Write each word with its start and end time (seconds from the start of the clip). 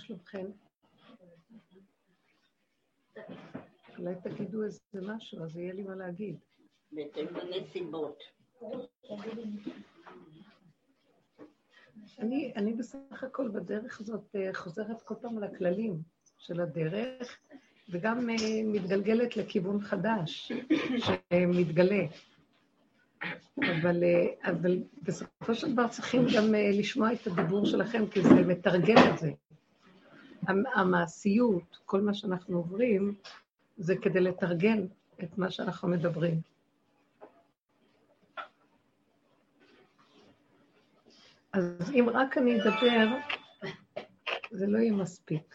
שלומכם? 0.00 0.46
אולי 3.98 4.14
תגידו 4.22 4.64
איזה 4.64 4.80
משהו, 5.02 5.44
אז 5.44 5.56
יהיה 5.56 5.72
לי 5.72 5.82
מה 5.82 5.94
להגיד. 5.94 6.36
בהתאם 6.92 7.26
לנסיבות. 7.34 8.22
אני, 12.18 12.52
אני 12.56 12.72
בסך 12.74 13.22
הכל 13.22 13.48
בדרך 13.48 14.00
הזאת 14.00 14.36
אה, 14.36 14.54
חוזרת 14.54 15.02
כל 15.02 15.14
פעם 15.20 15.38
לכללים 15.38 16.02
של 16.38 16.60
הדרך, 16.60 17.38
וגם 17.88 18.30
אה, 18.30 18.34
מתגלגלת 18.64 19.36
לכיוון 19.36 19.80
חדש 19.80 20.52
שמתגלה. 20.98 22.04
אבל, 23.58 24.04
אה, 24.04 24.50
אבל 24.50 24.82
בסופו 25.02 25.54
של 25.54 25.72
דבר 25.72 25.88
צריכים 25.88 26.26
גם 26.36 26.54
לשמוע 26.54 27.12
את 27.12 27.26
הדיבור 27.26 27.66
שלכם, 27.66 28.06
כי 28.06 28.22
זה 28.22 28.34
מתרגם 28.34 29.12
את 29.12 29.18
זה. 29.18 29.32
המעשיות, 30.48 31.78
כל 31.84 32.00
מה 32.00 32.14
שאנחנו 32.14 32.56
עוברים, 32.56 33.14
זה 33.76 33.96
כדי 33.96 34.20
לתרגל 34.20 34.86
את 35.22 35.38
מה 35.38 35.50
שאנחנו 35.50 35.88
מדברים. 35.88 36.40
אז 41.52 41.90
אם 41.94 42.06
רק 42.12 42.38
אני 42.38 42.62
אדבר, 42.62 43.16
זה 44.50 44.66
לא 44.66 44.78
יהיה 44.78 44.92
מספיק. 44.92 45.54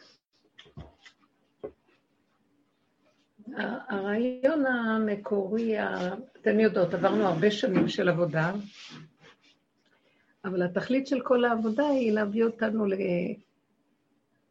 הרעיון 3.88 4.66
המקורי, 4.66 5.76
אתן 6.42 6.60
יודעות, 6.60 6.94
עברנו 6.94 7.28
הרבה 7.28 7.52
שנים 7.52 7.88
של 7.88 8.10
עבודה, 8.10 8.52
אבל 10.46 10.64
התכלית 10.64 11.08
של 11.08 11.22
כל 11.22 11.46
העבודה 11.46 11.88
היא 11.88 12.12
להביא 12.12 12.44
אותנו 12.44 12.86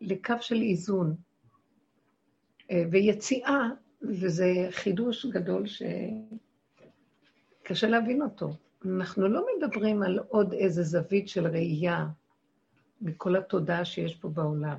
לקו 0.04 0.34
של 0.40 0.62
איזון 0.62 1.14
ויציאה, 2.90 3.68
וזה 4.02 4.46
חידוש 4.70 5.26
גדול 5.26 5.64
שקשה 7.66 7.88
להבין 7.88 8.22
אותו. 8.22 8.56
אנחנו 8.84 9.28
לא 9.28 9.46
מדברים 9.56 10.02
על 10.02 10.18
עוד 10.18 10.52
איזה 10.52 10.82
זווית 10.82 11.28
של 11.28 11.46
ראייה 11.46 12.06
מכל 13.00 13.36
התודעה 13.36 13.84
שיש 13.84 14.14
פה 14.14 14.28
בעולם. 14.28 14.76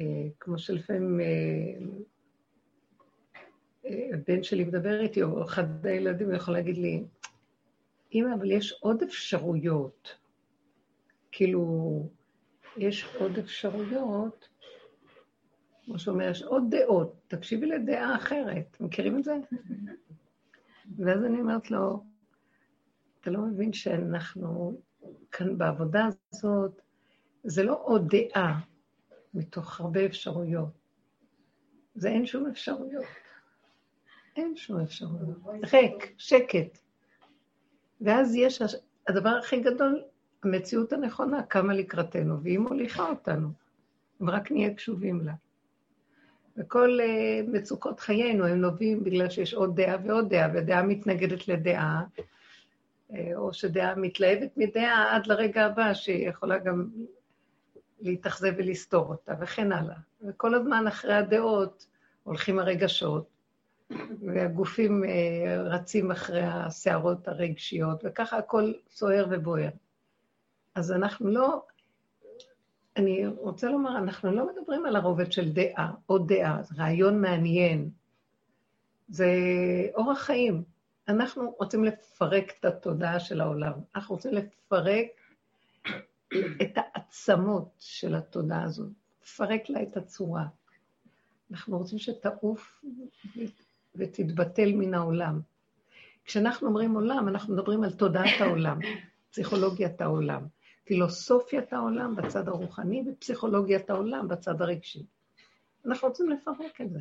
אה, 0.00 0.28
כמו 0.40 0.58
שלפעמים 0.58 1.20
אה, 1.20 1.26
אה, 3.86 4.08
הבן 4.14 4.42
שלי 4.42 4.64
מדבר 4.64 5.00
איתי, 5.00 5.22
או 5.22 5.44
אחד 5.44 5.86
הילדים 5.86 6.34
יכול 6.34 6.54
להגיד 6.54 6.78
לי, 6.78 7.04
אמא, 8.14 8.34
אבל 8.34 8.50
יש 8.50 8.72
עוד 8.72 9.02
אפשרויות. 9.02 10.16
כאילו, 11.32 12.08
יש 12.78 13.16
עוד 13.18 13.38
אפשרויות, 13.38 14.48
כמו 15.84 15.98
שאומר, 15.98 16.28
יש 16.30 16.42
עוד 16.42 16.62
דעות. 16.70 17.14
תקשיבי 17.28 17.66
לדעה 17.66 18.16
אחרת. 18.16 18.80
מכירים 18.80 19.18
את 19.18 19.24
זה? 19.24 19.34
ואז 20.98 21.24
אני 21.24 21.40
אומרת 21.40 21.70
לו, 21.70 22.04
אתה 23.20 23.30
לא 23.30 23.40
מבין 23.40 23.72
שאנחנו 23.72 24.80
כאן 25.32 25.58
בעבודה 25.58 26.08
הזאת, 26.32 26.80
זה 27.44 27.62
לא 27.62 27.80
עוד 27.82 28.14
דעה 28.14 28.60
מתוך 29.34 29.80
הרבה 29.80 30.06
אפשרויות. 30.06 30.78
זה 31.94 32.08
אין 32.08 32.26
שום 32.26 32.46
אפשרויות. 32.46 33.04
אין 34.36 34.56
שום 34.56 34.80
אפשרויות. 34.80 35.38
ריק, 35.72 36.14
שקט. 36.18 36.78
ואז 38.00 38.34
יש, 38.34 38.62
הדבר 39.08 39.28
הכי 39.28 39.60
גדול, 39.60 40.04
המציאות 40.42 40.92
הנכונה 40.92 41.42
קמה 41.42 41.74
לקראתנו, 41.74 42.42
והיא 42.42 42.58
מוליכה 42.58 43.08
אותנו, 43.08 43.48
אם 44.22 44.30
רק 44.30 44.50
נהיה 44.50 44.74
קשובים 44.74 45.20
לה. 45.26 45.32
וכל 46.56 46.98
uh, 47.00 47.50
מצוקות 47.50 48.00
חיינו 48.00 48.46
הם 48.46 48.60
נובעים 48.60 49.04
בגלל 49.04 49.30
שיש 49.30 49.54
עוד 49.54 49.80
דעה 49.80 49.96
ועוד 50.04 50.28
דעה, 50.28 50.48
ודעה 50.54 50.82
מתנגדת 50.82 51.48
לדעה, 51.48 52.04
uh, 53.10 53.14
או 53.34 53.52
שדעה 53.52 53.94
מתלהבת 53.94 54.56
מדעה 54.56 55.16
עד 55.16 55.26
לרגע 55.26 55.64
הבא, 55.64 55.94
שהיא 55.94 56.28
יכולה 56.28 56.58
גם 56.58 56.88
להתאכזב 58.00 58.52
ולסתור 58.56 59.06
אותה, 59.08 59.34
וכן 59.40 59.72
הלאה. 59.72 59.96
וכל 60.22 60.54
הזמן 60.54 60.86
אחרי 60.86 61.14
הדעות 61.14 61.86
הולכים 62.22 62.58
הרגשות, 62.58 63.28
והגופים 64.26 65.04
uh, 65.04 65.08
רצים 65.64 66.10
אחרי 66.10 66.42
הסערות 66.44 67.28
הרגשיות, 67.28 68.00
וככה 68.04 68.38
הכל 68.38 68.72
סוער 68.90 69.26
ובוער. 69.30 69.70
אז 70.74 70.92
אנחנו 70.92 71.30
לא 71.30 71.62
אני 72.98 73.26
רוצה 73.26 73.68
לומר, 73.68 73.98
אנחנו 73.98 74.32
לא 74.32 74.46
מדברים 74.52 74.86
על 74.86 74.96
הרובד 74.96 75.32
של 75.32 75.52
דעה, 75.52 75.92
עוד 76.06 76.32
דעה, 76.32 76.62
זה 76.62 76.74
רעיון 76.78 77.20
מעניין. 77.20 77.90
זה 79.08 79.26
אורח 79.94 80.18
חיים. 80.18 80.62
אנחנו 81.08 81.54
רוצים 81.58 81.84
לפרק 81.84 82.52
את 82.60 82.64
התודעה 82.64 83.20
של 83.20 83.40
העולם. 83.40 83.72
אנחנו 83.94 84.14
רוצים 84.14 84.32
לפרק 84.32 85.06
את 86.62 86.72
העצמות 86.76 87.68
של 87.78 88.14
התודעה 88.14 88.62
הזאת, 88.62 88.88
לפרק 89.22 89.68
לה 89.68 89.82
את 89.82 89.96
הצורה. 89.96 90.46
אנחנו 91.50 91.78
רוצים 91.78 91.98
שתעוף 91.98 92.84
ותתבטל 93.94 94.72
מן 94.72 94.94
העולם. 94.94 95.40
כשאנחנו 96.24 96.68
אומרים 96.68 96.94
עולם, 96.94 97.28
אנחנו 97.28 97.54
מדברים 97.54 97.84
על 97.84 97.92
תודעת 97.92 98.40
העולם, 98.40 98.78
פסיכולוגיית 99.30 100.00
העולם. 100.00 100.46
פילוסופיית 100.88 101.72
העולם 101.72 102.16
בצד 102.16 102.48
הרוחני 102.48 103.04
ופסיכולוגיית 103.06 103.90
העולם 103.90 104.28
בצד 104.28 104.62
הרגשי. 104.62 105.02
אנחנו 105.86 106.08
רוצים 106.08 106.30
לפרק 106.30 106.80
את 106.80 106.90
זה, 106.90 107.00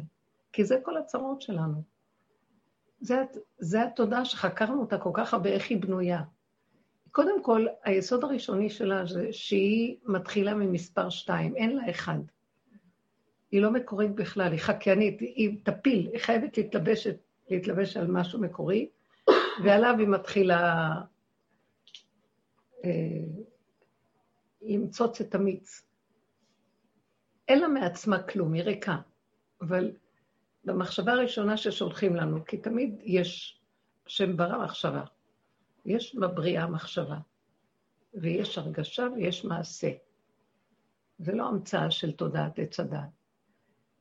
כי 0.53 0.65
זה 0.65 0.77
כל 0.83 0.97
הצרות 0.97 1.41
שלנו. 1.41 1.81
זה, 2.99 3.15
זה 3.57 3.83
התודעה 3.83 4.25
שחקרנו 4.25 4.81
אותה 4.81 4.97
כל 4.97 5.09
כך 5.13 5.33
הרבה, 5.33 5.49
איך 5.49 5.69
היא 5.69 5.81
בנויה. 5.81 6.21
קודם 7.11 7.43
כל, 7.43 7.65
היסוד 7.83 8.23
הראשוני 8.23 8.69
שלה 8.69 9.05
זה 9.05 9.27
שהיא 9.31 9.97
מתחילה 10.05 10.53
ממספר 10.53 11.09
שתיים, 11.09 11.55
אין 11.55 11.75
לה 11.75 11.89
אחד. 11.89 12.19
היא 13.51 13.61
לא 13.61 13.71
מקורית 13.71 14.15
בכלל, 14.15 14.51
היא 14.51 14.59
חקיינית, 14.59 15.19
היא 15.19 15.57
תפיל, 15.63 16.09
היא 16.13 16.19
חייבת 16.19 16.57
להתלבש, 16.57 17.07
להתלבש 17.49 17.97
על 17.97 18.07
משהו 18.07 18.39
מקורי, 18.39 18.89
ועליו 19.63 19.95
היא 19.99 20.07
מתחילה 20.07 20.91
אה, 22.85 23.47
למצוץ 24.61 25.21
את 25.21 25.35
המיץ. 25.35 25.81
אין 27.47 27.59
לה 27.59 27.67
מעצמה 27.67 28.23
כלום, 28.23 28.53
היא 28.53 28.63
ריקה. 28.63 28.97
אבל 29.61 29.91
במחשבה 30.63 31.11
הראשונה 31.11 31.57
ששולחים 31.57 32.15
לנו, 32.15 32.45
כי 32.45 32.57
תמיד 32.57 33.01
יש 33.03 33.61
שם 34.07 34.37
ברא 34.37 34.63
מחשבה. 34.63 35.03
יש 35.85 36.15
בבריאה 36.15 36.67
מחשבה, 36.67 37.17
ויש 38.13 38.57
הרגשה 38.57 39.07
ויש 39.15 39.45
מעשה. 39.45 39.91
זה 41.19 41.31
לא 41.31 41.47
המצאה 41.47 41.91
של 41.91 42.11
תודעת 42.11 42.59
עץ 42.59 42.79
הדת. 42.79 42.99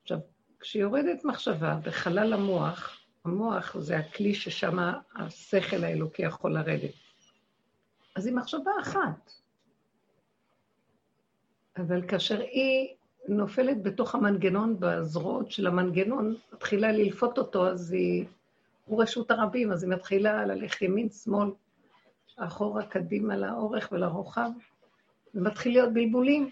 עכשיו, 0.03 0.19
כשיורדת 0.61 1.25
מחשבה 1.25 1.79
בחלל 1.83 2.33
המוח, 2.33 3.01
המוח 3.25 3.77
זה 3.79 3.99
הכלי 3.99 4.35
ששם 4.35 4.77
השכל 5.17 5.85
האלוקי 5.85 6.23
יכול 6.23 6.55
לרדת. 6.55 6.95
אז 8.17 8.27
היא 8.27 8.35
מחשבה 8.35 8.71
אחת. 8.83 9.33
אבל 11.77 12.09
כאשר 12.09 12.41
היא 12.41 12.89
נופלת 13.29 13.83
בתוך 13.83 14.15
המנגנון, 14.15 14.77
בזרועות 14.79 15.51
של 15.51 15.67
המנגנון, 15.67 16.35
מתחילה 16.53 16.93
ללפות 16.93 17.39
אותו, 17.39 17.69
אז 17.69 17.93
היא... 17.93 18.25
הוא 18.85 19.03
רשות 19.03 19.31
הרבים, 19.31 19.73
אז 19.73 19.83
היא 19.83 19.93
מתחילה 19.93 20.47
ללכת 20.47 20.83
ימין, 20.83 21.09
שמאל, 21.11 21.51
אחורה, 22.37 22.87
קדימה, 22.87 23.37
לאורך 23.37 23.89
ולרוחב, 23.93 24.51
ומתחיל 25.35 25.73
להיות 25.73 25.93
בלבולים. 25.93 26.51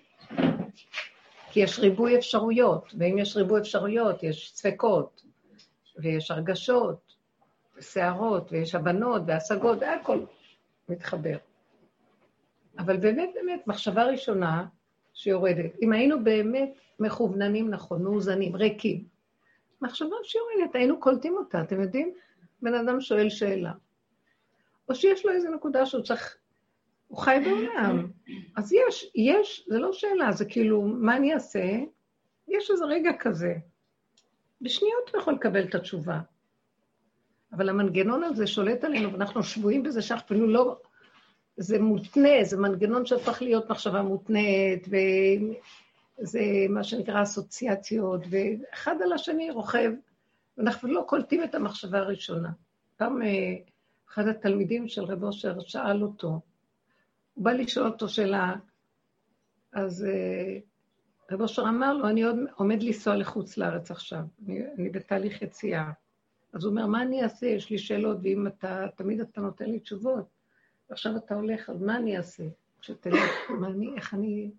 כי 1.50 1.60
יש 1.60 1.78
ריבוי 1.78 2.18
אפשרויות, 2.18 2.94
ואם 2.98 3.18
יש 3.18 3.36
ריבוי 3.36 3.60
אפשרויות, 3.60 4.22
יש 4.22 4.52
ספקות, 4.54 5.22
ויש 5.98 6.30
הרגשות, 6.30 7.14
וסערות, 7.76 8.52
ויש 8.52 8.74
הבנות, 8.74 9.22
והשגות, 9.26 9.78
והכל 9.80 10.24
מתחבר. 10.88 11.36
אבל 12.78 12.96
באמת, 12.96 13.30
באמת, 13.34 13.66
מחשבה 13.66 14.04
ראשונה, 14.04 14.66
שיורדת. 15.14 15.70
אם 15.82 15.92
היינו 15.92 16.24
באמת 16.24 16.74
מכווננים 17.00 17.70
נכון, 17.70 18.02
מאוזנים, 18.02 18.56
ריקים, 18.56 19.04
מחשבה 19.82 20.16
שיורדת, 20.22 20.74
היינו 20.74 21.00
קולטים 21.00 21.36
אותה, 21.36 21.60
אתם 21.62 21.80
יודעים? 21.80 22.14
בן 22.62 22.74
אדם 22.74 23.00
שואל 23.00 23.30
שאלה. 23.30 23.72
או 24.88 24.94
שיש 24.94 25.26
לו 25.26 25.32
איזו 25.32 25.50
נקודה 25.50 25.86
שהוא 25.86 26.02
צריך... 26.02 26.36
הוא 27.08 27.18
חי 27.18 27.36
בעולם. 27.44 28.06
אז 28.56 28.72
יש, 28.72 29.10
יש, 29.14 29.66
זה 29.68 29.78
לא 29.78 29.92
שאלה, 29.92 30.32
זה 30.32 30.44
כאילו, 30.44 30.82
מה 30.82 31.16
אני 31.16 31.34
אעשה? 31.34 31.78
יש 32.48 32.70
איזה 32.70 32.84
רגע 32.84 33.10
כזה. 33.18 33.54
בשניות 34.60 35.10
הוא 35.12 35.20
יכול 35.20 35.34
לקבל 35.34 35.64
את 35.64 35.74
התשובה. 35.74 36.20
אבל 37.52 37.68
המנגנון 37.68 38.24
הזה 38.24 38.46
שולט 38.46 38.84
עלינו, 38.84 39.12
ואנחנו 39.12 39.42
שבויים 39.42 39.82
בזה 39.82 40.02
שאנחנו 40.02 40.26
אפילו 40.26 40.46
לא 40.46 40.80
זה 41.56 41.82
מותנה, 41.82 42.44
זה 42.44 42.56
מנגנון 42.56 43.06
שהפך 43.06 43.42
להיות 43.42 43.70
מחשבה 43.70 44.02
מותנית, 44.02 44.88
וזה 44.88 46.40
מה 46.68 46.84
שנקרא 46.84 47.22
אסוציאציות, 47.22 48.20
ואחד 48.30 48.96
על 49.02 49.12
השני 49.12 49.50
רוכב, 49.50 49.92
ואנחנו 50.58 50.88
לא 50.88 51.04
קולטים 51.08 51.44
את 51.44 51.54
המחשבה 51.54 51.98
הראשונה. 51.98 52.50
פעם 52.96 53.22
אה, 53.22 53.54
אחד 54.08 54.28
התלמידים 54.28 54.88
של 54.88 55.04
רב 55.04 55.24
אושר 55.24 55.60
שאל 55.60 56.02
אותו, 56.02 56.40
הוא 57.34 57.44
בא 57.44 57.52
לשאול 57.52 57.86
אותו 57.86 58.08
שאלה, 58.08 58.54
אז 59.72 60.04
אה, 60.04 60.58
רב 61.30 61.40
אושר 61.40 61.62
אמר 61.62 61.94
לו, 61.94 62.08
אני 62.08 62.22
עוד 62.22 62.36
עומד 62.54 62.82
לנסוע 62.82 63.16
לחוץ 63.16 63.56
לארץ 63.56 63.90
עכשיו, 63.90 64.20
אני, 64.46 64.60
אני 64.78 64.90
בתהליך 64.90 65.42
יציאה. 65.42 65.90
אז 66.52 66.64
הוא 66.64 66.70
אומר, 66.70 66.86
מה 66.86 67.02
אני 67.02 67.22
אעשה? 67.22 67.46
יש 67.46 67.70
לי 67.70 67.78
שאלות, 67.78 68.16
ואם 68.22 68.46
אתה, 68.46 68.86
תמיד 68.96 69.20
אתה 69.20 69.40
נותן 69.40 69.64
לי 69.64 69.78
תשובות, 69.78 70.33
ועכשיו 70.90 71.16
אתה 71.16 71.34
הולך, 71.34 71.70
אז 71.70 71.82
מה 71.82 71.96
אני 71.96 72.16
אעשה? 72.16 72.44
כשתלך, 72.80 73.50
מה 73.60 73.66
אני, 73.66 73.94
איך 73.96 74.14
אני... 74.14 74.50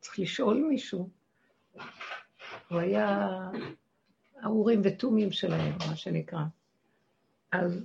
צריך 0.00 0.18
לשאול 0.18 0.66
מישהו. 0.68 1.08
הוא 2.68 2.78
היה 2.78 3.28
האורים 4.40 4.80
ותומים 4.84 5.32
שלהם, 5.32 5.72
מה 5.88 5.96
שנקרא. 5.96 6.42
אז 7.52 7.84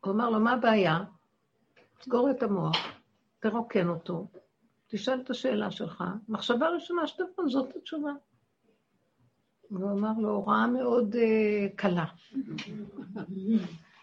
הוא 0.00 0.12
אמר 0.12 0.30
לו, 0.30 0.40
מה 0.40 0.52
הבעיה? 0.52 0.98
תסגור 1.98 2.30
את 2.30 2.42
המוח, 2.42 2.76
תרוקן 3.40 3.88
אותו, 3.88 4.26
תשאל 4.88 5.20
את 5.20 5.30
השאלה 5.30 5.70
שלך. 5.70 6.04
מחשבה 6.28 6.68
ראשונה 6.68 7.06
שתבוא, 7.06 7.48
זאת 7.48 7.76
התשובה. 7.76 8.12
והוא 9.70 9.90
אמר 9.90 10.12
לו, 10.18 10.30
הוראה 10.30 10.66
מאוד 10.66 11.14
uh, 11.14 11.76
קלה. 11.76 12.06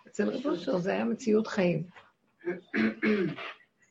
אצל 0.08 0.30
רב 0.30 0.46
אושר 0.46 0.78
זה 0.78 0.92
היה 0.92 1.06
מציאות 1.06 1.48
חיים. 1.48 1.84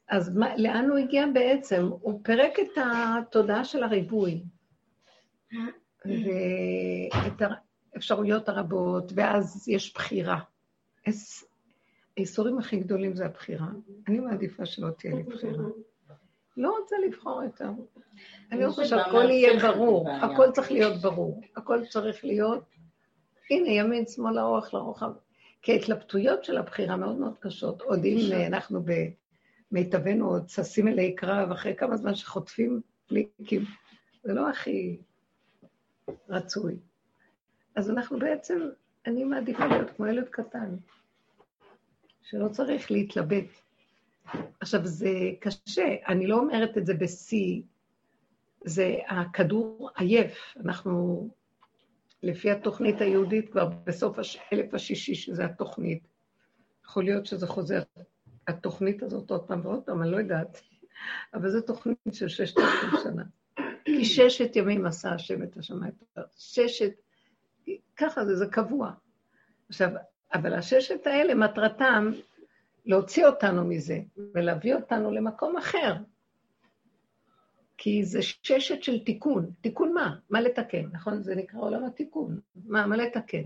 אז 0.08 0.36
מה, 0.36 0.56
לאן 0.56 0.90
הוא 0.90 0.98
הגיע 0.98 1.26
בעצם? 1.34 1.88
הוא 2.00 2.20
פירק 2.24 2.58
את 2.60 2.78
התודעה 2.78 3.64
של 3.64 3.82
הריבוי, 3.82 4.42
ואת 6.04 7.42
האפשרויות 7.94 8.48
הרבות, 8.48 9.12
ואז 9.14 9.68
יש 9.68 9.94
בחירה. 9.94 10.38
האיסורים 12.16 12.58
הכי 12.58 12.76
גדולים 12.76 13.16
זה 13.16 13.26
הבחירה. 13.26 13.68
אני 14.08 14.18
מעדיפה 14.18 14.66
שלא 14.66 14.90
תהיה 14.90 15.14
לי 15.14 15.22
בחירה. 15.22 15.64
לא 16.56 16.76
רוצה 16.80 16.96
לבחור 17.06 17.42
יותר. 17.42 17.70
אני 18.52 18.66
רוצה 18.66 18.84
שהכל 18.84 19.30
יהיה 19.30 19.72
ברור, 19.72 20.10
הכל 20.10 20.50
צריך 20.52 20.72
להיות 20.72 21.02
ברור, 21.02 21.40
הכל 21.56 21.86
צריך 21.86 22.24
להיות, 22.24 22.64
הנה, 23.50 23.68
ימין, 23.68 24.06
שמאל, 24.06 24.38
ארוך, 24.38 24.74
לרוחב. 24.74 25.10
כי 25.62 25.72
ההתלבטויות 25.72 26.44
של 26.44 26.56
הבחירה 26.56 26.96
מאוד 26.96 27.16
מאוד 27.16 27.34
קשות. 27.40 27.82
עוד 27.82 28.04
אם 28.04 28.32
אנחנו 28.46 28.82
במיטבנו 29.72 30.28
עוד 30.28 30.48
ששים 30.48 30.88
אלי 30.88 31.14
קרב, 31.14 31.50
אחרי 31.50 31.76
כמה 31.76 31.96
זמן 31.96 32.14
שחוטפים 32.14 32.80
פליקים, 33.06 33.64
זה 34.22 34.32
לא 34.34 34.48
הכי 34.50 34.98
רצוי. 36.28 36.76
אז 37.74 37.90
אנחנו 37.90 38.18
בעצם, 38.18 38.68
אני 39.06 39.24
מעדיפה 39.24 39.66
להיות 39.66 39.90
כמו 39.90 40.06
ילד 40.06 40.28
קטן, 40.28 40.76
שלא 42.22 42.48
צריך 42.48 42.90
להתלבט. 42.90 43.44
עכשיו, 44.60 44.86
זה 44.86 45.10
קשה, 45.40 45.94
אני 46.08 46.26
לא 46.26 46.38
אומרת 46.38 46.78
את 46.78 46.86
זה 46.86 46.94
בשיא, 46.94 47.62
זה 48.64 48.94
הכדור 49.08 49.90
עייף, 49.96 50.56
אנחנו, 50.64 51.28
לפי 52.22 52.50
התוכנית 52.50 53.00
היהודית, 53.00 53.52
כבר 53.52 53.66
בסוף 53.84 54.18
האלף 54.18 54.74
השישי, 54.74 55.14
שזה 55.14 55.44
התוכנית, 55.44 56.08
יכול 56.84 57.04
להיות 57.04 57.26
שזה 57.26 57.46
חוזר, 57.46 57.82
התוכנית 58.48 59.02
הזאת 59.02 59.30
עוד 59.30 59.42
פעם 59.42 59.60
ועוד 59.66 59.82
פעם, 59.82 60.02
אני 60.02 60.10
לא 60.10 60.16
יודעת, 60.16 60.60
אבל 61.34 61.50
זו 61.50 61.60
תוכנית 61.60 61.98
של 62.12 62.28
ששת 62.28 62.58
אלפים 62.58 62.98
שנה. 63.02 63.24
כי 63.84 64.04
ששת 64.04 64.56
ימים 64.56 64.86
עשה 64.86 65.12
השם 65.12 65.42
את 65.42 65.56
השמיים, 65.56 65.92
ששת, 66.36 66.92
ככה 67.96 68.24
זה, 68.24 68.36
זה 68.36 68.46
קבוע. 68.46 68.92
עכשיו, 69.68 69.90
אבל 70.34 70.54
הששת 70.54 71.06
האלה, 71.06 71.34
מטרתם 71.34 72.12
להוציא 72.86 73.26
אותנו 73.26 73.64
מזה 73.64 74.00
ולהביא 74.34 74.74
אותנו 74.74 75.10
למקום 75.10 75.56
אחר. 75.56 75.94
כי 77.82 78.04
זה 78.04 78.22
ששת 78.22 78.82
של 78.82 79.04
תיקון. 79.04 79.50
תיקון 79.60 79.92
מה? 79.92 80.16
מה 80.30 80.40
לתקן, 80.40 80.86
נכון? 80.92 81.22
זה 81.22 81.34
נקרא 81.34 81.60
עולם 81.60 81.84
התיקון. 81.84 82.40
מה, 82.64 82.86
מה 82.86 82.96
לתקן? 82.96 83.42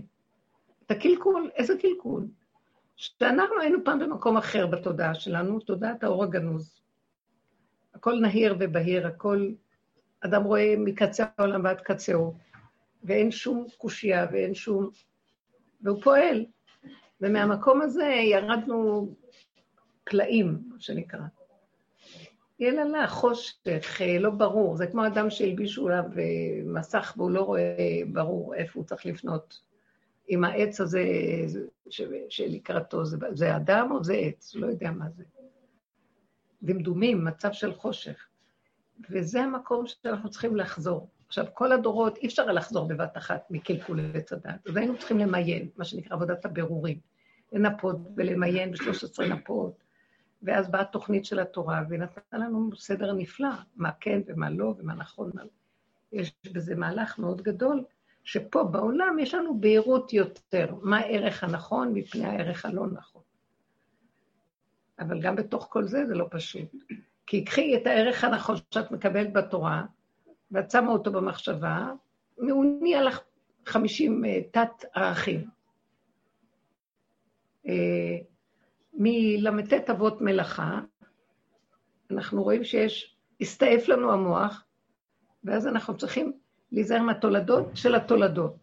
את 0.85 0.91
הקלקול, 0.91 1.49
איזה 1.55 1.73
קלקול? 1.81 2.27
שאנחנו 2.95 3.59
היינו 3.61 3.77
פעם 3.85 3.99
במקום 3.99 4.37
אחר 4.37 4.67
בתודעה 4.67 5.13
שלנו, 5.15 5.59
תודעת 5.59 6.03
האור 6.03 6.23
הגנוז. 6.23 6.81
הכל 7.93 8.19
נהיר 8.19 8.55
ובהיר, 8.59 9.07
הכל... 9.07 9.51
אדם 10.21 10.43
רואה 10.43 10.73
מקצה 10.77 11.25
העולם 11.37 11.63
ועד 11.63 11.81
קצהו, 11.81 12.33
ואין 13.03 13.31
שום 13.31 13.65
קושייה 13.77 14.25
ואין 14.31 14.55
שום... 14.55 14.89
והוא 15.81 16.01
פועל. 16.03 16.45
ומהמקום 17.21 17.81
הזה 17.81 18.05
ירדנו 18.05 19.09
קלעים, 20.03 20.59
מה 20.67 20.75
שנקרא. 20.79 21.25
יללה, 22.59 23.07
חושך, 23.07 24.01
אה, 24.01 24.19
לא 24.19 24.29
ברור. 24.29 24.77
זה 24.77 24.87
כמו 24.87 25.07
אדם 25.07 25.29
שהלבישו 25.29 25.87
עליו 25.87 26.03
אה, 26.17 26.23
מסך 26.65 27.13
והוא 27.17 27.31
לא 27.31 27.41
רואה 27.41 27.99
ברור 28.13 28.55
איפה 28.55 28.79
הוא 28.79 28.85
צריך 28.85 29.05
לפנות. 29.05 29.61
אם 30.29 30.43
העץ 30.43 30.81
הזה 30.81 31.03
שלקראתו, 32.29 33.05
זה, 33.05 33.17
זה 33.33 33.55
אדם 33.55 33.91
או 33.91 34.03
זה 34.03 34.13
עץ? 34.13 34.55
לא 34.55 34.67
יודע 34.67 34.91
מה 34.91 35.09
זה. 35.09 35.23
דמדומים, 36.63 37.25
מצב 37.25 37.51
של 37.51 37.73
חושך. 37.73 38.27
וזה 39.09 39.41
המקום 39.41 39.87
שאנחנו 39.87 40.29
צריכים 40.29 40.55
לחזור. 40.55 41.09
עכשיו, 41.27 41.45
כל 41.53 41.71
הדורות, 41.71 42.17
אי 42.17 42.27
אפשר 42.27 42.45
לחזור 42.45 42.87
בבת 42.87 43.17
אחת 43.17 43.47
מקלקול 43.49 43.99
עץ 44.13 44.33
הדת. 44.33 44.67
אז 44.69 44.77
היינו 44.77 44.97
צריכים 44.97 45.17
למיין, 45.17 45.69
מה 45.77 45.85
שנקרא 45.85 46.15
עבודת 46.15 46.45
הבירורים. 46.45 46.99
לנפות 47.53 47.95
ולמיין 48.17 48.71
ב-13 48.71 49.23
נפות, 49.23 49.83
ואז 50.45 50.71
באה 50.71 50.85
תוכנית 50.85 51.25
של 51.25 51.39
התורה, 51.39 51.81
והיא 51.89 51.99
נתנה 51.99 52.39
לנו 52.39 52.69
סדר 52.75 53.13
נפלא, 53.13 53.49
מה 53.75 53.91
כן 53.99 54.21
ומה 54.27 54.49
לא 54.49 54.73
ומה 54.77 54.93
נכון. 54.93 55.31
מה... 55.33 55.41
יש 56.11 56.33
בזה 56.53 56.75
מהלך 56.75 57.19
מאוד 57.19 57.41
גדול, 57.41 57.83
שפה 58.23 58.63
בעולם 58.63 59.19
יש 59.19 59.33
לנו 59.33 59.59
בהירות 59.59 60.13
יותר, 60.13 60.75
מה 60.81 60.97
הערך 60.97 61.43
הנכון 61.43 61.93
מפני 61.93 62.25
הערך 62.25 62.65
הלא 62.65 62.87
נכון. 62.87 63.21
אבל 64.99 65.21
גם 65.21 65.35
בתוך 65.35 65.67
כל 65.69 65.83
זה 65.83 66.05
זה 66.07 66.15
לא 66.15 66.27
פשוט. 66.31 66.75
כי 67.27 67.45
קחי 67.45 67.77
את 67.77 67.87
הערך 67.87 68.23
הנכון 68.23 68.55
שאת 68.71 68.91
מקבלת 68.91 69.33
בתורה, 69.33 69.85
ואת 70.51 70.71
שמה 70.71 70.91
אותו 70.91 71.11
במחשבה, 71.11 71.91
הוא 72.35 72.65
נהיה 72.81 73.01
לך 73.01 73.19
50 73.65 74.25
אה, 74.25 74.41
תת-ערכים. 74.51 75.49
מל"ט 78.97 79.89
אבות 79.89 80.21
מלאכה, 80.21 80.79
אנחנו 82.11 82.43
רואים 82.43 82.63
שיש, 82.63 83.15
הסתעף 83.41 83.87
לנו 83.87 84.11
המוח, 84.11 84.63
ואז 85.43 85.67
אנחנו 85.67 85.97
צריכים 85.97 86.33
להיזהר 86.71 87.01
מהתולדות 87.01 87.65
של 87.73 87.95
התולדות. 87.95 88.55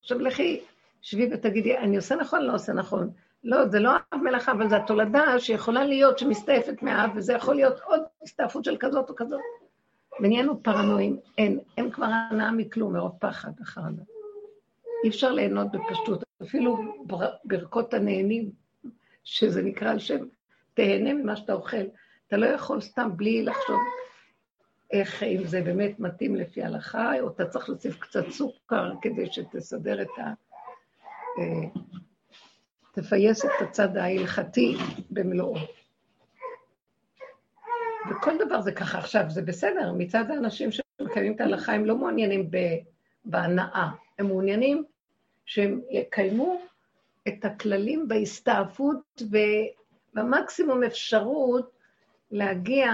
עכשיו 0.00 0.18
לכי, 0.18 0.60
שבי 1.02 1.28
ותגידי, 1.32 1.78
אני 1.78 1.96
עושה 1.96 2.14
נכון, 2.16 2.42
לא 2.42 2.54
עושה 2.54 2.72
נכון. 2.72 3.10
לא, 3.44 3.68
זה 3.68 3.80
לא 3.80 3.90
אב 3.96 4.20
מלאכה, 4.22 4.52
אבל 4.52 4.68
זו 4.68 4.76
התולדה 4.76 5.38
שיכולה 5.38 5.84
להיות, 5.84 6.18
שמסתעפת 6.18 6.82
מהאב, 6.82 7.10
וזה 7.16 7.32
יכול 7.32 7.54
להיות 7.54 7.80
עוד 7.80 8.00
הסתעפות 8.22 8.64
של 8.64 8.76
כזאת 8.80 9.10
או 9.10 9.16
כזאת. 9.16 9.40
ונהיינו 10.20 10.62
פרנואים, 10.62 11.20
אין, 11.38 11.58
אין 11.76 11.90
כבר 11.90 12.06
הנאה 12.06 12.52
מכלום, 12.52 12.92
מרוב 12.92 13.12
פחד 13.20 13.50
וחרדה. 13.60 14.02
אי 15.04 15.08
אפשר 15.08 15.32
ליהנות 15.32 15.66
בפשטות, 15.72 16.24
אפילו 16.42 16.76
ברכות 17.44 17.94
הנהנים 17.94 18.50
שזה 19.30 19.62
נקרא 19.62 19.90
על 19.90 19.98
שם, 19.98 20.24
תהנה 20.74 21.14
ממה 21.14 21.36
שאתה 21.36 21.52
אוכל. 21.52 21.76
אתה 22.26 22.36
לא 22.36 22.46
יכול 22.46 22.80
סתם 22.80 23.16
בלי 23.16 23.42
לחשוב 23.42 23.76
איך, 24.90 25.22
אם 25.22 25.44
זה 25.44 25.62
באמת 25.62 26.00
מתאים 26.00 26.36
לפי 26.36 26.62
ההלכה, 26.62 27.20
או 27.20 27.28
אתה 27.28 27.46
צריך 27.46 27.68
להוסיף 27.68 27.98
קצת 27.98 28.30
סוכר 28.30 28.92
כדי 29.02 29.32
שתסדר 29.32 30.02
את 30.02 30.08
ה... 30.18 30.22
אה, 31.38 31.80
תפייס 32.92 33.44
את 33.44 33.50
הצד 33.60 33.96
ההלכתי 33.96 34.76
במלואו. 35.10 35.56
וכל 38.10 38.38
דבר 38.46 38.60
זה 38.60 38.72
ככה. 38.72 38.98
עכשיו, 38.98 39.24
זה 39.28 39.42
בסדר, 39.42 39.92
מצד 39.98 40.30
האנשים 40.30 40.70
שמקיימים 40.72 41.34
את 41.34 41.40
ההלכה, 41.40 41.72
הם 41.72 41.84
לא 41.84 41.96
מעוניינים 41.96 42.50
בהנאה, 43.24 43.88
הם 44.18 44.26
מעוניינים 44.26 44.84
שהם 45.44 45.80
יקיימו 45.90 46.60
את 47.28 47.44
הכללים 47.44 48.08
בהסתעפות 48.08 49.22
ובמקסימום 50.14 50.82
אפשרות 50.82 51.70
להגיע, 52.30 52.90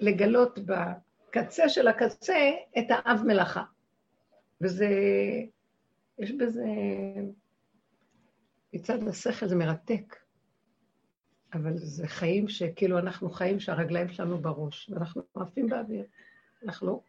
לגלות 0.00 0.58
בקצה 0.58 1.68
של 1.68 1.88
הקצה 1.88 2.50
את 2.78 2.84
האב 2.88 3.22
מלאכה. 3.26 3.64
וזה, 4.60 4.88
יש 6.18 6.32
בזה, 6.32 6.64
מצד 8.72 9.08
השכל 9.08 9.48
זה 9.48 9.56
מרתק. 9.56 10.16
אבל 11.54 11.76
זה 11.76 12.06
חיים 12.06 12.48
שכאילו 12.48 12.98
אנחנו 12.98 13.30
חיים 13.30 13.60
שהרגליים 13.60 14.08
שלנו 14.08 14.38
בראש, 14.38 14.90
ואנחנו 14.90 15.22
עפים 15.34 15.68
באוויר. 15.68 16.04
אנחנו 16.64 17.02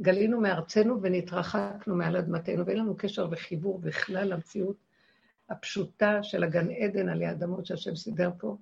גלינו 0.00 0.40
מארצנו 0.40 1.02
ונתרחקנו 1.02 1.96
מעל 1.96 2.16
אדמתנו, 2.16 2.66
ואין 2.66 2.78
לנו 2.78 2.96
קשר 2.96 3.28
וחיבור 3.30 3.78
בכלל 3.78 4.28
למציאות 4.28 4.76
הפשוטה 5.48 6.22
של 6.22 6.44
הגן 6.44 6.70
עדן 6.70 7.08
עלי 7.08 7.30
אדמות 7.30 7.66
שהשם 7.66 7.96
סידר 7.96 8.30
פה, 8.38 8.56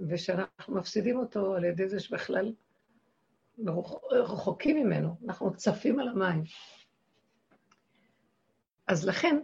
ושאנחנו 0.00 0.74
מפסידים 0.74 1.18
אותו 1.18 1.54
על 1.54 1.64
ידי 1.64 1.88
זה 1.88 2.00
שבכלל 2.00 2.52
רחוקים 4.10 4.76
ממנו, 4.76 5.16
אנחנו 5.24 5.56
צפים 5.56 6.00
על 6.00 6.08
המים. 6.08 6.44
אז 8.86 9.08
לכן, 9.08 9.40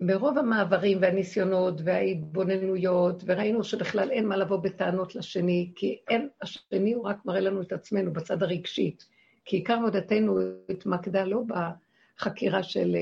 ברוב 0.00 0.38
המעברים 0.38 0.98
והניסיונות 1.00 1.80
וההתבוננויות, 1.84 3.22
וראינו 3.26 3.64
שבכלל 3.64 4.10
אין 4.10 4.28
מה 4.28 4.36
לבוא 4.36 4.56
בטענות 4.56 5.14
לשני, 5.14 5.72
כי 5.76 5.98
אין, 6.08 6.28
השני 6.42 6.92
הוא 6.92 7.04
רק 7.04 7.24
מראה 7.24 7.40
לנו 7.40 7.62
את 7.62 7.72
עצמנו 7.72 8.12
בצד 8.12 8.42
הרגשי. 8.42 8.96
כי 9.44 9.56
עיקר 9.56 9.74
עבודתנו 9.74 10.38
התמקדה 10.68 11.24
לא 11.24 11.42
בחקירה 11.48 12.62
של 12.62 12.96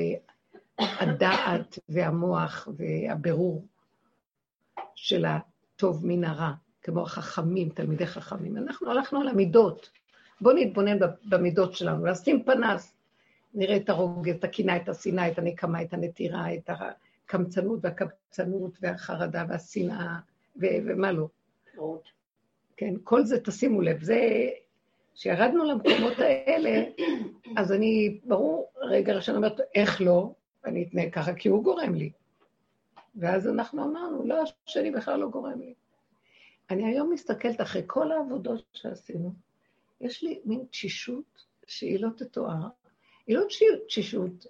הדעת 0.78 1.78
והמוח 1.88 2.68
והבירור 2.76 3.64
של 4.94 5.24
הטוב 5.24 6.06
מן 6.06 6.24
הרע, 6.24 6.52
כמו 6.82 7.02
החכמים, 7.02 7.68
תלמידי 7.68 8.06
חכמים. 8.06 8.56
אנחנו 8.56 8.90
הלכנו 8.90 9.20
על 9.20 9.28
המידות. 9.28 9.90
בואו 10.40 10.56
נתבונן 10.56 10.98
במידות 11.28 11.74
שלנו, 11.74 12.06
לשים 12.06 12.44
פנס, 12.44 12.94
נראה 13.54 13.76
את 13.76 13.88
הרוגז, 13.88 14.34
את 14.34 14.44
הקנאה, 14.44 14.76
את 14.76 14.88
השנאה, 14.88 15.28
את 15.28 15.38
הנקמה, 15.38 15.82
את 15.82 15.94
הנטירה, 15.94 16.54
את 16.54 16.70
הקמצנות 17.24 17.78
והקבצנות 17.82 18.78
והחרדה 18.80 19.44
והשנאה, 19.48 20.16
ו- 20.56 20.76
ומה 20.86 21.12
לא. 21.12 21.28
כן, 22.76 22.94
כל 23.04 23.24
זה, 23.24 23.40
תשימו 23.40 23.80
לב, 23.80 24.02
זה, 24.02 24.48
כשירדנו 25.14 25.64
למקומות 25.64 26.18
האלה, 26.18 26.84
אז 27.56 27.72
אני, 27.72 28.18
ברור, 28.24 28.72
רגע 28.80 29.14
ראשון 29.14 29.36
אומרת, 29.36 29.60
איך 29.74 30.00
לא? 30.00 30.32
אני 30.66 30.82
אתנהג 30.82 31.12
ככה, 31.12 31.34
כי 31.34 31.48
הוא 31.48 31.64
גורם 31.64 31.94
לי. 31.94 32.10
ואז 33.16 33.48
אנחנו 33.48 33.84
אמרנו, 33.84 34.26
לא, 34.26 34.42
השני 34.66 34.90
בכלל 34.90 35.20
לא 35.20 35.28
גורם 35.28 35.60
לי. 35.60 35.74
אני 36.70 36.86
היום 36.86 37.12
מסתכלת 37.12 37.60
אחרי 37.60 37.82
כל 37.86 38.12
העבודות 38.12 38.64
שעשינו, 38.72 39.32
יש 40.00 40.22
לי 40.22 40.40
מין 40.44 40.64
תשישות 40.70 41.44
שהיא 41.66 42.00
לא 42.00 42.08
תתואר. 42.16 42.68
היא 43.26 43.36
לא 43.36 43.44
תשישות 43.86 44.46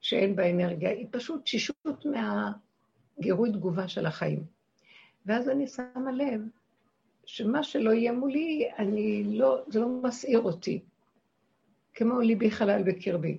שאין 0.00 0.36
בה 0.36 0.50
אנרגיה, 0.50 0.90
היא 0.90 1.06
פשוט 1.10 1.42
תשישות 1.42 2.06
מהגירוי 2.06 3.52
תגובה 3.52 3.88
של 3.88 4.06
החיים. 4.06 4.44
ואז 5.26 5.48
אני 5.48 5.66
שמה 5.66 6.12
לב 6.12 6.40
שמה 7.28 7.62
שלא 7.62 7.90
יהיה 7.90 8.12
מולי, 8.12 8.68
אני 8.78 9.24
לא, 9.24 9.62
זה 9.66 9.80
לא 9.80 9.88
מסעיר 9.88 10.40
אותי, 10.40 10.80
כמו 11.94 12.20
ליבי 12.20 12.50
חלל 12.50 12.82
בקרבי. 12.82 13.38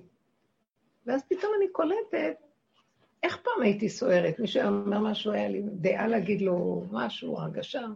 ואז 1.06 1.22
פתאום 1.28 1.52
אני 1.58 1.68
קולטת, 1.68 2.36
איך 3.22 3.36
פעם 3.36 3.62
הייתי 3.62 3.88
סוערת? 3.88 4.38
מישהו 4.38 4.62
אומר 4.62 4.98
משהו, 4.98 5.32
היה 5.32 5.48
לי 5.48 5.62
דעה 5.64 6.08
להגיד 6.08 6.40
לו 6.42 6.84
משהו, 6.90 7.38
הרגשה. 7.38 7.86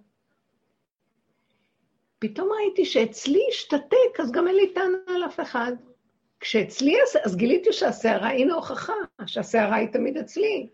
פתאום 2.18 2.49
ראיתי 2.52 2.84
שאצלי 2.84 3.40
השתתק, 3.49 4.20
אז 4.20 4.32
גם 4.32 4.49
אין 4.49 4.56
לי 4.56 4.75
טענה 4.75 4.99
על 5.16 5.25
אף 5.25 5.40
אחד. 5.40 5.73
כשאצלי, 6.40 6.94
אז 7.25 7.37
גיליתי 7.37 7.73
שהסערה, 7.73 8.30
הנה 8.30 8.54
הוכחה, 8.54 8.92
שהסערה 9.26 9.76
היא 9.76 9.88
תמיד 9.88 10.16
אצלי. 10.16 10.68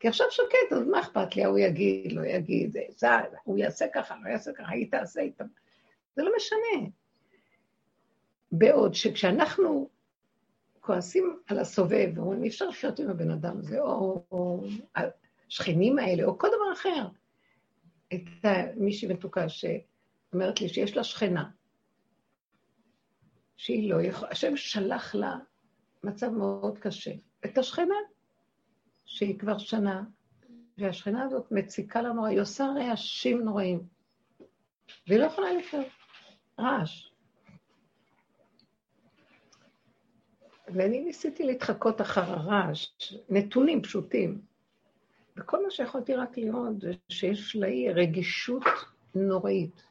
כי 0.00 0.08
עכשיו 0.08 0.26
שקט, 0.30 0.72
אז 0.72 0.86
מה 0.86 1.00
אכפת 1.00 1.36
לי? 1.36 1.44
הוא 1.44 1.58
יגיד, 1.58 2.12
לא 2.12 2.26
יגיד, 2.26 2.76
זה, 2.96 3.08
הוא 3.44 3.58
יעשה 3.58 3.86
ככה, 3.94 4.14
לא 4.24 4.30
יעשה 4.30 4.52
ככה, 4.52 4.72
היא 4.72 4.90
תעשה 4.90 5.20
איתה. 5.20 5.44
זה 6.16 6.22
לא 6.22 6.32
משנה. 6.36 6.88
בעוד 8.52 8.94
שכשאנחנו 8.94 9.88
כועסים 10.80 11.38
על 11.46 11.58
הסובב, 11.58 12.10
ואומרים, 12.14 12.42
אי 12.42 12.48
אפשר 12.48 12.68
לחיות 12.68 12.98
עם 12.98 13.10
הבן 13.10 13.30
אדם 13.30 13.58
הזה, 13.58 13.80
או, 13.80 14.24
או 14.30 14.64
השכנים 15.48 15.98
האלה, 15.98 16.24
או 16.24 16.38
כל 16.38 16.48
דבר 16.48 16.72
אחר. 16.72 17.06
הייתה 18.10 18.52
מישהי 18.76 19.08
מתוקה 19.08 19.48
שאומרת 19.48 20.60
לי 20.60 20.68
שיש 20.68 20.96
לה 20.96 21.04
שכנה, 21.04 21.50
שהיא 23.56 23.90
לא 23.90 24.02
יכולה, 24.02 24.30
השם 24.30 24.56
שלח 24.56 25.14
לה 25.14 25.36
מצב 26.04 26.28
מאוד 26.28 26.78
קשה. 26.78 27.12
את 27.44 27.58
השכנה, 27.58 27.94
שהיא 29.04 29.38
כבר 29.38 29.58
שנה, 29.58 30.02
והשכנה 30.78 31.22
הזאת 31.22 31.52
מציקה 31.52 32.02
לנו, 32.02 32.26
היא 32.26 32.40
עושה 32.40 32.64
רעשים 32.76 33.40
נוראים, 33.40 33.82
והיא 35.06 35.20
לא 35.20 35.24
יכולה 35.24 35.52
לחיות. 35.52 35.86
רעש. 36.60 37.09
ואני 40.74 41.00
ניסיתי 41.00 41.44
להתחקות 41.44 42.00
אחר 42.00 42.20
הרעש, 42.20 43.14
נתונים 43.28 43.82
פשוטים. 43.82 44.40
וכל 45.36 45.64
מה 45.64 45.70
שיכולתי 45.70 46.14
רק 46.14 46.38
לראות 46.38 46.80
זה 46.80 46.92
שיש 47.08 47.56
לה 47.56 47.68
רגישות 47.94 48.62
נוראית, 49.14 49.82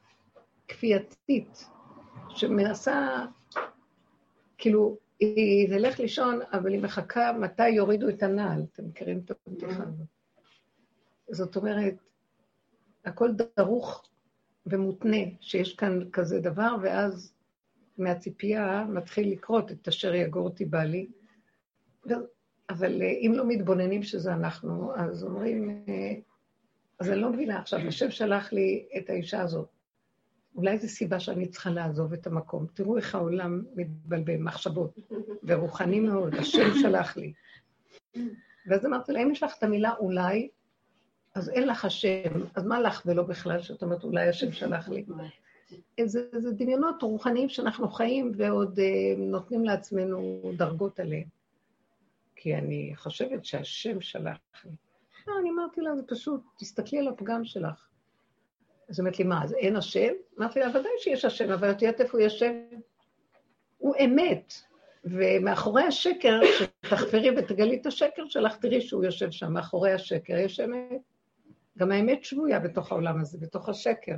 כפייתית, 0.68 1.66
שמנסה 2.30 3.26
כאילו, 4.58 4.98
היא 5.20 5.68
תלך 5.70 6.00
לישון, 6.00 6.40
אבל 6.54 6.72
היא 6.72 6.82
מחכה 6.82 7.32
מתי 7.34 7.70
יורידו 7.70 8.10
את 8.10 8.24
הנעל. 8.24 8.64
אתם 8.74 8.86
מכירים 8.86 9.22
את 9.26 9.32
הבדיחה 9.48 9.84
הזאת. 9.84 10.08
זאת 11.32 11.56
אומרת, 11.56 11.96
הכל 13.06 13.30
דרוך 13.58 14.04
ומותנה 14.66 15.18
שיש 15.42 15.76
כאן 15.76 16.00
כזה 16.12 16.40
דבר, 16.40 16.76
ואז 16.82 17.34
מהציפייה 18.00 18.86
מתחיל 18.90 19.32
לקרות 19.32 19.72
את 19.72 19.88
אשר 19.88 20.14
יגור 20.14 20.44
אותי 20.44 20.66
בעלי. 20.66 21.08
אבל 22.70 23.02
אה, 23.02 23.08
אם 23.08 23.34
לא 23.36 23.48
מתבוננים 23.48 24.04
שזה 24.04 24.34
אנחנו, 24.34 24.96
אז 24.96 25.24
אומרים, 25.24 25.84
אה, 25.88 26.14
אז 27.00 27.10
אני 27.10 27.22
לא 27.22 27.30
מבינה 27.30 27.60
עכשיו, 27.60 27.80
השם 27.80 28.12
שלח 28.12 28.54
לי 28.54 28.86
את 28.98 29.10
האישה 29.10 29.42
הזאת. 29.42 29.70
אולי 30.56 30.78
זו 30.78 30.88
סיבה 30.88 31.20
שאני 31.20 31.48
צריכה 31.48 31.70
לעזוב 31.70 32.14
את 32.14 32.28
המקום. 32.28 32.66
תראו 32.74 32.98
איך 32.98 33.16
העולם 33.16 33.64
מתבלבל, 33.76 34.38
מחשבות, 34.38 35.00
ורוחני 35.44 36.00
מאוד, 36.00 36.36
השם 36.36 36.74
שלח 36.82 37.18
לי. 37.18 37.34
ואז 38.68 38.86
אמרתי 38.86 39.12
לה, 39.12 39.20
אם 39.20 39.32
יש 39.32 39.44
לך 39.44 39.54
את 39.58 39.64
המילה 39.64 39.94
אולי, 40.00 40.50
אז 41.36 41.50
אין 41.50 41.68
לך 41.68 41.86
השם, 41.86 42.46
אז 42.56 42.66
מה 42.66 42.80
לך 42.80 43.02
ולא 43.06 43.24
בכלל, 43.24 43.62
שאת 43.62 43.84
אומרת, 43.84 44.04
אולי 44.04 44.30
השם 44.30 44.52
שלח 44.52 44.90
לי? 44.90 45.06
זה, 46.06 46.22
זה 46.38 46.52
דמיונות 46.52 47.02
רוחניים 47.02 47.50
שאנחנו 47.50 47.90
חיים 47.90 48.32
ועוד 48.38 48.80
uh, 48.80 48.82
נותנים 49.18 49.66
לעצמנו 49.66 50.42
דרגות 50.58 51.00
עליהם. 51.00 51.28
כי 52.36 52.56
אני 52.56 52.94
חושבת 52.96 53.46
שהשם 53.46 54.02
שלח 54.02 54.38
לי. 54.66 54.72
לא, 55.28 55.34
אני 55.42 55.50
אמרתי 55.50 55.82
לה, 55.82 55.96
זה 55.96 56.04
פשוט, 56.08 56.42
תסתכלי 56.58 57.00
על 57.00 57.08
הפגם 57.08 57.46
שלך. 57.46 57.88
אז 58.90 59.00
היא 59.00 59.04
אומרת 59.04 59.20
לי, 59.20 59.26
מה, 59.26 59.44
אז 59.44 59.54
אין 59.54 59.76
השם? 59.76 60.14
אמרתי 60.40 60.60
לה, 60.60 60.70
ודאי 60.70 60.92
שיש 60.98 61.26
השם, 61.26 61.52
אבל 61.52 61.72
את 61.72 61.82
יודעת 61.82 62.02
איפה 62.02 62.18
הוא 62.18 62.22
יושב? 62.22 62.52
הוא 63.78 63.96
אמת. 64.06 64.54
ומאחורי 65.04 65.84
השקר, 65.84 66.40
שתחפרי 66.60 67.30
ותגלי 67.38 67.78
את 67.82 67.86
השקר 67.86 68.24
שלך, 68.28 68.56
תראי 68.56 68.82
שהוא 68.82 69.04
יושב 69.04 69.32
שם, 69.32 69.54
מאחורי 69.54 69.92
השקר 69.92 70.38
יש 70.38 70.60
אמת. 70.60 71.02
גם 71.78 71.92
האמת 71.92 72.24
שבויה 72.24 72.60
בתוך 72.60 72.92
העולם 72.92 73.22
הזה, 73.22 73.38
בתוך 73.42 73.70
השקר. 73.70 74.16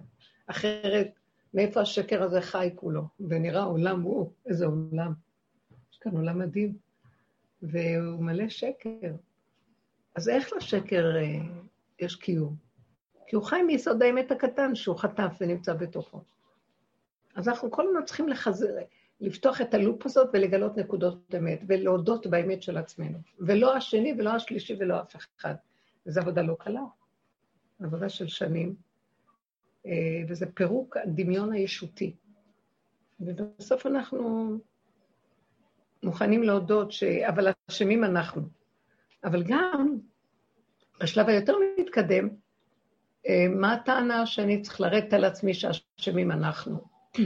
אחרת, 0.47 1.19
מאיפה 1.53 1.81
השקר 1.81 2.23
הזה 2.23 2.41
חי 2.41 2.69
כולו? 2.75 3.03
ונראה 3.19 3.63
עולם 3.63 4.01
הוא, 4.01 4.31
איזה 4.45 4.65
עולם. 4.65 5.13
יש 5.91 5.97
כאן 5.97 6.11
עולם 6.11 6.39
מדהים, 6.39 6.77
והוא 7.61 8.23
מלא 8.23 8.49
שקר. 8.49 9.13
אז 10.15 10.29
איך 10.29 10.53
לשקר 10.53 11.15
אה, 11.15 11.39
יש 11.99 12.15
קיום? 12.15 12.55
כי 13.27 13.35
הוא 13.35 13.43
חי 13.43 13.61
מיסוד 13.61 14.03
האמת 14.03 14.31
הקטן 14.31 14.75
שהוא 14.75 14.97
חטף 14.97 15.31
ונמצא 15.41 15.73
בתוכו. 15.73 16.21
אז 17.35 17.47
אנחנו 17.47 17.71
כל 17.71 17.87
הזמן 17.87 18.05
צריכים 18.05 18.29
לחזר, 18.29 18.75
לפתוח 19.21 19.61
את 19.61 19.73
הלופ 19.73 20.05
הזאת 20.05 20.29
ולגלות 20.33 20.77
נקודות 20.77 21.35
אמת, 21.37 21.59
ולהודות 21.67 22.27
באמת 22.27 22.61
של 22.61 22.77
עצמנו. 22.77 23.17
ולא 23.39 23.75
השני 23.75 24.13
ולא 24.17 24.29
השלישי 24.29 24.75
ולא 24.79 25.01
אף 25.01 25.15
אחד. 25.15 25.55
וזו 26.05 26.21
עבודה 26.21 26.41
לא 26.41 26.55
קלה, 26.59 26.81
עבודה 27.83 28.09
של 28.09 28.27
שנים, 28.27 28.75
וזה 30.27 30.45
פירוק 30.53 30.97
הדמיון 30.97 31.53
הישותי. 31.53 32.15
ובסוף 33.19 33.85
אנחנו 33.85 34.49
מוכנים 36.03 36.43
להודות 36.43 36.91
ש... 36.91 37.03
אבל 37.03 37.47
אשמים 37.69 38.03
אנחנו. 38.03 38.41
אבל 39.23 39.43
גם, 39.43 39.97
בשלב 41.01 41.29
היותר 41.29 41.53
מתקדם, 41.79 42.29
אה, 43.27 43.45
מה 43.49 43.73
הטענה 43.73 44.25
שאני 44.25 44.61
צריך 44.61 44.81
לרדת 44.81 45.13
על 45.13 45.25
עצמי 45.25 45.53
שאשמים 45.53 46.31
אנחנו? 46.31 46.79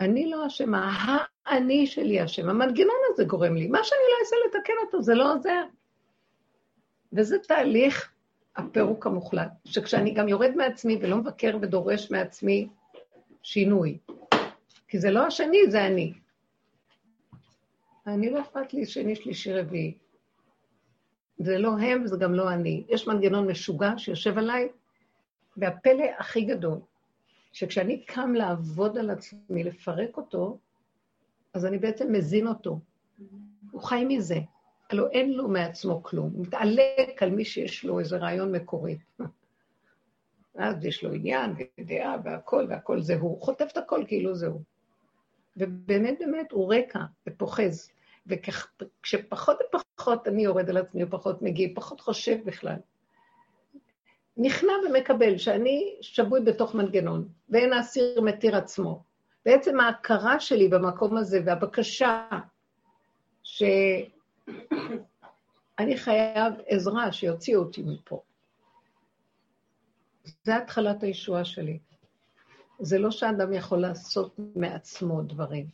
אני 0.00 0.30
לא 0.30 0.46
אשמה, 0.46 1.06
האני 1.46 1.86
שלי 1.86 2.24
אשם. 2.24 2.48
המנגנון 2.48 2.96
הזה 3.08 3.24
גורם 3.24 3.54
לי. 3.54 3.66
מה 3.68 3.78
שאני 3.84 4.00
לא 4.12 4.16
אעשה 4.24 4.36
לתקן 4.46 4.72
אותו, 4.86 5.02
זה 5.02 5.14
לא 5.14 5.32
עוזר. 5.34 5.62
וזה 7.12 7.38
תהליך 7.38 8.12
הפירוק 8.56 9.06
המוחלט, 9.06 9.50
שכשאני 9.64 10.14
גם 10.14 10.28
יורד 10.28 10.50
מעצמי 10.56 10.98
ולא 11.02 11.16
מבקר 11.16 11.58
ודורש 11.62 12.10
מעצמי 12.10 12.68
שינוי, 13.42 13.98
כי 14.88 14.98
זה 14.98 15.10
לא 15.10 15.26
השני, 15.26 15.58
זה 15.70 15.86
אני. 15.86 16.12
אני 18.06 18.30
לא 18.30 18.40
אכפת 18.40 18.74
לי 18.74 18.86
שני, 18.86 19.16
שלישי, 19.16 19.52
רביעי. 19.52 19.94
זה 21.38 21.58
לא 21.58 21.78
הם 21.78 22.02
וזה 22.04 22.16
גם 22.16 22.34
לא 22.34 22.50
אני. 22.50 22.84
יש 22.88 23.08
מנגנון 23.08 23.50
משוגע 23.50 23.92
שיושב 23.96 24.38
עליי, 24.38 24.68
והפלא 25.56 26.04
הכי 26.18 26.40
גדול, 26.40 26.78
שכשאני 27.52 28.04
קם 28.04 28.34
לעבוד 28.34 28.98
על 28.98 29.10
עצמי, 29.10 29.64
לפרק 29.64 30.16
אותו, 30.16 30.58
אז 31.54 31.66
אני 31.66 31.78
בעצם 31.78 32.12
מזין 32.12 32.46
אותו. 32.46 32.78
הוא 33.70 33.82
חי 33.82 34.04
מזה. 34.08 34.38
הלוא 34.90 35.08
אין 35.08 35.32
לו 35.32 35.48
מעצמו 35.48 36.02
כלום. 36.02 36.30
הוא 36.34 36.46
מתעלק 36.46 37.22
על 37.22 37.30
מי 37.30 37.44
שיש 37.44 37.84
לו 37.84 38.00
איזה 38.00 38.16
רעיון 38.16 38.52
מקורי. 38.52 38.98
אז 40.54 40.84
יש 40.84 41.04
לו 41.04 41.12
עניין 41.12 41.54
ודעה 41.80 42.16
והכל, 42.24 42.66
והכל 42.68 43.00
זה 43.00 43.16
הוא. 43.16 43.42
חוטף 43.42 43.68
את 43.72 43.76
הכל 43.76 44.04
כאילו 44.06 44.34
זה 44.34 44.46
הוא. 44.46 44.60
ובאמת 45.56 46.18
באמת 46.18 46.52
הוא 46.52 46.74
רקע 46.74 47.00
ופוחז. 47.26 47.90
וכשפחות 48.26 49.58
ופחות 49.74 50.28
אני 50.28 50.44
יורד 50.44 50.70
על 50.70 50.76
עצמי, 50.76 51.06
פחות 51.10 51.42
מגיב, 51.42 51.70
פחות 51.74 52.00
חושב 52.00 52.36
בכלל. 52.44 52.76
נכנע 54.36 54.72
ומקבל 54.88 55.38
שאני 55.38 55.96
שבוי 56.00 56.40
בתוך 56.40 56.74
מנגנון, 56.74 57.28
ואין 57.48 57.72
האסיר 57.72 58.20
מתיר 58.20 58.56
עצמו. 58.56 59.02
בעצם 59.44 59.80
ההכרה 59.80 60.40
שלי 60.40 60.68
במקום 60.68 61.16
הזה 61.16 61.40
והבקשה 61.44 62.28
שאני 65.80 65.96
חייב 65.96 66.54
עזרה 66.66 67.12
שיוציאו 67.12 67.62
אותי 67.62 67.82
מפה. 67.82 68.22
זה 70.44 70.56
התחלת 70.56 71.02
הישועה 71.02 71.44
שלי. 71.44 71.78
זה 72.80 72.98
לא 72.98 73.10
שאדם 73.10 73.52
יכול 73.52 73.78
לעשות 73.78 74.36
מעצמו 74.56 75.22
דברים. 75.22 75.66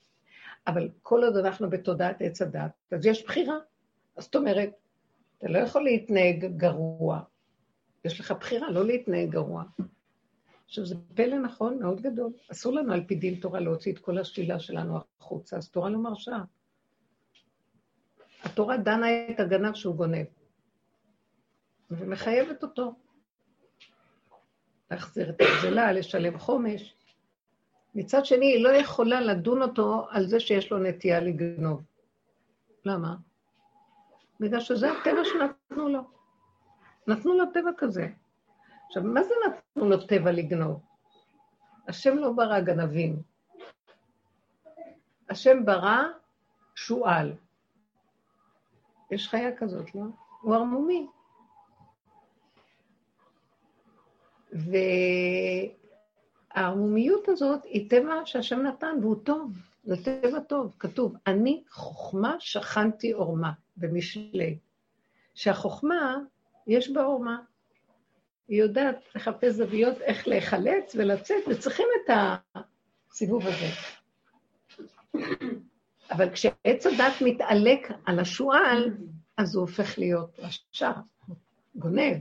אבל 0.66 0.88
כל 1.02 1.24
עוד 1.24 1.36
אנחנו 1.36 1.70
בתודעת 1.70 2.16
עץ 2.20 2.42
הדת, 2.42 2.70
אז 2.92 3.06
יש 3.06 3.24
בחירה. 3.24 3.56
זאת 4.18 4.36
אומרת, 4.36 4.70
אתה 5.38 5.48
לא 5.48 5.58
יכול 5.58 5.84
להתנהג 5.84 6.44
גרוע. 6.56 7.20
יש 8.04 8.20
לך 8.20 8.32
בחירה 8.32 8.70
לא 8.70 8.86
להתנהג 8.86 9.30
גרוע. 9.30 9.64
עכשיו, 10.66 10.86
זה 10.86 10.94
פלא 11.14 11.38
נכון 11.38 11.78
מאוד 11.78 12.00
גדול. 12.00 12.32
אסור 12.52 12.72
לנו 12.72 12.92
על 12.92 13.04
פי 13.06 13.14
דין 13.14 13.34
תורה 13.34 13.60
להוציא 13.60 13.92
את 13.92 13.98
כל 13.98 14.18
השלילה 14.18 14.60
שלנו 14.60 14.98
החוצה, 15.20 15.56
אז 15.56 15.70
תורה 15.70 15.90
לא 15.90 15.98
מרשה. 15.98 16.38
התורה 18.42 18.76
דנה 18.76 19.06
את 19.30 19.40
הגנב 19.40 19.74
שהוא 19.74 19.96
גונב, 19.96 20.26
ומחייבת 21.90 22.62
אותו. 22.62 22.94
להחזיר 24.90 25.30
את 25.30 25.40
הגזלה, 25.40 25.92
לשלם 25.92 26.38
חומש. 26.38 26.94
מצד 27.94 28.24
שני, 28.24 28.46
היא 28.46 28.64
לא 28.64 28.68
יכולה 28.68 29.20
לדון 29.20 29.62
אותו 29.62 30.06
על 30.10 30.26
זה 30.26 30.40
שיש 30.40 30.72
לו 30.72 30.78
נטייה 30.78 31.20
לגנוב. 31.20 31.82
למה? 32.84 33.14
בגלל 34.40 34.60
שזה 34.60 34.92
הטבע 34.92 35.24
שנתנו 35.24 35.88
לו. 35.88 36.00
נתנו 37.06 37.34
לו 37.34 37.44
טבע 37.54 37.70
כזה. 37.78 38.08
עכשיו, 38.86 39.02
מה 39.02 39.22
זה 39.22 39.34
נתנו 39.46 39.88
לו 39.88 40.06
טבע 40.06 40.32
לגנוב? 40.32 40.80
השם 41.88 42.16
לא 42.16 42.32
ברא 42.32 42.60
גנבים. 42.60 43.22
השם 45.30 45.64
ברא 45.64 46.02
שועל. 46.74 47.32
יש 49.12 49.28
חיה 49.28 49.56
כזאת, 49.56 49.94
לא? 49.94 50.02
הוא 50.40 50.54
ערמומי. 50.54 51.06
והערמומיות 56.54 57.28
הזאת 57.28 57.64
היא 57.64 57.90
טבע 57.90 58.14
שהשם 58.24 58.62
נתן, 58.62 58.96
והוא 59.00 59.16
טוב, 59.24 59.52
זה 59.84 60.04
טבע 60.04 60.40
טוב. 60.40 60.74
כתוב, 60.78 61.16
אני 61.26 61.62
חוכמה 61.70 62.36
שכנתי 62.38 63.12
עורמה, 63.12 63.52
במשלי. 63.76 64.58
שהחוכמה, 65.34 66.18
יש 66.66 66.90
בה 66.90 67.02
עורמה. 67.02 67.38
היא 68.48 68.62
יודעת 68.62 68.96
לחפש 69.14 69.52
זוויות 69.52 70.00
איך 70.00 70.28
להיחלץ 70.28 70.94
ולצאת, 70.94 71.42
וצריכים 71.48 71.86
את 72.04 72.10
הסיבוב 73.10 73.42
הזה. 73.46 73.66
אבל 76.10 76.30
כשעץ 76.30 76.86
הדת 76.86 77.12
מתעלק 77.20 77.88
על 78.04 78.18
השועל, 78.18 78.90
אז 79.36 79.54
הוא 79.54 79.60
הופך 79.60 79.98
להיות 79.98 80.38
רשע, 80.38 80.90
גונב. 81.74 82.16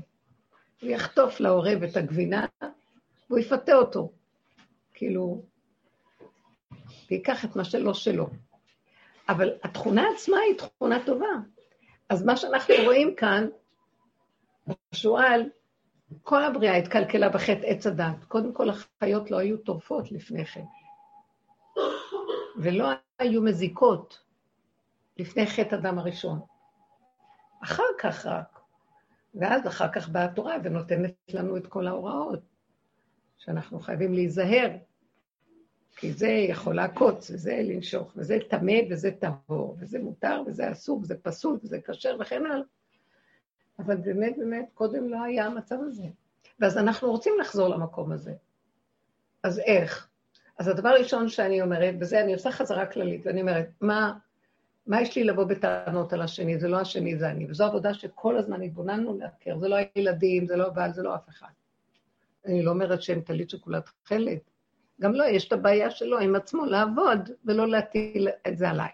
הוא 0.81 0.89
יחטוף 0.89 1.39
לעורב 1.39 1.83
את 1.83 1.97
הגבינה, 1.97 2.45
והוא 3.29 3.39
יפתה 3.39 3.73
אותו. 3.73 4.11
כאילו, 4.93 5.43
ויקח 7.11 7.45
את 7.45 7.55
מה 7.55 7.63
שלא 7.63 7.93
שלו. 7.93 8.29
אבל 9.29 9.49
התכונה 9.63 10.03
עצמה 10.15 10.37
היא 10.37 10.57
תכונה 10.57 11.05
טובה. 11.05 11.27
אז 12.09 12.25
מה 12.25 12.37
שאנחנו 12.37 12.75
רואים 12.85 13.15
כאן, 13.15 13.47
השועל, 14.91 15.49
כל 16.23 16.43
הבריאה 16.43 16.75
התקלקלה 16.75 17.29
בחטא 17.29 17.65
עץ 17.65 17.87
הדת. 17.87 18.23
קודם 18.27 18.53
כל, 18.53 18.69
החיות 18.69 19.31
לא 19.31 19.37
היו 19.37 19.57
טורפות 19.57 20.11
לפני 20.11 20.45
כן. 20.45 20.63
ולא 22.57 22.85
היו 23.21 23.41
מזיקות 23.41 24.23
לפני 25.17 25.47
חטא 25.47 25.75
אדם 25.75 25.99
הראשון. 25.99 26.39
אחר 27.63 27.83
כך 27.99 28.25
רק. 28.25 28.59
ואז 29.35 29.67
אחר 29.67 29.91
כך 29.91 30.09
באה 30.09 30.25
התורה 30.25 30.55
ונותנת 30.63 31.13
לנו 31.33 31.57
את 31.57 31.67
כל 31.67 31.87
ההוראות, 31.87 32.39
שאנחנו 33.37 33.79
חייבים 33.79 34.13
להיזהר, 34.13 34.69
כי 35.95 36.13
זה 36.13 36.27
יכול 36.27 36.75
לעקוץ, 36.75 37.31
וזה 37.31 37.61
לנשוך, 37.63 38.13
וזה 38.15 38.37
טמא 38.49 38.79
וזה 38.89 39.11
טהור, 39.11 39.77
וזה 39.79 39.99
מותר 39.99 40.43
וזה 40.47 40.71
אסור, 40.71 40.99
וזה 40.99 41.17
פסול 41.17 41.59
וזה 41.63 41.81
כשר 41.81 42.17
וכן 42.19 42.45
הלאה. 42.45 42.65
אבל 43.79 43.95
באמת, 43.95 44.37
באמת, 44.37 44.69
קודם 44.73 45.09
לא 45.09 45.23
היה 45.23 45.45
המצב 45.45 45.75
הזה. 45.87 46.05
ואז 46.59 46.77
אנחנו 46.77 47.11
רוצים 47.11 47.33
לחזור 47.39 47.67
למקום 47.67 48.11
הזה. 48.11 48.33
אז 49.43 49.59
איך? 49.59 50.10
אז 50.57 50.67
הדבר 50.67 50.89
הראשון 50.89 51.29
שאני 51.29 51.61
אומרת, 51.61 51.99
בזה 51.99 52.21
אני 52.21 52.33
עושה 52.33 52.51
חזרה 52.51 52.85
כללית, 52.85 53.21
ואני 53.25 53.41
אומרת, 53.41 53.69
מה, 53.81 54.13
מה 54.87 55.01
יש 55.01 55.15
לי 55.15 55.23
לבוא 55.23 55.43
בטענות 55.43 56.13
על 56.13 56.21
השני? 56.21 56.59
זה 56.59 56.67
לא 56.67 56.79
השני, 56.79 57.17
זה 57.17 57.29
אני. 57.29 57.47
וזו 57.49 57.65
עבודה 57.65 57.93
שכל 57.93 58.37
הזמן 58.37 58.61
התבוננו 58.61 59.17
להכיר. 59.17 59.57
זה 59.57 59.67
לא 59.67 59.75
הילדים, 59.95 60.47
זה 60.47 60.55
לא 60.55 60.67
הבעל, 60.67 60.93
זה 60.93 61.03
לא 61.03 61.15
אף 61.15 61.29
אחד. 61.29 61.47
אני 62.45 62.63
לא 62.63 62.71
אומרת 62.71 63.01
שהם 63.01 63.21
טלית 63.21 63.49
שכולה 63.49 63.79
תכלת. 63.81 64.51
גם 65.01 65.13
לא, 65.13 65.23
יש 65.23 65.47
את 65.47 65.53
הבעיה 65.53 65.91
שלו 65.91 66.19
עם 66.19 66.35
עצמו 66.35 66.65
לעבוד, 66.65 67.29
ולא 67.45 67.67
להטיל 67.67 68.27
את 68.47 68.57
זה 68.57 68.69
עליי. 68.69 68.89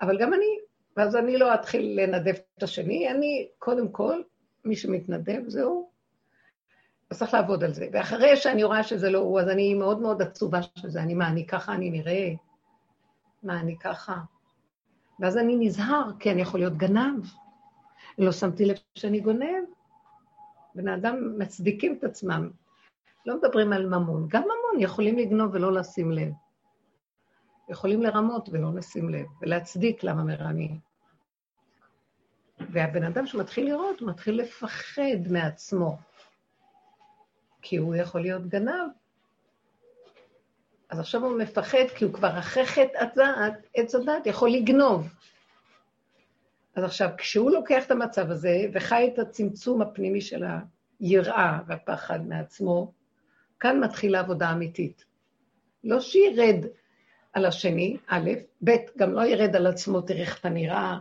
אבל 0.00 0.18
גם 0.20 0.34
אני, 0.34 0.58
ואז 0.96 1.16
אני 1.16 1.38
לא 1.38 1.54
אתחיל 1.54 2.00
לנדב 2.00 2.34
את 2.58 2.62
השני, 2.62 3.10
אני, 3.10 3.48
קודם 3.58 3.88
כל, 3.88 4.22
מי 4.64 4.76
שמתנדב 4.76 5.48
זהו, 5.48 5.90
אז 7.14 7.18
צריך 7.18 7.34
לעבוד 7.34 7.64
על 7.64 7.72
זה. 7.72 7.88
ואחרי 7.92 8.36
שאני 8.36 8.64
רואה 8.64 8.82
שזה 8.82 9.10
לא 9.10 9.18
הוא, 9.18 9.40
אז 9.40 9.48
אני 9.48 9.74
מאוד 9.74 10.00
מאוד 10.00 10.22
עצובה 10.22 10.60
שזה 10.62 11.02
אני, 11.02 11.14
מה, 11.14 11.28
אני 11.28 11.46
ככה 11.46 11.74
אני 11.74 11.90
נראה? 11.90 12.32
מה, 13.42 13.60
אני 13.60 13.78
ככה? 13.78 14.16
ואז 15.20 15.36
אני 15.36 15.56
נזהר, 15.56 16.10
כי 16.18 16.30
אני 16.30 16.42
יכול 16.42 16.60
להיות 16.60 16.76
גנב. 16.76 17.24
לא 18.18 18.32
שמתי 18.32 18.64
לב 18.64 18.76
שאני 18.94 19.20
גונב. 19.20 19.64
בני 20.74 20.94
אדם 20.94 21.38
מצדיקים 21.38 21.96
את 21.98 22.04
עצמם. 22.04 22.50
לא 23.26 23.36
מדברים 23.36 23.72
על 23.72 23.86
ממון. 23.86 24.26
גם 24.28 24.42
ממון 24.42 24.82
יכולים 24.82 25.18
לגנוב 25.18 25.50
ולא 25.54 25.72
לשים 25.72 26.12
לב. 26.12 26.32
יכולים 27.68 28.02
לרמות 28.02 28.48
ולא 28.52 28.74
לשים 28.74 29.08
לב, 29.08 29.26
ולהצדיק 29.40 30.04
למה 30.04 30.24
מרמים. 30.24 30.78
והבן 32.72 33.04
אדם 33.04 33.26
שמתחיל 33.26 33.66
לראות, 33.66 34.00
הוא 34.00 34.08
מתחיל 34.08 34.40
לפחד 34.40 35.30
מעצמו. 35.30 35.98
כי 37.64 37.76
הוא 37.76 37.94
יכול 37.94 38.20
להיות 38.20 38.46
גנב. 38.46 38.90
אז 40.88 41.00
עכשיו 41.00 41.24
הוא 41.24 41.38
מפחד, 41.38 41.84
כי 41.96 42.04
הוא 42.04 42.12
כבר 42.12 42.38
אחרי 42.38 42.66
חטא 42.66 42.98
הדעת, 42.98 43.66
עץ 43.74 43.94
הדעת, 43.94 44.26
יכול 44.26 44.50
לגנוב. 44.50 45.08
אז 46.74 46.84
עכשיו, 46.84 47.10
כשהוא 47.18 47.50
לוקח 47.50 47.86
את 47.86 47.90
המצב 47.90 48.30
הזה 48.30 48.66
וחי 48.72 49.10
את 49.14 49.18
הצמצום 49.18 49.82
הפנימי 49.82 50.20
של 50.20 50.44
היראה 51.00 51.58
והפחד 51.66 52.26
מעצמו, 52.26 52.92
כאן 53.60 53.80
מתחילה 53.80 54.20
עבודה 54.20 54.52
אמיתית. 54.52 55.04
לא 55.84 56.00
שירד 56.00 56.66
על 57.32 57.46
השני, 57.46 57.96
א', 58.06 58.30
ב', 58.64 58.70
גם 58.98 59.12
לא 59.12 59.26
ירד 59.26 59.56
על 59.56 59.66
עצמו, 59.66 60.00
תראה 60.00 60.20
איך 60.20 60.40
אתה 60.40 60.48
נראה. 60.48 60.98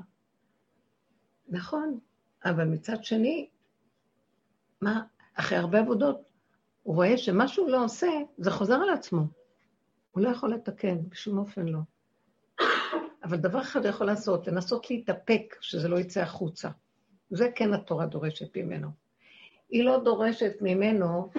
נכון, 1.50 2.00
אבל 2.46 2.64
מצד 2.64 3.04
שני, 3.04 3.50
מה, 4.82 5.02
אחרי 5.36 5.58
הרבה 5.58 5.80
עבודות, 5.80 6.33
הוא 6.84 6.96
רואה 6.96 7.18
שמה 7.18 7.48
שהוא 7.48 7.70
לא 7.70 7.84
עושה, 7.84 8.08
זה 8.38 8.52
חוזר 8.52 8.76
על 8.76 8.90
עצמו. 8.90 9.22
הוא 10.12 10.24
לא 10.24 10.30
יכול 10.30 10.54
לתקן, 10.54 10.98
בשום 11.10 11.38
אופן 11.38 11.66
לא. 11.66 11.80
אבל 13.24 13.38
דבר 13.38 13.62
אחד 13.62 13.80
הוא 13.80 13.90
יכול 13.90 14.08
לעשות, 14.08 14.48
לנסות 14.48 14.90
להתאפק, 14.90 15.56
שזה 15.62 15.88
לא 15.88 16.00
יצא 16.00 16.22
החוצה. 16.22 16.70
זה 17.30 17.50
כן 17.56 17.74
התורה 17.74 18.06
דורשת 18.06 18.58
ממנו. 18.58 18.88
היא 19.70 19.84
לא 19.84 20.04
דורשת 20.04 20.54
ממנו 20.62 21.30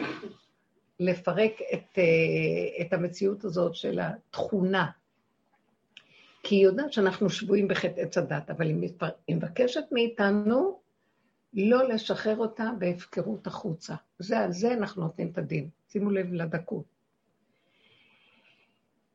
לפרק 1.00 1.52
את, 1.74 1.98
אה, 1.98 2.86
את 2.86 2.92
המציאות 2.92 3.44
הזאת 3.44 3.74
של 3.74 4.00
התכונה. 4.00 4.90
כי 6.42 6.54
היא 6.54 6.64
יודעת 6.64 6.92
שאנחנו 6.92 7.30
שבויים 7.30 7.68
בחטא 7.68 8.00
עץ 8.00 8.18
הדת, 8.18 8.50
אבל 8.50 8.66
היא, 8.66 9.36
מבקשת 9.36 9.84
מאיתנו 9.92 10.80
לא 11.54 11.88
לשחרר 11.88 12.36
אותה 12.36 12.70
בהפקרות 12.78 13.46
החוצה. 13.46 13.94
זה 14.18 14.38
על 14.38 14.52
זה 14.52 14.72
אנחנו 14.72 15.02
נותנים 15.02 15.28
את 15.28 15.38
הדין. 15.38 15.68
שימו 15.88 16.10
לב 16.10 16.32
לדקות. 16.32 16.84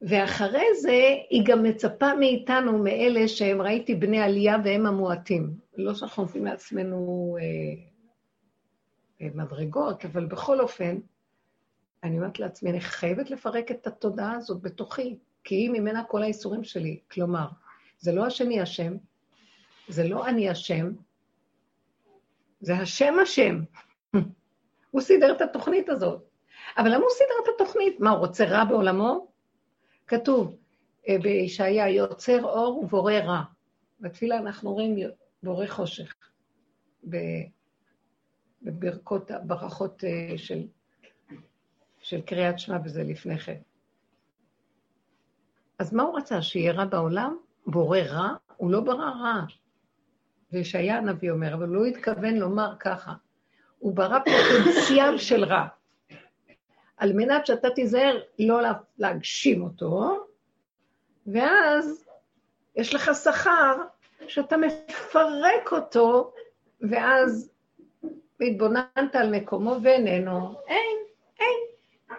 ואחרי 0.02 0.66
זה 0.82 1.16
היא 1.30 1.44
גם 1.46 1.64
מצפה 1.64 2.14
מאיתנו, 2.20 2.84
מאלה 2.84 3.28
שהם 3.28 3.62
ראיתי 3.62 3.96
בני 3.96 4.20
עלייה 4.20 4.58
והם 4.64 4.86
המועטים. 4.86 5.54
לא 5.78 5.94
שאנחנו 5.94 6.24
נותנים 6.24 6.46
לעצמנו 6.46 7.38
אה, 7.40 7.46
אה, 9.22 9.28
מדרגות, 9.36 10.06
אבל 10.06 10.26
בכל 10.26 10.62
אופן, 10.62 10.98
אני 12.04 12.18
אומרת 12.18 12.40
לעצמי, 12.40 12.70
אני 12.70 12.82
חייבת 12.82 13.30
לפרק 13.32 13.72
את 13.72 13.88
התודעה 13.88 14.34
הזאת 14.34 14.62
בתוכי, 14.62 15.16
כי 15.44 15.56
היא 15.56 15.70
ממנה 15.70 16.04
כל 16.04 16.24
האיסורים 16.24 16.64
שלי. 16.64 17.00
כלומר, 17.12 17.48
זה 18.00 18.12
לא 18.12 18.26
השני 18.26 18.64
אשם, 18.64 18.94
זה 19.88 20.04
לא 20.04 20.28
אני 20.28 20.52
אשם, 20.52 20.92
זה 22.60 22.78
השם 22.78 23.14
אשם. 23.24 23.60
הוא 24.92 25.02
סידר 25.02 25.36
את 25.36 25.42
התוכנית 25.42 25.90
הזאת. 25.90 26.24
אבל 26.78 26.88
למה 26.88 27.04
הוא 27.04 27.12
סידר 27.12 27.34
את 27.44 27.50
התוכנית? 27.56 28.00
מה, 28.00 28.10
הוא 28.10 28.20
רוצה 28.20 28.46
רע 28.46 28.64
בעולמו? 28.66 29.32
כתוב 30.08 30.56
אה, 31.10 31.18
בישעיה, 31.22 31.90
יוצר 31.90 32.44
אור 32.44 32.80
ובורא 32.84 33.14
רע. 33.14 33.42
בתפילה 34.00 34.38
אנחנו 34.38 34.74
רואים 34.74 34.96
בורא 35.44 35.68
חושך. 35.68 36.14
בברכות, 38.62 39.32
ברכות 39.44 40.04
אה, 40.04 40.38
של, 40.38 40.68
של 42.00 42.22
קריאת 42.22 42.60
שמע 42.60 42.78
וזה 42.86 43.04
לפני 43.04 43.40
כן. 43.40 43.58
אז 45.80 45.94
מה 45.94 46.04
הוא 46.04 46.18
רצה? 46.18 46.42
שיהיה 46.42 46.72
רע 46.72 46.86
בעולם? 46.86 47.38
בורא 47.68 48.00
רע? 48.00 48.34
הוא 48.58 48.72
לא 48.72 48.80
ברא 48.82 49.10
רע. 49.10 49.46
וישעיה 50.52 50.98
הנביא 50.98 51.32
אומר, 51.32 51.54
אבל 51.54 51.70
הוא 51.76 51.86
התכוון 51.86 52.36
לומר 52.36 52.74
ככה, 52.80 53.14
הוא 53.80 53.96
ברא 53.96 54.20
פוטנציאל 54.20 55.18
של 55.18 55.44
רע. 55.44 55.68
על 56.98 57.14
מנת 57.14 57.46
שאתה 57.46 57.70
תיזהר 57.70 58.22
לא 58.40 58.60
להגשים 58.98 59.64
אותו, 59.64 60.26
ואז 61.28 62.06
יש 62.76 62.96
לך 62.96 63.12
שכר 63.24 63.76
שאתה 64.28 64.58
מפרק 64.58 65.72
אותו, 65.72 66.34
ואז 66.82 67.52
התבוננת 68.42 69.16
על 69.16 69.36
מקומו 69.36 69.76
ואיננו, 69.84 70.56
אין, 70.68 70.98
אין. 71.40 72.18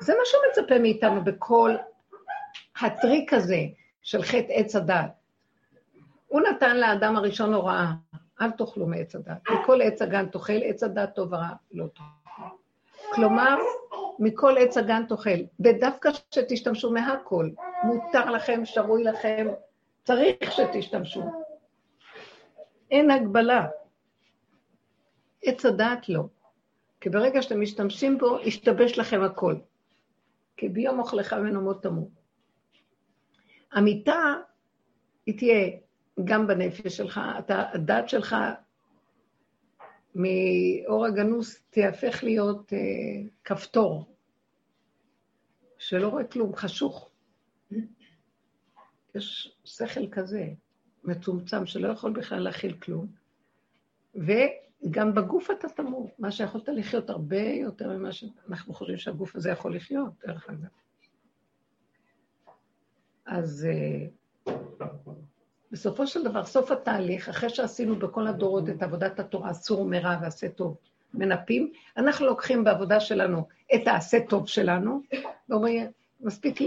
זה 0.00 0.12
מה 0.12 0.20
שהוא 0.24 0.42
מצפה 0.50 0.78
מאיתנו 0.78 1.24
בכל 1.24 1.74
הטריק 2.80 3.32
הזה 3.32 3.60
של 4.02 4.22
חטא 4.22 4.52
עץ 4.52 4.76
הדת. 4.76 5.25
הוא 6.26 6.40
נתן 6.40 6.76
לאדם 6.76 7.16
הראשון 7.16 7.54
הוראה, 7.54 7.92
אל 8.40 8.50
תאכלו 8.50 8.86
מעץ 8.86 9.14
הדת. 9.14 9.50
מכל 9.50 9.82
עץ 9.82 10.02
הגן 10.02 10.26
תאכל, 10.26 10.62
עץ 10.64 10.82
הדת 10.82 11.14
טוב 11.14 11.32
ורע 11.32 11.48
לא 11.72 11.86
תאכל. 11.86 12.42
כלומר, 13.14 13.58
מכל 14.18 14.58
עץ 14.58 14.76
הגן 14.76 15.06
תאכל, 15.06 15.38
ודווקא 15.60 16.10
שתשתמשו 16.30 16.90
מהכל. 16.90 17.50
מותר 17.84 18.30
לכם, 18.30 18.64
שרוי 18.64 19.04
לכם, 19.04 19.46
צריך 20.04 20.52
שתשתמשו. 20.52 21.22
אין 22.90 23.10
הגבלה. 23.10 23.66
עץ 25.42 25.66
הדעת 25.66 26.08
לא. 26.08 26.22
כי 27.00 27.10
ברגע 27.10 27.42
שאתם 27.42 27.60
משתמשים 27.60 28.18
בו, 28.18 28.38
ישתבש 28.42 28.98
לכם 28.98 29.22
הכל. 29.22 29.54
כי 30.56 30.68
ביום 30.68 30.98
אוכלך 30.98 31.32
ממנו 31.32 31.60
מות 31.60 31.82
תמות. 31.82 32.08
המיטה, 33.72 34.34
היא 35.26 35.38
תהיה 35.38 35.70
גם 36.24 36.46
בנפש 36.46 36.96
שלך, 36.96 37.20
אתה, 37.38 37.70
הדת 37.72 38.08
שלך 38.08 38.36
מאור 40.14 41.06
הגנוז 41.06 41.58
תהפך 41.70 42.24
להיות 42.24 42.72
אה, 42.72 42.78
כפתור, 43.44 44.16
שלא 45.78 46.08
רואה 46.08 46.24
כלום, 46.24 46.56
חשוך. 46.56 47.10
יש 49.14 49.56
שכל 49.64 50.08
כזה, 50.10 50.48
מצומצם, 51.04 51.66
שלא 51.66 51.88
יכול 51.88 52.12
בכלל 52.12 52.38
להכיל 52.38 52.72
כלום. 52.78 53.06
וגם 54.14 55.14
בגוף 55.14 55.50
אתה 55.50 55.68
תמור, 55.68 56.10
מה 56.18 56.30
שיכולת 56.30 56.68
לחיות 56.68 57.10
הרבה 57.10 57.42
יותר 57.42 57.88
ממה 57.88 58.12
שאנחנו 58.12 58.74
חושבים 58.74 58.98
שהגוף 58.98 59.36
הזה 59.36 59.50
יכול 59.50 59.76
לחיות, 59.76 60.12
דרך 60.26 60.50
אגב. 60.50 60.68
אז 63.26 63.68
אה, 63.70 64.06
בסופו 65.72 66.06
של 66.06 66.24
דבר, 66.24 66.44
סוף 66.44 66.70
התהליך, 66.70 67.28
אחרי 67.28 67.48
שעשינו 67.48 67.96
בכל 67.96 68.26
הדורות 68.26 68.68
את 68.68 68.82
עבודת 68.82 69.20
התורה, 69.20 69.50
אסור 69.50 69.84
מרע 69.84 70.16
ועשה 70.22 70.48
טוב, 70.48 70.76
מנפים, 71.14 71.72
אנחנו 71.96 72.26
לוקחים 72.26 72.64
בעבודה 72.64 73.00
שלנו 73.00 73.48
את 73.74 73.88
העשה 73.88 74.18
טוב 74.28 74.48
שלנו, 74.48 75.00
ואומרים, 75.48 75.86
מספיק. 76.20 76.60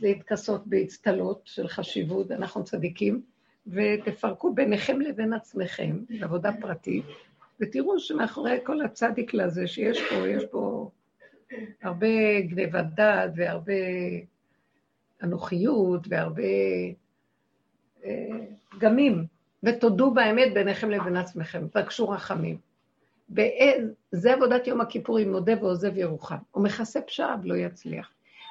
להתכסות 0.00 0.66
באצטלות 0.66 1.40
של 1.44 1.68
חשיבות, 1.68 2.30
אנחנו 2.30 2.64
צדיקים, 2.64 3.22
ותפרקו 3.66 4.54
ביניכם 4.54 5.00
לבין 5.00 5.32
עצמכם, 5.32 5.98
בעבודה 6.20 6.50
פרטית, 6.60 7.04
ותראו 7.60 7.98
שמאחורי 7.98 8.58
כל 8.64 8.80
הצדיק 8.82 9.34
לזה 9.34 9.66
שיש 9.66 10.02
פה, 10.08 10.28
יש 10.28 10.44
פה 10.50 10.90
הרבה 11.82 12.40
גניבת 12.40 12.84
דעת 12.94 13.30
והרבה 13.36 13.72
אנוכיות 15.22 16.06
והרבה 16.08 16.42
פגמים, 18.70 19.26
ותודו 19.62 20.10
באמת 20.10 20.54
ביניכם 20.54 20.90
לבין 20.90 21.16
עצמכם, 21.16 21.66
תבקשו 21.68 22.08
רחמים. 22.08 22.56
זה 24.12 24.32
עבודת 24.32 24.66
יום 24.66 24.80
הכיפורים, 24.80 25.32
מודה 25.32 25.52
ועוזב 25.60 25.96
ירוחם. 25.96 26.36
הוא 26.50 26.64
מכסה 26.64 27.00
פשעיו, 27.00 27.38
לא 27.44 27.54
יצליח. 27.54 28.10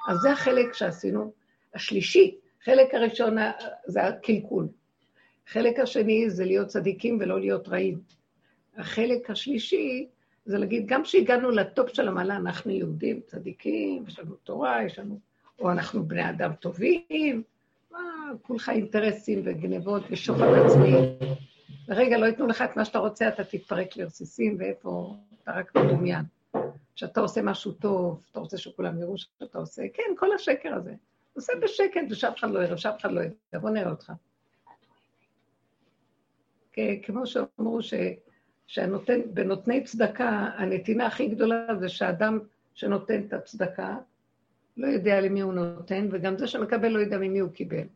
אז 0.10 0.18
זה 0.18 0.32
החלק 0.32 0.74
שעשינו. 0.74 1.32
השלישי, 1.76 2.36
חלק 2.64 2.94
הראשון 2.94 3.36
זה 3.86 4.04
הקלקול. 4.04 4.68
חלק 5.48 5.80
השני 5.80 6.30
זה 6.30 6.46
להיות 6.46 6.68
צדיקים 6.68 7.18
ולא 7.22 7.40
להיות 7.40 7.68
רעים. 7.68 8.00
החלק 8.78 9.30
השלישי 9.30 10.08
זה 10.46 10.58
להגיד, 10.58 10.88
גם 10.88 11.04
כשהגענו 11.04 11.52
לטופ 11.52 11.90
של 11.90 12.08
המעלה, 12.08 12.36
אנחנו 12.36 12.72
יהודים 12.72 13.20
צדיקים, 13.26 14.04
יש 14.08 14.20
לנו 14.20 14.36
תורה, 14.36 14.84
יש 14.84 15.00
לנו... 15.00 15.20
או 15.60 15.72
אנחנו 15.72 16.08
בני 16.08 16.30
אדם 16.30 16.54
טובים, 16.54 17.44
כולך 18.42 18.70
אינטרסים 18.70 19.42
וגנבות 19.46 20.04
ושוחד 20.12 20.48
עצמי. 20.66 20.96
ורגע, 21.88 22.18
לא 22.18 22.26
ייתנו 22.26 22.48
לך 22.48 22.62
את 22.62 22.78
מה 22.78 22.86
שאתה 22.86 23.00
רוצה, 23.00 23.28
אתה 23.28 23.44
תתפרק 23.44 23.98
לרסיסים, 23.98 24.56
ואיפה 24.60 25.16
אתה 25.44 25.52
רק 25.52 25.76
מדומיין. 25.76 26.26
כשאתה 26.96 27.22
עושה 27.22 27.42
משהו 27.42 27.72
טוב, 27.72 28.24
אתה 28.32 28.40
רוצה 28.40 28.58
שכולם 28.58 29.00
יראו 29.00 29.18
שאתה 29.18 29.58
עושה, 29.58 29.82
כן, 29.94 30.14
כל 30.18 30.34
השקר 30.36 30.74
הזה. 30.74 30.94
עושה 31.34 31.54
בשקט, 31.62 32.02
ושאף 32.10 32.38
אחד 32.40 32.52
לא 32.52 32.60
יראה, 32.60 32.78
שאף 32.78 33.02
אחד 33.02 33.12
לא 33.12 33.22
יראה, 33.22 33.60
בוא 33.62 33.70
נראה 33.70 33.90
אותך. 33.90 34.12
כמו 37.04 37.28
שאמרו, 37.28 37.82
ש... 37.82 37.94
שהנותן, 38.68 39.20
בנותני 39.34 39.84
צדקה, 39.84 40.50
הנתינה 40.58 41.08
הכי 41.08 41.28
גדולה 41.28 41.68
זה 41.80 41.90
שאדם 41.90 42.40
שנותן 42.74 43.22
את 43.28 43.34
הצדקה, 43.34 43.98
לא 44.78 44.88
יודע 44.88 45.22
למי 45.22 45.42
הוא 45.42 45.54
נותן, 45.54 46.08
וגם 46.12 46.38
זה 46.38 46.48
שמקבל 46.48 46.88
לא 46.88 47.00
יודע 47.00 47.18
ממי 47.18 47.40
הוא 47.40 47.50
קיבל. 47.50 47.88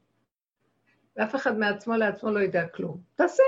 ואף 1.17 1.35
אחד 1.35 1.57
מעצמו 1.57 1.95
לעצמו 1.95 2.31
לא 2.31 2.39
יודע 2.39 2.67
כלום. 2.67 2.97
תעשה. 3.15 3.43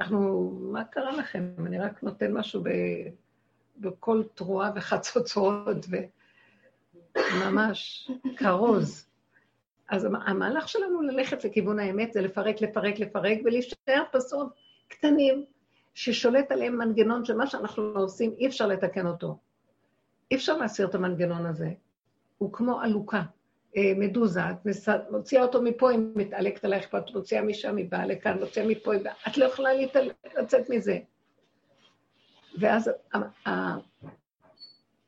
אנחנו, 0.00 0.50
מה 0.60 0.84
קרה 0.84 1.12
לכם? 1.16 1.54
אני 1.66 1.78
רק 1.78 2.02
נותן 2.02 2.32
משהו 2.32 2.62
ב, 2.62 2.68
בכל 3.76 4.22
תרועה 4.34 4.70
וחצוצרות, 4.74 5.86
וממש 7.16 8.10
כרוז. 8.36 9.06
אז 9.88 10.04
המהלך 10.04 10.68
שלנו 10.68 11.02
ללכת 11.02 11.44
לכיוון 11.44 11.78
האמת 11.78 12.12
זה 12.12 12.20
לפרק, 12.20 12.60
לפרק, 12.60 12.98
לפרק, 12.98 13.38
ולהישאר 13.44 14.02
בסוף 14.14 14.52
קטנים, 14.88 15.44
ששולט 15.94 16.52
עליהם 16.52 16.78
מנגנון 16.78 17.24
שמה 17.24 17.46
שאנחנו 17.46 17.82
עושים, 17.82 18.34
אי 18.38 18.46
אפשר 18.46 18.66
לתקן 18.66 19.06
אותו. 19.06 19.38
אי 20.30 20.36
אפשר 20.36 20.56
להסיר 20.56 20.86
את 20.86 20.94
המנגנון 20.94 21.46
הזה. 21.46 21.70
הוא 22.38 22.52
כמו 22.52 22.80
עלוקה, 22.80 23.22
מדוזה, 23.76 24.40
את 24.50 25.10
מוציאה 25.10 25.42
אותו 25.42 25.62
מפה, 25.62 25.90
היא 25.90 25.98
מתעלקת 26.14 26.64
עלייך, 26.64 26.88
ואת 26.92 27.14
מוציאה 27.14 27.42
משם, 27.42 27.76
היא 27.76 27.86
באה 27.90 28.06
לכאן, 28.06 28.38
מוציאה 28.40 28.66
מפה, 28.66 28.92
את 29.28 29.38
לא 29.38 29.44
יכולה 29.44 29.70
לצאת 30.38 30.70
מזה. 30.70 30.98
ואז 32.58 32.90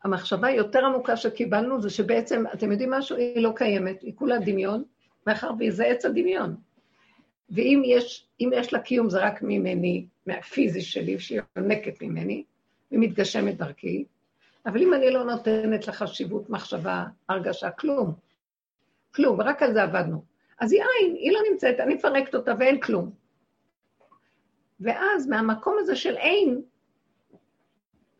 המחשבה 0.04 0.48
היותר 0.48 0.84
עמוקה 0.84 1.16
שקיבלנו 1.16 1.80
זה 1.80 1.90
שבעצם, 1.90 2.44
אתם 2.54 2.72
יודעים 2.72 2.90
משהו? 2.90 3.16
היא 3.16 3.42
לא 3.42 3.52
קיימת, 3.56 4.02
היא 4.02 4.12
כולה 4.14 4.38
דמיון, 4.38 4.84
מאחר 5.26 5.50
וזה 5.60 5.84
עץ 5.84 6.04
הדמיון. 6.04 6.56
ואם 7.50 7.82
יש, 7.84 8.26
יש 8.40 8.72
לה 8.72 8.78
קיום 8.78 9.10
זה 9.10 9.26
רק 9.26 9.42
ממני, 9.42 10.06
מהפיזי 10.26 10.80
שלי, 10.80 11.18
שהיא 11.18 11.40
יונקת 11.56 12.02
ממני, 12.02 12.44
ומתגשמת 12.92 13.56
דרכי, 13.56 14.04
אבל 14.66 14.82
אם 14.82 14.94
אני 14.94 15.10
לא 15.10 15.24
נותנת 15.24 15.88
לחשיבות, 15.88 16.50
מחשבה, 16.50 17.04
הרגשה, 17.28 17.70
כלום, 17.70 18.14
כלום, 19.14 19.40
רק 19.40 19.62
על 19.62 19.72
זה 19.72 19.82
עבדנו. 19.82 20.24
אז 20.60 20.72
היא 20.72 20.82
אין, 20.82 21.14
היא 21.14 21.32
לא 21.32 21.40
נמצאת, 21.50 21.80
אני 21.80 21.94
מפרקת 21.94 22.34
אותה 22.34 22.52
ואין 22.58 22.80
כלום. 22.80 23.10
ואז 24.80 25.26
מהמקום 25.26 25.76
הזה 25.78 25.96
של 25.96 26.16
אין, 26.16 26.62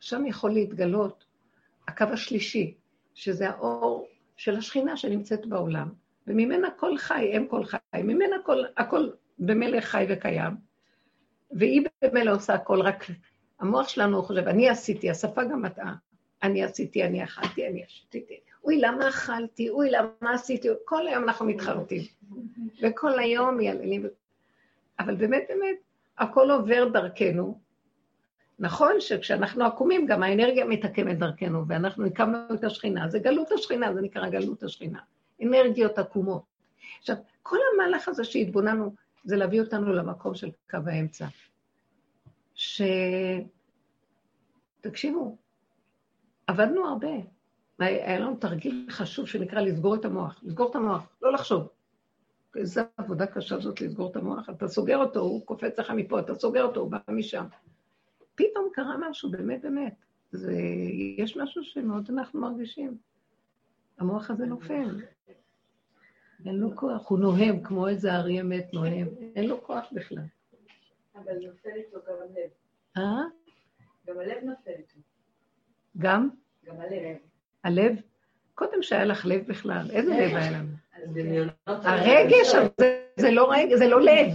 שם 0.01 0.27
יכול 0.27 0.51
להתגלות 0.51 1.25
הקו 1.89 2.05
השלישי, 2.13 2.75
שזה 3.15 3.49
האור 3.49 4.09
של 4.37 4.57
השכינה 4.57 4.97
שנמצאת 4.97 5.47
בעולם, 5.47 5.89
וממנה 6.27 6.71
כל 6.71 6.99
חי, 6.99 7.31
הם 7.37 7.47
כל 7.47 7.65
חי, 7.65 7.79
ממנה 7.95 8.37
כל, 8.45 8.65
הכל 8.77 9.11
במילא 9.39 9.81
חי 9.81 10.07
וקיים, 10.09 10.53
והיא 11.51 11.83
במילא 12.03 12.35
עושה 12.35 12.55
הכל, 12.55 12.81
רק 12.81 13.05
המוח 13.61 13.89
שלנו 13.89 14.23
חושב, 14.23 14.49
אני 14.49 14.69
עשיתי, 14.69 15.11
השפה 15.11 15.45
גם 15.45 15.63
מטעה, 15.63 15.95
אני 16.43 16.65
עשיתי, 16.65 17.05
אני 17.05 17.25
אכלתי, 17.25 17.69
אני 17.69 17.85
עשיתי, 17.85 18.41
אוי, 18.65 18.81
למה 18.81 19.09
אכלתי, 19.09 19.71
אוי, 19.71 19.91
למה 19.91 20.35
עשיתי, 20.35 20.69
כל 20.85 21.09
היום 21.09 21.25
אנחנו 21.25 21.47
מתחרטים, 21.47 22.03
וכל 22.83 23.19
היום 23.19 23.57
מייללים, 23.57 24.07
אבל 24.99 25.15
באמת, 25.15 25.45
באמת, 25.49 25.77
הכל 26.19 26.51
עובר 26.51 26.89
דרכנו. 26.89 27.61
נכון 28.59 29.01
שכשאנחנו 29.01 29.65
עקומים, 29.65 30.07
גם 30.07 30.23
האנרגיה 30.23 30.65
מתעקמת 30.65 31.19
דרכנו, 31.19 31.69
ואנחנו 31.69 32.07
הקמנו 32.07 32.55
את 32.55 32.65
השכינה, 32.65 33.09
זה 33.09 33.19
גלות 33.19 33.53
השכינה, 33.53 33.95
זה 33.95 34.01
נקרא 34.01 34.29
גלות 34.29 34.63
השכינה. 34.63 34.99
אנרגיות 35.43 35.99
עקומות. 35.99 36.43
עכשיו, 37.01 37.17
כל 37.43 37.59
המהלך 37.75 38.09
הזה 38.09 38.25
שהתבוננו, 38.25 38.95
זה 39.25 39.37
להביא 39.37 39.61
אותנו 39.61 39.93
למקום 39.93 40.35
של 40.35 40.51
קו 40.71 40.79
האמצע. 40.87 41.27
ש... 42.55 42.83
תקשיבו, 44.81 45.37
עבדנו 46.47 46.87
הרבה. 46.89 47.34
היה 47.79 48.19
לנו 48.19 48.37
תרגיל 48.37 48.87
חשוב 48.91 49.27
שנקרא 49.29 49.61
לסגור 49.61 49.95
את 49.95 50.05
המוח. 50.05 50.41
לסגור 50.43 50.71
את 50.71 50.77
המוח, 50.77 51.09
לא 51.23 51.33
לחשוב. 51.33 51.69
איזו 52.57 52.81
עבודה 52.97 53.27
קשה 53.27 53.59
זאת 53.59 53.81
לסגור 53.81 54.11
את 54.11 54.17
המוח. 54.17 54.51
אתה 54.51 54.69
סוגר 54.69 54.97
אותו, 54.97 55.21
הוא 55.21 55.47
קופץ 55.47 55.79
לך 55.79 55.91
מפה, 55.91 56.21
אתה 56.21 56.35
סוגר 56.35 56.65
אותו, 56.65 56.81
הוא 56.81 56.91
בא 56.91 56.99
משם. 57.09 57.45
פתאום 58.35 58.69
קרה 58.73 58.97
משהו, 59.11 59.31
באמת 59.31 59.63
באמת. 59.63 59.95
זה, 60.33 60.53
יש 61.19 61.37
משהו 61.37 61.65
שמאוד 61.65 62.11
אנחנו 62.11 62.41
מרגישים. 62.41 62.99
המוח 63.99 64.31
הזה 64.31 64.47
נופל. 64.47 65.01
אין 66.47 66.57
לו 66.57 66.77
כוח, 66.77 67.11
הוא 67.11 67.19
נוהם 67.19 67.63
כמו 67.63 67.89
איזה 67.89 68.13
אריה 68.13 68.43
מת 68.43 68.75
נוהם, 68.75 69.09
אין 69.37 69.49
לו 69.49 69.63
כוח 69.63 69.85
בכלל. 69.93 70.25
אבל 71.15 71.33
נופל 71.47 71.71
איתו 71.75 71.99
גם 72.09 72.15
הלב. 72.23 72.51
אה? 72.97 73.23
גם 74.07 74.19
הלב 74.19 74.45
נופל 74.45 74.71
איתו. 74.71 74.99
גם? 75.99 76.29
גם 76.65 76.81
הלב. 76.81 77.17
הלב? 77.65 77.97
קודם 78.55 78.83
שהיה 78.83 79.05
לך 79.05 79.27
לב 79.27 79.47
בכלל, 79.47 79.91
איזה 79.91 80.11
לב 80.11 80.37
היה 80.37 80.51
לנו? 80.51 80.71
הרגש 81.67 82.55
הזה, 82.55 83.01
זה 83.17 83.31
לא 83.31 83.53
רגש, 83.53 83.79
זה 83.79 83.89
לא 83.89 84.01
לב. 84.01 84.33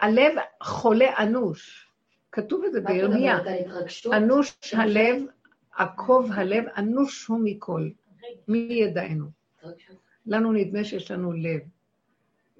הלב 0.00 0.32
חולה 0.62 1.18
אנוש. 1.18 1.88
כתוב 2.32 2.64
את 2.64 2.72
זה 2.72 2.80
בירמיה. 2.80 3.38
אנוש 4.12 4.74
הלב, 4.74 5.22
עקוב 5.76 6.30
הלב, 6.32 6.64
אנוש 6.76 7.26
הוא 7.26 7.40
מכל. 7.44 7.88
מי 8.48 8.58
ידענו? 8.58 9.26
לנו 10.26 10.52
נדמה 10.52 10.84
שיש 10.84 11.10
לנו 11.10 11.32
לב. 11.32 11.60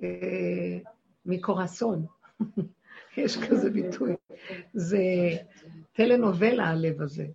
אה, 0.03 0.79
מקורסון. 1.27 2.07
יש 3.16 3.38
כזה 3.38 3.71
ביטוי. 3.71 4.14
זה 4.75 5.03
טלנובלה, 5.92 6.64
הלב 6.64 7.03
הזה. 7.03 7.27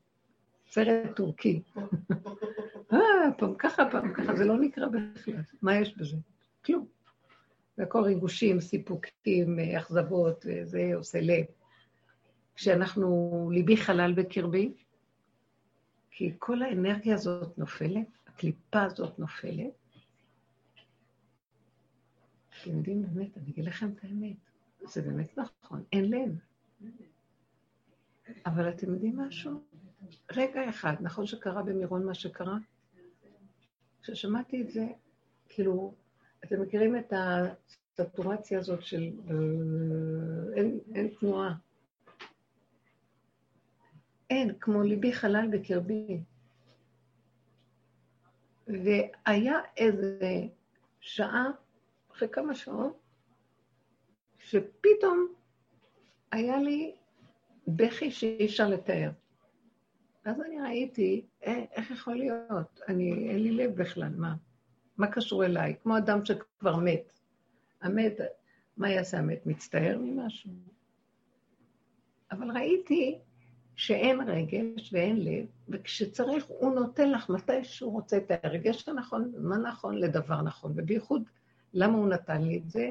סרט 0.69 1.15
טורקי. 1.15 1.61
אה, 2.93 2.99
פעם 3.37 3.55
ככה, 3.59 3.83
פעם 3.91 4.13
ככה, 4.13 4.35
זה 4.35 4.45
לא 4.45 4.57
נקרא 4.57 4.85
בכלל. 4.87 5.35
מה 5.61 5.75
יש 5.75 5.97
בזה? 5.97 6.17
כלום. 6.65 6.87
והכל 7.77 8.03
ריגושים, 8.03 8.61
סיפוקים, 8.61 9.59
אכזבות, 9.59 10.45
זה 10.63 10.91
עושה 10.95 11.21
לב. 11.21 11.45
כשאנחנו, 12.55 13.49
ליבי 13.53 13.77
חלל 13.77 14.13
בקרבי, 14.13 14.73
כי 16.11 16.33
כל 16.39 16.61
האנרגיה 16.61 17.15
הזאת 17.15 17.57
נופלת, 17.57 18.07
הקליפה 18.27 18.83
הזאת 18.83 19.19
נופלת. 19.19 19.73
אתם 22.61 22.77
יודעים, 22.77 23.01
באמת, 23.01 23.37
אני 23.37 23.51
אגיד 23.51 23.65
לכם 23.65 23.89
את 23.89 24.03
האמת, 24.03 24.35
זה 24.83 25.01
באמת 25.01 25.37
נכון, 25.37 25.83
אין 25.91 26.11
לב. 26.11 26.39
אבל 28.45 28.69
אתם 28.69 28.93
יודעים 28.93 29.19
משהו? 29.19 29.61
רגע 30.31 30.69
אחד, 30.69 30.93
נכון 31.01 31.25
שקרה 31.25 31.63
במירון 31.63 32.05
מה 32.05 32.13
שקרה? 32.13 32.57
כששמעתי 34.01 34.61
את 34.61 34.69
זה, 34.69 34.87
כאילו, 35.49 35.93
אתם 36.45 36.61
מכירים 36.61 36.95
את 36.97 37.13
הסטורציה 37.99 38.59
הזאת 38.59 38.83
של 38.83 39.11
אין, 40.55 40.79
אין 40.95 41.07
תנועה. 41.19 41.55
אין, 44.29 44.53
כמו 44.59 44.83
ליבי 44.83 45.13
חלל 45.13 45.47
בקרבי. 45.51 46.19
והיה 48.67 49.59
איזה 49.77 50.19
שעה, 50.99 51.45
אחרי 52.11 52.29
כמה 52.31 52.55
שעות, 52.55 52.99
שפתאום 54.39 55.33
היה 56.31 56.57
לי 56.57 56.95
בכי 57.67 58.11
שאי 58.11 58.45
אפשר 58.45 58.69
לתאר. 58.69 59.09
אז 60.27 60.41
אני 60.41 60.61
ראיתי, 60.61 61.25
אה, 61.45 61.65
איך 61.71 61.91
יכול 61.91 62.15
להיות? 62.15 62.79
אני, 62.87 63.29
אין 63.29 63.43
לי 63.43 63.51
לב 63.51 63.75
בכלל, 63.75 64.09
מה? 64.17 64.35
מה 64.97 65.07
קשור 65.07 65.45
אליי? 65.45 65.75
כמו 65.83 65.97
אדם 65.97 66.25
שכבר 66.25 66.75
מת. 66.75 67.13
המת, 67.81 68.13
מה 68.77 68.89
יעשה 68.89 69.19
המת? 69.19 69.45
מצטער 69.45 69.97
ממשהו? 69.97 70.51
אבל 72.31 72.51
ראיתי 72.51 73.19
שאין 73.75 74.21
רגש 74.21 74.93
ואין 74.93 75.23
לב, 75.23 75.45
וכשצריך 75.69 76.45
הוא 76.45 76.75
נותן 76.75 77.11
לך 77.11 77.29
מתי 77.29 77.63
שהוא 77.63 77.91
רוצה 77.91 78.17
את 78.17 78.31
הרגש 78.43 78.89
הנכון, 78.89 79.33
מה 79.37 79.57
נכון 79.57 79.97
לדבר 79.97 80.41
נכון. 80.41 80.71
ובייחוד, 80.75 81.23
למה 81.73 81.97
הוא 81.97 82.07
נתן 82.07 82.41
לי 82.41 82.57
את 82.57 82.69
זה? 82.69 82.89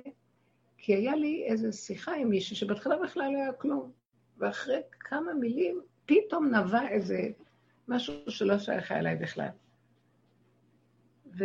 כי 0.79 0.95
היה 0.95 1.17
לי 1.17 1.45
איזו 1.47 1.73
שיחה 1.73 2.15
עם 2.15 2.29
מישהו 2.29 2.57
שבהתחלה 2.57 2.97
בכלל 3.03 3.33
לא 3.33 3.39
היה 3.39 3.53
כלום. 3.53 3.93
ואחרי 4.39 4.81
כמה 5.01 5.35
מילים, 5.35 5.81
פתאום 6.07 6.55
נבע 6.55 6.89
איזה 6.89 7.29
משהו 7.89 8.15
שלא 8.29 8.59
שייך 8.59 8.93
אליי 8.93 9.17
בכלל. 9.17 9.49
ו... 11.39 11.45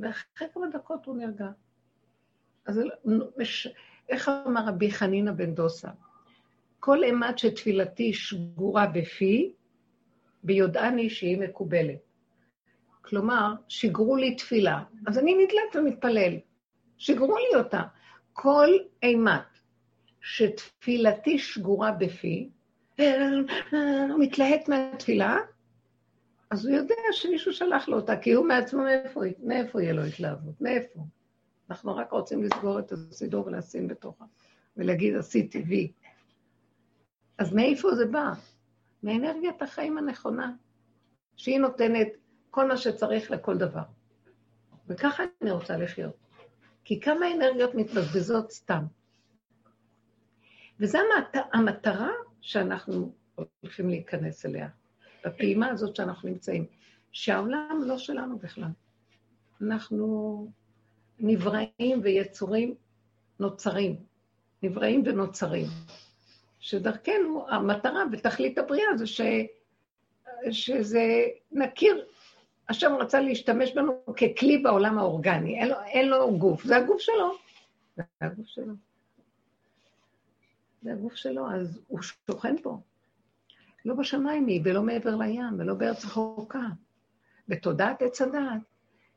ואחרי 0.00 0.48
כמה 0.54 0.66
דקות 0.72 1.06
הוא 1.06 1.16
נרגע. 1.16 1.48
אז 2.66 2.80
מש... 3.38 3.68
איך 4.08 4.30
אמר 4.46 4.66
רבי 4.66 4.90
חנינא 4.90 5.32
בן 5.32 5.54
דוסה? 5.54 5.88
כל 6.80 7.04
אימת 7.04 7.38
שתפילתי 7.38 8.12
שגורה 8.12 8.86
בפי, 8.86 9.52
ביודעני 10.42 11.10
שהיא 11.10 11.38
מקובלת. 11.38 11.98
כלומר, 13.02 13.54
שיגרו 13.68 14.16
לי 14.16 14.34
תפילה, 14.34 14.84
אז 15.06 15.18
אני 15.18 15.34
נדלק 15.34 15.74
ומתפלל. 15.74 16.38
שיגרו 16.98 17.36
לי 17.36 17.58
אותה. 17.58 17.82
כל 18.32 18.68
אימת 19.02 19.58
שתפילתי 20.20 21.38
שגורה 21.38 21.92
בפי, 21.92 22.50
הוא 22.98 24.18
מתלהט 24.18 24.68
מהתפילה, 24.68 25.38
אז 26.50 26.66
הוא 26.66 26.76
יודע 26.76 26.94
שמישהו 27.12 27.52
שלח 27.52 27.88
לו 27.88 27.96
אותה, 27.96 28.16
כי 28.16 28.32
הוא 28.32 28.46
מעצמו, 28.46 28.82
מאיפה, 28.82 29.20
מאיפה 29.42 29.82
יהיה 29.82 29.92
לו 29.92 30.04
התלהבות? 30.04 30.60
מאיפה? 30.60 31.00
אנחנו 31.70 31.96
רק 31.96 32.12
רוצים 32.12 32.42
לסגור 32.42 32.78
את 32.78 32.92
הסידור 32.92 33.46
ולשים 33.46 33.88
בתוכה, 33.88 34.24
ולהגיד, 34.76 35.16
עשיתי 35.16 35.62
וי. 35.68 35.92
אז 37.38 37.52
מאיפה 37.52 37.94
זה 37.94 38.06
בא? 38.06 38.32
מאנרגיית 39.02 39.62
החיים 39.62 39.98
הנכונה, 39.98 40.52
שהיא 41.36 41.58
נותנת 41.58 42.08
כל 42.50 42.68
מה 42.68 42.76
שצריך 42.76 43.30
לכל 43.30 43.56
דבר. 43.58 43.82
וככה 44.88 45.22
אני 45.42 45.50
רוצה 45.50 45.76
לחיות. 45.76 46.16
כי 46.84 47.00
כמה 47.00 47.32
אנרגיות 47.34 47.74
מתבזבזות 47.74 48.50
סתם. 48.50 48.84
וזו. 50.80 50.98
המטרה 51.52 52.10
שאנחנו 52.40 53.12
הולכים 53.62 53.88
להיכנס 53.88 54.46
אליה, 54.46 54.68
בפעימה 55.24 55.68
הזאת 55.68 55.96
שאנחנו 55.96 56.28
נמצאים, 56.28 56.66
שהעולם 57.12 57.80
לא 57.84 57.98
שלנו 57.98 58.38
בכלל. 58.38 58.70
אנחנו 59.62 60.48
נבראים 61.18 62.00
ויצורים 62.02 62.74
נוצרים, 63.40 63.96
נבראים 64.62 65.02
ונוצרים. 65.06 65.66
שדרכנו, 66.58 67.46
המטרה 67.48 68.04
ותכלית 68.12 68.58
הבריאה 68.58 68.96
זה 68.96 69.06
ש... 69.06 69.20
שזה 70.50 71.24
נכיר, 71.52 72.04
השם 72.68 72.92
רצה 72.94 73.20
להשתמש 73.20 73.72
בנו 73.72 74.02
ככלי 74.06 74.58
בעולם 74.58 74.98
האורגני, 74.98 75.60
אין 75.60 75.68
לו, 75.68 75.76
אין 75.86 76.08
לו 76.08 76.38
גוף, 76.38 76.64
זה 76.64 76.76
הגוף 76.76 77.00
שלו. 77.00 77.34
זה 77.96 78.02
הגוף 78.20 78.46
שלו. 78.46 78.74
זה 80.82 80.92
הגוף 80.92 81.14
שלו, 81.14 81.50
אז 81.50 81.80
הוא 81.86 82.00
שוכן 82.02 82.56
פה. 82.62 82.80
לא 83.84 83.94
בשמיים 83.94 84.46
היא, 84.46 84.60
ולא 84.64 84.82
מעבר 84.82 85.16
לים, 85.16 85.58
ולא 85.58 85.74
בארץ 85.74 86.04
רחוקה. 86.04 86.66
בתודעת 87.48 88.02
עץ 88.02 88.20
הדעת, 88.20 88.60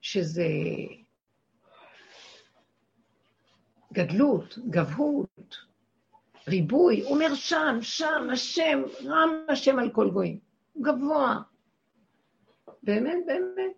שזה 0.02 0.48
גדלות, 3.94 4.58
גבהות, 4.70 5.58
ריבוי, 6.48 7.02
הוא 7.02 7.16
אומר 7.16 7.36
שם, 7.36 7.78
שם, 7.82 8.28
השם, 8.34 8.82
רם 9.06 9.30
השם 9.50 9.80
על 9.80 9.90
כל 9.92 10.10
גויים, 10.12 10.40
גבוה. 10.82 11.42
באמת, 12.84 13.18
באמת. 13.28 13.76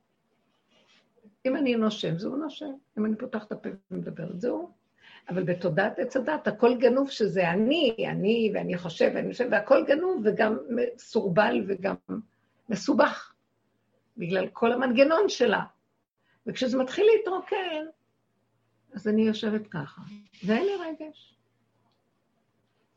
אם 1.45 1.55
אני 1.55 1.75
נושם, 1.75 2.17
זהו 2.17 2.35
נושם. 2.35 2.73
אם 2.97 3.05
אני 3.05 3.15
פותחת 3.15 3.47
את 3.47 3.51
הפה 3.51 3.69
ומדברת, 3.91 4.41
זהו. 4.41 4.71
אבל 5.29 5.43
בתודעת 5.43 5.99
עץ 5.99 6.17
הדת, 6.17 6.47
הכל 6.47 6.77
גנוב 6.77 7.09
שזה 7.09 7.49
אני, 7.49 7.95
אני, 8.09 8.51
ואני 8.53 8.77
חושב, 8.77 9.11
ואני 9.15 9.31
חושב, 9.31 9.47
והכל 9.51 9.85
גנוב 9.87 10.21
וגם 10.25 10.57
מסורבל 10.69 11.63
וגם 11.67 11.95
מסובך, 12.69 13.33
בגלל 14.17 14.47
כל 14.47 14.71
המנגנון 14.71 15.29
שלה. 15.29 15.63
וכשזה 16.47 16.77
מתחיל 16.77 17.05
להתרוקן, 17.15 17.85
אז 18.93 19.07
אני 19.07 19.21
יושבת 19.21 19.67
ככה, 19.67 20.01
ואין 20.45 20.65
לי 20.65 20.71
רגש. 20.75 21.35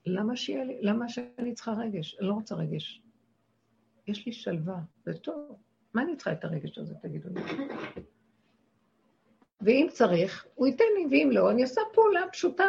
למה 0.06 0.36
שיהיה 0.36 0.64
לי, 0.64 0.78
למה 0.82 1.08
שאני 1.08 1.54
צריכה 1.54 1.72
רגש? 1.72 2.16
אני 2.18 2.28
לא 2.28 2.32
רוצה 2.32 2.54
רגש. 2.54 3.02
יש 4.06 4.26
לי 4.26 4.32
שלווה, 4.32 4.78
זה 5.04 5.18
טוב. 5.18 5.56
מה 5.94 6.02
אני 6.02 6.16
צריכה 6.16 6.32
את 6.32 6.44
הרגש 6.44 6.78
הזה, 6.78 6.94
תגידו 6.94 7.28
לי? 7.34 7.40
ואם 9.61 9.87
צריך, 9.92 10.47
הוא 10.55 10.66
ייתן 10.66 10.85
לי, 10.97 11.07
ואם 11.11 11.31
לא, 11.33 11.51
אני 11.51 11.62
עושה 11.62 11.81
פעולה 11.95 12.21
פשוטה. 12.33 12.66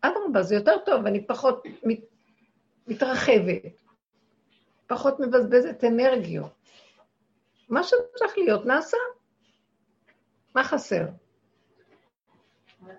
אדרבה, 0.00 0.42
זה 0.42 0.54
יותר 0.54 0.78
טוב, 0.84 1.06
אני 1.06 1.26
פחות 1.26 1.62
מת, 1.84 2.00
מתרחבת, 2.86 3.82
פחות 4.86 5.20
מבזבזת 5.20 5.84
אנרגיות. 5.84 6.52
מה 7.68 7.82
שצריך 7.82 8.38
להיות, 8.38 8.66
נעשה. 8.66 8.96
מה 10.54 10.64
חסר? 10.64 11.02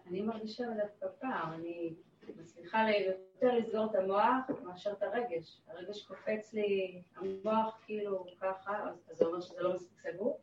אני 0.07 0.21
מרגישה 0.21 0.63
דווקא 0.77 1.07
פעם, 1.19 1.53
אני 1.53 1.93
מצליחה 2.35 2.79
יותר 2.91 3.55
לסגור 3.55 3.85
את 3.85 3.95
המוח 3.95 4.63
מאשר 4.63 4.91
את 4.91 5.03
הרגש. 5.03 5.61
הרגש 5.67 6.03
קופץ 6.03 6.53
לי, 6.53 7.01
המוח 7.15 7.81
כאילו 7.85 8.25
ככה, 8.41 8.83
אז 9.11 9.17
זה 9.17 9.25
אומר 9.25 9.41
שזה 9.41 9.61
לא 9.61 9.75
מספיק 9.75 9.99
סגור. 9.99 10.39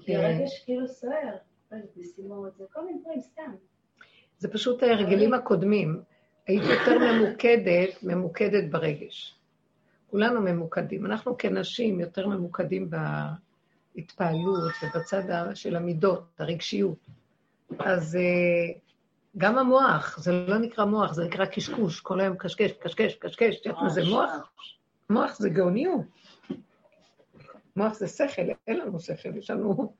כי 0.00 0.12
כן. 0.12 0.20
הרגש 0.20 0.62
כאילו 0.64 0.88
סוער, 0.88 1.36
משימות, 1.96 2.56
זה 2.56 2.64
כל 2.72 2.84
מיני 2.84 2.98
דברים, 3.00 3.20
סתם. 3.20 3.54
זה 4.38 4.48
פשוט 4.48 4.82
ההרגלים 4.82 5.34
הקודמים. 5.34 6.02
היית 6.46 6.62
יותר 6.62 6.98
ממוקדת, 6.98 8.02
ממוקדת 8.02 8.70
ברגש. 8.70 9.34
כולנו 10.10 10.40
ממוקדים. 10.40 11.06
אנחנו 11.06 11.38
כנשים 11.38 12.00
יותר 12.00 12.28
ממוקדים 12.28 12.90
בהתפעלות 13.96 14.72
ובצד 14.82 15.22
של 15.54 15.76
המידות, 15.76 16.24
הרגשיות. 16.38 16.98
אז 17.78 18.16
אה, 18.16 18.72
גם 19.36 19.58
המוח, 19.58 20.18
זה 20.18 20.32
לא 20.32 20.58
נקרא 20.58 20.84
מוח, 20.84 21.12
זה 21.12 21.24
נקרא 21.24 21.44
קשקוש, 21.44 22.00
כל 22.00 22.20
היום 22.20 22.36
קשקש, 22.36 22.72
קשקש, 22.72 23.14
קשקש, 23.14 23.56
את 23.60 23.66
יודעת 23.66 23.82
מה 23.82 23.88
זה 23.88 24.04
מוח? 24.04 24.52
מוח 25.10 25.38
זה 25.38 25.48
גאוניות. 25.48 26.00
מוח 27.80 27.94
זה 27.94 28.08
שכל, 28.08 28.42
אין 28.66 28.78
לנו 28.78 29.00
שכל, 29.00 29.36
יש 29.36 29.50
לנו 29.50 29.92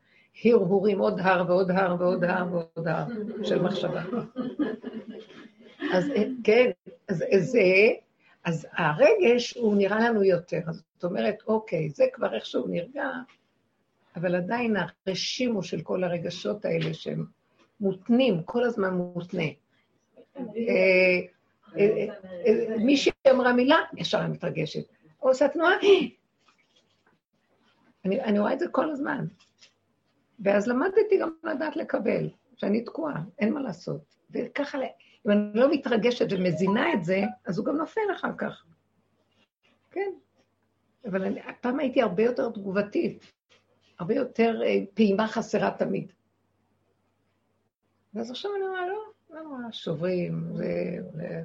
הרהורים, 0.45 0.99
עוד 0.99 1.21
הר 1.21 1.45
ועוד 1.49 1.71
הר 1.71 1.97
ועוד 1.99 2.25
הר 2.25 2.47
ועוד 2.53 2.89
הר 2.89 3.05
של 3.43 3.63
מחשבה. 3.63 4.03
אז 5.93 6.05
כן, 6.45 6.71
אז 7.09 7.25
זה, 7.39 7.61
אז 8.45 8.67
הרגש 8.73 9.57
הוא 9.57 9.77
נראה 9.77 10.01
לנו 10.09 10.23
יותר. 10.23 10.61
זאת 10.95 11.05
אומרת, 11.05 11.37
אוקיי, 11.47 11.91
זה 11.91 12.05
כבר 12.13 12.35
איכשהו 12.35 12.69
נרגע, 12.69 13.09
אבל 14.17 14.35
עדיין 14.35 14.77
הרשימו 15.07 15.63
של 15.63 15.81
כל 15.81 16.05
הרגשות 16.05 16.65
האלה 16.65 16.95
שהם 16.95 17.25
מותנים, 17.81 18.43
כל 18.43 18.65
הזמן 18.65 18.95
מותנה. 18.95 19.43
אה, 20.37 20.43
אה, 21.79 22.07
אה, 22.47 22.77
מישהי 22.77 23.13
אמרה 23.31 23.53
מילה, 23.53 23.77
ישר 23.97 24.19
אני 24.19 24.33
מתרגשת. 24.33 24.85
עושה 25.19 25.49
תנועה, 25.49 25.75
אני, 28.05 28.21
אני 28.21 28.39
רואה 28.39 28.53
את 28.53 28.59
זה 28.59 28.69
כל 28.69 28.91
הזמן. 28.91 29.27
ואז 30.41 30.69
למדתי 30.69 31.19
גם 31.21 31.31
לדעת 31.45 31.77
לקבל, 31.77 32.31
שאני 32.57 32.85
תקועה, 32.85 33.23
אין 33.39 33.53
מה 33.53 33.61
לעשות. 33.61 34.17
וככה, 34.31 34.79
אם 35.27 35.31
אני 35.31 35.51
לא 35.55 35.71
מתרגשת 35.71 36.27
ומזינה 36.31 36.93
את 36.93 37.05
זה, 37.05 37.23
אז 37.47 37.59
הוא 37.59 37.67
גם 37.67 37.77
נופל 37.77 38.01
אחר 38.15 38.33
כך. 38.39 38.65
כן. 39.91 40.11
אבל 41.09 41.25
אני, 41.25 41.41
פעם 41.61 41.79
הייתי 41.79 42.03
הרבה 42.03 42.23
יותר 42.23 42.51
תגובתית, 42.51 43.33
הרבה 43.99 44.15
יותר 44.15 44.61
אה, 44.63 44.79
פעימה 44.95 45.29
חסרה 45.29 45.71
תמיד. 45.79 46.13
ואז 48.15 48.31
עכשיו 48.31 48.51
אני 48.57 48.65
אומרת, 48.65 48.89
לא, 48.89 49.37
לא 49.37 49.43
נורא, 49.43 49.71
שוברים. 49.71 50.53
זה... 50.55 51.43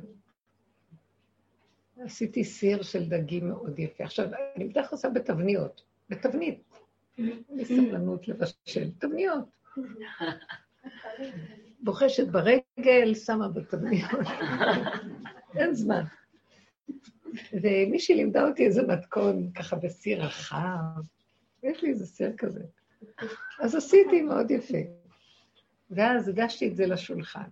עשיתי 1.98 2.44
סיר 2.44 2.82
של 2.82 3.10
דגים 3.10 3.48
מאוד 3.48 3.80
יפה. 3.80 4.04
עכשיו, 4.04 4.30
אני 4.56 4.66
בדרך 4.66 4.90
כלל 4.90 4.98
עושה 4.98 5.10
בתבניות, 5.10 5.84
בתבנית. 6.10 6.80
אין 7.18 7.44
לי 7.50 7.66
סבלנות 7.66 8.28
לבשל, 8.28 8.92
תבניות. 9.00 9.46
בוחשת 11.80 12.28
ברגל, 12.28 13.16
שמה 13.16 13.48
בתבניות. 13.48 14.12
אין 15.60 15.74
זמן. 15.74 16.04
ומישהי 17.54 18.16
לימדה 18.16 18.48
אותי 18.48 18.66
איזה 18.66 18.82
מתכון, 18.88 19.52
ככה 19.52 19.76
בסיר 19.76 20.24
רחב. 20.24 21.02
יש 21.64 21.84
לי 21.84 21.90
איזה 21.90 22.06
סיר 22.06 22.34
כזה. 22.38 22.64
אז 23.60 23.76
עשיתי 23.76 24.22
מאוד 24.22 24.52
יפה. 24.52 24.78
ואז 25.92 26.28
הגשתי 26.28 26.68
את 26.68 26.76
זה 26.76 26.88
לשולחן. 26.88 27.50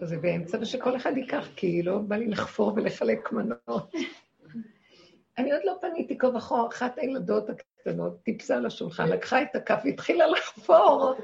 אז 0.00 0.08
זה 0.08 0.18
באמצע, 0.18 0.58
ושכל 0.60 0.96
אחד 0.96 1.16
ייקח, 1.16 1.48
כי 1.56 1.82
לא 1.82 1.98
בא 1.98 2.16
לי 2.16 2.26
לחפור 2.26 2.72
ולחלק 2.76 3.32
מנות. 3.32 3.92
אני 5.38 5.52
עוד 5.52 5.62
לא 5.64 5.74
פניתי 5.80 6.18
כה 6.18 6.26
וכה, 6.26 6.66
אחת 6.66 6.98
הילדות 6.98 7.50
הקטנות 7.50 8.22
טיפסה 8.22 8.56
על 8.56 8.66
השולחן, 8.66 9.08
לקחה 9.08 9.42
את 9.42 9.56
הכף 9.56 9.80
והתחילה 9.84 10.26
לחפור. 10.26 11.14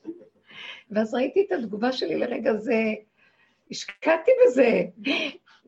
ואז 0.90 1.14
ראיתי 1.14 1.46
את 1.46 1.52
התגובה 1.52 1.92
שלי 1.92 2.18
לרגע 2.18 2.54
זה, 2.54 2.94
השקעתי 3.70 4.30
בזה, 4.46 4.82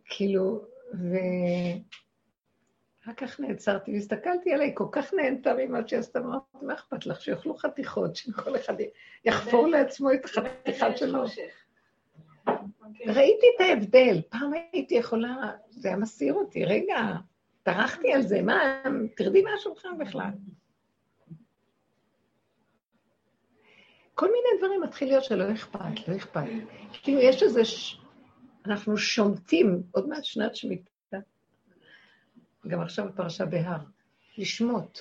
כאילו, 0.05 0.65
ו... 0.95 1.17
אחר 3.05 3.13
כך 3.13 3.41
נעצרתי 3.41 3.93
והסתכלתי 3.93 4.53
עליי, 4.53 4.73
כל 4.75 4.87
כך 4.93 5.15
נהנתה 5.15 5.55
ממה 5.55 5.89
שהיא 5.89 6.01
עשתה, 6.01 6.19
אמרתי, 6.19 6.45
מה 6.63 6.75
אכפת 6.75 7.07
לך, 7.07 7.21
שיאכלו 7.21 7.55
חתיכות, 7.55 8.17
שכל 8.17 8.57
אחד 8.57 8.75
יחפור 9.25 9.67
לעצמו 9.67 10.13
את 10.13 10.25
החתיכה 10.25 10.97
שלו. 10.97 11.25
ראיתי 13.07 13.47
את 13.57 13.61
ההבדל, 13.61 14.21
פעם 14.29 14.53
הייתי 14.73 14.95
יכולה, 14.95 15.53
זה 15.71 15.89
היה 15.89 15.97
מסעיר 15.97 16.35
אותי, 16.35 16.65
רגע, 16.65 16.97
טרחתי 17.63 18.13
על 18.13 18.23
זה, 18.23 18.43
מה, 18.43 18.83
תרדי 19.17 19.43
מהשולחן 19.43 19.99
בכלל. 19.99 20.31
כל 24.15 24.27
מיני 24.27 24.59
דברים 24.59 24.81
מתחיל 24.81 25.09
להיות 25.09 25.25
שלא 25.25 25.53
אכפת, 25.53 26.09
לא 26.09 26.17
אכפת. 26.17 26.47
כאילו, 27.03 27.21
יש 27.21 27.43
איזה... 27.43 27.65
ש... 27.65 28.01
אנחנו 28.67 28.97
שומטים, 28.97 29.83
עוד 29.91 30.09
מעט 30.09 30.25
שנת 30.25 30.57
שמיטה, 30.57 31.17
גם 32.69 32.81
עכשיו 32.81 33.09
בפרשה 33.09 33.47
בהר, 33.47 33.81
לשמוט, 34.39 34.99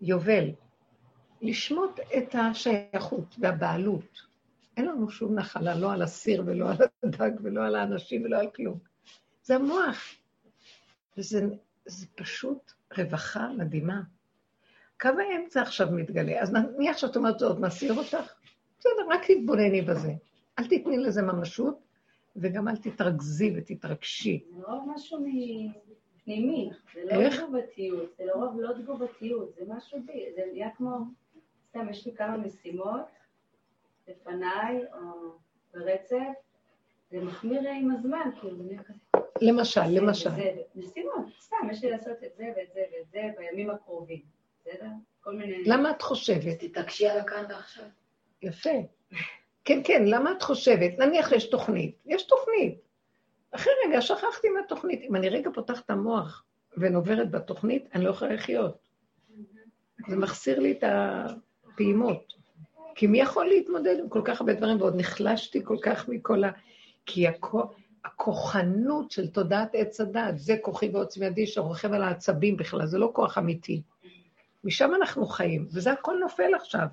יובל, 0.00 0.50
לשמוט 1.42 2.00
את 2.18 2.34
השייכות 2.34 3.36
והבעלות. 3.38 4.22
אין 4.76 4.86
לנו 4.86 5.10
שום 5.10 5.34
נחלה, 5.34 5.74
לא 5.74 5.92
על 5.92 6.02
הסיר 6.02 6.42
ולא 6.46 6.70
על 6.70 6.76
הדג 7.02 7.30
ולא 7.42 7.66
על 7.66 7.76
האנשים 7.76 8.24
ולא 8.24 8.38
על 8.38 8.50
כלום. 8.50 8.78
זה 9.42 9.54
המוח. 9.54 10.17
וזה 11.18 11.46
זה 11.86 12.06
פשוט 12.14 12.72
רווחה 12.98 13.48
מדהימה. 13.48 14.00
קו 15.00 15.08
האמצע 15.08 15.62
עכשיו 15.62 15.88
מתגלה, 15.90 16.42
אז 16.42 16.52
נניח 16.52 16.98
שאת 16.98 17.16
אומרת, 17.16 17.38
זה 17.38 17.46
עוד 17.46 17.60
מסיר 17.60 17.94
אותך? 17.94 18.34
בסדר, 18.78 19.08
רק 19.10 19.20
תתבונני 19.26 19.82
בזה. 19.82 20.12
אל 20.58 20.64
תתני 20.64 20.98
לזה 20.98 21.22
ממשות, 21.22 21.78
וגם 22.36 22.68
אל 22.68 22.76
תתרכזי 22.76 23.54
ותתרגשי. 23.56 24.44
זה 24.50 24.62
לא 24.62 24.80
משהו 24.94 25.18
פנימי, 26.24 26.70
זה 26.94 27.00
לא 27.04 27.10
איך? 27.20 27.40
תגובתיות, 27.40 28.14
זה 28.18 28.24
לא 28.26 28.46
לא 28.56 28.72
תגובתיות, 28.72 29.54
זה 29.54 29.62
משהו 29.68 29.98
בי, 30.06 30.26
זה 30.36 30.42
נהיה 30.52 30.70
כמו, 30.76 30.98
סתם, 31.68 31.88
יש 31.90 32.06
לי 32.06 32.14
כמה 32.14 32.36
משימות 32.36 33.06
לפניי, 34.08 34.82
או 34.92 35.32
ברצף, 35.74 36.34
זה 37.10 37.20
מחמיר 37.20 37.70
עם 37.70 37.90
הזמן, 37.90 38.30
כאילו, 38.40 38.56
זה 38.56 38.62
נהיה 38.64 38.82
כזה. 38.82 39.07
למשל, 39.40 39.86
למשל. 39.90 40.30
משימות, 40.76 41.26
סתם, 41.40 41.56
יש 41.70 41.84
לי 41.84 41.90
לעשות 41.90 42.24
את 42.26 42.36
זה 42.36 42.44
ואת 42.56 42.68
זה 42.74 42.80
ואת 42.92 43.10
זה 43.12 43.20
בימים 43.38 43.70
הקרובים, 43.70 44.20
בסדר? 44.60 44.86
כל 45.20 45.34
מיני... 45.34 45.64
למה 45.64 45.90
את 45.90 46.02
חושבת? 46.02 46.58
תתעקשי 46.58 47.08
על 47.08 47.18
הכאן 47.18 47.44
ועכשיו. 47.48 47.84
יפה. 48.42 48.70
כן, 49.64 49.80
כן, 49.84 50.02
למה 50.06 50.32
את 50.32 50.42
חושבת? 50.42 50.98
נניח 50.98 51.32
יש 51.32 51.50
תוכנית, 51.50 52.02
יש 52.06 52.22
תוכנית. 52.22 52.78
אחרי 53.50 53.72
רגע 53.86 54.00
שכחתי 54.00 54.48
מהתוכנית. 54.48 55.02
אם 55.02 55.16
אני 55.16 55.28
רגע 55.28 55.50
פותחת 55.54 55.84
את 55.84 55.90
המוח 55.90 56.44
ונוברת 56.76 57.30
בתוכנית, 57.30 57.88
אני 57.94 58.04
לא 58.04 58.10
יכולה 58.10 58.34
לחיות. 58.34 58.88
זה 60.08 60.16
מחסיר 60.16 60.58
לי 60.58 60.72
את 60.72 60.84
הפעימות. 60.86 62.34
כי 62.94 63.06
מי 63.06 63.20
יכול 63.20 63.46
להתמודד 63.46 63.98
עם 63.98 64.08
כל 64.08 64.22
כך 64.24 64.40
הרבה 64.40 64.54
דברים, 64.54 64.80
ועוד 64.80 64.94
נחלשתי 64.96 65.64
כל 65.64 65.76
כך 65.82 66.08
מכל 66.08 66.44
ה... 66.44 66.50
כי 67.06 67.28
הכוח... 67.28 67.70
הכוחנות 68.08 69.10
של 69.10 69.26
תודעת 69.26 69.70
עץ 69.72 70.00
הדת, 70.00 70.38
זה 70.38 70.56
כוחי 70.62 70.88
ועוצמי 70.88 71.26
ידי 71.26 71.46
שרוכב 71.46 71.92
על 71.92 72.02
העצבים 72.02 72.56
בכלל, 72.56 72.86
זה 72.86 72.98
לא 72.98 73.10
כוח 73.14 73.38
אמיתי. 73.38 73.82
משם 74.64 74.94
אנחנו 74.94 75.26
חיים, 75.26 75.66
וזה 75.72 75.92
הכל 75.92 76.16
נופל 76.20 76.54
עכשיו. 76.54 76.86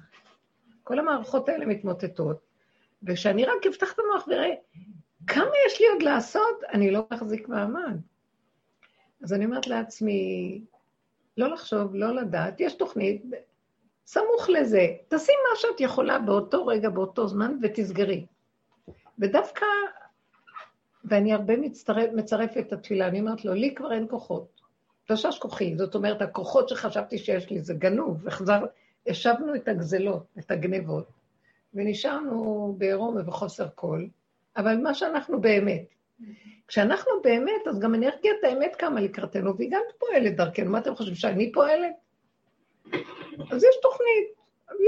כל 0.84 1.00
המערכות 1.00 1.50
האלה 1.50 1.66
מתמוטטות, 1.66 2.38
וכשאני 3.04 3.46
רק 3.46 3.66
אפתח 3.70 3.94
את 3.94 4.00
המוח 4.00 4.28
ואראה 4.28 4.54
כמה 5.28 5.52
יש 5.68 5.82
לי 5.82 5.88
עוד 5.88 6.02
לעשות, 6.02 6.64
אני 6.74 6.92
לא 6.92 7.06
אחזיק 7.10 7.50
מעמד. 7.50 7.98
אז 9.24 9.34
אני 9.34 9.46
אומרת 9.46 9.68
לעצמי, 9.68 10.62
לא 11.38 11.48
לחשוב, 11.48 11.96
לא 11.96 12.16
לדעת, 12.16 12.60
יש 12.60 12.74
תוכנית, 12.74 13.24
סמוך 14.06 14.50
לזה, 14.50 14.88
תשים 15.08 15.36
מה 15.50 15.56
שאת 15.56 15.80
יכולה 15.80 16.20
באותו 16.20 16.66
רגע, 16.66 16.90
באותו 16.90 17.28
זמן, 17.28 17.58
ותסגרי. 17.62 18.26
ודווקא 19.20 19.66
ואני 21.10 21.34
הרבה 21.34 21.58
מצטרף, 21.58 22.10
מצרפת 22.14 22.58
את 22.58 22.74
התפילה, 22.74 23.08
אני 23.08 23.20
אומרת 23.20 23.46
לו, 23.46 23.54
לי 23.54 23.76
כבר 23.76 23.94
אין 23.94 24.08
כוחות. 24.10 24.62
תשש 25.08 25.40
כוחי, 25.40 25.76
זאת 25.76 25.96
אומרת, 25.96 26.22
הכוחות 26.22 26.70
שחשבתי 26.70 27.18
שיש 27.18 27.50
לי 27.50 27.60
זה 27.60 27.74
גנוב, 27.74 28.28
החזר, 28.28 28.66
השבנו 29.08 29.56
את 29.56 29.68
הגזלות, 29.68 30.26
את 30.40 30.52
הגנבות, 30.52 31.08
ונשארנו 31.74 32.76
בעירום 32.78 33.16
ובחוסר 33.18 33.68
קול, 33.68 34.10
אבל 34.58 34.78
מה 34.78 34.94
שאנחנו 34.94 35.42
באמת. 35.42 35.86
כשאנחנו 36.68 37.12
באמת, 37.24 37.68
אז 37.70 37.80
גם 37.80 37.96
אנרגיית 37.96 38.44
האמת 38.44 38.76
קמה 38.76 39.02
לקראתנו, 39.02 39.58
והיא 39.58 39.72
גם 39.72 39.82
פועלת 39.98 40.36
דרכנו. 40.36 40.72
מה 40.72 40.80
אתם 40.80 40.96
חושבים, 40.96 41.16
שאני 41.16 41.52
פועלת? 41.52 41.96
אז 43.52 43.64
יש 43.64 43.76
תוכנית, 43.82 44.28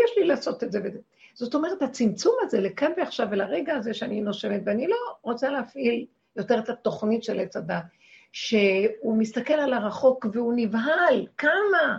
יש 0.05 0.18
לי 0.18 0.24
לעשות 0.24 0.63
את 0.63 0.72
זה 0.72 0.80
וזה. 0.84 0.99
זאת 1.38 1.56
אומרת, 1.56 1.82
הצמצום 1.82 2.36
הזה 2.42 2.60
לכאן 2.60 2.92
ועכשיו 2.98 3.28
ולרגע 3.32 3.76
הזה 3.76 3.94
שאני 3.94 4.22
נושמת, 4.22 4.62
ואני 4.66 4.88
לא 4.88 4.98
רוצה 5.22 5.50
להפעיל 5.50 6.06
יותר 6.36 6.60
את 6.60 6.70
התוכנית 6.70 7.24
של 7.24 7.40
עץ 7.40 7.56
הדת, 7.56 7.84
שהוא 8.32 9.18
מסתכל 9.18 9.54
על 9.54 9.74
הרחוק 9.74 10.26
והוא 10.34 10.54
נבהל, 10.56 11.28
כמה? 11.38 11.98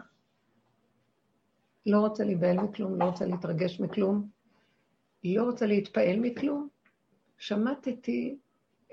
לא 1.86 1.98
רוצה 1.98 2.24
להיבהל 2.24 2.56
מכלום, 2.56 3.00
לא 3.00 3.04
רוצה 3.04 3.26
להתרגש 3.26 3.80
מכלום, 3.80 4.28
לא 5.24 5.42
רוצה 5.42 5.66
להתפעל 5.66 6.16
מכלום. 6.16 6.68
שמטתי 7.38 8.38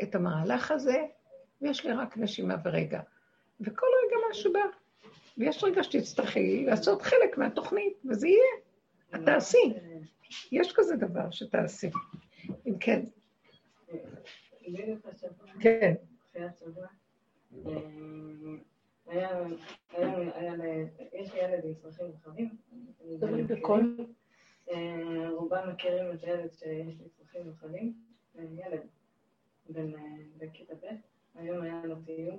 את 0.04 0.16
המהלך 0.16 0.72
הזה, 0.72 1.06
ויש 1.62 1.86
לי 1.86 1.94
רק 1.94 2.18
נשימה 2.18 2.56
ורגע. 2.66 3.02
וכל 3.62 3.88
רגע 4.06 4.18
משהו 4.32 4.54
בא. 4.54 4.60
ויש 5.38 5.64
רגע 5.64 5.84
שתצטרכי 5.84 6.66
לעשות 6.66 7.02
חלק 7.02 7.38
מהתוכנית, 7.38 7.94
וזה 8.06 8.28
יהיה. 8.28 8.44
את 9.16 9.26
תעשי. 9.26 9.74
יש 10.52 10.74
כזה 10.76 10.96
דבר 10.96 11.32
שתעשי. 11.32 11.90
אם 12.66 12.78
כן. 12.80 13.02
כן. 15.60 15.94
יש 21.14 21.34
לי 21.34 21.40
ילד 21.40 21.66
עם 21.66 21.74
צרכים 21.74 22.06
רחבים. 22.08 22.56
דברי 23.20 23.44
בקול. 23.44 23.98
רובם 25.32 25.70
מכירים 25.70 26.14
את 26.14 26.24
הילד 26.24 26.54
שיש 26.54 27.00
לי 27.00 27.10
צרכים 27.10 27.50
רחבים. 27.50 27.94
ילד 28.36 28.82
בן 29.70 29.92
כיתה 30.54 30.76
ב', 30.76 30.86
היום 31.36 31.62
היה 31.62 31.82
לו 31.86 31.96
טיול, 32.06 32.36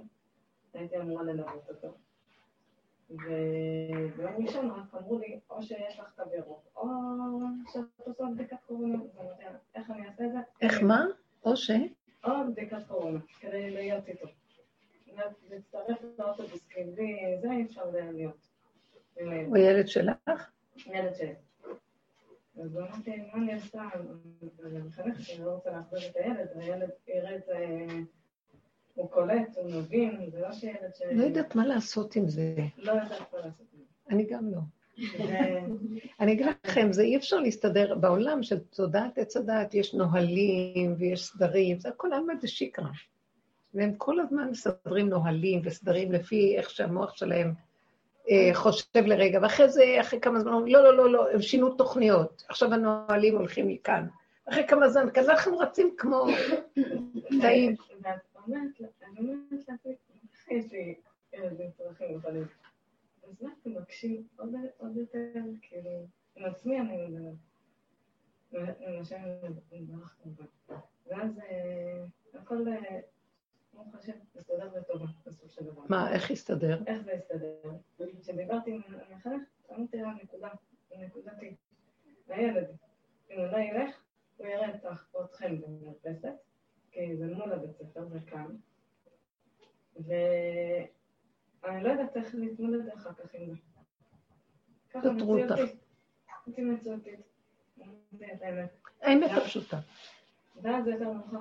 הייתי 0.75 0.97
אמורה 0.97 1.23
ללוות 1.23 1.71
אותו. 1.71 1.95
וביום 3.11 4.47
ראשון 4.47 4.71
רק 4.71 4.95
אמרו 4.95 5.19
לי, 5.19 5.41
או 5.51 5.63
שיש 5.63 5.99
לך 5.99 6.13
תו 6.17 6.23
ירוק, 6.37 6.65
או 6.77 6.87
שאת 7.73 8.07
עושה 8.07 8.25
בדיקת 8.35 8.57
קורונה. 8.67 8.99
איך 9.75 9.91
אני 9.91 10.09
אעשה 10.09 10.25
את 10.25 10.33
זה? 10.33 10.39
איך 10.63 10.83
מה? 10.83 11.05
או 11.45 11.57
ש? 11.57 11.71
או 12.25 12.31
בדיקת 12.53 12.87
קורונה, 12.89 13.19
כדי 13.41 13.71
להיות 13.71 14.09
איתו. 14.09 14.27
להצטרף 15.51 15.99
לאוטובוס, 16.19 16.67
כי 16.69 16.85
בלי 16.85 17.39
זה 17.41 17.51
אי 17.51 17.65
אפשר 17.65 17.91
להיות. 17.91 18.49
הוא 19.47 19.57
ילד 19.57 19.89
שלך? 19.89 20.51
ילד 20.87 21.15
שלי. 21.15 21.35
אז 22.63 22.77
אמרתי, 22.77 23.17
מה 23.17 23.43
אני 23.43 23.55
עושה? 23.55 23.83
אני 24.65 24.79
מחנכת, 24.79 25.31
אני 25.37 25.45
לא 25.45 25.51
רוצה 25.51 25.71
להחזיר 25.71 26.11
את 26.11 26.17
הילד, 26.17 26.49
הילד 26.55 26.91
יראה 27.09 27.37
את 27.37 27.45
זה... 27.47 27.87
הוא 28.97 29.11
קולט, 29.11 29.57
הוא 29.57 29.71
מבין, 29.71 30.31
זה 30.31 30.41
לא 30.41 30.53
שילד 30.53 30.95
ש... 30.95 31.03
לא 31.13 31.25
יודעת 31.25 31.55
מה 31.55 31.67
לעשות 31.67 32.17
עם 32.17 32.29
זה. 32.29 32.55
לא 32.79 32.93
יודעת 32.93 33.11
מה 33.11 33.39
לעשות 33.39 33.67
עם 33.73 33.79
זה. 33.79 33.85
אני 34.11 34.27
גם 34.31 34.51
לא. 34.51 34.61
אני 36.21 36.33
אגיד 36.33 36.47
לכם, 36.65 36.93
זה 36.93 37.03
אי 37.03 37.17
אפשר 37.17 37.37
להסתדר, 37.37 37.95
בעולם 37.95 38.43
של 38.43 38.59
תודעת 38.59 39.19
עץ 39.19 39.37
הדעת 39.37 39.75
יש 39.75 39.95
נהלים 39.95 40.95
ויש 40.99 41.25
סדרים, 41.25 41.79
זה 41.79 41.89
הכל 41.89 42.13
עלמא 42.13 42.35
זה 42.41 42.49
שיקרא. 42.49 42.85
והם 43.75 43.95
כל 43.97 44.21
הזמן 44.21 44.51
מסדרים 44.51 45.09
נהלים 45.09 45.61
וסדרים 45.65 46.13
לפי 46.13 46.57
איך 46.57 46.71
שהמוח 46.71 47.17
שלהם 47.17 47.55
אה, 48.31 48.51
חושב 48.55 49.07
לרגע, 49.07 49.39
ואחרי 49.43 49.69
זה, 49.69 49.85
אחרי 50.01 50.21
כמה 50.21 50.41
זמן, 50.41 50.53
אומרים, 50.53 50.75
לא, 50.75 50.85
לא, 50.85 50.97
לא, 50.97 51.13
לא, 51.13 51.31
הם 51.33 51.43
שינו 51.43 51.71
תוכניות, 51.71 52.45
עכשיו 52.49 52.75
הנהלים 52.75 53.37
הולכים 53.37 53.69
מכאן. 53.69 54.07
אחרי 54.49 54.67
כמה 54.69 54.89
זמן, 54.89 55.09
כזה 55.15 55.33
אנחנו 55.33 55.59
רצים 55.59 55.95
כמו 55.99 56.27
תאים. 57.41 57.77
אומרת, 58.47 58.81
לי 60.73 60.95
ילדים 61.33 61.71
צרכים 61.71 62.09
מיוחדים. 62.09 62.47
אז 63.23 63.43
מה 63.43 63.51
אתם 63.63 63.75
מקשים 63.75 64.27
עוד 64.79 64.97
יותר, 64.97 65.33
כאילו, 65.63 66.07
עם 66.37 66.45
עצמי 66.45 66.81
אני 66.81 67.07
מדברת. 67.07 67.35
השם 69.01 69.17
מברך 69.73 70.17
כמובן. 70.23 70.45
ואז 71.07 71.41
הכל, 72.35 72.65
ברוך 73.75 73.95
השם, 73.95 74.13
מסתדר 74.37 74.79
לטובה, 74.79 75.07
בסופו 75.27 75.49
של 75.49 75.65
דבר. 75.65 75.83
מה, 75.89 76.13
איך 76.13 76.31
הסתדר? 76.31 76.83
איך 76.87 77.03
זה 77.03 77.13
הסתדר? 77.13 77.55
כשדיברתי 78.21 78.71
עם 78.71 78.83
המחנך, 79.11 79.43
אמרתי 79.73 79.97
לה 79.97 80.15
נקודה, 80.23 80.49
נקודתי. 80.99 81.57
הילד, 82.29 82.67
אם 83.31 83.39
הוא 83.39 83.47
לא 83.47 83.59
ילך, 83.59 84.03
הוא 84.37 84.47
יראה 84.47 84.75
אתכם 85.25 85.61
במרפסת, 85.61 86.35
כי 86.91 87.17
זה 87.17 87.27
מול 87.27 87.53
הבית 87.53 87.77
ספר, 87.77 88.09
זה 88.09 88.19
כאן. 88.27 88.57
ואני 90.07 91.85
לא 91.85 91.89
יודעת 91.89 92.17
איך 92.17 92.35
להתמודד 92.35 92.89
אחר 92.89 93.15
כך 93.15 93.35
עם 93.35 93.51
זה. 93.51 93.57
מציאותית. 95.27 95.77
הייתי 96.47 96.63
מציאותית. 96.63 97.21
האמת 99.03 99.31
הפשוטה. 99.37 99.79
ואז 100.63 100.87
יותר 100.87 101.13
מאוחר 101.13 101.39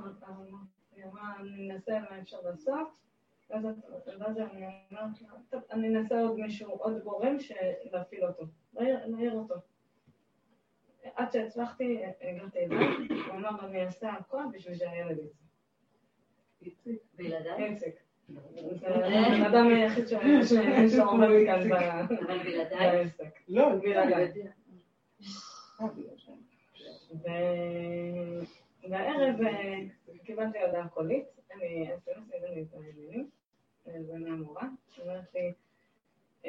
היא 0.95 1.05
אמרה, 1.05 1.35
אני 1.39 1.71
אנסה 1.71 1.99
מה 1.99 2.21
אפשר 2.21 2.41
לעשות, 2.41 2.87
ואז 3.49 3.65
אני 4.37 4.65
אומרת 4.91 5.21
לה, 5.21 5.29
טוב, 5.49 5.61
אני 5.71 5.87
אנסה 5.97 6.21
עוד 6.21 6.39
מישהו, 6.39 6.71
עוד 6.71 7.03
גורם 7.03 7.35
להפעיל 7.91 8.25
אותו, 8.25 8.45
להעיר 8.73 9.33
אותו. 9.33 9.55
עד 11.15 11.31
שהצלחתי, 11.31 12.03
הגעתי 12.21 12.59
אליו, 12.59 12.79
הוא 13.27 13.35
אמר, 13.35 13.65
אני 13.65 13.85
אעשה 13.85 14.13
הכל 14.13 14.43
בשביל 14.53 14.75
שהילד 14.75 15.17
יצא. 16.61 16.91
בלעדיי? 17.15 17.65
איציק. 17.65 17.95
זה 18.29 18.87
האדם 18.87 19.67
היחיד 19.67 20.07
שעומד 20.07 21.29
כאן 21.45 21.69
בעסק. 21.69 23.39
לא, 23.47 23.69
בלעדיי. 23.81 24.31
והערב 28.89 29.35
קיבלתי 30.23 30.59
הודעה 30.61 30.87
קולית, 30.87 31.25
אין 31.49 31.59
לי 31.59 31.91
את 32.61 32.73
העניינים, 32.73 33.29
זה 33.85 34.17
מהמורה, 34.17 34.67
אומרת 34.99 35.35
לי, 35.35 35.53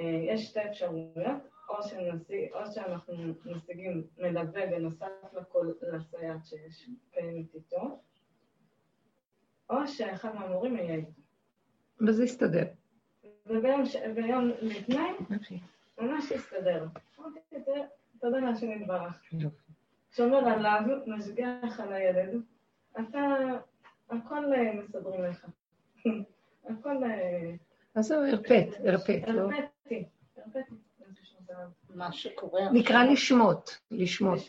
יש 0.05 0.45
שתי 0.45 0.61
אפשרויות, 0.71 1.43
או 1.69 2.67
שאנחנו 2.75 3.15
משיגים 3.45 4.07
מלווה 4.19 4.67
בנוסף 4.67 5.07
לכל 5.33 5.67
לסייעת 5.83 6.47
שיש 6.47 6.89
קיימת 7.11 7.55
איתו, 7.55 8.01
או 9.71 9.87
שאחד 9.87 10.35
מהמורים 10.35 10.77
יהיה 10.77 10.95
איתו. 10.95 11.26
וזה 12.01 12.25
יסתדר. 12.25 12.65
וביום 13.47 14.51
לפני, 14.61 15.09
ממש 15.99 16.33
הסתדר. 16.33 16.87
אמרתי 17.19 17.57
את 17.57 17.65
זה, 17.65 17.73
תודה 18.21 18.39
להשם 18.39 18.71
יתברך. 18.71 19.23
שומר 20.13 20.39
עליו, 20.39 20.81
משגיח 21.07 21.81
על 21.81 21.93
הילד, 21.93 22.41
אתה, 23.01 23.19
הכל 24.11 24.45
מסדרים 24.75 25.25
לך. 25.25 25.47
הכל... 26.71 26.97
אז 27.95 28.07
זהו, 28.07 28.25
הרפאת, 28.25 28.69
הרפאת, 28.85 29.29
לא? 29.29 29.41
הרפאתי, 29.41 30.05
הרפאתי. 30.37 30.75
מה 31.95 32.13
שקורה 32.13 32.61
עכשיו... 32.61 32.81
נקרא 32.81 33.05
לשמוט, 33.05 33.71
לשמוט. 33.91 34.41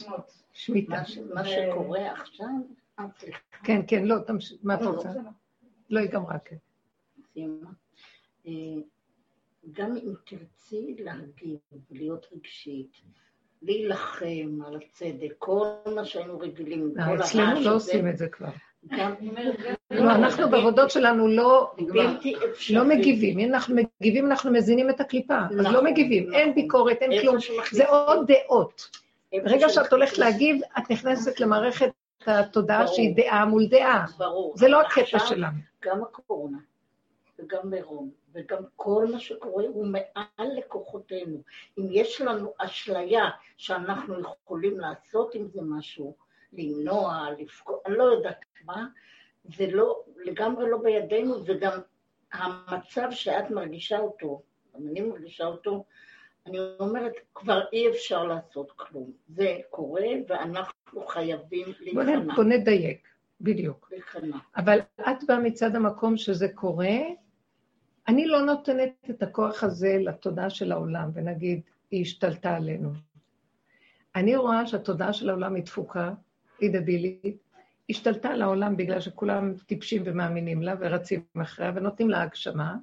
שמיטה. 0.53 1.01
מה 1.33 1.45
שקורה 1.45 2.11
עכשיו... 2.11 2.47
כן, 3.63 3.81
כן, 3.87 4.05
לא, 4.05 4.15
מה 4.63 4.75
את 4.75 4.81
רוצה? 4.81 5.09
לא, 5.89 5.99
היא 5.99 6.09
גמרה, 6.09 6.39
כן. 6.39 6.55
סיימה. 7.37 7.69
אה, 8.47 8.81
גם 9.71 9.95
אם 9.95 10.13
תרצי 10.25 10.95
להגיב, 10.99 11.57
להיות 11.91 12.27
רגשית, 12.35 12.91
להילחם 13.61 14.59
על 14.67 14.75
הצדק, 14.75 15.33
כל 15.37 15.65
מה 15.95 16.05
שהיינו 16.05 16.39
רגילים, 16.39 16.93
כל 16.95 17.01
הרעש 17.01 17.19
הזה. 17.19 17.43
אצלנו 17.43 17.61
לא 17.61 17.75
עושים 17.75 18.09
את 18.09 18.17
זה 18.17 18.27
כבר. 18.27 18.49
לא, 19.91 20.11
אנחנו 20.15 20.49
בעבודות 20.49 20.91
שלנו 20.91 21.27
לא. 21.27 21.71
לא 22.69 22.85
מגיבים. 22.85 23.39
אנחנו 23.39 23.75
מגיבים, 23.75 24.25
אנחנו 24.25 24.51
מזינים 24.51 24.89
את 24.89 25.01
הקליפה. 25.01 25.39
אז 25.49 25.57
נכון, 25.57 25.73
לא 25.73 25.83
מגיבים, 25.83 26.23
נכון. 26.23 26.35
אין 26.35 26.55
ביקורת, 26.55 26.97
אין 27.01 27.21
כלום. 27.21 27.37
זה 27.71 27.87
עוד 27.87 28.31
דעות. 28.31 28.89
ברגע 29.43 29.69
שאת 29.69 29.93
הולכת 29.93 30.17
להגיב, 30.17 30.61
את 30.77 30.91
נכנסת 30.91 31.39
למערכת 31.39 31.89
התודעה. 32.27 32.87
שהיא 32.87 33.15
דעה 33.15 33.45
מול 33.45 33.65
דעה. 33.67 34.05
ברור. 34.17 34.53
זה 34.57 34.67
לא 34.67 34.81
הקטע 34.81 35.19
שלנו. 35.19 35.57
גם 35.83 36.01
הקורונה, 36.01 36.57
וגם 37.39 37.69
מירון, 37.69 38.09
וגם 38.33 38.63
כל 38.75 39.07
מה 39.11 39.19
שקורה 39.19 39.63
הוא 39.67 39.87
מעל 39.87 40.47
לכוחותינו. 40.57 41.41
אם 41.77 41.87
יש 41.91 42.21
לנו 42.21 42.53
אשליה 42.57 43.29
שאנחנו 43.57 44.15
יכולים 44.19 44.79
לעשות 44.79 45.35
עם 45.35 45.47
זה 45.47 45.61
משהו, 45.61 46.15
למנוע, 46.53 47.27
לפגוע, 47.39 47.77
אני 47.85 47.97
לא 47.97 48.03
יודעת 48.03 48.45
מה, 48.65 48.87
זה 49.57 49.67
לא, 49.71 50.03
לגמרי 50.25 50.69
לא 50.69 50.77
בידינו, 50.77 51.35
וגם 51.45 51.79
המצב 52.33 53.07
שאת 53.11 53.51
מרגישה 53.51 53.99
אותו, 53.99 54.41
גם 54.75 54.87
אני 54.87 55.01
מרגישה 55.01 55.45
אותו, 55.45 55.83
אני 56.47 56.57
אומרת, 56.79 57.13
כבר 57.35 57.61
אי 57.73 57.89
אפשר 57.89 58.23
לעשות 58.23 58.71
כלום. 58.71 59.11
זה 59.27 59.57
קורה, 59.69 60.05
ואנחנו 60.27 61.07
חייבים 61.07 61.67
להיכנע. 61.79 62.35
בוא 62.35 62.43
נדייק, 62.43 63.07
בדיוק. 63.41 63.89
להיכנע. 63.91 64.37
אבל 64.57 64.79
את 64.99 65.23
באה 65.27 65.39
מצד 65.39 65.75
המקום 65.75 66.17
שזה 66.17 66.47
קורה, 66.55 66.97
אני 68.07 68.27
לא 68.27 68.41
נותנת 68.41 68.93
את 69.09 69.23
הכוח 69.23 69.63
הזה 69.63 69.97
לתודעה 69.99 70.49
של 70.49 70.71
העולם, 70.71 71.09
ונגיד, 71.13 71.61
היא 71.91 72.01
השתלטה 72.01 72.55
עלינו. 72.55 72.89
אני 74.15 74.35
רואה 74.35 74.67
שהתודעה 74.67 75.13
של 75.13 75.29
העולם 75.29 75.55
היא 75.55 75.63
תפוקה, 75.63 76.13
היא 76.59 76.69
דבילית, 76.73 77.37
השתלטה 77.89 78.29
על 78.29 78.41
העולם 78.41 78.77
בגלל 78.77 78.99
שכולם 78.99 79.53
טיפשים 79.65 80.01
ומאמינים 80.05 80.61
לה 80.61 80.75
ורצים 80.79 81.21
אחריה 81.41 81.71
ונותנים 81.75 82.09
לה 82.09 82.21
הגשמה. 82.21 82.75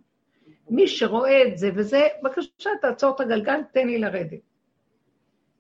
מי 0.70 0.88
שרואה 0.88 1.48
את 1.48 1.58
זה 1.58 1.70
וזה, 1.74 2.06
בבקשה, 2.22 2.70
תעצור 2.80 3.14
את 3.14 3.20
הגלגל, 3.20 3.60
תן 3.72 3.86
לי 3.86 3.98
לרדת. 3.98 4.40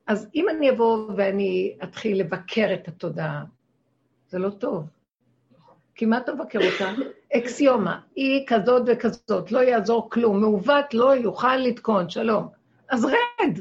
אז 0.06 0.30
אם 0.34 0.48
אני 0.48 0.70
אבוא 0.70 1.12
ואני 1.16 1.76
אתחיל 1.82 2.20
לבקר 2.20 2.74
את 2.74 2.88
התודעה, 2.88 3.44
זה 4.28 4.38
לא 4.38 4.50
טוב. 4.50 4.86
כי 5.94 6.06
מה 6.06 6.18
אתה 6.18 6.34
מבקר 6.34 6.58
אותה? 6.72 6.92
אקסיומה, 7.36 8.00
היא 8.14 8.44
כזאת 8.46 8.82
וכזאת, 8.86 9.52
לא 9.52 9.58
יעזור 9.58 10.10
כלום, 10.10 10.40
מעוות 10.40 10.94
לא 10.94 11.14
יוכל 11.14 11.56
לתקון, 11.56 12.10
שלום. 12.10 12.48
אז 12.88 13.04
רד. 13.04 13.58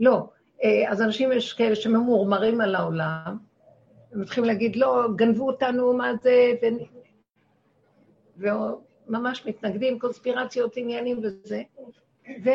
לא. 0.00 0.28
אה, 0.64 0.90
אז 0.90 1.02
אנשים 1.02 1.32
יש 1.32 1.52
כאלה 1.52 1.76
שממורמרים 1.76 2.60
על 2.60 2.74
העולם, 2.74 3.36
הם 4.12 4.20
מתחילים 4.20 4.48
להגיד, 4.48 4.76
לא, 4.76 5.06
גנבו 5.16 5.46
אותנו, 5.46 5.92
מה 5.92 6.12
זה, 6.22 6.52
ו... 8.38 8.46
וממש 9.08 9.46
מתנגדים, 9.46 9.98
קונספירציות, 9.98 10.76
עניינים 10.76 11.20
וזה. 11.22 11.62
ו... 12.44 12.50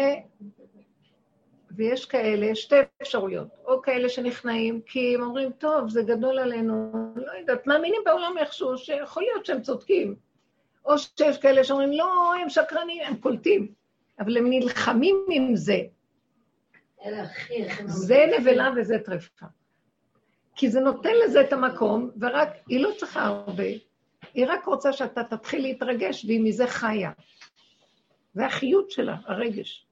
ויש 1.72 2.06
כאלה, 2.06 2.56
שתי 2.56 2.76
אפשרויות, 3.02 3.48
או 3.66 3.82
כאלה 3.82 4.10
שנכנעים, 4.10 4.82
כי 4.86 5.16
הם 5.16 5.22
אומרים, 5.22 5.52
טוב, 5.52 5.90
זה 5.90 6.04
גדול 6.04 6.40
עלינו, 6.40 6.92
לא 7.28 7.32
יודעת, 7.40 7.68
מאמינים 7.68 8.02
בעולם 8.06 8.38
איכשהו, 8.38 8.78
שיכול 8.78 9.24
להיות 9.24 9.46
שהם 9.46 9.62
צודקים. 9.62 10.16
או 10.86 10.98
שיש 10.98 11.38
כאלה 11.38 11.64
שאומרים, 11.64 11.92
לא, 11.92 12.34
הם 12.42 12.50
שקרנים, 12.50 13.04
הם 13.04 13.18
קולטים. 13.18 13.68
אבל 14.20 14.38
הם 14.38 14.50
נלחמים 14.50 15.26
עם 15.32 15.56
זה. 15.56 15.80
זה 17.86 18.26
נבלה 18.40 18.70
וזה 18.76 18.96
טרפה. 19.06 19.46
כי 20.56 20.70
זה 20.70 20.80
נותן 20.80 21.14
לזה 21.26 21.42
את 21.42 21.54
המקום, 21.54 22.12
ורק, 22.20 22.50
היא 22.68 22.84
לא 22.84 22.90
צריכה 22.98 23.24
הרבה, 23.24 23.64
היא 24.34 24.46
רק 24.48 24.66
רוצה 24.66 24.94
שאתה 24.94 25.24
תתחיל 25.24 25.62
להתרגש, 25.62 26.26
והיא 26.26 26.42
מזה 26.44 26.68
חיה. 26.68 27.12
זה 28.34 28.46
החיות 28.46 28.92
שלה, 28.92 29.16
הרגש. 29.26 29.88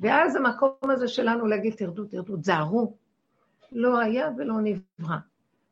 ואז 0.00 0.36
המקום 0.36 0.90
הזה 0.90 1.08
שלנו 1.08 1.46
להגיד, 1.46 1.74
תרדו, 1.74 2.04
תרדו, 2.04 2.36
תזהרו. 2.36 2.96
לא 3.72 3.98
היה 3.98 4.28
ולא 4.38 4.54
נברא. 4.62 5.16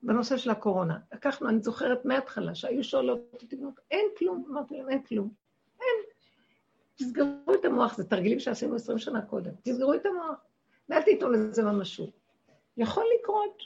בנושא 0.02 0.36
של 0.36 0.50
הקורונה. 0.50 0.98
לקחנו, 1.12 1.48
אני 1.48 1.60
זוכרת 1.60 2.04
מההתחלה, 2.04 2.54
שהיו 2.54 2.84
שואלות 2.84 3.20
אותי, 3.42 3.56
אין 3.90 4.06
כלום, 4.18 4.44
אמרתי 4.50 4.76
להם, 4.76 4.90
אין 4.90 5.02
כלום. 5.02 5.30
אין. 5.80 6.04
תסגרו 6.94 7.54
את 7.54 7.64
המוח, 7.64 7.96
זה 7.96 8.04
תרגילים 8.04 8.40
שעשינו 8.40 8.74
עשרים 8.74 8.98
שנה 8.98 9.22
קודם. 9.22 9.50
תסגרו 9.62 9.94
את 9.94 10.06
המוח, 10.06 10.44
ואל 10.88 11.02
תיתנו 11.02 11.30
לזה 11.30 11.62
ממשות. 11.62 12.10
יכול 12.76 13.04
לקרות 13.20 13.62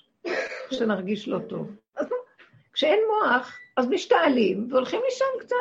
שנרגיש 0.71 1.29
לא 1.29 1.39
טוב. 1.49 1.77
אז 1.97 2.11
נו, 2.11 2.17
כשאין 2.73 3.01
מוח, 3.07 3.59
אז 3.77 3.89
משתעלים 3.89 4.69
והולכים 4.71 5.01
לישון 5.05 5.29
קצת. 5.41 5.57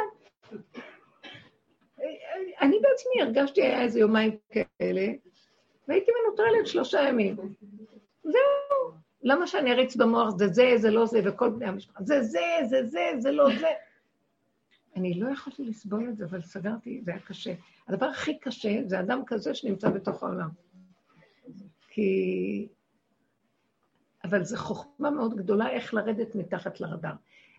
אני 2.61 2.79
בעצמי 2.81 3.21
הרגשתי, 3.21 3.61
היה 3.61 3.81
איזה 3.81 3.99
יומיים 3.99 4.37
כאלה, 4.49 5.07
והייתי 5.87 6.11
מנוטרלת 6.11 6.67
שלושה 6.67 7.01
ימים. 7.01 7.35
זהו. 8.23 9.04
למה 9.25 9.47
שאני 9.47 9.71
אריץ 9.71 9.95
במוח, 9.95 10.37
זה 10.37 10.47
זה, 10.47 10.73
זה 10.77 10.91
לא 10.91 11.05
זה, 11.05 11.21
וכל 11.25 11.49
בני 11.49 11.65
המשפחה, 11.65 12.03
זה 12.03 12.23
זה, 12.23 12.39
זה 12.69 12.85
זה, 12.85 13.11
זה 13.19 13.31
לא 13.31 13.49
זה. 13.59 13.67
אני 14.95 15.19
לא 15.19 15.29
יכולתי 15.29 15.63
לסבול 15.63 16.09
את 16.09 16.17
זה, 16.17 16.25
אבל 16.25 16.41
סגרתי, 16.41 17.01
זה 17.05 17.11
היה 17.11 17.19
קשה. 17.19 17.53
הדבר 17.87 18.05
הכי 18.05 18.39
קשה 18.39 18.81
זה 18.85 18.99
אדם 18.99 19.21
כזה 19.25 19.55
שנמצא 19.55 19.89
בתוך 19.89 20.23
העולם. 20.23 20.49
כי... 21.89 22.67
אבל 24.23 24.43
זו 24.43 24.57
חוכמה 24.57 25.09
מאוד 25.09 25.35
גדולה 25.35 25.69
איך 25.69 25.93
לרדת 25.93 26.35
מתחת 26.35 26.79
לרדאר. 26.79 27.13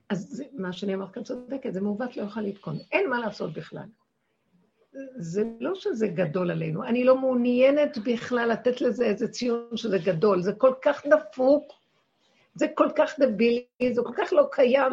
אז 0.08 0.28
זה, 0.30 0.44
מה 0.52 0.72
שאני 0.72 0.94
אמרת 0.94 1.10
כאן 1.10 1.22
צודקת, 1.22 1.72
זה 1.72 1.80
מעוות 1.80 2.16
לא 2.16 2.22
יוכל 2.22 2.40
לתקון. 2.40 2.76
אין 2.92 3.10
מה 3.10 3.18
לעשות 3.18 3.52
בכלל. 3.52 3.86
זה 5.16 5.44
לא 5.60 5.74
שזה 5.74 6.08
גדול 6.08 6.50
עלינו, 6.50 6.84
אני 6.84 7.04
לא 7.04 7.18
מעוניינת 7.18 7.98
בכלל 7.98 8.48
לתת 8.48 8.80
לזה 8.80 9.04
איזה 9.04 9.28
ציון 9.28 9.76
שזה 9.76 9.98
גדול, 9.98 10.42
זה 10.42 10.52
כל 10.52 10.72
כך 10.82 11.06
דפוק, 11.06 11.72
זה 12.54 12.66
כל 12.74 12.88
כך 12.96 13.18
דבילי, 13.18 13.64
זה 13.92 14.02
כל 14.04 14.12
כך 14.16 14.32
לא 14.32 14.48
קיים, 14.52 14.92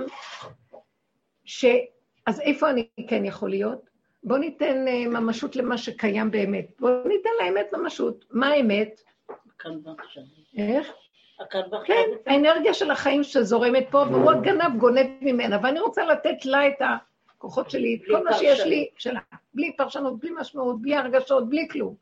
ש... 1.45 1.65
אז 2.25 2.39
איפה 2.39 2.69
אני 2.69 2.87
כן 3.07 3.25
יכול 3.25 3.49
להיות? 3.49 3.89
בואו 4.23 4.39
ניתן 4.39 4.85
uh, 4.87 5.09
ממשות 5.09 5.55
למה 5.55 5.77
שקיים 5.77 6.31
באמת. 6.31 6.65
בואו 6.79 7.07
ניתן 7.07 7.29
לאמת 7.41 7.73
ממשות. 7.73 8.25
מה 8.31 8.47
האמת? 8.47 9.01
כאן 9.59 9.71
ועכשיו. 9.83 10.23
איך? 10.57 10.87
כאן 11.49 11.61
ועכשיו. 11.71 11.95
כן, 11.95 12.31
האנרגיה 12.31 12.73
של 12.73 12.91
החיים 12.91 13.23
שזורמת 13.23 13.85
פה, 13.91 13.97
והוא 13.97 14.31
הגנב 14.31 14.79
גונב 14.79 15.07
ממנה, 15.21 15.57
ואני 15.63 15.79
רוצה 15.79 16.05
לתת 16.05 16.45
לה 16.45 16.67
את 16.67 16.81
הכוחות 17.43 17.69
שלי, 17.69 17.99
כל 18.07 18.23
מה 18.23 18.33
שיש 18.33 18.49
פרשנות. 18.49 18.67
לי, 18.67 18.89
שלה, 18.97 19.19
בלי 19.53 19.75
פרשנות, 19.77 20.19
בלי 20.19 20.31
משמעות, 20.39 20.81
בלי 20.81 20.95
הרגשות, 20.95 21.49
בלי 21.49 21.67
כלום. 21.71 21.95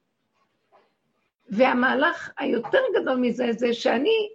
והמהלך 1.49 2.31
היותר 2.37 2.79
גדול 3.01 3.17
מזה, 3.17 3.45
זה 3.51 3.73
שאני 3.73 4.29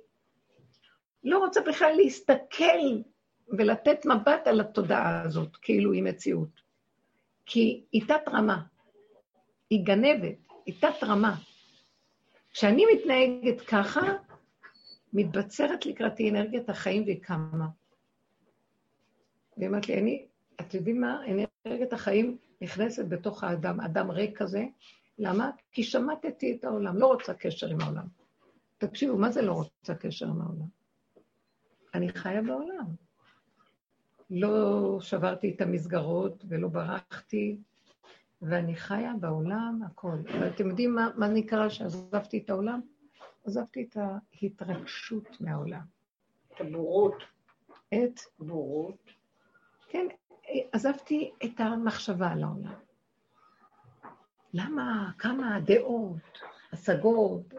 לא 1.25 1.39
רוצה 1.39 1.61
בכלל 1.61 1.93
להסתכל 1.97 3.03
ולתת 3.49 4.07
מבט 4.07 4.47
על 4.47 4.61
התודעה 4.61 5.23
הזאת, 5.23 5.57
כאילו 5.57 5.93
היא 5.93 6.03
מציאות. 6.03 6.61
כי 7.47 7.85
היא 7.93 8.03
תת-רמה, 8.09 8.63
היא 9.71 9.85
גנבת, 9.85 10.39
היא 10.67 10.75
תת-רמה. 10.81 11.35
כשאני 12.51 12.85
מתנהגת 12.95 13.61
ככה, 13.61 14.01
מתבצרת 15.13 15.87
לקראתי 15.87 16.31
אנרגיית 16.31 16.69
החיים 16.69 17.03
והיא 17.03 17.23
קמה. 17.23 17.67
והיא 19.57 19.69
אמרת 19.69 19.89
לי, 19.89 19.99
אני, 19.99 20.27
את 20.61 20.75
יודעים 20.75 21.01
מה? 21.01 21.21
אנרגיית 21.67 21.93
החיים 21.93 22.37
נכנסת 22.61 23.09
בתוך 23.09 23.45
האדם, 23.45 23.81
אדם 23.81 24.11
ריק 24.11 24.39
כזה. 24.39 24.65
למה? 25.19 25.51
כי 25.73 25.83
שמטתי 25.83 26.57
את 26.57 26.65
העולם, 26.65 26.97
לא 26.97 27.07
רוצה 27.07 27.35
קשר 27.35 27.71
עם 27.71 27.81
העולם. 27.81 28.07
תקשיבו, 28.79 29.17
מה 29.17 29.31
זה 29.31 29.43
לא 29.43 29.53
רוצה 29.53 29.95
קשר 29.95 30.27
עם 30.27 30.41
העולם? 30.41 30.67
אני 31.95 32.09
חיה 32.09 32.43
בעולם. 32.43 32.87
לא 34.31 34.99
שברתי 35.01 35.55
את 35.57 35.61
המסגרות 35.61 36.45
ולא 36.49 36.69
ברחתי, 36.69 37.59
ואני 38.43 38.77
חיה 38.77 39.13
בעולם, 39.21 39.81
הכל. 39.87 40.19
אבל 40.39 40.49
אתם 40.49 40.69
יודעים 40.69 40.95
מה, 40.95 41.11
מה 41.17 41.29
נקרא 41.29 41.69
שעזבתי 41.69 42.39
את 42.39 42.51
העולם? 42.51 42.81
עזבתי 43.45 43.83
את 43.83 43.97
ההתרגשות 43.97 45.41
מהעולם. 45.41 45.85
את 46.55 46.61
הבורות. 46.61 47.15
את, 47.95 48.21
בורות. 48.39 49.11
כן, 49.89 50.07
עזבתי 50.73 51.31
את 51.45 51.61
המחשבה 51.61 52.29
על 52.29 52.43
העולם. 52.43 52.75
למה? 54.55 55.11
כמה 55.19 55.61
דעות, 55.61 56.39
השגות, 56.73 57.55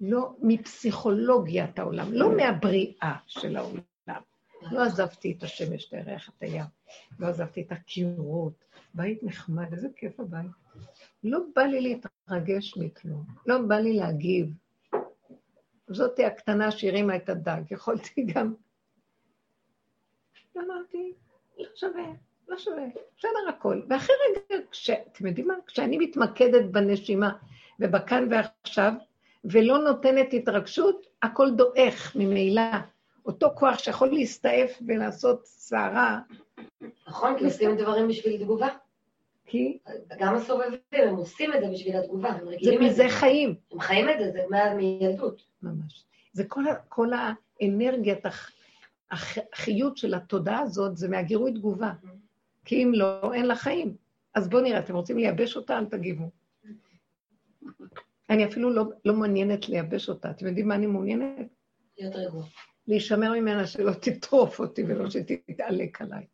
לא 0.00 0.36
מפסיכולוגיית 0.42 1.78
העולם, 1.78 2.12
לא 2.12 2.36
מהבריאה 2.36 3.16
של 3.26 3.56
העולם, 3.56 3.82
לא 4.70 4.82
עזבתי 4.82 5.34
את 5.38 5.42
השמש, 5.42 5.88
את 5.88 5.92
הירח, 5.92 6.28
את 6.28 6.42
הים. 6.42 6.64
לא 7.18 7.26
עזבתי 7.26 7.62
את 7.62 7.72
הקירות. 7.72 8.64
בית 8.94 9.22
נחמד, 9.22 9.72
איזה 9.72 9.88
כיף 9.96 10.20
הבית. 10.20 10.50
לא 11.24 11.38
בא 11.56 11.62
לי 11.62 11.80
להתרגש 11.80 12.76
מכלום. 12.76 13.24
לא 13.46 13.58
בא 13.68 13.74
לי 13.74 13.96
להגיב. 13.96 14.52
זאתי 15.88 16.24
הקטנה 16.24 16.70
שהרימה 16.70 17.16
את 17.16 17.28
הדג. 17.28 17.62
יכולתי 17.70 18.22
גם... 18.34 18.54
אמרתי, 20.56 21.12
לא 21.62 21.68
שווה, 21.74 22.04
לא 22.48 22.58
שווה, 22.58 22.84
בסדר 23.18 23.48
הכל. 23.48 23.80
ואחרי 23.88 24.14
רגע, 24.50 24.62
כש... 24.70 24.90
אתם 24.90 25.26
יודעים 25.26 25.48
מה? 25.48 25.54
כשאני 25.66 25.98
מתמקדת 25.98 26.64
בנשימה 26.64 27.32
ובכאן 27.80 28.28
ועכשיו, 28.30 28.92
ולא 29.44 29.78
נותנת 29.78 30.32
התרגשות, 30.32 31.06
הכל 31.22 31.50
דועך 31.50 32.16
ממילא. 32.16 32.62
אותו 33.26 33.50
כוח 33.54 33.78
שיכול 33.78 34.08
להסתעף 34.08 34.70
ולעשות 34.86 35.46
סערה. 35.46 36.20
נכון, 37.08 37.38
כי 37.38 37.44
עושים 37.44 37.76
דברים 37.76 38.08
בשביל 38.08 38.42
תגובה. 38.42 38.68
כי... 39.46 39.78
גם 40.18 40.34
הסובבים, 40.34 40.78
הם 40.92 41.16
עושים 41.16 41.54
את 41.54 41.60
זה 41.60 41.66
בשביל 41.72 41.96
התגובה, 41.96 42.28
הם 42.28 42.48
רגילים 42.48 42.80
זה 42.80 42.86
מזה 42.86 43.04
חיים. 43.08 43.54
הם 43.72 43.80
חיים 43.80 44.08
את 44.08 44.18
זה, 44.18 44.32
זה 44.32 44.74
מילדות. 44.76 45.42
ממש. 45.62 46.04
זה 46.32 46.44
כל, 46.48 46.64
כל 46.88 47.08
האנרגיית, 47.12 48.26
החיות 49.12 49.96
של 49.96 50.14
התודעה 50.14 50.60
הזאת, 50.60 50.96
זה 50.96 51.08
מהגירוי 51.08 51.52
תגובה. 51.52 51.92
כי 52.64 52.82
אם 52.82 52.92
לא, 52.94 53.34
אין 53.34 53.46
לה 53.46 53.56
חיים. 53.56 53.96
אז 54.34 54.48
בואו 54.48 54.62
נראה, 54.62 54.78
אתם 54.78 54.94
רוצים 54.94 55.16
לייבש 55.16 55.56
אותה? 55.56 55.78
אל 55.78 55.84
תגיבו. 55.84 56.30
אני 58.30 58.44
אפילו 58.44 58.70
לא, 58.70 58.84
לא 59.04 59.14
מעוניינת 59.14 59.68
לייבש 59.68 60.08
אותה. 60.08 60.30
אתם 60.30 60.46
יודעים 60.46 60.68
מה 60.68 60.74
אני 60.74 60.86
מעוניינת? 60.86 61.46
להיות 61.98 62.14
רגוע. 62.14 62.44
להישמר 62.86 63.32
ממנה 63.32 63.66
שלא 63.66 63.92
תטרוף 63.92 64.60
אותי 64.60 64.82
ולא 64.82 65.10
שתתעלק 65.10 66.02
עליי. 66.02 66.26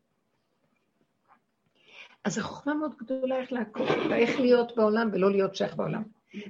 אז 2.25 2.35
זו 2.35 2.43
חוכמה 2.43 2.75
מאוד 2.75 2.95
גדולה 2.99 3.37
איך 3.37 3.53
לעקוב 3.53 3.89
אותה, 3.89 4.17
איך 4.17 4.41
להיות 4.41 4.77
בעולם 4.77 5.11
ולא 5.13 5.31
להיות 5.31 5.55
שייך 5.55 5.77
בעולם. 5.77 6.03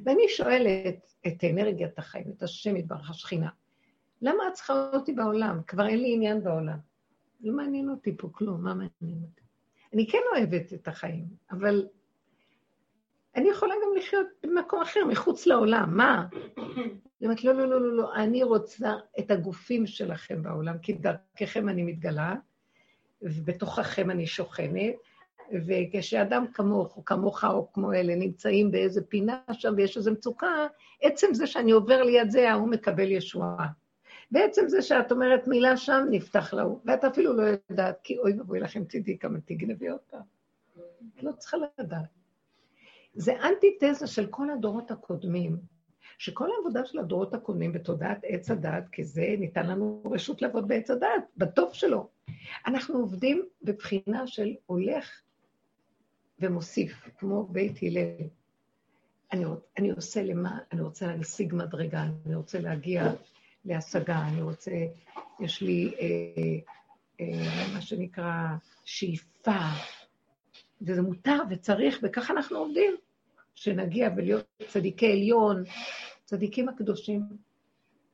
ואני 0.04 0.22
שואלת 0.28 1.12
את 1.26 1.44
אנרגיית 1.44 1.98
החיים, 1.98 2.24
את 2.36 2.42
השם 2.42 2.76
יתברך 2.76 3.10
השכינה, 3.10 3.48
למה 4.22 4.48
את 4.48 4.52
צריכה 4.52 4.90
אותי 4.92 5.12
בעולם? 5.12 5.60
כבר 5.66 5.86
אין 5.86 5.98
לי 5.98 6.14
עניין 6.14 6.44
בעולם. 6.44 6.78
לא 7.40 7.52
מעניין 7.52 7.88
אותי 7.88 8.16
פה 8.16 8.28
כלום, 8.32 8.64
מה 8.64 8.74
מעניין 8.74 9.22
אותי? 9.22 9.42
אני 9.92 10.06
כן 10.06 10.18
אוהבת 10.32 10.72
את 10.72 10.88
החיים, 10.88 11.26
אבל 11.50 11.86
אני 13.36 13.48
יכולה 13.48 13.74
גם 13.74 13.96
לחיות 13.96 14.26
במקום 14.42 14.82
אחר, 14.82 15.00
מחוץ 15.04 15.46
לעולם, 15.46 15.96
מה? 15.96 16.26
היא 17.20 17.28
אומרת, 17.28 17.44
לא, 17.44 17.52
לא, 17.52 17.68
לא, 17.68 17.80
לא, 17.80 17.96
לא, 17.96 18.14
אני 18.14 18.42
רוצה 18.42 18.94
את 19.18 19.30
הגופים 19.30 19.86
שלכם 19.86 20.42
בעולם, 20.42 20.78
כי 20.78 20.92
דרככם 20.92 21.68
אני 21.68 21.82
מתגלה, 21.82 22.34
ובתוככם 23.22 24.10
אני 24.10 24.26
שוכנת, 24.26 24.94
וכשאדם 25.66 26.46
כמוך, 26.52 26.96
או 26.96 27.04
כמוך, 27.04 27.44
או 27.44 27.72
כמו 27.72 27.92
אלה, 27.92 28.14
נמצאים 28.14 28.70
באיזה 28.70 29.06
פינה 29.06 29.40
שם 29.52 29.74
ויש 29.76 29.96
איזו 29.96 30.12
מצוקה, 30.12 30.66
עצם 31.02 31.34
זה 31.34 31.46
שאני 31.46 31.70
עובר 31.70 32.02
ליד 32.02 32.30
זה, 32.30 32.50
ההוא 32.50 32.68
מקבל 32.68 33.10
ישועה. 33.10 33.66
בעצם 34.30 34.68
זה 34.68 34.82
שאת 34.82 35.12
אומרת 35.12 35.48
מילה 35.48 35.76
שם, 35.76 36.06
נפתח 36.10 36.54
להוא, 36.54 36.80
ואת 36.84 37.04
אפילו 37.04 37.32
לא 37.32 37.42
יודעת, 37.70 38.00
כי 38.02 38.18
אוי 38.18 38.38
ואבוי 38.38 38.60
לכם, 38.60 38.84
תדעי 38.84 39.18
כמה 39.18 39.38
תגנבי 39.44 39.90
אותה. 39.90 40.18
את 41.14 41.22
לא 41.22 41.32
צריכה 41.32 41.56
לדעת. 41.78 42.08
זה 43.14 43.32
אנטיתזה 43.42 44.06
של 44.06 44.26
כל 44.26 44.50
הדורות 44.50 44.90
הקודמים, 44.90 45.56
שכל 46.18 46.48
העבודה 46.56 46.84
של 46.84 46.98
הדורות 46.98 47.34
הקודמים 47.34 47.72
בתודעת 47.72 48.18
עץ 48.22 48.50
הדת, 48.50 48.84
כי 48.92 49.04
זה 49.04 49.34
ניתן 49.38 49.66
לנו 49.66 50.02
רשות 50.10 50.42
לעבוד 50.42 50.68
בעץ 50.68 50.90
הדת, 50.90 51.08
בטוב 51.36 51.74
שלו. 51.74 52.08
אנחנו 52.66 52.98
עובדים 52.98 53.44
בבחינה 53.62 54.26
של 54.26 54.54
הולך 54.66 55.20
ומוסיף, 56.40 57.08
כמו 57.18 57.46
בית 57.46 57.78
הלל. 57.82 58.26
אני, 59.32 59.44
אני 59.78 59.90
עושה 59.90 60.22
למה, 60.22 60.58
אני 60.72 60.80
רוצה 60.80 61.16
להשיג 61.16 61.54
מדרגה, 61.54 62.06
אני 62.26 62.34
רוצה 62.34 62.60
להגיע 62.60 63.12
להשגה, 63.68 64.28
אני 64.28 64.42
רוצה, 64.42 64.70
יש 65.40 65.62
לי 65.62 65.94
אה, 66.00 66.74
אה, 67.20 67.74
מה 67.74 67.80
שנקרא 67.80 68.34
שאיפה, 68.84 69.60
וזה 70.82 71.02
מותר 71.02 71.42
וצריך, 71.50 71.98
וככה 72.02 72.32
אנחנו 72.32 72.58
עובדים, 72.58 72.96
שנגיע 73.54 74.10
ולהיות 74.16 74.46
צדיקי 74.68 75.12
עליון, 75.12 75.64
צדיקים 76.24 76.68
הקדושים, 76.68 77.22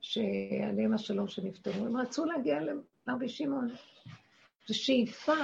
שעליהם 0.00 0.94
השלום 0.94 1.28
שנפטרו, 1.28 1.86
הם 1.86 1.96
רצו 1.96 2.24
להגיע 2.24 2.58
לרבי 3.06 3.28
שמעון. 3.28 3.68
זו 4.66 4.78
שאיפה 4.78 5.34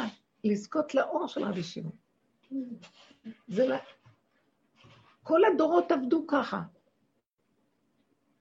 לזכות 0.44 0.94
לאור 0.94 1.26
של 1.26 1.44
רבי 1.44 1.62
שמעון. 1.62 1.96
זה 3.48 3.68
לא... 3.68 3.76
כל 5.22 5.40
הדורות 5.44 5.92
עבדו 5.92 6.24
ככה. 6.28 6.62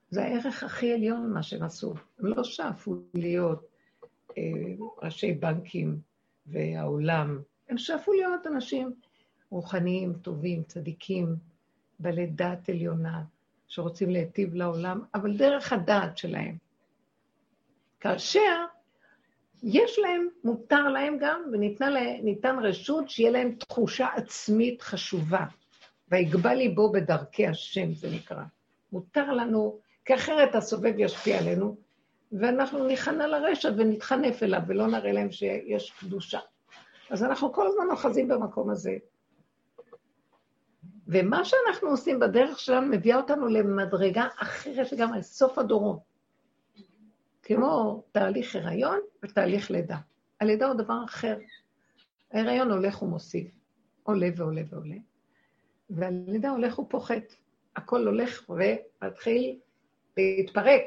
זה 0.09 0.23
הערך 0.23 0.63
הכי 0.63 0.93
עליון 0.93 1.33
מה 1.33 1.43
שהם 1.43 1.63
עשו. 1.63 1.93
הם 2.19 2.25
לא 2.25 2.43
שאפו 2.43 2.95
להיות 3.13 3.67
אה, 4.37 4.43
ראשי 5.03 5.31
בנקים 5.31 5.99
והעולם, 6.45 7.41
הם 7.69 7.77
שאפו 7.77 8.13
להיות 8.13 8.47
אנשים 8.47 8.93
רוחניים, 9.49 10.13
טובים, 10.13 10.63
צדיקים, 10.63 11.35
בעלי 11.99 12.27
דעת 12.27 12.69
עליונה, 12.69 13.23
שרוצים 13.67 14.09
להיטיב 14.09 14.55
לעולם, 14.55 15.01
אבל 15.13 15.37
דרך 15.37 15.73
הדעת 15.73 16.17
שלהם. 16.17 16.57
כאשר 17.99 18.65
יש 19.63 19.99
להם, 19.99 20.27
מותר 20.43 20.87
להם 20.87 21.17
גם, 21.19 21.41
וניתן 21.51 22.59
רשות 22.61 23.09
שיהיה 23.09 23.31
להם 23.31 23.55
תחושה 23.55 24.07
עצמית 24.15 24.81
חשובה. 24.81 25.45
ויגבה 26.11 26.53
ליבו 26.53 26.91
בדרכי 26.91 27.47
השם, 27.47 27.93
זה 27.93 28.09
נקרא. 28.11 28.43
מותר 28.91 29.33
לנו, 29.33 29.79
כי 30.09 30.15
אחרת 30.15 30.55
הסובב 30.55 30.93
ישפיע 30.97 31.39
עלינו, 31.39 31.75
ואנחנו 32.31 32.87
ניכנע 32.87 33.27
לרשע 33.27 33.71
ונתחנף 33.77 34.43
אליו, 34.43 34.61
ולא 34.67 34.87
נראה 34.87 35.11
להם 35.11 35.31
שיש 35.31 35.91
קדושה. 35.99 36.39
אז 37.09 37.23
אנחנו 37.23 37.53
כל 37.53 37.67
הזמן 37.67 37.91
אוחזים 37.91 38.27
במקום 38.27 38.69
הזה. 38.69 38.97
ומה 41.07 41.45
שאנחנו 41.45 41.89
עושים 41.89 42.19
בדרך 42.19 42.59
שלנו 42.59 42.87
מביאה 42.87 43.17
אותנו 43.17 43.47
למדרגה 43.47 44.27
אחרת 44.37 44.91
לגמרי, 44.91 45.23
סוף 45.23 45.57
הדורות. 45.57 45.99
כמו 47.43 48.03
תהליך 48.11 48.55
הריון 48.55 48.99
ותהליך 49.23 49.71
לידה. 49.71 49.97
הלידה 50.41 50.67
הוא 50.67 50.75
דבר 50.75 51.05
אחר. 51.05 51.37
ההריון 52.31 52.71
הולך 52.71 53.01
ומוסיף, 53.01 53.51
עולה 54.03 54.27
ועולה 54.35 54.61
ועולה, 54.69 54.97
והלידה 55.89 56.49
הולך 56.49 56.79
ופוחת. 56.79 57.35
הכל 57.75 58.07
הולך 58.07 58.49
ומתחיל 58.49 59.59
להתפרק. 60.17 60.83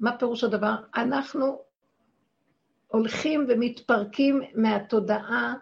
מה 0.00 0.18
פירוש 0.18 0.44
הדבר? 0.44 0.74
אנחנו 0.96 1.58
הולכים 2.88 3.46
ומתפרקים 3.48 4.42
מהתודעה 4.54 5.54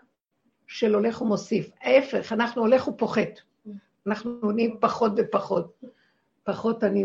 של 0.66 0.94
הולך 0.94 1.22
ומוסיף. 1.22 1.70
ההפך, 1.80 2.32
אנחנו 2.32 2.62
הולך 2.62 2.88
ופוחת. 2.88 3.40
אנחנו 4.06 4.52
נהיים 4.52 4.76
פחות 4.80 5.12
ופחות. 5.16 5.80
פחות 6.44 6.84
אני 6.84 7.04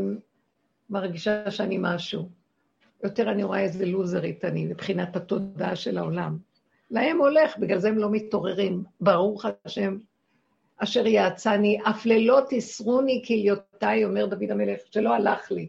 מרגישה 0.89 1.51
שאני 1.51 1.77
משהו. 1.82 2.30
יותר 3.03 3.32
אני 3.32 3.43
רואה 3.43 3.59
איזה 3.59 3.86
לוזרית 3.86 4.45
אני, 4.45 4.65
מבחינת 4.65 5.15
התודעה 5.15 5.75
של 5.75 5.97
העולם. 5.97 6.38
להם 6.91 7.17
הולך, 7.17 7.57
בגלל 7.57 7.80
זה 7.80 7.88
הם 7.89 7.97
לא 7.97 8.09
מתעוררים. 8.11 8.84
ברוך 9.01 9.45
השם, 9.65 9.97
אשר 10.84 11.07
יעצני, 11.07 11.80
אף 11.84 12.05
לילות 12.05 12.43
תסרוני 12.49 13.23
כליותיי, 13.27 14.05
אומר 14.05 14.25
דוד 14.25 14.51
המלך, 14.51 14.80
שלא 14.91 15.13
הלך 15.13 15.51
לי. 15.51 15.67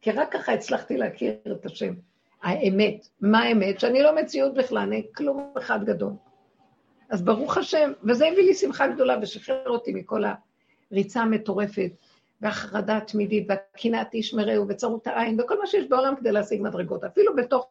כי 0.00 0.10
רק 0.10 0.32
ככה 0.32 0.52
הצלחתי 0.52 0.96
להכיר 0.96 1.34
את 1.52 1.66
השם. 1.66 1.94
האמת. 2.42 3.08
מה 3.20 3.42
האמת? 3.42 3.80
שאני 3.80 4.02
לא 4.02 4.16
מציאות 4.16 4.54
בכלל, 4.54 4.78
אני 4.78 5.06
כלום 5.14 5.52
אחד 5.58 5.84
גדול. 5.84 6.12
אז 7.10 7.22
ברוך 7.22 7.56
השם, 7.56 7.92
וזה 8.04 8.26
הביא 8.26 8.42
לי 8.42 8.54
שמחה 8.54 8.88
גדולה 8.88 9.16
ושחרר 9.22 9.68
אותי 9.68 9.92
מכל 9.92 10.22
הריצה 10.92 11.20
המטורפת 11.20 11.90
והחרדה 12.40 12.96
התמידית 12.96 13.46
והקנאת 13.48 14.14
איש 14.14 14.34
מרעהו 14.34 14.68
וצרות 14.68 15.06
העין 15.06 15.40
וכל 15.40 15.60
מה 15.60 15.66
שיש 15.66 15.88
בעולם 15.88 16.16
כדי 16.16 16.32
להשיג 16.32 16.62
מדרגות. 16.62 17.04
אפילו 17.04 17.36
בתוך 17.36 17.66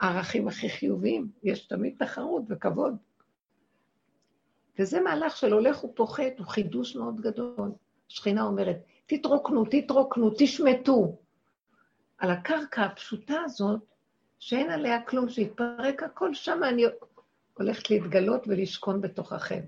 הערכים 0.00 0.48
הכי 0.48 0.68
חיוביים 0.68 1.28
יש 1.42 1.66
תמיד 1.66 1.94
תחרות 1.98 2.42
וכבוד. 2.48 2.96
וזה 4.78 5.00
מהלך 5.00 5.36
של 5.36 5.52
הולך 5.52 5.84
ופוחת, 5.84 6.38
הוא 6.38 6.46
חידוש 6.46 6.96
מאוד 6.96 7.20
גדול. 7.20 7.72
השכינה 8.10 8.42
אומרת, 8.42 8.76
תתרוקנו, 9.06 9.64
תתרוקנו, 9.70 10.30
תשמטו. 10.38 11.16
על 12.18 12.30
הקרקע 12.30 12.82
הפשוטה 12.82 13.34
הזאת, 13.44 13.80
שאין 14.38 14.70
עליה 14.70 15.02
כלום, 15.02 15.28
שהתפרק 15.28 16.02
הכל, 16.02 16.34
שם 16.34 16.60
אני 16.64 16.84
הולכת 17.54 17.90
להתגלות 17.90 18.44
ולשכון 18.48 19.00
בתוככם. 19.00 19.60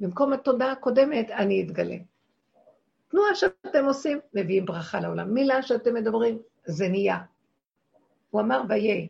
במקום 0.00 0.32
התודעה 0.32 0.72
הקודמת, 0.72 1.30
אני 1.30 1.62
אתגלה. 1.62 1.96
תנועה 3.08 3.34
שאתם 3.34 3.84
עושים, 3.84 4.18
מביאים 4.34 4.64
ברכה 4.64 5.00
לעולם. 5.00 5.34
מילה 5.34 5.62
שאתם 5.62 5.94
מדברים, 5.94 6.38
זה 6.64 6.88
נהיה. 6.88 7.18
הוא 8.30 8.40
אמר 8.40 8.62
ויהי, 8.68 9.08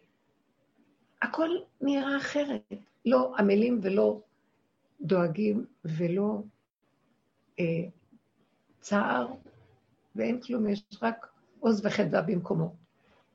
הכל 1.22 1.48
נראה 1.80 2.16
אחרת. 2.16 2.72
לא 3.06 3.34
עמלים 3.38 3.80
ולא 3.82 4.20
דואגים 5.02 5.64
ולא 5.84 6.42
אה, 7.60 7.84
צער, 8.80 9.28
ואין 10.16 10.40
כלום, 10.40 10.68
יש 10.68 10.84
רק 11.02 11.26
עוז 11.60 11.86
וחדווה 11.86 12.22
במקומו. 12.22 12.74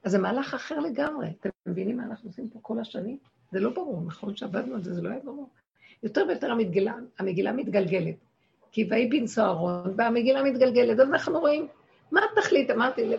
אז 0.04 0.12
זה 0.12 0.18
מהלך 0.18 0.54
אחר 0.54 0.80
לגמרי. 0.80 1.28
אתם 1.40 1.50
מבינים 1.66 1.98
מה 1.98 2.04
אנחנו 2.04 2.30
עושים 2.30 2.50
פה 2.50 2.60
כל 2.62 2.80
השנים? 2.80 3.18
זה 3.52 3.60
לא 3.60 3.70
ברור, 3.70 4.02
נכון 4.06 4.36
שעבדנו 4.36 4.76
על 4.76 4.84
זה, 4.84 4.94
זה 4.94 5.02
לא 5.02 5.10
היה 5.10 5.20
ברור. 5.24 5.50
יותר 6.04 6.26
ויותר 6.28 6.52
המגילה, 6.52 6.94
המגילה 7.20 7.54
מתגלגלת. 7.54 8.16
כי 8.72 8.88
ויהי 8.90 9.08
בנשוא 9.08 9.44
אהרון, 9.44 9.94
והמגילה 9.98 10.44
מתגלגלת, 10.44 11.00
אז 11.00 11.10
אנחנו 11.10 11.40
רואים, 11.40 11.68
מה 12.12 12.22
התכלית? 12.32 12.70
אמרתי, 12.70 13.16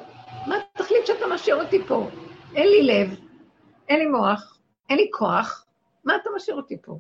מה 0.47 0.57
התכלית 0.75 1.07
שאתה 1.07 1.25
משאיר 1.35 1.63
אותי 1.63 1.79
פה? 1.89 2.09
אין 2.55 2.69
לי 2.69 2.83
לב, 2.83 3.21
אין 3.89 3.99
לי 3.99 4.07
מוח, 4.07 4.59
אין 4.91 4.99
לי 4.99 5.09
כוח, 5.13 5.67
מה 6.05 6.17
אתה 6.17 6.31
משאיר 6.37 6.57
אותי 6.57 6.77
פה? 6.83 6.99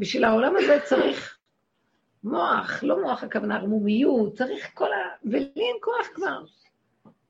בשביל 0.00 0.24
העולם 0.24 0.54
הזה 0.56 0.78
צריך 0.84 1.38
מוח, 2.24 2.82
לא 2.82 3.02
מוח 3.02 3.22
הכוונה 3.22 3.56
ערמומיות, 3.56 4.36
צריך 4.36 4.70
כל 4.74 4.92
ה... 4.92 4.96
ולי 5.24 5.50
אין 5.56 5.76
כוח 5.80 6.08
כבר. 6.14 6.44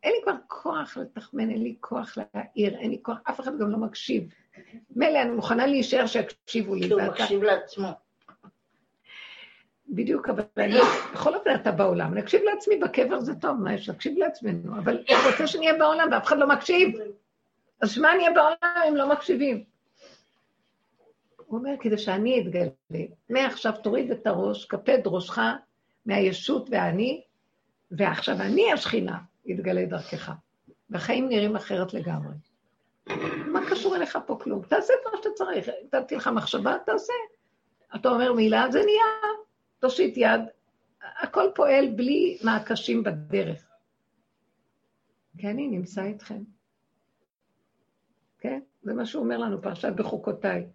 אין 0.03 0.13
לי 0.13 0.23
כבר 0.23 0.35
כוח 0.47 0.97
לתחמן, 0.97 1.51
אין 1.51 1.63
לי 1.63 1.75
כוח 1.81 2.17
להעיר, 2.17 2.79
אין 2.79 2.91
לי 2.91 2.99
כוח, 3.03 3.19
אף 3.31 3.41
אחד 3.41 3.59
גם 3.59 3.71
לא 3.71 3.79
מקשיב. 3.79 4.25
מילא, 4.97 5.23
אני 5.23 5.31
מוכנה 5.31 5.67
להישאר 5.67 6.07
שיקשיבו 6.07 6.75
לי. 6.75 6.93
הוא 6.93 7.03
מקשיב 7.03 7.43
לעצמו. 7.43 7.89
בדיוק, 9.89 10.29
אבל 10.29 10.43
אני, 10.57 10.79
בכל 11.13 11.35
אופן 11.35 11.55
אתה 11.55 11.73
בעולם, 11.73 12.15
נקשיב 12.15 12.43
לעצמי 12.43 12.77
בקבר 12.77 13.21
זה 13.21 13.35
טוב, 13.35 13.61
מה 13.61 13.75
יש? 13.75 13.91
נקשיב 13.91 14.19
לעצמנו, 14.19 14.79
אבל 14.79 14.97
הוא 15.09 15.31
רוצה 15.31 15.47
שנהיה 15.47 15.75
בעולם 15.79 16.09
ואף 16.13 16.27
אחד 16.27 16.39
לא 16.39 16.49
מקשיב. 16.49 16.99
אז 17.81 17.91
שמה 17.91 18.15
נהיה 18.15 18.31
בעולם 18.31 18.89
אם 18.89 18.97
לא 18.97 19.09
מקשיבים? 19.13 19.65
הוא 21.51 21.59
אומר, 21.59 21.71
כדי 21.81 21.99
שאני 21.99 22.41
אתגלה, 22.41 22.71
מעכשיו 23.31 23.73
תוריד 23.83 24.11
את 24.11 24.27
הראש, 24.27 24.65
כפד 24.65 24.99
ראשך 25.07 25.39
מהישות 26.07 26.69
והאני, 26.71 27.25
ועכשיו 27.91 28.35
אני 28.41 28.73
השכינה, 28.73 29.19
יתגלה 29.45 29.87
דרכך. 29.87 30.33
והחיים 30.91 31.29
נראים 31.29 31.57
אחרת 31.57 31.95
לגמרי. 31.95 32.35
מה 33.47 33.61
קשור 33.71 33.97
אליך 33.97 34.19
פה 34.27 34.39
כלום? 34.43 34.63
תעשה 34.63 34.95
את 34.95 35.13
מה 35.13 35.19
שאתה 35.19 35.29
צריך. 35.35 35.69
נתתי 35.85 36.17
לך 36.17 36.31
מחשבה, 36.35 36.77
תעשה. 36.87 37.13
אתה 37.97 38.09
אומר 38.09 38.33
מילה, 38.33 38.65
זה 38.71 38.79
נהיה. 38.79 39.41
תושיט 39.79 40.15
יד. 40.17 40.41
הכל 41.23 41.51
פועל 41.55 41.89
בלי 41.97 42.39
מעקשים 42.45 43.03
בדרך. 43.03 43.67
כי 45.39 45.47
אני 45.49 45.69
נמצא 45.69 46.03
איתכם. 46.03 46.43
כן? 48.39 48.61
זה 48.83 48.95
מה 48.95 49.07
שהוא 49.07 49.25
אומר 49.25 49.39
לנו, 49.39 49.63
פרשת 49.63 49.93
בחוקותיי. 49.97 50.67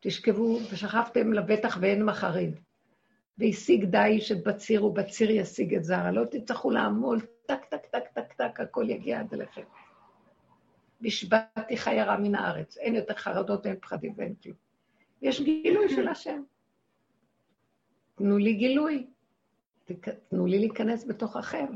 תשכבו 0.00 0.58
ושכבתם 0.72 1.32
לבטח 1.32 1.78
ואין 1.80 2.04
מחריד. 2.04 2.60
והשיג 3.38 3.84
דיש 3.84 4.32
את 4.32 4.44
בציר 4.44 4.84
ובציר 4.84 5.30
ישיג 5.30 5.74
את 5.74 5.84
זרע. 5.84 6.10
לא 6.10 6.24
תצטרכו 6.24 6.70
לעמול, 6.70 7.20
טק, 7.46 7.64
טק, 7.64 7.86
טק, 7.86 8.08
טק, 8.14 8.32
טק, 8.32 8.60
הכל 8.60 8.90
יגיע 8.90 9.20
עד 9.20 9.34
אליכם. 9.34 9.62
נשבעתי 11.00 11.76
חי 11.76 12.00
הרע 12.00 12.16
מן 12.16 12.34
הארץ. 12.34 12.78
אין 12.78 12.94
יותר 12.94 13.14
חרדות, 13.14 13.66
אין 13.66 13.76
פחדים 13.80 14.12
ואין 14.16 14.34
כלום. 14.42 14.56
יש 15.22 15.40
גילוי 15.40 15.88
של 15.88 16.08
השם. 16.08 16.42
תנו 18.14 18.38
לי 18.38 18.54
גילוי. 18.54 19.06
תנו 20.28 20.46
לי 20.46 20.58
להיכנס 20.58 21.04
בתוככם. 21.04 21.66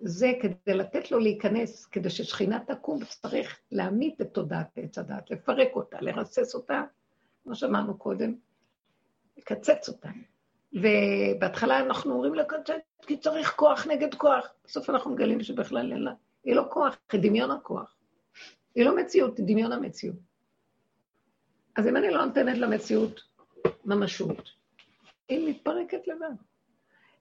זה 0.00 0.32
כדי 0.42 0.74
לתת 0.74 1.10
לו 1.10 1.18
להיכנס, 1.18 1.86
כדי 1.86 2.10
ששכינה 2.10 2.60
תקום, 2.66 3.04
צריך 3.04 3.60
להמית 3.72 4.20
את 4.20 4.34
תודעת 4.34 4.66
עץ 4.76 4.98
הדת, 4.98 5.30
לפרק 5.30 5.68
אותה, 5.74 5.98
לרסס 6.00 6.54
אותה, 6.54 6.82
כמו 7.42 7.54
שאמרנו 7.54 7.98
קודם, 7.98 8.34
לקצץ 9.38 9.88
אותה. 9.88 10.08
ובהתחלה 10.72 11.80
אנחנו 11.80 12.12
אומרים 12.12 12.34
לקצץ, 12.34 12.80
כי 13.06 13.16
צריך 13.16 13.52
כוח 13.56 13.86
נגד 13.86 14.14
כוח. 14.14 14.48
בסוף 14.64 14.90
אנחנו 14.90 15.10
מגלים 15.10 15.42
שבכלל 15.42 15.92
אין 15.92 16.02
לה, 16.02 16.12
היא 16.44 16.54
לא 16.54 16.64
כוח, 16.70 16.96
היא 17.12 17.20
דמיון 17.20 17.50
הכוח. 17.50 17.96
היא 18.74 18.84
לא 18.84 18.96
מציאות, 18.96 19.38
היא 19.38 19.46
דמיון 19.48 19.72
המציאות. 19.72 20.16
אז 21.76 21.86
אם 21.86 21.96
אני 21.96 22.10
לא 22.10 22.24
נותנת 22.24 22.58
למציאות 22.58 23.20
ממשות, 23.84 24.50
היא 25.28 25.50
מתפרקת 25.50 26.08
לבד. 26.08 26.49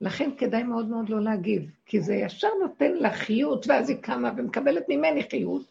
לכן 0.01 0.29
כדאי 0.37 0.63
מאוד 0.63 0.85
מאוד 0.85 1.09
לא 1.09 1.21
להגיב, 1.21 1.71
כי 1.85 2.01
זה 2.01 2.13
ישר 2.13 2.49
נותן 2.61 2.93
לה 2.93 3.13
חיות, 3.13 3.67
ואז 3.67 3.89
היא 3.89 3.97
קמה 4.01 4.31
ומקבלת 4.37 4.83
ממני 4.89 5.23
חיות, 5.29 5.65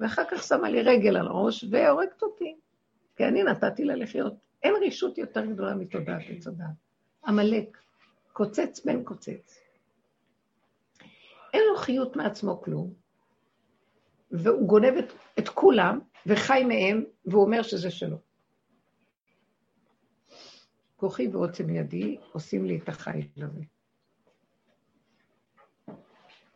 ואחר 0.00 0.22
כך 0.30 0.42
שמה 0.42 0.70
לי 0.70 0.82
רגל 0.82 1.16
על 1.16 1.26
הראש 1.26 1.64
והורגת 1.70 2.22
אותי, 2.22 2.56
כי 3.16 3.24
אני 3.24 3.42
נתתי 3.42 3.84
לה 3.84 3.94
לחיות. 3.94 4.34
אין 4.62 4.74
רישות 4.80 5.18
יותר 5.18 5.44
גדולה 5.44 5.74
מתודעת 5.74 6.22
עץ. 6.28 6.46
עמלק, 7.26 7.78
קוצץ 8.32 8.84
בן 8.84 9.02
קוצץ. 9.02 9.60
אין 11.54 11.62
לו 11.70 11.76
חיות 11.76 12.16
מעצמו 12.16 12.62
כלום, 12.62 12.92
והוא 14.30 14.68
גונב 14.68 14.94
את, 14.98 15.12
את 15.38 15.48
כולם 15.48 16.00
וחי 16.26 16.64
מהם, 16.64 17.04
והוא 17.26 17.44
אומר 17.44 17.62
שזה 17.62 17.90
שלו. 17.90 18.16
כוחי 21.04 21.28
ועוצם 21.28 21.70
ידי 21.70 22.16
עושים 22.32 22.64
לי 22.64 22.78
את 22.78 22.88
החיל 22.88 23.26
הזה. 23.36 23.60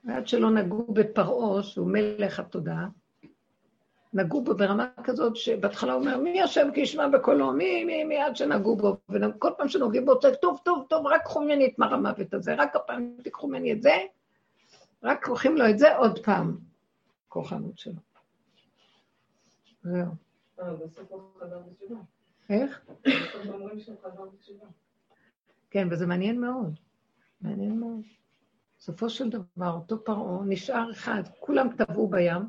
ועד 0.04 0.28
שלא 0.28 0.50
נגעו 0.50 0.86
בפרעה, 0.92 1.62
שהוא 1.62 1.90
מלך 1.90 2.40
התודעה, 2.40 2.88
נגעו 4.12 4.44
בו 4.44 4.54
ברמה 4.54 4.88
כזאת 5.04 5.36
שבהתחלה 5.36 5.92
הוא 5.92 6.00
אומר, 6.00 6.18
מי 6.18 6.42
השם 6.42 6.68
כי 6.74 6.80
ישמע 6.80 7.08
בקולו, 7.08 7.52
מי, 7.52 7.84
מי, 7.84 8.04
מי, 8.04 8.18
עד 8.20 8.36
שנגעו 8.36 8.76
בו, 8.76 8.96
וכל 9.08 9.50
פעם 9.58 9.68
שנוגעים 9.68 10.04
בו, 10.04 10.18
צועק, 10.18 10.34
טוב, 10.34 10.60
טוב, 10.64 10.86
טוב, 10.88 11.06
רק 11.06 11.22
קחו 11.22 11.40
ממני 11.40 11.66
את 11.66 11.78
מר 11.78 11.94
המוות 11.94 12.34
הזה, 12.34 12.54
רק 12.54 12.76
הפעם 12.76 13.16
תיקחו 13.22 13.48
ממני 13.48 13.72
את 13.72 13.82
זה, 13.82 13.94
רק 15.02 15.28
לוקחים 15.28 15.56
לו 15.56 15.70
את 15.70 15.78
זה 15.78 15.96
עוד 15.96 16.18
פעם, 16.24 16.58
כוחנות 17.28 17.78
שלו. 17.78 18.00
זהו. 19.82 20.14
איך? 22.48 22.86
כן, 25.70 25.88
וזה 25.90 26.06
מעניין 26.06 26.40
מאוד. 26.40 26.78
מעניין 27.40 27.80
מאוד. 27.80 28.00
בסופו 28.78 29.10
של 29.10 29.30
דבר, 29.30 29.70
אותו 29.70 30.04
פרעה 30.04 30.44
נשאר 30.44 30.92
אחד, 30.92 31.22
כולם 31.40 31.68
טבעו 31.76 32.08
בים, 32.08 32.42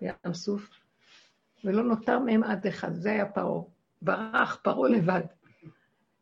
בים 0.00 0.34
סוף, 0.34 0.70
ולא 1.64 1.82
נותר 1.82 2.18
מהם 2.18 2.42
עד 2.42 2.66
אחד, 2.66 2.94
זה 2.94 3.10
היה 3.10 3.32
פרעה. 3.32 3.62
ברח 4.02 4.60
פרעה 4.62 4.88
לבד. 4.88 5.22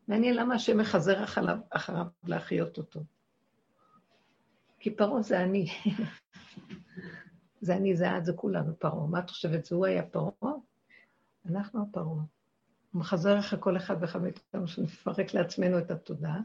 מעניין 0.07 0.35
למה 0.35 0.55
השם 0.55 0.77
מחזר 0.77 1.23
אחריו, 1.23 1.57
אחריו 1.69 2.05
להחיות 2.23 2.77
אותו. 2.77 3.03
כי 4.79 4.95
פרעה 4.95 5.21
זה 5.21 5.43
אני. 5.43 5.65
זה 7.61 7.75
אני, 7.75 7.95
זה 7.95 8.17
את, 8.17 8.25
זה 8.25 8.33
כולנו 8.33 8.79
פרעה. 8.79 9.07
מה 9.07 9.19
את 9.19 9.29
חושבת, 9.29 9.65
זה 9.65 9.75
הוא 9.75 9.85
היה 9.85 10.03
פרעה? 10.03 10.53
אנחנו 11.49 11.85
הפרעה. 11.89 12.36
מחזר 12.97 13.39
אחרי 13.39 13.59
כל 13.61 13.77
אחד 13.77 13.95
ואחד 13.99 14.21
מאיתנו 14.21 14.67
שנפרק 14.67 15.33
לעצמנו 15.33 15.79
את 15.79 15.91
התודעה, 15.91 16.39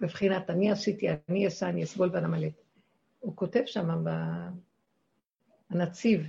בבחינת 0.00 0.50
אני 0.50 0.70
עשיתי, 0.70 1.06
אני 1.28 1.44
אעשה, 1.44 1.68
אני 1.68 1.84
אסבול 1.84 2.10
ואני 2.12 2.26
אמלט. 2.26 2.52
הוא 3.20 3.36
כותב 3.36 3.62
שם, 3.66 4.04
הנציב 5.70 6.26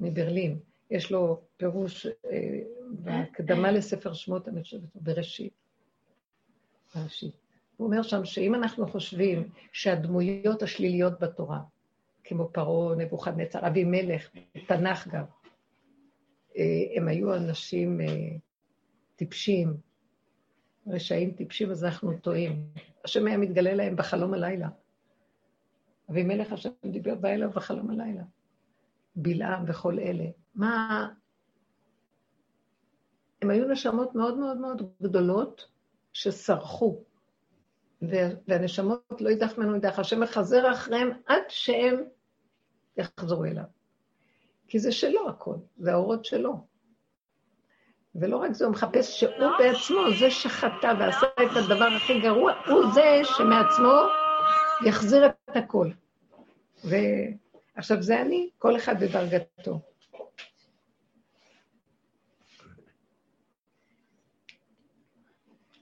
מברלין, 0.00 0.58
יש 0.90 1.12
לו 1.12 1.40
פירוש 1.56 2.06
אה, 2.06 2.60
בהקדמה 2.90 3.72
לספר 3.72 4.12
שמות, 4.12 4.48
אני 4.48 4.62
חושבת, 4.62 4.88
בראשית. 4.94 5.52
בראשית. 6.94 7.34
הוא 7.76 7.86
אומר 7.86 8.02
שם 8.02 8.24
שאם 8.24 8.54
אנחנו 8.54 8.88
חושבים 8.88 9.48
שהדמויות 9.72 10.62
השליליות 10.62 11.20
בתורה, 11.20 11.60
כמו 12.24 12.48
פרעה, 12.52 12.96
נבוכדנצר, 12.96 13.66
אבימלך, 13.66 14.28
תנ"ך 14.66 15.08
גם, 15.08 15.24
אה, 15.24 15.39
הם 16.96 17.08
היו 17.08 17.34
אנשים 17.34 18.00
אה, 18.00 18.06
טיפשים, 19.16 19.76
רשעים 20.86 21.30
טיפשים, 21.30 21.70
אז 21.70 21.84
אנחנו 21.84 22.18
טועים. 22.18 22.64
השם 23.04 23.26
היה 23.26 23.38
מתגלה 23.38 23.74
להם 23.74 23.96
בחלום 23.96 24.34
הלילה. 24.34 24.68
אבימלך 26.10 26.52
השם 26.52 26.70
דיבר 26.84 27.14
בא 27.14 27.28
אליו 27.28 27.50
בחלום 27.50 27.90
הלילה. 27.90 28.22
בלעם 29.16 29.64
וכל 29.68 29.98
אלה. 29.98 30.24
מה... 30.54 31.08
הם 33.42 33.50
היו 33.50 33.68
נשמות 33.68 34.14
מאוד 34.14 34.38
מאוד 34.38 34.56
מאוד 34.56 34.92
גדולות 35.02 35.68
שסרחו. 36.12 37.04
והנשמות 38.48 39.20
לא 39.20 39.28
יידח 39.28 39.58
ממנו 39.58 39.74
יידח, 39.74 39.98
השם 39.98 40.20
מחזר 40.20 40.72
אחריהם 40.72 41.10
עד 41.26 41.42
שהם 41.48 42.04
יחזרו 42.96 43.44
אליו. 43.44 43.64
כי 44.70 44.78
זה 44.78 44.92
שלו 44.92 45.28
הכל, 45.28 45.54
זה 45.78 45.92
האורות 45.92 46.24
שלו. 46.24 46.66
ולא 48.14 48.36
רק 48.36 48.52
זה, 48.52 48.64
הוא 48.64 48.72
מחפש 48.72 49.20
שהוא 49.20 49.50
בעצמו, 49.58 49.98
זה 50.18 50.30
שחטא 50.30 50.94
ועשה 50.98 51.26
את 51.26 51.56
הדבר 51.56 51.88
הכי 51.96 52.20
גרוע, 52.20 52.52
הוא 52.66 52.92
זה 52.94 53.20
שמעצמו 53.24 54.00
יחזיר 54.86 55.26
את 55.26 55.56
הכל. 55.56 55.90
ו... 56.84 56.96
עכשיו, 57.74 58.02
זה 58.02 58.20
אני, 58.20 58.50
כל 58.58 58.76
אחד 58.76 59.00
בדרגתו. 59.00 59.80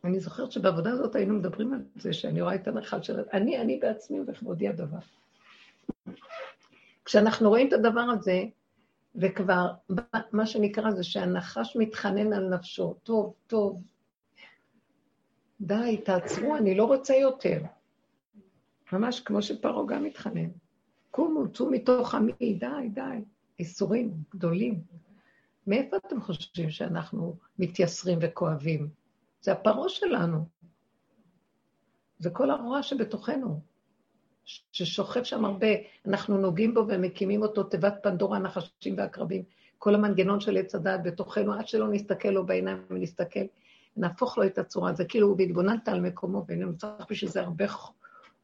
אני 0.05 0.21
זוכרת 0.21 0.53
שבעבודה 0.53 0.91
הזאת 0.91 1.17
היינו 1.17 1.35
מדברים 1.35 1.75
על 1.75 1.81
זה, 1.97 2.13
שאני 2.13 2.41
רואה 2.41 2.55
את 2.55 2.69
הנחל 2.69 3.03
של... 3.03 3.21
אני, 3.33 3.61
אני 3.61 3.79
בעצמי 3.79 4.19
וכבודי 4.27 4.69
הדבר. 4.69 4.99
כשאנחנו 7.05 7.49
רואים 7.49 7.69
את 7.69 7.73
הדבר 7.73 8.01
הזה, 8.01 8.45
וכבר, 9.21 9.73
מה 10.33 10.47
שנקרא 10.47 10.91
זה 10.91 11.05
שהנחש 11.05 11.77
מתחנן 11.77 12.33
על 12.33 12.49
נפשו, 12.49 12.95
טוב, 13.03 13.35
טוב, 13.47 13.83
די, 15.61 16.01
תעצרו, 16.05 16.57
אני 16.57 16.75
לא 16.75 16.85
רוצה 16.85 17.15
יותר. 17.15 17.63
ממש 18.93 19.21
כמו 19.21 19.43
שפרעה 19.43 19.87
גם 19.87 20.05
מתחנן. 20.05 20.49
קומו, 21.11 21.53
צאו 21.53 21.71
מתוך 21.71 22.15
עמי, 22.15 22.33
די, 22.59 22.89
די. 22.93 23.25
איסורים 23.59 24.15
גדולים. 24.31 24.81
מאיפה 25.67 25.97
אתם 25.97 26.21
חושבים 26.21 26.71
שאנחנו 26.71 27.37
מתייסרים 27.59 28.19
וכואבים? 28.23 28.89
זה 29.41 29.53
הפרעה 29.53 29.89
שלנו. 29.89 30.47
זה 32.19 32.31
כל 32.31 32.51
הרוע 32.51 32.83
שבתוכנו, 32.83 33.61
ששוכב 34.73 35.23
שם 35.23 35.45
הרבה. 35.45 35.67
אנחנו 36.07 36.39
נוגעים 36.39 36.75
בו 36.75 36.85
ומקימים 36.89 37.43
אותו 37.43 37.63
תיבת 37.63 37.95
פנדורה, 38.03 38.37
הנחשים 38.37 38.95
והקרבים. 38.97 39.43
כל 39.79 39.95
המנגנון 39.95 40.41
של 40.41 40.57
עץ 40.57 40.75
הדעת 40.75 41.03
בתוכנו, 41.03 41.53
עד 41.53 41.69
שלא 41.69 41.89
נסתכל 41.89 42.29
לו 42.29 42.47
בעיניים 42.47 42.83
ונסתכל, 42.91 43.41
נהפוך 43.97 44.39
לו 44.39 44.47
את 44.47 44.59
הצורה. 44.59 44.93
זה 44.93 45.05
כאילו, 45.05 45.35
והתבוננת 45.39 45.89
על 45.89 46.01
מקומו, 46.01 46.45
ואיננו 46.49 46.77
צריך 46.77 47.07
בשביל 47.11 47.31
זה 47.31 47.41
הרבה 47.41 47.65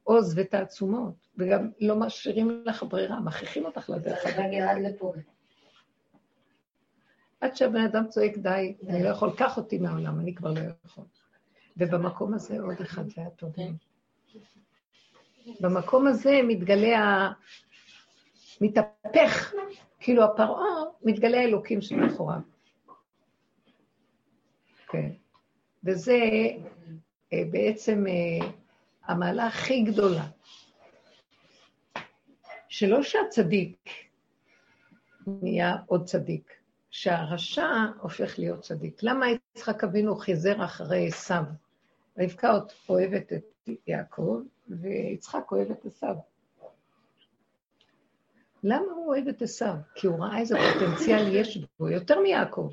עוז 0.05 0.35
ותעצומות, 0.37 1.15
וגם 1.39 1.71
לא 1.81 1.97
משאירים 1.97 2.63
לך 2.67 2.83
ברירה, 2.83 3.21
מכריחים 3.21 3.65
אותך 3.65 3.91
לדרך. 3.91 4.19
זה 4.37 4.43
מגיע 4.43 4.71
עד 4.71 4.83
לפה. 4.83 5.13
עד 7.41 7.57
שהבן 7.57 7.81
אדם 7.81 8.09
צועק, 8.09 8.37
די, 8.37 8.77
אני 8.89 9.03
לא 9.05 9.09
יכול, 9.09 9.31
קח 9.37 9.57
אותי 9.57 9.79
מהעולם, 9.79 10.21
אני 10.21 10.35
כבר 10.35 10.53
לא 10.53 10.61
יכול. 10.85 11.05
ובמקום 11.77 12.35
הזה 12.35 12.61
עוד 12.61 12.81
אחד 12.81 13.09
זה 13.09 13.23
טוב. 13.37 13.53
במקום 15.61 16.07
הזה 16.07 16.41
מתגלה. 16.49 17.31
מתהפך, 18.61 19.55
כאילו 20.01 20.25
הפרעה, 20.25 20.85
מתגלה 21.03 21.41
האלוקים 21.41 21.81
שמאחוריו. 21.81 22.41
כן. 24.89 25.11
וזה 25.85 26.19
אה, 27.33 27.43
בעצם 27.51 28.05
אה, 28.07 28.49
המעלה 29.05 29.47
הכי 29.47 29.83
גדולה. 29.83 30.27
שלא 32.69 33.03
שהצדיק 33.03 33.91
נהיה 35.27 35.77
עוד 35.87 36.05
צדיק, 36.05 36.53
שהרשע 36.91 37.69
הופך 38.01 38.39
להיות 38.39 38.61
צדיק. 38.61 39.03
למה 39.03 39.27
יצחק 39.31 39.85
אבינו 39.85 40.17
חיזר 40.17 40.65
אחרי 40.65 41.07
עשיו? 41.07 41.45
רבקה 42.19 42.59
אוהבת 42.89 43.33
את 43.33 43.69
יעקב, 43.87 44.41
ויצחק 44.69 45.53
אוהב 45.53 45.71
את 45.71 45.87
עשיו. 45.87 46.17
למה 48.63 48.93
הוא 48.97 49.07
אוהב 49.07 49.29
את 49.29 49.43
עשיו? 49.43 49.75
כי 49.95 50.07
הוא 50.07 50.25
ראה 50.25 50.39
איזה 50.39 50.57
פוטנציאל 50.73 51.35
יש 51.35 51.59
בו, 51.79 51.89
יותר 51.89 52.21
מיעקב. 52.21 52.71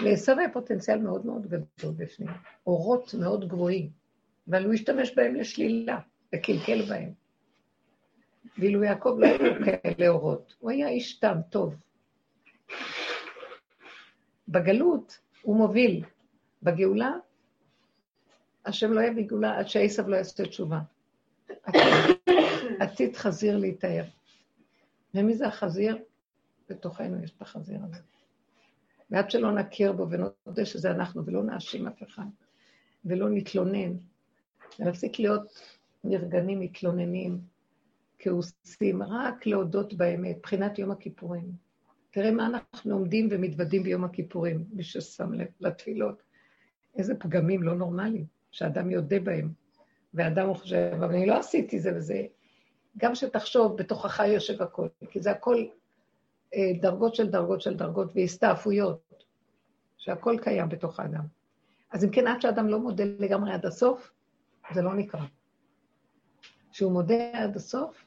לעשו 0.00 0.32
היה 0.38 0.50
פוטנציאל 0.52 0.98
מאוד 0.98 1.26
מאוד 1.26 1.46
גדול 1.46 1.94
בפנים, 1.96 2.28
אורות 2.66 3.14
מאוד 3.14 3.48
גבוהים, 3.48 3.90
אבל 4.50 4.64
הוא 4.64 4.74
השתמש 4.74 5.14
בהם 5.14 5.34
לשלילה, 5.34 5.98
וקלקל 6.34 6.82
בהם. 6.88 7.12
ואילו 8.58 8.84
יעקב 8.84 9.16
לא 9.18 9.26
היו 9.26 9.54
כאלה 9.64 10.08
אורות, 10.08 10.54
הוא 10.58 10.70
היה 10.70 10.88
איש 10.88 11.18
תם, 11.18 11.36
טוב. 11.50 11.74
בגלות 14.48 15.18
הוא 15.42 15.56
מוביל, 15.56 16.04
בגאולה, 16.62 17.12
השם 18.64 18.92
לא 18.92 19.00
יביא 19.00 19.26
גאולה 19.26 19.58
עד 19.58 19.68
שעשב 19.68 20.08
לא 20.08 20.16
יעשה 20.16 20.46
תשובה. 20.46 20.80
עתיד 22.80 23.16
חזיר 23.16 23.56
להתאר. 23.56 24.04
ומי 25.14 25.34
זה 25.34 25.46
החזיר? 25.46 25.98
בתוכנו 26.68 27.24
יש 27.24 27.30
את 27.36 27.42
החזיר 27.42 27.78
הזה. 27.84 28.00
ועד 29.10 29.30
שלא 29.30 29.52
נכיר 29.52 29.92
בו 29.92 30.10
ונודה 30.10 30.64
שזה 30.64 30.90
אנחנו, 30.90 31.26
ולא 31.26 31.42
נאשים 31.42 31.86
אף 31.86 32.02
אחד, 32.02 32.26
ולא 33.04 33.30
נתלונן, 33.30 33.92
ונפסיק 34.78 35.18
להיות 35.18 35.58
נרגנים, 36.04 36.60
מתלוננים, 36.60 37.40
כעוסים, 38.18 39.02
רק 39.02 39.46
להודות 39.46 39.94
באמת, 39.94 40.36
מבחינת 40.36 40.78
יום 40.78 40.90
הכיפורים. 40.90 41.52
תראה 42.10 42.30
מה 42.30 42.46
אנחנו 42.46 42.94
עומדים 42.94 43.28
ומתוודים 43.30 43.82
ביום 43.82 44.04
הכיפורים, 44.04 44.64
מי 44.72 44.82
ששם 44.82 45.32
לב 45.32 45.46
לתפילות. 45.60 46.22
איזה 46.96 47.14
פגמים 47.14 47.62
לא 47.62 47.74
נורמליים, 47.74 48.26
שאדם 48.52 48.90
יודה 48.90 49.20
בהם. 49.20 49.52
ואדם 50.14 50.54
חושב, 50.54 50.90
אבל 50.96 51.14
אני 51.14 51.26
לא 51.26 51.38
עשיתי 51.38 51.80
זה 51.80 51.96
וזה. 51.96 52.22
גם 52.98 53.14
שתחשוב, 53.14 53.76
בתוכך 53.76 54.22
יושב 54.26 54.62
הכל, 54.62 54.88
כי 55.10 55.20
זה 55.20 55.30
הכל 55.30 55.64
אה, 56.54 56.72
דרגות 56.80 57.14
של 57.14 57.30
דרגות 57.30 57.60
של 57.60 57.76
דרגות 57.76 58.12
והסתעפויות, 58.14 59.24
שהכל 59.96 60.36
קיים 60.42 60.68
בתוך 60.68 61.00
האדם. 61.00 61.24
אז 61.90 62.04
אם 62.04 62.10
כן, 62.10 62.26
עד 62.26 62.40
שאדם 62.40 62.68
לא 62.68 62.78
מודה 62.78 63.04
לגמרי 63.18 63.52
עד 63.52 63.66
הסוף, 63.66 64.12
זה 64.74 64.82
לא 64.82 64.94
נקרא. 64.94 65.20
כשהוא 66.72 66.92
מודה 66.92 67.42
עד 67.42 67.56
הסוף, 67.56 68.04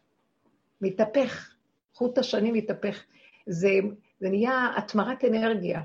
מתהפך, 0.81 1.55
חוט 1.93 2.17
השני 2.17 2.51
מתהפך. 2.51 3.03
זה, 3.47 3.69
זה 4.19 4.29
נהיה 4.29 4.69
התמרת 4.77 5.25
אנרגיה. 5.25 5.81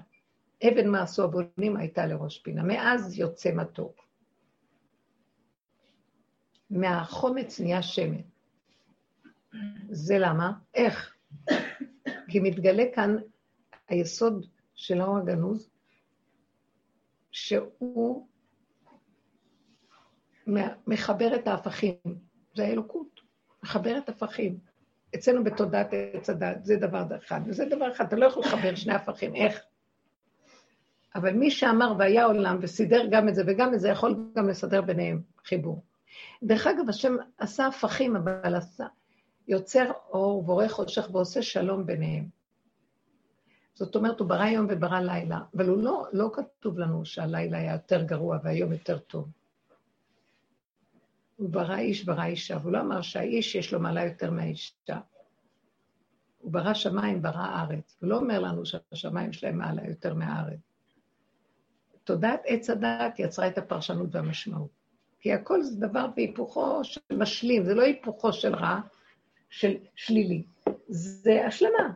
אבן 0.68 0.88
מעשו 0.88 1.24
הבונים 1.24 1.76
הייתה 1.76 2.06
לראש 2.06 2.38
פינה. 2.38 2.62
מאז 2.62 3.18
יוצא 3.18 3.52
מתוק. 3.52 3.99
מהחומץ 6.70 7.60
נהיה 7.60 7.82
שמן. 7.82 8.20
זה 9.90 10.18
למה? 10.18 10.52
איך? 10.74 11.16
כי 12.28 12.40
מתגלה 12.40 12.84
כאן 12.94 13.16
היסוד 13.88 14.46
של 14.74 15.00
האור 15.00 15.18
הגנוז, 15.18 15.70
שהוא 17.30 18.26
מחבר 20.86 21.34
את 21.34 21.48
ההפכים. 21.48 21.94
זה 22.54 22.66
האלוקות, 22.66 23.20
מחבר 23.62 23.98
את 23.98 24.08
הפכים. 24.08 24.58
אצלנו 25.14 25.44
בתודעת 25.44 25.88
עץ 26.14 26.30
הדת, 26.30 26.64
זה 26.64 26.76
דבר 26.76 27.04
אחד, 27.16 27.40
וזה 27.46 27.64
דבר 27.64 27.92
אחד, 27.92 28.04
אתה 28.04 28.16
לא 28.16 28.26
יכול 28.26 28.42
לחבר 28.42 28.74
שני 28.74 28.94
הפכים, 28.94 29.34
איך? 29.34 29.60
אבל 31.14 31.32
מי 31.32 31.50
שאמר 31.50 31.92
והיה 31.98 32.24
עולם 32.24 32.58
וסידר 32.60 33.06
גם 33.10 33.28
את 33.28 33.34
זה 33.34 33.42
וגם 33.46 33.74
את 33.74 33.80
זה, 33.80 33.88
יכול 33.88 34.32
גם 34.36 34.48
לסדר 34.48 34.82
ביניהם 34.82 35.22
חיבור. 35.44 35.82
דרך 36.42 36.66
אגב, 36.66 36.88
השם 36.88 37.16
עשה 37.38 37.66
הפכים, 37.66 38.16
אבל 38.16 38.54
עשה, 38.54 38.86
יוצר 39.48 39.90
אור 40.08 40.38
ובורא 40.38 40.68
חושך 40.68 41.08
ועושה 41.12 41.42
שלום 41.42 41.86
ביניהם. 41.86 42.28
זאת 43.74 43.96
אומרת, 43.96 44.20
הוא 44.20 44.28
ברא 44.28 44.46
יום 44.46 44.66
וברא 44.68 45.00
לילה, 45.00 45.40
אבל 45.56 45.68
הוא 45.68 45.82
לא, 45.82 46.06
לא 46.12 46.30
כתוב 46.32 46.78
לנו 46.78 47.04
שהלילה 47.04 47.58
היה 47.58 47.72
יותר 47.72 48.02
גרוע 48.02 48.38
והיום 48.42 48.72
יותר 48.72 48.98
טוב. 48.98 49.28
הוא 51.36 51.50
ברא 51.50 51.76
איש, 51.76 52.04
ברא 52.04 52.24
אישה, 52.24 52.56
והוא 52.60 52.72
לא 52.72 52.80
אמר 52.80 53.02
שהאיש 53.02 53.54
יש 53.54 53.72
לו 53.72 53.80
מעלה 53.80 54.04
יותר 54.04 54.30
מהאישה. 54.30 55.00
הוא 56.38 56.52
ברא 56.52 56.74
שמיים, 56.74 57.22
ברא 57.22 57.62
ארץ. 57.62 57.96
הוא 58.00 58.08
לא 58.08 58.16
אומר 58.16 58.40
לנו 58.40 58.66
שהשמיים 58.66 59.32
שלהם 59.32 59.58
מעלה 59.58 59.88
יותר 59.88 60.14
מהארץ. 60.14 60.60
תודעת 62.04 62.40
עץ 62.44 62.70
הדעת 62.70 63.18
יצרה 63.18 63.48
את 63.48 63.58
הפרשנות 63.58 64.14
והמשמעות. 64.14 64.79
כי 65.20 65.32
הכל 65.32 65.62
זה 65.62 65.80
דבר 65.80 66.06
בהיפוכו 66.16 66.84
של 66.84 67.00
משלים, 67.12 67.64
זה 67.64 67.74
לא 67.74 67.82
היפוכו 67.82 68.32
של 68.32 68.54
רע, 68.54 68.80
של 69.50 69.74
שלילי, 69.94 70.42
זה 70.88 71.46
השלמה. 71.46 71.92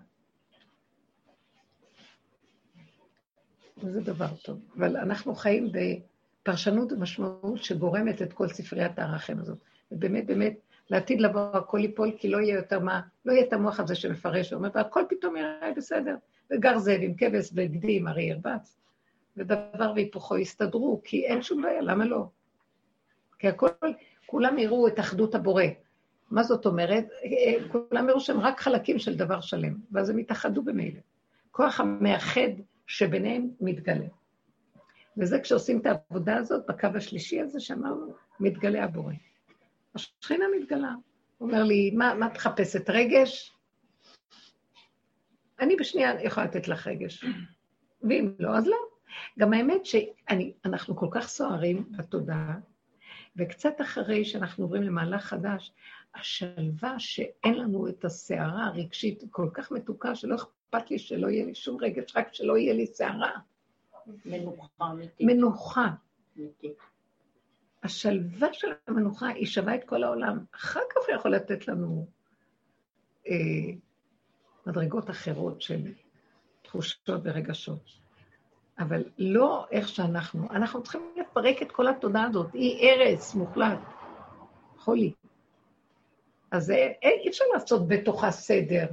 וזה 3.79 4.01
דבר 4.01 4.29
טוב. 4.45 4.59
אבל 4.77 4.97
אנחנו 4.97 5.35
חיים 5.35 5.69
בפרשנות 5.73 6.93
ומשמעות 6.93 7.63
שגורמת 7.63 8.23
את 8.23 8.33
כל 8.33 8.49
ספריית 8.49 8.99
הערכים 8.99 9.39
הזאת. 9.39 9.59
ובאמת, 9.93 10.27
באמת, 10.27 10.55
לעתיד 10.91 11.21
לבוא 11.21 11.41
הכל 11.41 11.79
ייפול, 11.81 12.13
כי 12.19 12.29
לא 12.29 12.39
יהיה 12.39 12.57
יותר 12.57 12.81
מה, 12.81 13.01
לא 13.25 13.33
יהיה 13.33 13.45
את 13.45 13.53
המוח 13.53 13.81
הזה 13.81 13.95
שמפרש 13.95 14.53
ואומר, 14.53 14.69
והכל 14.75 15.03
פתאום 15.09 15.37
יראה 15.37 15.73
בסדר. 15.77 16.17
וגר 16.51 16.79
זאב 16.79 17.01
עם 17.01 17.15
כבש 17.15 17.51
וגדי 17.55 18.01
ארי 18.09 18.23
ירבץ. 18.23 18.77
ודבר 19.37 19.93
והיפוכו 19.95 20.39
יסתדרו, 20.39 21.01
כי 21.05 21.27
אין 21.27 21.43
שום 21.43 21.63
בעיה, 21.63 21.81
למה 21.81 22.05
לא? 22.05 22.29
כי 23.39 23.49
הכל, 23.49 23.69
כולם 24.27 24.59
יראו 24.59 24.89
את 24.89 25.01
אחדות 25.01 25.35
הבורא. 25.35 25.65
מה 26.31 26.43
זאת 26.43 26.67
אומרת? 26.67 27.05
כולם 27.73 28.09
יראו 28.09 28.21
שהם 28.21 28.41
רק 28.41 28.61
חלקים 28.61 28.99
של 28.99 29.17
דבר 29.17 29.41
שלם, 29.41 29.75
ואז 29.93 30.11
הם 30.11 30.19
יתאחדו 30.19 30.63
במילא. 30.63 31.01
כוח 31.51 31.81
המאחד 31.81 32.51
שביניהם 32.87 33.51
מתגלה. 33.61 34.07
וזה 35.17 35.41
כשעושים 35.41 35.79
את 35.79 35.87
העבודה 35.87 36.37
הזאת, 36.37 36.67
בקו 36.69 36.89
השלישי 36.95 37.41
הזה 37.41 37.61
שאמרנו, 37.61 38.15
מתגלה 38.41 38.85
הבורא. 38.85 39.13
השכינה 39.95 40.45
מתגלה. 40.61 40.95
הוא 41.39 41.49
אומר 41.49 41.63
לי, 41.63 41.91
מה, 41.91 42.15
מה 42.15 42.29
מחפשת, 42.35 42.91
רגש? 42.91 43.53
אני 45.61 45.77
בשנייה 45.77 46.23
יכולה 46.23 46.47
לתת 46.47 46.69
לך 46.69 46.87
רגש. 46.87 47.25
ואם 48.03 48.35
לא, 48.39 48.57
אז 48.57 48.67
לא. 48.67 48.77
גם 49.39 49.53
האמת 49.53 49.87
שאנחנו 49.87 50.97
כל 50.97 51.09
כך 51.11 51.29
סוערים 51.29 51.85
בתודעה, 51.91 52.59
וקצת 53.37 53.81
אחרי 53.81 54.25
שאנחנו 54.25 54.65
עוברים 54.65 54.83
למהלך 54.83 55.25
חדש, 55.25 55.73
השלווה 56.15 56.95
שאין 56.99 57.55
לנו 57.55 57.89
את 57.89 58.05
הסערה 58.05 58.67
הרגשית 58.67 59.23
כל 59.31 59.49
כך 59.53 59.71
מתוקה, 59.71 60.15
שלא 60.15 60.35
אכפת 60.35 60.91
לי 60.91 60.99
שלא 60.99 61.29
יהיה 61.29 61.45
לי 61.47 61.55
שום 61.55 61.77
רגש, 61.81 62.17
רק 62.17 62.35
שלא 62.35 62.59
יהיה 62.59 62.75
לי 62.75 62.87
סערה. 62.87 63.31
מנוחה 64.25 64.91
אמיתית. 64.91 65.27
מנוחה. 65.27 65.89
אמיתית. 66.39 66.79
השלווה 67.83 68.49
של 68.53 68.69
המנוחה 68.87 69.29
היא 69.29 69.47
שווה 69.47 69.75
את 69.75 69.85
כל 69.85 70.03
העולם. 70.05 70.45
אחר 70.55 70.81
כך 70.91 71.09
הוא 71.09 71.17
יכול 71.17 71.35
לתת 71.35 71.69
לנו 71.69 72.07
אה, 73.29 73.35
מדרגות 74.67 75.11
אחרות 75.11 75.63
של 75.63 75.93
תחושות 76.63 77.21
ורגשות. 77.25 78.04
אבל 78.79 79.05
לא 79.19 79.67
איך 79.71 79.89
שאנחנו. 79.89 80.51
אנחנו 80.51 80.83
צריכים 80.83 81.01
לפרק 81.17 81.63
את 81.63 81.73
כל 81.73 81.89
התודעה 81.89 82.25
הזאת. 82.25 82.53
היא 82.53 82.91
הרס 82.91 83.35
מוחלט, 83.35 83.79
חולי. 84.79 85.13
אז 86.51 86.65
זה, 86.65 86.93
אי 87.03 87.29
אפשר 87.29 87.45
לעשות 87.55 87.89
בתוכה 87.89 88.31
סדר. 88.31 88.87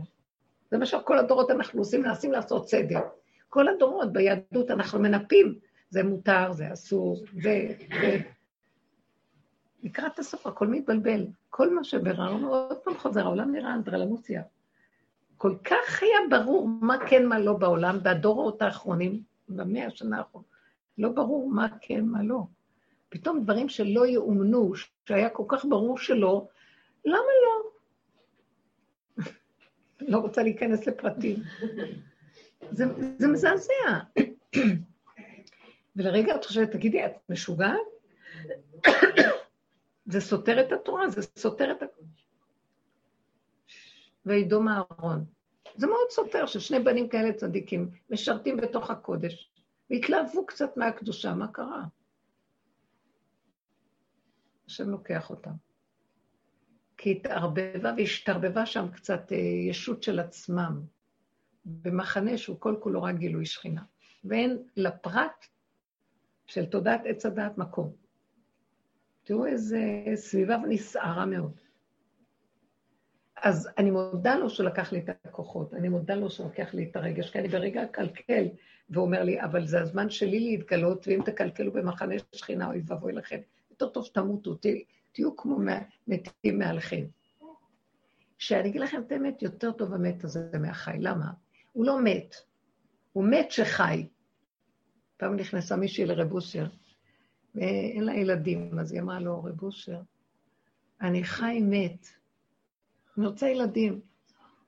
זה 0.71 0.77
מה 0.77 0.85
שכל 0.85 1.17
הדורות 1.17 1.51
אנחנו 1.51 1.79
עושים, 1.79 2.01
מנסים 2.01 2.31
לעשות 2.31 2.69
סדר. 2.69 2.99
כל 3.49 3.67
הדורות 3.67 4.13
ביהדות 4.13 4.71
אנחנו 4.71 4.99
מנפים, 4.99 5.55
זה 5.89 6.03
מותר, 6.03 6.51
זה 6.51 6.73
אסור, 6.73 7.23
זה... 7.41 7.67
זה. 8.01 8.17
לקראת 9.83 10.19
הסוף 10.19 10.47
הכל 10.47 10.67
מתבלבל. 10.67 11.27
כל 11.49 11.73
מה 11.73 11.83
שביררנו, 11.83 12.55
עוד 12.55 12.77
פעם 12.77 12.97
חוזר, 12.97 13.21
העולם 13.25 13.51
נראה 13.51 13.73
אנדרלמוסיה. 13.73 14.41
כל 15.37 15.55
כך 15.63 16.03
היה 16.03 16.17
ברור 16.29 16.67
מה 16.67 16.97
כן, 17.07 17.25
מה 17.25 17.39
לא 17.39 17.53
בעולם, 17.53 17.97
והדורות 18.03 18.61
האחרונים, 18.61 19.30
במאה 19.57 19.85
השנה 19.85 20.17
האחרונה, 20.17 20.47
לא 20.97 21.09
ברור 21.09 21.49
מה 21.49 21.67
כן, 21.81 22.05
מה 22.05 22.23
לא. 22.23 22.43
פתאום 23.09 23.43
דברים 23.43 23.69
שלא 23.69 24.07
יאומנו, 24.07 24.73
שהיה 25.05 25.29
כל 25.29 25.43
כך 25.47 25.65
ברור 25.65 25.97
שלא, 25.97 26.47
למה 27.05 27.17
לא? 27.17 27.71
לא 30.11 30.17
רוצה 30.17 30.43
להיכנס 30.43 30.87
לפרטים. 30.87 31.43
זה, 32.71 32.85
זה 33.17 33.27
מזעזע. 33.27 33.99
ולרגע 35.95 36.35
את 36.35 36.45
חושבת, 36.45 36.71
תגידי, 36.71 37.05
את 37.05 37.11
משוגעת? 37.29 37.77
זה 40.11 40.21
סותר 40.21 40.61
את 40.61 40.71
התורה, 40.71 41.09
זה 41.09 41.21
סותר 41.21 41.71
את 41.71 41.83
ה... 41.83 41.85
וידום 44.25 44.67
אהרון. 44.67 45.25
זה 45.75 45.87
מאוד 45.87 46.09
סותר 46.09 46.45
ששני 46.45 46.79
בנים 46.79 47.09
כאלה 47.09 47.33
צדיקים 47.33 47.89
משרתים 48.09 48.57
בתוך 48.57 48.89
הקודש, 48.89 49.51
והתלהבו 49.89 50.45
קצת 50.45 50.77
מהקדושה, 50.77 51.33
מה 51.33 51.47
קרה? 51.47 51.83
השם 54.67 54.89
לוקח 54.89 55.29
אותם. 55.29 55.51
כי 56.97 57.11
התערבבה 57.11 57.93
והשתרבבה 57.97 58.65
שם 58.65 58.91
קצת 58.91 59.31
אה, 59.31 59.37
ישות 59.37 60.03
של 60.03 60.19
עצמם, 60.19 60.81
במחנה 61.65 62.37
שהוא 62.37 62.59
כל 62.59 62.75
כולו 62.79 63.03
רק 63.03 63.15
גילוי 63.15 63.45
שכינה. 63.45 63.81
ואין 64.23 64.63
לפרט 64.77 65.45
של 66.45 66.65
תודעת 66.65 67.01
עץ 67.05 67.25
הדעת 67.25 67.57
מקום. 67.57 67.93
תראו 69.23 69.45
איזה 69.45 69.79
סביבה 70.15 70.57
נסערה 70.69 71.25
מאוד. 71.25 71.61
אז 73.41 73.69
אני 73.77 73.91
מודה 73.91 74.35
לו 74.35 74.49
שהוא 74.49 74.65
לקח 74.65 74.91
לי 74.91 74.99
את 74.99 75.09
הכוחות, 75.25 75.73
אני 75.73 75.89
מודה 75.89 76.15
לו 76.15 76.29
שהוא 76.29 76.47
לקח 76.47 76.73
לי 76.73 76.89
את 76.91 76.95
הרגש, 76.95 77.29
כי 77.29 77.39
אני 77.39 77.47
ברגע 77.47 77.83
אקלקל, 77.83 78.47
ואומר 78.89 79.23
לי, 79.23 79.41
אבל 79.41 79.67
זה 79.67 79.81
הזמן 79.81 80.09
שלי 80.09 80.39
להתגלות, 80.39 81.07
ואם 81.07 81.21
תקלקלו 81.25 81.71
במחנה 81.71 82.15
שכינה, 82.31 82.67
אוי 82.67 82.81
ואבוי 82.85 83.13
לכם. 83.13 83.39
יותר 83.71 83.89
טוב 83.89 84.05
שתמותו, 84.05 84.57
תהיו 85.11 85.35
כמו 85.35 85.59
מתים 86.07 86.59
מעליכם. 86.59 87.05
שאני 88.37 88.69
אגיד 88.69 88.81
לכם 88.81 89.01
את 89.07 89.11
האמת, 89.11 89.41
יותר 89.41 89.71
טוב 89.71 89.93
המת 89.93 90.23
הזה 90.23 90.49
מהחי. 90.59 90.97
למה? 90.99 91.31
הוא 91.71 91.85
לא 91.85 92.01
מת, 92.03 92.35
הוא 93.13 93.23
מת 93.23 93.51
שחי. 93.51 94.07
פעם 95.17 95.35
נכנסה 95.35 95.75
מישהי 95.75 96.05
לרב 96.05 96.31
אושר, 96.31 96.67
ואין 97.55 98.03
לה 98.03 98.13
ילדים, 98.13 98.79
אז 98.79 98.91
היא 98.91 99.01
אמרה 99.01 99.19
לו, 99.19 99.43
רב 99.43 99.63
אושר, 99.63 100.01
אני 101.01 101.23
חי 101.23 101.59
מת, 101.63 102.07
אני 103.17 103.27
רוצה 103.27 103.47
ילדים. 103.47 104.01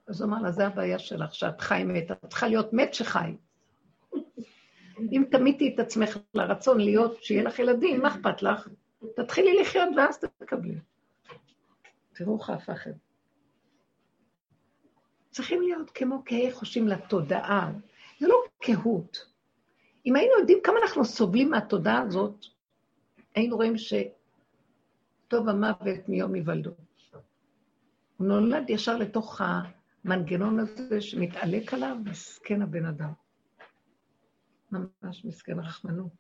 אז 0.08 0.22
הוא 0.22 0.30
אמר 0.30 0.42
לה, 0.42 0.52
זה 0.52 0.68
הבעיה 0.68 1.00
שלך, 1.00 1.36
שאת 1.36 1.62
חי 1.62 1.84
מת, 1.86 2.12
את 2.12 2.26
צריכה 2.30 2.48
להיות 2.48 2.74
מת 2.74 2.94
שחי. 2.94 3.36
אם 5.12 5.24
תמיתי 5.32 5.74
את 5.76 5.80
עצמך 5.80 6.18
לרצון 6.34 6.80
להיות, 6.80 7.24
שיהיה 7.24 7.44
לך 7.44 7.60
ילדים, 7.60 8.02
מה 8.02 8.08
אכפת 8.08 8.42
לך? 8.42 8.68
תתחילי 9.16 9.62
לחיות 9.62 9.90
ואז 9.98 10.20
תקבלי. 10.20 10.76
תראו 12.14 12.40
איך 12.50 12.86
זה. 12.86 12.92
צריכים 15.32 15.62
להיות 15.62 15.90
כמו 15.90 16.22
כהי 16.26 16.52
חושים 16.52 16.88
לתודעה. 16.88 17.72
זה 18.20 18.28
לא 18.28 18.36
קהות. 18.62 19.26
אם 20.06 20.16
היינו 20.16 20.34
יודעים 20.40 20.60
כמה 20.64 20.76
אנחנו 20.84 21.06
סובלים 21.06 21.50
מהתודעה 21.50 22.02
הזאת, 22.02 22.46
היינו 23.36 23.56
רואים 23.56 23.74
שטוב 23.78 25.50
המוות 25.50 26.10
מיום 26.10 26.34
היוולדו. 26.34 26.72
הוא 28.18 28.28
נולד 28.28 28.70
ישר 28.70 28.98
לתוך 28.98 29.42
המנגנון 29.42 30.60
הזה 30.60 31.02
שמתעלק 31.02 31.74
עליו, 31.74 31.98
מסכן 32.06 32.62
הבן 32.62 32.86
אדם. 32.86 33.12
ממש 34.72 35.26
מסכן 35.26 35.60
רחמנות. 35.60 36.12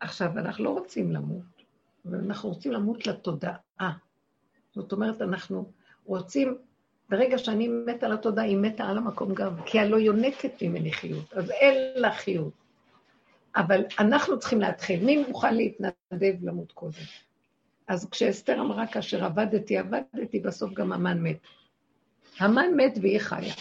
עכשיו, 0.00 0.38
אנחנו 0.38 0.64
לא 0.64 0.70
רוצים 0.70 1.12
למות, 1.12 1.62
אבל 2.04 2.18
אנחנו 2.18 2.48
רוצים 2.48 2.72
למות 2.72 3.06
לתודעה. 3.06 3.92
זאת 4.74 4.92
אומרת, 4.92 5.22
אנחנו 5.22 5.72
רוצים, 6.04 6.58
ברגע 7.08 7.38
שאני 7.38 7.68
מתה 7.68 8.06
על 8.06 8.12
התודעה, 8.12 8.44
היא 8.44 8.56
מתה 8.56 8.84
על 8.84 8.98
המקום 8.98 9.34
גם, 9.34 9.62
כי 9.66 9.80
הלא 9.80 9.96
יונקת 9.96 10.62
ממני 10.62 10.92
חיות, 10.92 11.32
אז 11.32 11.50
אין 11.50 12.00
לה 12.00 12.12
חיות. 12.12 12.52
אבל 13.56 13.84
אנחנו 13.98 14.38
צריכים 14.38 14.60
להתחיל. 14.60 15.04
מי 15.04 15.24
מוכן 15.28 15.54
להתנדב 15.54 16.34
למות 16.42 16.72
קודם? 16.72 17.02
אז 17.88 18.08
כשאסתר 18.10 18.60
אמרה, 18.60 18.86
כאשר 18.86 19.24
עבדתי, 19.24 19.78
עבדתי, 19.78 20.40
בסוף 20.40 20.72
גם 20.72 20.92
המן 20.92 21.22
מת. 21.22 21.38
המן 22.38 22.66
מת 22.76 22.92
והיא 23.02 23.18
חיה. 23.18 23.54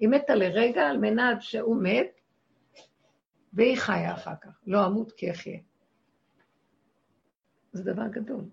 היא 0.00 0.08
מתה 0.08 0.34
לרגע 0.34 0.82
על 0.82 0.98
מנת 0.98 1.42
שהוא 1.42 1.82
מת, 1.82 2.20
והיא 3.52 3.76
חיה 3.76 4.14
אחר 4.14 4.34
כך. 4.40 4.50
לא 4.66 4.86
אמות 4.86 5.12
כי 5.12 5.30
אחיה. 5.30 5.58
זה 7.72 7.92
דבר 7.92 8.08
גדול. 8.08 8.44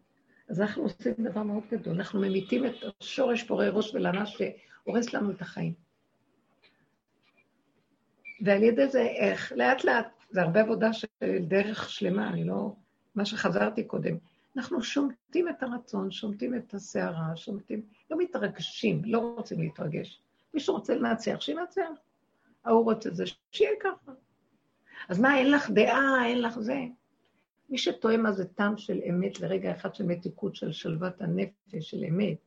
אז 0.50 0.62
אנחנו 0.62 0.84
עושים 0.84 1.14
דבר 1.20 1.44
מאוד 1.44 1.64
גדול. 1.72 1.96
אנחנו 1.96 2.20
ממיתים 2.20 2.66
את 2.66 2.74
השורש 3.02 3.44
פורה 3.44 3.70
ראש 3.70 3.96
ולנה 3.96 4.26
שהורס 4.26 5.14
לנו 5.14 5.32
את 5.32 5.42
החיים. 5.42 5.74
ועל 8.46 8.64
ידי 8.64 8.88
זה 8.88 9.02
איך? 9.02 9.54
לאט 9.56 9.84
לאט, 9.84 10.08
זה 10.30 10.42
הרבה 10.42 10.62
עבודה 10.62 10.94
של 10.94 11.08
דרך 11.48 11.90
שלמה, 11.90 12.30
אני 12.30 12.44
לא... 12.44 12.76
מה 13.20 13.26
שחזרתי 13.26 13.84
קודם. 13.84 14.18
אנחנו 14.58 14.84
שומטים 14.84 15.50
את 15.50 15.64
הרצון, 15.64 16.12
שומטים 16.12 16.56
את 16.56 16.74
הסערה, 16.74 17.36
שומטים, 17.36 17.82
לא 18.12 18.18
מתרגשים, 18.18 19.02
לא 19.06 19.34
רוצים 19.38 19.60
להתרגש. 19.60 20.22
מי 20.54 20.60
שרוצה 20.60 20.96
לנצח, 20.96 21.42
שינצח. 21.42 21.90
ההוא 22.66 22.84
רוצה 22.84 23.10
זה, 23.10 23.24
שיהיה 23.52 23.72
ככה. 23.80 24.12
אז 25.10 25.20
מה, 25.20 25.38
אין 25.38 25.52
לך 25.52 25.70
דעה, 25.70 26.26
אין 26.26 26.42
לך 26.42 26.60
זה? 26.60 26.80
מי 27.70 27.78
שטועה 27.78 28.18
מה 28.18 28.32
זה 28.32 28.46
טעם 28.46 28.78
של 28.78 29.00
אמת 29.10 29.40
לרגע 29.40 29.72
אחד 29.72 29.96
של 29.96 30.06
מתיקות, 30.06 30.56
של 30.56 30.72
שלוות 30.72 31.22
הנפש, 31.22 31.90
של 31.90 32.04
אמת, 32.04 32.38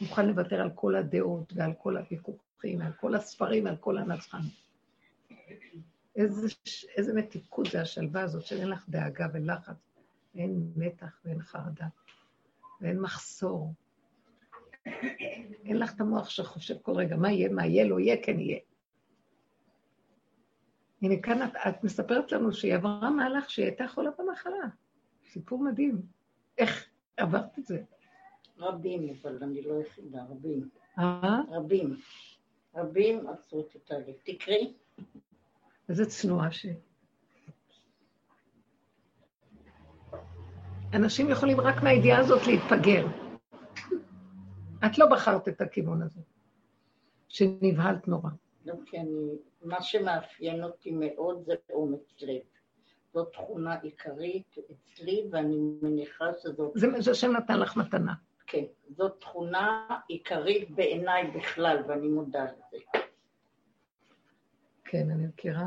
מוכן 0.00 0.26
לוותר 0.26 0.60
על 0.60 0.70
כל 0.74 0.96
הדעות 0.96 1.52
ועל 1.56 1.72
כל 1.78 1.96
הוויכוחים, 1.96 2.80
על 2.82 2.92
כל 2.92 3.14
הספרים 3.14 3.64
ועל 3.64 3.76
כל 3.76 3.98
הנצחן. 3.98 4.42
איזה, 6.16 6.48
איזה 6.96 7.14
מתיקות 7.14 7.66
זה 7.66 7.80
השלווה 7.80 8.22
הזאת, 8.22 8.46
שאין 8.46 8.68
לך 8.68 8.84
דאגה 8.88 9.26
ולחץ, 9.32 9.87
ואין 10.38 10.72
מתח 10.76 11.20
ואין 11.24 11.42
חרדה, 11.42 11.86
ואין 12.80 13.00
מחסור. 13.00 13.74
אין 15.64 15.78
לך 15.78 15.94
את 15.94 16.00
המוח 16.00 16.28
שחושב 16.30 16.78
כל 16.82 16.92
רגע, 16.92 17.16
מה 17.16 17.32
יהיה, 17.32 17.48
מה 17.48 17.66
יהיה, 17.66 17.84
לא 17.84 18.00
יהיה, 18.00 18.16
כן 18.22 18.40
יהיה. 18.40 18.58
הנה 21.02 21.22
כאן 21.22 21.42
את, 21.42 21.52
את 21.68 21.84
מספרת 21.84 22.32
לנו 22.32 22.52
שהיא 22.52 22.74
עברה 22.74 23.10
מהלך 23.10 23.50
שהיא 23.50 23.66
הייתה 23.66 23.88
חולה 23.88 24.10
במחלה. 24.18 24.68
סיפור 25.24 25.58
מדהים. 25.64 26.02
איך 26.58 26.88
עברת 27.16 27.58
את 27.58 27.66
זה? 27.66 27.82
רבים, 28.58 29.14
אבל 29.22 29.38
אני 29.42 29.62
לא 29.62 29.80
יחידה, 29.80 30.22
רבים. 30.22 30.68
אה? 30.98 31.40
רבים. 31.50 31.96
רבים 32.74 33.28
עשו 33.28 33.60
את 33.60 33.76
התהליך. 33.76 34.16
תקראי. 34.22 34.74
איזה 35.88 36.06
צנועה 36.06 36.50
שהיא. 36.52 36.74
אנשים 40.94 41.30
יכולים 41.30 41.60
רק 41.60 41.82
מהידיעה 41.82 42.20
הזאת 42.20 42.46
להתפגר. 42.46 43.06
את 44.86 44.98
לא 44.98 45.06
בחרת 45.06 45.48
את 45.48 45.60
הכיוון 45.60 46.02
הזה, 46.02 46.20
שנבהלת 47.28 48.08
נורא. 48.08 48.30
לא, 48.64 48.74
כי 48.86 48.98
אני, 48.98 49.36
מה 49.62 49.82
שמאפיין 49.82 50.64
אותי 50.64 50.90
מאוד 50.92 51.42
זה 51.46 51.54
אומץ 51.70 52.14
לב. 52.22 52.40
זו 53.14 53.24
תכונה 53.24 53.74
עיקרית 53.74 54.54
אצלי, 54.72 55.24
ואני 55.30 55.56
מניחה 55.82 56.24
שזאת... 56.42 56.72
זה 56.74 56.88
מה 56.88 57.02
שהשם 57.02 57.36
נתן 57.36 57.60
לך 57.60 57.76
מתנה. 57.76 58.14
כן, 58.46 58.64
זאת 58.88 59.20
תכונה 59.20 59.88
עיקרית 60.08 60.70
בעיניי 60.70 61.30
בכלל, 61.30 61.82
ואני 61.88 62.08
מודה 62.08 62.44
לזה. 62.44 62.84
כן, 64.84 65.10
אני 65.10 65.26
מכירה... 65.26 65.66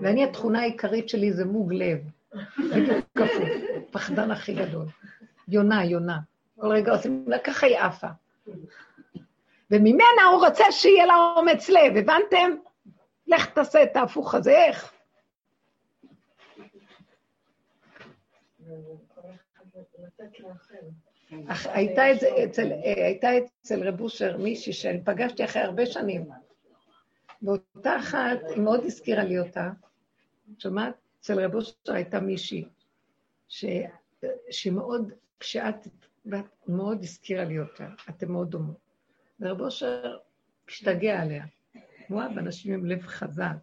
ואני, 0.00 0.24
התכונה 0.24 0.60
העיקרית 0.60 1.08
שלי 1.08 1.32
זה 1.32 1.44
מוג 1.44 1.72
לב. 1.72 1.98
בדיוק 2.58 3.04
כפוף, 3.14 3.48
פחדן 3.90 4.30
הכי 4.30 4.54
גדול. 4.54 4.86
יונה, 5.48 5.84
יונה. 5.84 6.18
כל 6.60 6.66
רגע 6.66 6.92
עושים 6.92 7.24
לה, 7.26 7.38
ככה 7.38 7.66
היא 7.66 7.78
עפה. 7.78 8.08
וממנה 9.70 10.24
הוא 10.32 10.46
רוצה 10.46 10.64
שיהיה 10.70 11.06
לה 11.06 11.14
אומץ 11.36 11.68
לב, 11.68 11.96
הבנתם? 11.96 12.56
לך 13.26 13.46
תעשה 13.46 13.82
את 13.82 13.96
ההפוך 13.96 14.34
הזה, 14.34 14.50
איך? 14.50 14.92
אה, 21.32 21.74
הייתה 22.96 23.38
אצל 23.62 23.88
רב 23.88 24.00
אושר 24.00 24.36
מישהי 24.36 24.72
שאני 24.72 25.04
פגשתי 25.04 25.44
אחרי 25.44 25.62
הרבה 25.62 25.86
שנים. 25.86 26.30
ואותה 27.42 27.98
אחת, 27.98 28.38
היא 28.54 28.62
מאוד 28.62 28.80
הזכירה 28.84 29.24
לי 29.24 29.38
אותה. 29.38 29.70
שומעת? 30.58 30.94
אצל 31.20 31.40
רב 31.44 31.54
אושר 31.54 31.72
הייתה 31.92 32.20
מישהי, 32.20 32.64
ש, 33.48 33.64
שמאוד, 34.50 35.12
כשאת, 35.40 35.86
ואת 36.26 36.68
מאוד 36.68 36.98
הזכירה 37.02 37.44
לי 37.44 37.60
אותה, 37.60 37.88
אתם 38.08 38.32
מאוד 38.32 38.50
דומות. 38.50 38.76
ורב 39.40 39.60
אושר 39.60 40.16
השתגע 40.68 41.22
עליה. 41.22 41.44
הוא 42.08 42.20
אוהב 42.22 42.38
אנשים 42.38 42.74
עם 42.74 42.86
לב 42.86 43.02
חזק. 43.06 43.56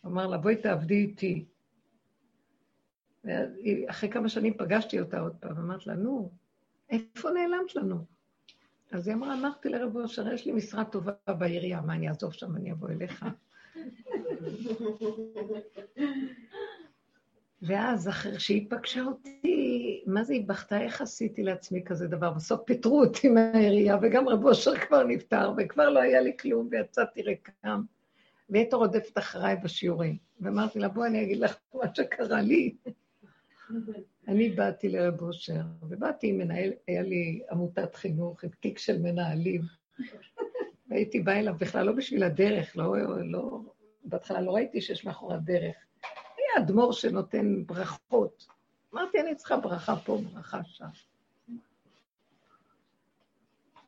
הוא 0.00 0.12
אמר 0.12 0.26
לה, 0.26 0.38
בואי 0.38 0.56
תעבדי 0.56 0.94
איתי. 0.94 1.44
ואז 3.24 3.56
היא- 3.56 3.90
אחרי 3.90 4.10
כמה 4.10 4.28
שנים 4.28 4.54
פגשתי 4.58 5.00
אותה 5.00 5.20
עוד 5.20 5.36
פעם, 5.40 5.56
אמרתי 5.56 5.84
לה, 5.88 5.94
נו, 5.94 6.30
איפה 6.90 7.30
נעלמת 7.30 7.74
לנו? 7.76 8.04
אז 8.92 9.08
היא 9.08 9.16
אמרה, 9.16 9.34
אמרתי 9.34 9.68
לרב 9.68 9.96
אושר, 9.96 10.32
יש 10.32 10.46
לי 10.46 10.52
משרה 10.52 10.84
טובה 10.84 11.12
בעירייה, 11.38 11.80
מה, 11.80 11.94
אני 11.94 12.08
אעזוב 12.08 12.32
שם, 12.32 12.56
אני 12.56 12.72
אבוא 12.72 12.88
אליך? 12.88 13.24
ואז, 17.62 18.08
אחרי 18.08 18.40
שהיא 18.40 18.70
פגשה 18.70 19.02
אותי, 19.02 20.02
מה 20.06 20.24
זה 20.24 20.32
היא 20.32 20.48
בכתה, 20.48 20.80
איך 20.80 21.00
עשיתי 21.00 21.42
לעצמי 21.42 21.84
כזה 21.84 22.06
דבר? 22.06 22.30
בסוף 22.30 22.60
פיטרו 22.64 23.04
אותי 23.04 23.28
מהעירייה, 23.28 23.98
וגם 24.02 24.28
רב 24.28 24.44
אושר 24.44 24.76
כבר 24.76 25.04
נפטר, 25.04 25.52
וכבר 25.56 25.90
לא 25.90 26.00
היה 26.00 26.20
לי 26.20 26.36
כלום, 26.40 26.68
ויצאתי 26.70 27.22
ריקם. 27.22 27.82
והיא 28.50 28.62
הייתה 28.62 28.76
רודפת 28.76 29.18
אחריי 29.18 29.56
בשיעורים. 29.64 30.16
ואמרתי 30.40 30.78
לה, 30.78 30.88
בואי 30.88 31.08
אני 31.08 31.22
אגיד 31.22 31.38
לך 31.38 31.56
מה 31.74 31.94
שקרה 31.94 32.40
לי. 32.42 32.76
אני 34.28 34.50
באתי 34.50 34.88
לרב 34.88 35.22
אושר, 35.22 35.60
ובאתי 35.82 36.28
עם 36.28 36.38
מנהל, 36.38 36.72
היה 36.86 37.02
לי 37.02 37.42
עמותת 37.50 37.94
חינוך, 37.94 38.44
עם 38.44 38.50
תיק 38.60 38.78
של 38.78 38.98
מנהלים. 38.98 39.60
והייתי 40.88 41.20
באה 41.20 41.38
אליו 41.38 41.54
בכלל 41.58 41.86
לא 41.86 41.92
בשביל 41.92 42.22
הדרך, 42.22 42.76
לא, 42.76 42.94
לא, 43.24 43.60
בהתחלה 44.04 44.40
לא 44.40 44.54
ראיתי 44.54 44.80
שיש 44.80 45.04
מאחורי 45.04 45.34
הדרך. 45.34 45.76
היה 46.36 46.64
אדמו"ר 46.64 46.92
שנותן 46.92 47.66
ברכות. 47.66 48.46
אמרתי, 48.94 49.20
אני 49.20 49.34
צריכה 49.34 49.56
ברכה 49.56 49.96
פה, 49.96 50.18
ברכה 50.34 50.60
שם. 50.64 50.86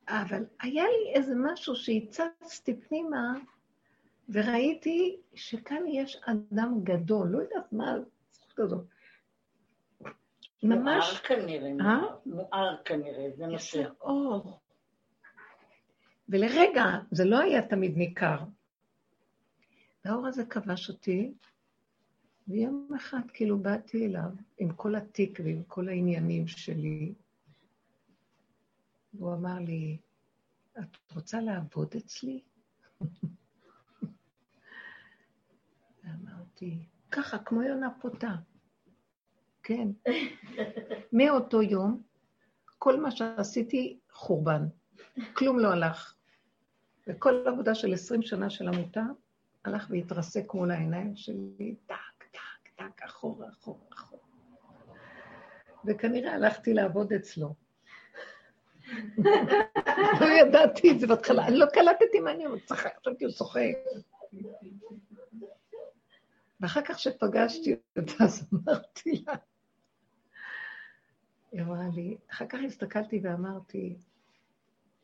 אבל 0.08 0.44
היה 0.60 0.84
לי 0.84 1.12
איזה 1.14 1.34
משהו 1.36 1.76
שהצצתי 1.76 2.80
פנימה, 2.80 3.34
וראיתי 4.28 5.16
שכאן 5.34 5.82
יש 5.86 6.20
אדם 6.26 6.80
גדול, 6.82 7.28
לא 7.28 7.38
יודעת 7.38 7.72
מה 7.72 7.92
הזכות 7.92 8.58
הזאת. 8.58 8.84
מואר 10.62 10.78
ממש 10.78 11.20
כנראה, 11.20 11.68
אה? 11.68 11.72
מואר- 12.00 12.18
מואר 12.26 12.76
כנראה, 12.84 13.30
זה 13.36 13.44
ש... 13.58 13.74
יש 13.74 13.86
אור. 14.00 14.60
ולרגע, 16.28 16.84
זה 17.10 17.24
לא 17.24 17.38
היה 17.40 17.68
תמיד 17.68 17.96
ניכר. 17.96 18.38
והאור 20.04 20.26
הזה 20.26 20.44
כבש 20.46 20.90
אותי, 20.90 21.34
ויום 22.48 22.88
אחד 22.96 23.20
כאילו 23.34 23.58
באתי 23.58 24.06
אליו 24.06 24.30
עם 24.58 24.72
כל 24.72 24.94
התיק 24.94 25.40
ועם 25.44 25.62
כל 25.62 25.88
העניינים 25.88 26.46
שלי, 26.46 27.14
והוא 29.14 29.34
אמר 29.34 29.58
לי, 29.58 29.98
את 30.78 30.96
רוצה 31.14 31.40
לעבוד 31.40 31.94
אצלי? 31.96 32.40
ואמרתי, 36.04 36.78
ככה, 37.10 37.38
כמו 37.38 37.62
יונה 37.62 37.88
פותה. 38.00 38.34
כן. 39.62 39.88
מאותו 41.12 41.62
יום, 41.62 42.02
כל 42.78 43.00
מה 43.00 43.10
שעשיתי, 43.10 43.98
חורבן. 44.12 44.62
כלום 45.32 45.58
לא 45.58 45.68
הלך. 45.68 46.14
וכל 47.06 47.44
עבודה 47.46 47.74
של 47.74 47.94
20 47.94 48.22
שנה 48.22 48.50
של 48.50 48.68
עמותה, 48.68 49.02
הלך 49.64 49.86
והתרסק 49.90 50.54
מול 50.54 50.70
העיניים 50.70 51.16
שלי, 51.16 51.74
טק, 51.86 52.24
טק, 52.30 52.68
טק, 52.76 53.02
אחורה, 53.02 53.48
אחורה, 53.48 53.84
אחורה. 53.92 54.20
וכנראה 55.84 56.34
הלכתי 56.34 56.74
לעבוד 56.74 57.12
אצלו. 57.12 57.54
לא 60.20 60.26
ידעתי 60.40 60.90
את 60.90 61.00
זה 61.00 61.06
בהתחלה, 61.06 61.46
אני 61.46 61.56
לא 61.56 61.66
קלטתי 61.66 62.20
מה 62.20 62.30
אני 62.30 62.46
אומרת, 62.46 62.64
צחק, 62.64 62.96
חשבתי, 63.00 63.24
הוא 63.24 63.32
צוחק. 63.32 63.74
ואחר 66.60 66.80
כך 66.84 66.98
שפגשתי 66.98 67.76
אותה, 67.96 68.24
אז 68.24 68.48
אמרתי 68.54 69.24
לה, 69.26 69.34
היא 71.52 71.62
אמרה 71.62 71.88
לי, 71.94 72.16
אחר 72.30 72.46
כך 72.48 72.58
הסתכלתי 72.66 73.20
ואמרתי, 73.22 73.96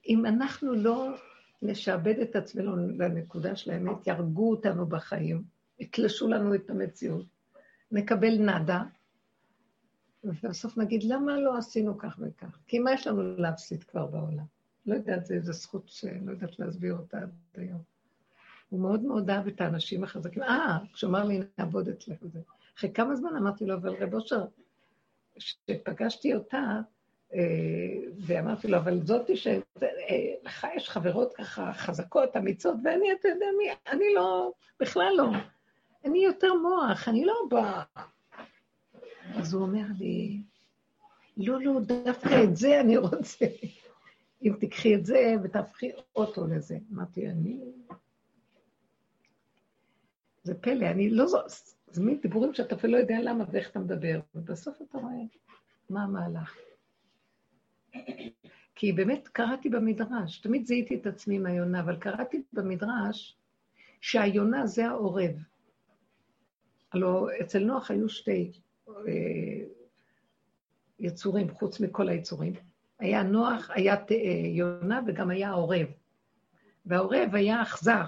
אם 0.09 0.27
אנחנו 0.27 0.75
לא 0.75 1.15
נשעבד 1.63 2.19
את 2.19 2.37
עצמנו 2.37 2.77
לנקודה 2.77 3.57
של 3.57 3.71
האמת, 3.71 4.07
יהרגו 4.07 4.51
אותנו 4.51 4.87
בחיים, 4.87 5.43
יתלשו 5.79 6.29
לנו 6.29 6.55
את 6.55 6.71
המציאות, 6.71 7.27
נקבל 7.93 8.39
נאדה, 8.39 8.83
ובסוף 10.25 10.79
נגיד, 10.79 11.03
למה 11.03 11.37
לא 11.37 11.59
עשינו 11.59 11.99
כך 11.99 12.19
וכך? 12.21 12.59
כי 12.67 12.79
מה 12.79 12.93
יש 12.93 13.07
לנו 13.07 13.37
להפסיד 13.37 13.85
כבר 13.85 14.07
בעולם? 14.07 14.45
לא 14.87 14.95
יודעת, 14.95 15.27
זו 15.27 15.35
איזו 15.35 15.53
זכות 15.53 15.83
שאני 15.87 16.27
לא 16.27 16.33
יודעת 16.33 16.59
להסביר 16.59 16.95
אותה 16.95 17.19
עד 17.19 17.31
היום. 17.55 17.83
הוא 18.69 18.81
מאוד 18.81 19.03
מאוד 19.03 19.31
אהב 19.31 19.47
את 19.47 19.61
האנשים 19.61 20.05
החזקים. 20.05 20.43
אה, 20.43 20.79
כשהוא 20.93 21.11
אמר 21.11 21.25
לי, 21.25 21.41
נעבוד 21.59 21.89
אצלך 21.89 22.17
וזה. 22.23 22.41
אחרי 22.79 22.93
כמה 22.93 23.17
זמן 23.17 23.37
אמרתי 23.37 23.67
לו, 23.67 23.75
אבל 23.75 23.95
רב 24.03 24.15
אושר, 24.15 24.45
כשפגשתי 25.39 26.35
אותה, 26.35 26.81
אה, 27.35 27.41
ואמרתי 28.27 28.69
לו, 28.69 28.79
אבל 28.79 29.07
זאתי 29.07 29.37
שלך 29.37 30.67
יש 30.77 30.89
חברות 30.89 31.35
ככה 31.35 31.73
חזקות, 31.73 32.37
אמיצות, 32.37 32.77
ואני, 32.85 33.13
אתה 33.13 33.29
יודע 33.29 33.47
מי, 33.59 33.71
אני 33.93 34.15
לא, 34.15 34.53
בכלל 34.81 35.13
לא. 35.17 35.31
אני 36.05 36.25
יותר 36.25 36.55
מוח, 36.55 37.09
אני 37.09 37.25
לא 37.25 37.35
באה. 37.51 37.83
אז 39.35 39.55
הוא 39.55 39.63
אומר 39.63 39.85
לי, 39.99 40.43
לא, 41.37 41.61
לא, 41.61 41.81
דווקא 41.81 42.45
את 42.45 42.57
זה 42.57 42.81
אני 42.81 42.97
רוצה. 42.97 43.47
אם 44.43 44.53
תיקחי 44.61 44.95
את 44.95 45.07
זה 45.07 45.35
ותהפכי 45.43 45.91
אותו 46.17 46.47
לזה. 46.47 46.79
אמרתי, 46.93 47.29
אני... 47.29 47.61
זה 50.43 50.55
פלא, 50.55 50.87
אני 50.87 51.11
לא 51.11 51.27
זו... 51.27 51.39
זה 51.91 52.03
מין 52.03 52.21
דיבורים 52.23 52.55
שאתה 52.55 52.75
אפילו 52.75 52.93
לא 52.93 52.99
יודע 52.99 53.17
למה 53.23 53.45
ואיך 53.53 53.71
אתה 53.71 53.79
מדבר, 53.79 54.21
ובסוף 54.35 54.83
אתה 54.83 54.99
רואה 54.99 55.23
מה 55.91 56.03
המהלך. 56.03 56.57
כי 58.75 58.93
באמת 58.93 59.29
קראתי 59.29 59.69
במדרש, 59.69 60.39
תמיד 60.41 60.67
זיהיתי 60.67 60.95
את 60.95 61.07
עצמי 61.07 61.37
עם 61.37 61.47
היונה, 61.47 61.81
אבל 61.81 61.97
קראתי 61.97 62.43
במדרש 62.53 63.37
שהיונה 64.01 64.67
זה 64.67 64.87
העורב. 64.87 65.31
הלוא 66.93 67.31
אצל 67.41 67.59
נוח 67.59 67.91
היו 67.91 68.09
שתי 68.09 68.53
אה, 68.89 69.65
יצורים, 70.99 71.51
חוץ 71.51 71.81
מכל 71.81 72.09
היצורים. 72.09 72.53
היה 72.99 73.23
נוח, 73.23 73.71
היה 73.71 73.95
אה, 73.95 74.17
יונה 74.47 75.01
וגם 75.07 75.31
היה 75.31 75.49
העורב. 75.49 75.87
והעורב 76.87 77.35
היה 77.35 77.63
אכזר, 77.63 78.05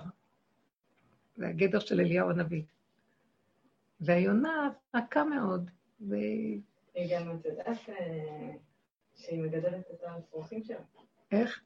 זה 1.37 1.49
הגדר 1.49 1.79
של 1.79 2.01
אליהו 2.01 2.31
הנביא. 2.31 2.63
והיונה 4.01 4.71
עקה 4.93 5.25
מאוד. 5.25 5.71
ו... 6.09 6.15
היא 6.95 7.17
גם, 7.17 7.37
את 7.41 7.45
יודעת 7.45 7.89
אה, 7.89 8.53
שהיא 9.17 9.43
מגדלת 9.43 9.91
את 9.95 10.03
האפרוחים 10.03 10.65
שלה? 10.65 10.77
איך? 11.33 11.61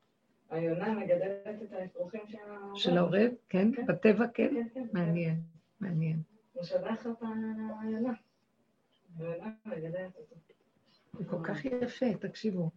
היונה 0.50 0.94
מגדלת 0.94 1.62
את 1.62 1.72
האפרוחים 1.72 2.20
שלה. 2.28 2.58
של 2.74 2.98
העורב, 2.98 3.30
כן? 3.48 3.74
כן? 3.74 3.86
בטבע, 3.86 4.26
כן? 4.34 4.54
כן, 4.54 4.68
כן. 4.74 4.86
מעניין, 4.92 5.34
כן. 5.34 5.86
מעניין. 5.86 6.22
הוא 6.52 6.64
שלח 6.64 7.06
אותה 7.06 7.26
היונה. 7.82 8.12
היונה 9.18 9.50
מגדלת 9.66 10.16
אותו. 10.16 10.34
זה 11.18 11.24
כל 11.24 11.38
כך 11.42 11.64
יפה, 11.64 12.06
תקשיבו. 12.20 12.70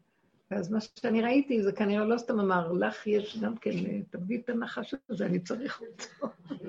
ואז 0.51 0.71
מה 0.71 0.79
שאני 0.81 1.21
ראיתי, 1.21 1.63
זה 1.63 1.71
כנראה 1.71 2.05
לא 2.05 2.17
סתם 2.17 2.39
אמר, 2.39 2.71
לך 2.71 3.07
יש 3.07 3.37
גם 3.39 3.57
כן, 3.57 3.71
אה, 3.71 3.99
תביא 4.09 4.39
את 4.39 4.49
הנחש 4.49 4.95
הזה, 5.09 5.25
אני 5.25 5.39
צריך 5.39 5.81
אותו. 5.81 6.27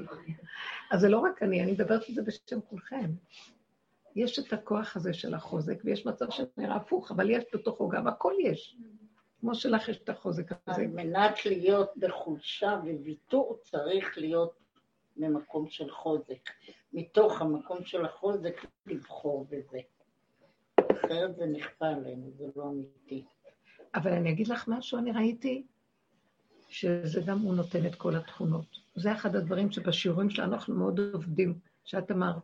אז 0.91 1.01
זה 1.01 1.09
לא 1.09 1.19
רק 1.19 1.43
אני, 1.43 1.63
אני 1.63 1.73
מדברת 1.73 2.03
על 2.09 2.15
זה 2.15 2.23
בשם 2.23 2.61
כולכם. 2.61 3.11
יש 4.17 4.39
את 4.39 4.53
הכוח 4.53 4.97
הזה 4.97 5.13
של 5.13 5.35
החוזק, 5.35 5.81
ויש 5.85 6.07
מצב 6.07 6.27
שנראה 6.31 6.77
הפוך, 6.77 7.11
אבל 7.11 7.31
יש 7.31 7.45
בתוכו 7.55 7.89
גם 7.89 8.07
הכל 8.07 8.35
יש. 8.45 8.77
כמו 9.41 9.55
שלך 9.55 9.89
יש 9.89 9.97
את 10.03 10.09
החוזק 10.09 10.53
הזה. 10.67 10.81
על 10.81 10.87
מנת 10.87 11.47
להיות 11.47 11.91
בחולשה 11.97 12.81
וויתור, 12.85 13.59
צריך 13.63 14.19
להיות 14.19 14.53
ממקום 15.17 15.69
של 15.69 15.91
חוזק. 15.91 16.51
מתוך 16.93 17.41
המקום 17.41 17.85
של 17.85 18.05
החוזק 18.05 18.65
לבחור 18.87 19.47
בזה. 19.51 19.79
אחרת 20.93 21.37
זה 21.37 21.47
נכפה 21.47 21.87
עלינו, 21.87 22.31
זה 22.39 22.45
לא 22.57 22.65
אמיתי. 22.65 23.25
אבל 23.95 24.13
אני 24.13 24.31
אגיד 24.31 24.49
לך 24.49 24.69
משהו, 24.69 24.99
אני 24.99 25.13
ראיתי 25.13 25.67
שזה 26.69 27.21
גם 27.21 27.39
הוא 27.39 27.55
נותן 27.55 27.87
את 27.87 27.95
כל 27.95 28.17
התכונות. 28.17 28.67
זה 28.95 29.13
אחד 29.13 29.37
הדברים 29.37 29.71
שבשיעורים 29.71 30.31
שלנו 30.31 30.55
אנחנו 30.55 30.75
מאוד 30.75 31.01
עובדים, 31.13 31.55
שאת 31.85 32.11
אמרת, 32.11 32.37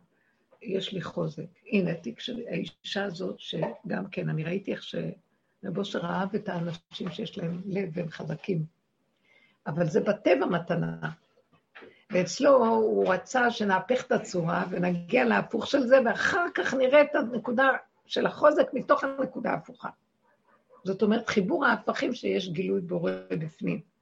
יש 0.61 0.93
לי 0.93 1.01
חוזק. 1.01 1.43
הנה, 1.71 1.93
תיק 1.93 2.19
של 2.19 2.39
האישה 2.47 3.03
הזאת, 3.03 3.39
שגם 3.39 4.07
כן, 4.11 4.29
אני 4.29 4.43
ראיתי 4.43 4.71
איך 4.71 4.83
שרב 4.83 5.77
אושר 5.77 6.05
אהב 6.05 6.35
את 6.35 6.49
האנשים 6.49 7.11
שיש 7.11 7.37
להם 7.37 7.61
לב 7.65 7.89
והם 7.93 8.09
חזקים. 8.09 8.65
אבל 9.67 9.85
זה 9.85 10.01
בטבע 10.01 10.45
מתנה. 10.45 10.97
ואצלו 12.11 12.65
הוא 12.65 13.13
רצה 13.13 13.51
שנהפך 13.51 14.05
את 14.07 14.11
הצורה 14.11 14.65
ונגיע 14.69 15.25
להפוך 15.25 15.67
של 15.67 15.87
זה, 15.87 15.97
ואחר 16.05 16.45
כך 16.55 16.73
נראה 16.73 17.01
את 17.01 17.15
הנקודה 17.15 17.69
של 18.05 18.25
החוזק 18.25 18.67
מתוך 18.73 19.03
הנקודה 19.03 19.51
ההפוכה. 19.51 19.89
זאת 20.83 21.01
אומרת, 21.01 21.27
חיבור 21.27 21.65
ההפכים 21.65 22.13
שיש 22.13 22.49
גילוי 22.49 22.81
בורא 22.81 23.11
בפנים. 23.29 23.94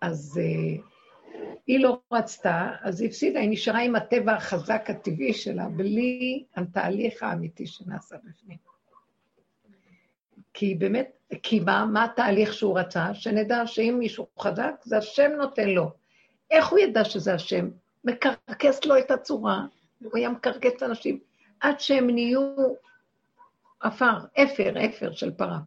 אז 0.00 0.40
uh, 0.42 0.82
היא 1.66 1.80
לא 1.80 2.00
רצתה, 2.12 2.70
אז 2.80 3.00
היא 3.00 3.08
הפסידה, 3.08 3.40
היא 3.40 3.50
נשארה 3.50 3.80
עם 3.80 3.96
הטבע 3.96 4.32
החזק 4.32 4.84
הטבעי 4.88 5.34
שלה, 5.34 5.68
בלי 5.68 6.44
התהליך 6.56 7.22
האמיתי 7.22 7.66
שנעשה 7.66 8.16
בפנים. 8.16 8.58
כי 10.54 10.74
באמת, 10.74 11.10
כי 11.42 11.60
מה, 11.60 11.86
מה 11.86 12.04
התהליך 12.04 12.52
שהוא 12.52 12.78
רצה? 12.78 13.14
שנדע 13.14 13.66
שאם 13.66 13.96
מישהו 13.98 14.26
חזק, 14.40 14.74
זה 14.84 14.98
השם 14.98 15.30
נותן 15.38 15.68
לו. 15.68 15.90
איך 16.50 16.68
הוא 16.68 16.78
ידע 16.78 17.04
שזה 17.04 17.34
השם? 17.34 17.68
מקרקס 18.04 18.84
לו 18.84 18.98
את 18.98 19.10
הצורה, 19.10 19.66
הוא 20.02 20.12
היה 20.14 20.28
מקרקס 20.28 20.72
את 20.76 20.82
האנשים, 20.82 21.18
עד 21.60 21.80
שהם 21.80 22.10
נהיו 22.10 22.54
עפר, 23.80 24.18
אפר, 24.42 24.74
אפר 24.86 25.12
של 25.12 25.30
פרה, 25.30 25.58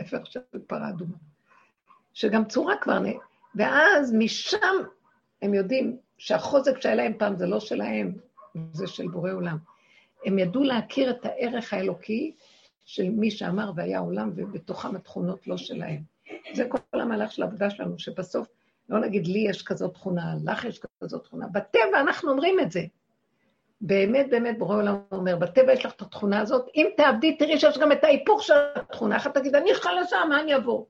אפר 0.00 0.24
של 0.24 0.40
פרה 0.66 0.88
אדומה. 0.88 1.16
שגם 2.12 2.44
צורה 2.44 2.76
כבר. 2.76 2.98
ואז 3.54 4.14
משם 4.14 4.76
הם 5.42 5.54
יודעים 5.54 5.96
שהחוזק 6.18 6.80
שהיה 6.80 6.94
להם 6.94 7.12
פעם 7.18 7.36
זה 7.36 7.46
לא 7.46 7.60
שלהם, 7.60 8.12
זה 8.72 8.86
של 8.86 9.08
בורא 9.08 9.32
עולם. 9.32 9.56
הם 10.24 10.38
ידעו 10.38 10.62
להכיר 10.62 11.10
את 11.10 11.26
הערך 11.26 11.72
האלוקי 11.72 12.34
של 12.84 13.10
מי 13.10 13.30
שאמר 13.30 13.72
והיה 13.76 13.98
עולם, 13.98 14.30
ובתוכם 14.36 14.96
התכונות 14.96 15.46
לא 15.46 15.56
שלהם. 15.56 16.02
זה 16.54 16.64
כל 16.68 17.00
המהלך 17.00 17.32
של 17.32 17.42
העבודה 17.42 17.70
שלנו, 17.70 17.98
שבסוף, 17.98 18.48
לא 18.88 19.00
נגיד 19.00 19.26
לי 19.26 19.38
יש 19.38 19.62
כזאת 19.62 19.94
תכונה, 19.94 20.34
לך 20.44 20.64
יש 20.64 20.80
כזאת 21.00 21.24
תכונה, 21.24 21.46
בטבע 21.46 22.00
אנחנו 22.00 22.30
אומרים 22.30 22.60
את 22.60 22.70
זה. 22.72 22.80
באמת, 23.80 24.26
באמת, 24.30 24.58
בורא 24.58 24.76
עולם 24.76 24.96
אומר, 25.12 25.36
בטבע 25.36 25.72
יש 25.72 25.84
לך 25.84 25.92
את 25.94 26.02
התכונה 26.02 26.40
הזאת, 26.40 26.66
אם 26.76 26.86
תאבדי, 26.96 27.36
תראי 27.36 27.58
שיש 27.58 27.78
גם 27.78 27.92
את 27.92 28.04
ההיפוך 28.04 28.42
של 28.42 28.54
התכונה, 28.74 29.16
את 29.16 29.34
תגיד, 29.34 29.54
אני 29.54 29.74
חלשה, 29.74 30.16
מה 30.28 30.40
אני 30.40 30.56
אבוא? 30.56 30.84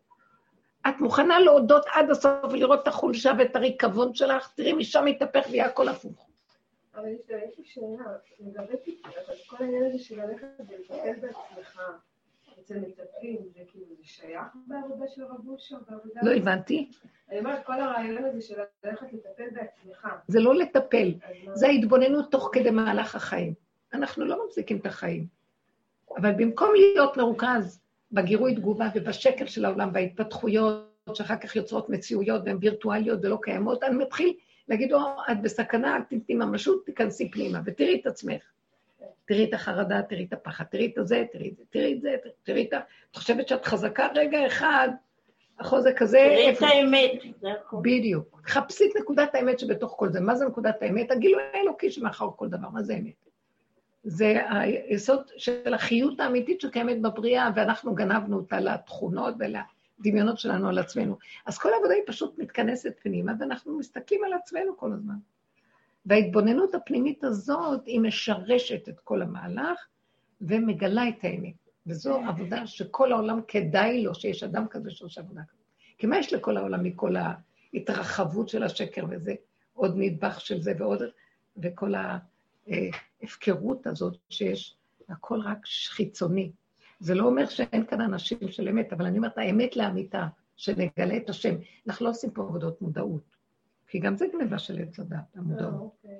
את 0.88 1.00
מוכנה 1.00 1.40
להודות 1.40 1.84
עד 1.92 2.10
הסוף 2.10 2.32
ולראות 2.50 2.82
את 2.82 2.88
החולשה 2.88 3.32
ואת 3.38 3.56
הריקבון 3.56 4.14
שלך, 4.14 4.52
תראי, 4.54 4.72
משם 4.72 5.06
יתהפך 5.06 5.46
ויהיה 5.50 5.66
הכל 5.66 5.88
הפוך. 5.88 6.28
אבל 6.94 7.08
יש 7.08 7.58
לי 7.58 7.64
שאלה, 7.64 8.04
לגבי 8.40 8.76
טיפול, 8.84 9.12
כל 9.46 9.56
העניין 9.60 9.84
הזה 9.84 9.98
של 9.98 10.22
ללכת 10.22 10.46
ולטפל 10.68 11.20
בעצמך, 11.20 11.80
אצל 12.60 12.78
מטפלים, 12.78 13.38
זה 13.54 13.60
כאילו, 13.68 13.86
זה 13.98 14.04
שייך 14.04 14.46
בעבודה 14.66 15.08
של 15.08 15.24
רב 15.24 15.48
אושר? 15.48 15.76
לא 16.22 16.32
הבנתי. 16.36 16.90
אני 17.30 17.38
אומרת, 17.38 17.66
כל 17.66 17.80
הרעיון 17.80 18.24
הזה 18.24 18.42
של 18.42 18.54
ללכת 18.84 19.12
לטפל 19.12 19.50
בעצמך. 19.52 20.08
זה 20.28 20.40
לא 20.40 20.54
לטפל, 20.54 21.12
זה 21.52 21.66
ההתבוננות 21.66 22.30
תוך 22.30 22.50
כדי 22.52 22.70
מהלך 22.70 23.14
החיים. 23.14 23.54
אנחנו 23.92 24.24
לא 24.24 24.46
מחזיקים 24.46 24.76
את 24.76 24.86
החיים. 24.86 25.26
אבל 26.16 26.32
במקום 26.32 26.70
להיות 26.74 27.16
מרוכז 27.16 27.81
בגירוי 28.12 28.54
תגובה 28.54 28.88
ובשקל 28.94 29.46
של 29.46 29.64
העולם, 29.64 29.92
בהתפתחויות 29.92 30.92
שאחר 31.14 31.36
כך 31.36 31.56
יוצרות 31.56 31.90
מציאויות 31.90 32.42
והן 32.44 32.56
וירטואליות 32.60 33.20
ולא 33.22 33.38
קיימות, 33.42 33.82
אני 33.82 33.96
מתחיל 33.96 34.32
להגיד, 34.68 34.92
או, 34.92 34.98
את 35.32 35.42
בסכנה, 35.42 35.96
אל 35.96 36.02
תתני 36.02 36.34
ממשות, 36.34 36.86
תיכנסי 36.86 37.30
פנימה 37.30 37.60
ותראי 37.64 38.00
את 38.00 38.06
עצמך. 38.06 38.42
תראי 39.24 39.44
את 39.44 39.54
החרדה, 39.54 40.02
תראי 40.02 40.24
את 40.24 40.32
הפחד, 40.32 40.64
תראי 40.64 40.92
את 40.98 41.06
זה, 41.06 41.24
תראי 41.32 41.48
את 41.48 41.56
זה, 41.56 41.64
תראי 41.70 41.92
את 41.94 42.00
זה, 42.00 42.16
תראי 42.42 42.64
את 42.68 42.72
ה... 42.72 42.78
את 43.10 43.16
חושבת 43.16 43.48
שאת 43.48 43.64
חזקה 43.64 44.08
רגע 44.14 44.46
אחד, 44.46 44.88
החוזק 45.60 46.02
הזה... 46.02 46.18
תראי 46.18 46.50
את 46.50 46.62
האמת. 46.62 47.10
בדיוק. 47.82 48.40
חפשי 48.46 48.84
את 48.84 48.96
נקודת 49.00 49.34
האמת 49.34 49.58
שבתוך 49.58 49.94
כל 49.96 50.12
זה. 50.12 50.20
מה 50.20 50.34
זה 50.34 50.46
נקודת 50.46 50.82
האמת? 50.82 51.10
הגילוי 51.10 51.42
האלוקי 51.54 51.90
שמאחר 51.90 52.28
כל 52.36 52.48
דבר, 52.48 52.68
מה 52.68 52.82
זה 52.82 52.94
אמת? 52.94 53.21
זה 54.04 54.40
היסוד 54.48 55.22
של 55.36 55.74
החיות 55.74 56.20
האמיתית 56.20 56.60
שקיימת 56.60 57.02
בבריאה, 57.02 57.50
ואנחנו 57.54 57.94
גנבנו 57.94 58.36
אותה 58.36 58.60
לתכונות 58.60 59.34
ולדמיונות 59.38 60.38
שלנו 60.38 60.68
על 60.68 60.78
עצמנו. 60.78 61.16
אז 61.46 61.58
כל 61.58 61.72
העבודה 61.74 61.94
היא 61.94 62.02
פשוט 62.06 62.38
מתכנסת 62.38 62.94
פנימה, 63.02 63.32
ואנחנו 63.40 63.78
מסתכלים 63.78 64.20
על 64.24 64.32
עצמנו 64.32 64.76
כל 64.76 64.92
הזמן. 64.92 65.14
וההתבוננות 66.06 66.74
הפנימית 66.74 67.24
הזאת, 67.24 67.86
היא 67.86 68.00
משרשת 68.00 68.88
את 68.88 69.00
כל 69.00 69.22
המהלך 69.22 69.86
ומגלה 70.40 71.08
את 71.08 71.24
האמת. 71.24 71.54
וזו 71.86 72.16
עבודה 72.16 72.66
שכל 72.66 73.12
העולם 73.12 73.40
כדאי 73.48 74.02
לו 74.02 74.14
שיש 74.14 74.42
אדם 74.42 74.66
כזה 74.70 74.90
שעושה 74.90 75.20
עבודה 75.20 75.40
כזאת. 75.48 75.66
כי 75.98 76.06
מה 76.06 76.18
יש 76.18 76.32
לכל 76.32 76.56
העולם 76.56 76.84
מכל 76.84 77.14
ההתרחבות 77.16 78.48
של 78.48 78.62
השקר 78.62 79.04
וזה, 79.10 79.34
עוד 79.72 79.94
נדבך 79.96 80.40
של 80.40 80.62
זה 80.62 80.72
ועוד, 80.78 81.02
וכל 81.62 81.94
ההפקרות 82.66 83.86
הזאת 83.86 84.16
שיש, 84.28 84.76
הכל 85.08 85.40
רק 85.44 85.58
חיצוני. 85.66 86.52
זה 87.00 87.14
לא 87.14 87.24
אומר 87.24 87.46
שאין 87.46 87.86
כאן 87.86 88.00
אנשים 88.00 88.38
של 88.48 88.68
אמת, 88.68 88.92
אבל 88.92 89.06
אני 89.06 89.16
אומרת, 89.16 89.38
האמת 89.38 89.76
לאמיתה, 89.76 90.26
שנגלה 90.56 91.16
את 91.16 91.30
השם. 91.30 91.54
אנחנו 91.86 92.04
לא 92.04 92.10
עושים 92.10 92.30
פה 92.30 92.42
עבודות 92.42 92.82
מודעות. 92.82 93.36
כי 93.86 93.98
גם 93.98 94.16
זה 94.16 94.26
גניבה 94.32 94.58
של 94.58 94.78
עץ 94.82 94.98
הדת, 94.98 95.36
המודעות. 95.36 95.80
אוקיי. 95.80 96.18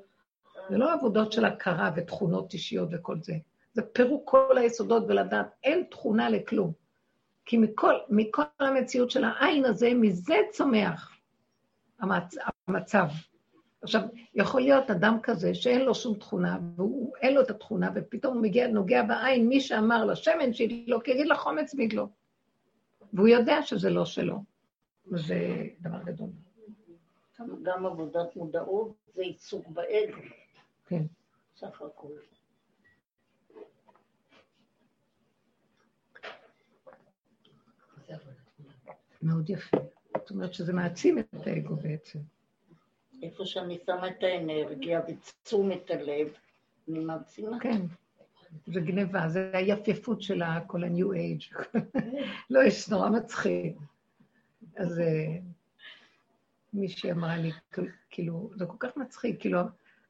זה 0.70 0.78
לא 0.78 0.93
עבודות 0.93 1.32
של 1.32 1.44
הכרה 1.44 1.90
ותכונות 1.97 2.52
אישיות 2.52 2.89
וכל 2.93 3.20
זה. 3.20 3.35
זה 3.73 3.82
פירוק 3.82 4.31
כל 4.31 4.59
היסודות 4.59 5.05
ולדעת, 5.09 5.47
אין 5.64 5.85
תכונה 5.90 6.31
לכלום. 6.31 6.73
כי 7.44 7.59
מכל, 7.59 7.94
מכל 8.09 8.43
המציאות 8.60 9.10
של 9.10 9.24
העין 9.24 9.64
הזה, 9.64 9.90
מזה 9.94 10.35
צומח 10.52 11.16
המצ, 12.01 12.35
המצב. 12.69 13.06
עכשיו, 13.82 14.02
יכול 14.34 14.60
להיות 14.60 14.90
אדם 14.90 15.18
כזה 15.22 15.54
שאין 15.54 15.80
לו 15.80 15.94
שום 15.94 16.18
תכונה, 16.18 16.59
ואין 16.76 17.34
לו 17.34 17.42
את 17.42 17.50
התכונה, 17.50 17.90
ופתאום 17.94 18.34
הוא 18.34 18.42
מגיע, 18.42 18.68
נוגע 18.68 19.02
בעין, 19.02 19.48
מי 19.48 19.60
שאמר 19.60 20.04
לשמן 20.04 20.52
שידלוק, 20.52 21.09
יגיד 21.09 21.26
לחומץ 21.26 21.74
וידלוק. 21.74 22.10
והוא 23.12 23.28
יודע 23.28 23.62
שזה 23.62 23.90
לא 23.90 24.04
שלו. 24.04 24.38
זה 25.06 25.66
דבר 25.80 26.02
גדול. 26.02 26.28
גם 27.62 27.86
עבודת 27.86 28.36
מודעות 28.36 28.94
זה 29.14 29.22
עיסוק 29.22 29.68
באגו, 29.68 30.20
כן. 30.86 31.02
סך 31.56 31.82
הכול. 31.82 32.12
מאוד 39.22 39.50
יפה. 39.50 39.76
זאת 40.18 40.30
אומרת 40.30 40.54
שזה 40.54 40.72
מעצים 40.72 41.18
את 41.18 41.46
האגו 41.46 41.76
בעצם. 41.76 42.18
איפה 43.23 43.47
שאני 43.47 43.78
שמה 43.86 44.09
את 44.09 44.23
האנרגיה 44.23 45.01
ותשומת 45.09 45.90
הלב, 45.90 46.28
אני 46.89 46.99
מעצימה. 46.99 47.61
כן. 47.61 47.81
זה 48.66 48.81
גניבה, 48.81 49.28
זה 49.28 49.51
היפיפות 49.55 50.23
של 50.23 50.43
כל 50.66 50.85
ה-new 50.85 51.07
age. 51.07 51.78
לא, 52.51 52.61
יש 52.62 52.89
נורא 52.89 53.09
מצחיק. 53.09 53.77
אז 54.77 55.01
אה, 55.01 55.39
מישהי 56.73 57.12
אמרה 57.12 57.36
לי, 57.36 57.51
כאילו, 58.11 58.51
זה 58.57 58.66
כל 58.66 58.77
כך 58.78 58.97
מצחיק, 58.97 59.40
כאילו, 59.40 59.59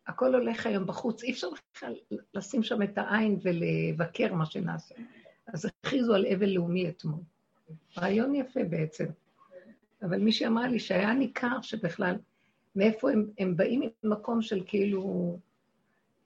הכל 0.07 0.35
הולך 0.35 0.67
היום 0.67 0.87
בחוץ, 0.87 1.23
אי 1.23 1.33
אפשר 1.33 1.49
בכלל 1.75 1.95
לשים 2.35 2.63
שם 2.63 2.83
את 2.83 2.99
העין 2.99 3.39
ולבקר 3.43 4.35
מה 4.35 4.47
שנעשה. 4.47 4.95
אז 5.47 5.65
הכריזו 5.67 6.15
על 6.15 6.27
אבל 6.27 6.49
לאומי 6.49 6.89
אתמול. 6.89 7.21
רעיון 7.99 8.35
יפה 8.35 8.65
בעצם. 8.65 9.05
אבל 10.03 10.19
מישהי 10.19 10.47
אמרה 10.47 10.69
לי 10.69 10.79
שהיה 10.79 11.15
ניכר 11.15 11.61
שבכלל, 11.63 12.17
מאיפה 12.77 13.11
הם, 13.11 13.31
הם 13.39 13.57
באים 13.57 13.83
ממקום 14.05 14.43
של 14.43 14.63
כאילו 14.67 15.37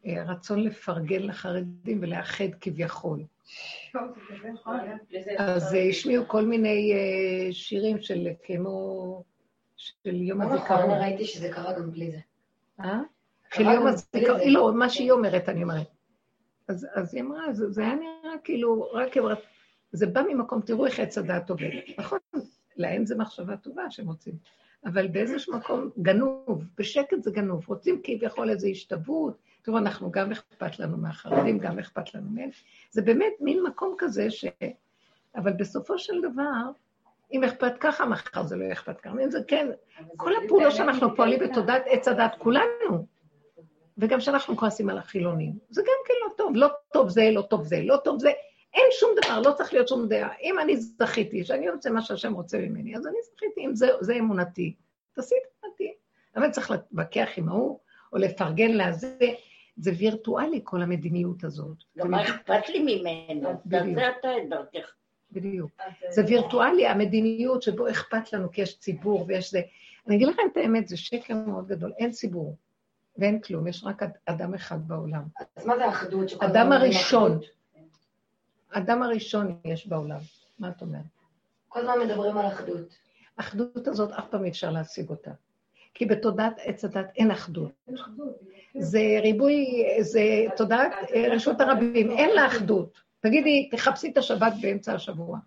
אה, 0.07 0.25
רצון 0.27 0.63
לפרגן 0.63 1.23
לחרדים 1.23 1.99
ולאחד 2.03 2.55
כביכול. 2.61 3.23
אז 5.39 5.75
אה, 5.75 5.89
השמיעו 5.89 6.29
כל 6.29 6.45
מיני 6.45 6.93
אה, 6.95 7.53
שירים 7.53 8.01
של 8.01 8.29
כמו... 8.43 9.23
של 9.77 10.23
יום 10.23 10.41
הזיכרון. 10.43 10.91
ראיתי 10.91 11.25
שזה 11.25 11.49
קרה 11.53 11.73
גם 11.73 11.91
בלי 11.91 12.11
זה. 12.11 12.19
אה? 12.81 13.01
של 13.55 13.63
יום 13.63 13.87
הזיכרון. 13.87 14.41
לא, 14.47 14.73
מה 14.75 14.91
שהיא 14.91 15.11
אומרת, 15.11 15.49
אני 15.49 15.63
אומרת. 15.63 15.87
אז, 16.69 16.87
אז 16.95 17.15
היא 17.15 17.23
אמרה, 17.23 17.53
זה, 17.53 17.71
זה 17.71 17.83
היה 17.83 17.95
נראה 17.95 18.39
כאילו, 18.45 18.89
רק 18.93 19.19
אומרת, 19.19 19.39
זה 19.93 20.07
בא 20.07 20.23
ממקום, 20.29 20.61
תראו 20.61 20.87
איך 20.87 21.01
עץ 21.01 21.19
הדעת 21.19 21.51
עובד. 21.51 21.71
נכון, 21.99 22.19
להם 22.77 23.07
זה 23.07 23.17
מחשבה 23.17 23.57
טובה 23.57 23.91
שהם 23.91 24.07
רוצים, 24.07 24.35
אבל 24.85 25.09
באיזשהו 25.09 25.57
מקום 25.57 25.91
גנוב, 26.03 26.65
בשקט 26.79 27.23
זה 27.23 27.31
גנוב, 27.31 27.65
רוצים 27.69 28.01
כביכול 28.05 28.51
איזו 28.51 28.69
השתוות, 28.69 29.37
תראו, 29.63 29.79
אנחנו 29.79 30.11
גם 30.11 30.33
אכפת 30.33 30.79
לנו 30.79 30.97
מהחרדים, 30.97 31.59
גם 31.59 31.79
אכפת 31.79 32.15
לנו 32.15 32.31
מהם. 32.31 32.51
זה 32.91 33.03
באמת 33.03 33.33
מין 33.41 33.63
מקום 33.63 33.95
כזה 33.99 34.31
ש... 34.31 34.45
אבל 35.37 35.53
בסופו 35.53 35.99
של 35.99 36.21
דבר, 36.21 36.71
אם 37.33 37.45
אכפת 37.45 37.73
ככה, 37.81 38.07
מחר 38.07 38.43
זה 38.43 38.57
לא 38.57 38.63
יהיה 38.63 38.73
אכפת 38.73 39.01
ככה. 39.01 39.15
אם 39.25 39.31
זה 39.31 39.39
כן, 39.49 39.69
כל 40.17 40.33
הפעולות 40.45 40.73
שאנחנו 40.73 41.17
פועלים. 41.17 41.41
בתודעת 41.41 41.83
עץ 41.87 42.09
הדת, 42.09 42.35
כולנו, 42.39 43.07
וגם 43.99 44.21
שאנחנו 44.21 44.57
כועסים 44.57 44.89
על 44.89 44.99
החילונים, 44.99 45.53
זה 45.71 45.83
גם 45.83 45.99
כן 46.07 46.15
לא 46.25 46.35
טוב, 46.37 46.57
לא 46.57 46.69
טוב 46.93 47.09
זה, 47.09 47.31
לא 47.33 47.43
טוב 47.43 47.65
זה, 47.65 47.81
לא 47.83 47.97
טוב 48.05 48.19
זה, 48.19 48.31
אין 48.77 48.85
שום 48.91 49.11
דבר, 49.25 49.41
לא 49.41 49.53
צריך 49.53 49.73
להיות 49.73 49.89
שום 49.89 50.09
דעה. 50.09 50.29
אם 50.43 50.59
אני 50.59 50.77
זכיתי, 50.77 51.45
שאני 51.45 51.71
רוצה 51.71 51.91
מה 51.91 52.03
שהשם 52.03 52.33
רוצה 52.33 52.59
ממני, 52.59 52.97
אז 52.97 53.07
אני 53.07 53.17
זכיתי, 53.35 53.61
אם 53.67 53.75
זה, 53.75 53.89
זה 54.01 54.15
אמונתי, 54.15 54.75
תעשי 55.13 55.35
את 55.35 55.65
אמונתי. 55.65 55.95
אבל 56.37 56.51
צריך 56.51 56.71
להתווכח 56.71 57.29
עם 57.37 57.49
ההוא, 57.49 57.79
או 58.13 58.19
לפרגן 58.19 58.71
לזה, 58.71 59.17
זה 59.77 59.91
וירטואלי 59.99 60.61
כל 60.65 60.83
המדיניות 60.83 61.45
הזאת. 61.45 61.77
גם 61.99 62.11
מה 62.11 62.23
אכפת 62.23 62.69
לי 62.69 62.81
ממנו? 62.81 63.61
תעשה 63.71 64.09
אתה 64.21 64.29
את 64.37 64.49
דרכך. 64.51 64.93
בדיוק. 65.33 65.71
זה 66.11 66.23
וירטואלי, 66.29 66.87
המדיניות 66.87 67.63
שבו 67.63 67.91
אכפת 67.91 68.33
לנו, 68.33 68.51
כי 68.53 68.63
יש 68.63 68.79
ציבור 68.79 69.25
ויש 69.29 69.51
זה. 69.51 69.61
אני 70.07 70.17
אגיד 70.17 70.29
לכם 70.29 70.43
את 70.53 70.57
האמת, 70.57 70.89
זה 70.89 70.97
שקר 70.97 71.35
מאוד 71.35 71.67
גדול, 71.69 71.93
אין 71.99 72.11
ציבור 72.11 72.57
ואין 73.19 73.41
כלום, 73.41 73.67
יש 73.67 73.85
רק 73.85 74.03
אד- 74.03 74.17
אדם 74.27 74.55
אחד 74.55 74.89
בעולם. 74.89 75.23
אז 75.57 75.67
מה 75.67 75.77
זה 75.77 75.85
האחדות? 75.85 76.33
אדם 76.43 76.73
הראשון. 76.73 77.39
אחדות? 78.71 78.89
האדם 78.89 79.03
הראשון 79.03 79.59
יש 79.65 79.87
בעולם. 79.87 80.21
מה 80.59 80.69
את 80.69 80.83
אומרת? 80.83 81.03
כל 81.69 81.81
הזמן 81.81 82.07
מדברים 82.07 82.39
על 82.39 82.47
אחדות. 82.47 82.97
האחדות 83.39 83.89
הזאת, 83.89 84.13
אף 84.13 84.29
פעם 84.31 84.45
אי 84.45 84.49
אפשר 84.49 84.71
להשיג 84.71 85.11
אותה. 85.11 85.31
כי 85.95 86.07
בתודעת 86.07 86.57
עץ 86.59 86.85
הדת 86.85 87.07
אין 87.17 87.31
אחדות. 87.31 87.73
אין 87.89 87.95
אחדות. 87.95 88.41
זה 88.79 89.01
ריבוי, 89.23 89.67
זה 90.01 90.21
תודעת 90.57 90.93
אה, 91.15 91.29
רשות 91.31 91.61
הרבים, 91.61 92.11
אין 92.11 92.31
לה 92.35 92.47
אחדות. 92.47 93.01
תגידי, 93.21 93.69
תחפשי 93.71 94.11
את 94.11 94.17
השבת 94.17 94.53
באמצע 94.61 94.95
השבוע. 94.95 95.39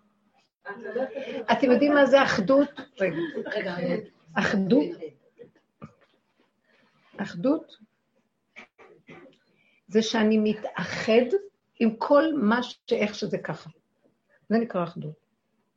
אתם 1.52 1.70
יודעים 1.70 1.94
מה 1.94 2.06
זה 2.06 2.22
אחדות? 2.22 2.68
רגע, 3.00 3.76
אחדות, 4.34 4.88
אחדות 7.16 7.76
זה 9.88 10.02
שאני 10.02 10.38
מתאחד 10.38 11.26
עם 11.80 11.94
כל 11.98 12.24
מה 12.34 12.60
שאיך 12.62 13.14
שזה 13.14 13.38
ככה. 13.38 13.70
זה 14.48 14.58
נקרא 14.58 14.84
אחדות. 14.84 15.14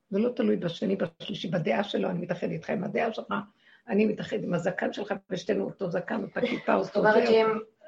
זה 0.10 0.20
לא 0.20 0.30
תלוי 0.30 0.56
בשני, 0.56 0.96
בשלישי, 0.96 1.48
בדעה 1.48 1.84
שלו, 1.84 2.10
אני 2.10 2.20
מתאחד 2.20 2.50
איתך 2.50 2.70
עם 2.70 2.84
הדעה 2.84 3.14
שלך, 3.14 3.34
אני 3.88 4.06
מתאחד 4.06 4.44
עם 4.44 4.54
הזקן 4.54 4.94
שלך, 4.94 5.14
ושתינו 5.30 5.66
אותו 5.66 5.92
זקן, 5.92 6.24
אותה 6.24 6.42
כיפה, 6.42 6.76
אותו 6.76 7.02
זה. 7.02 7.44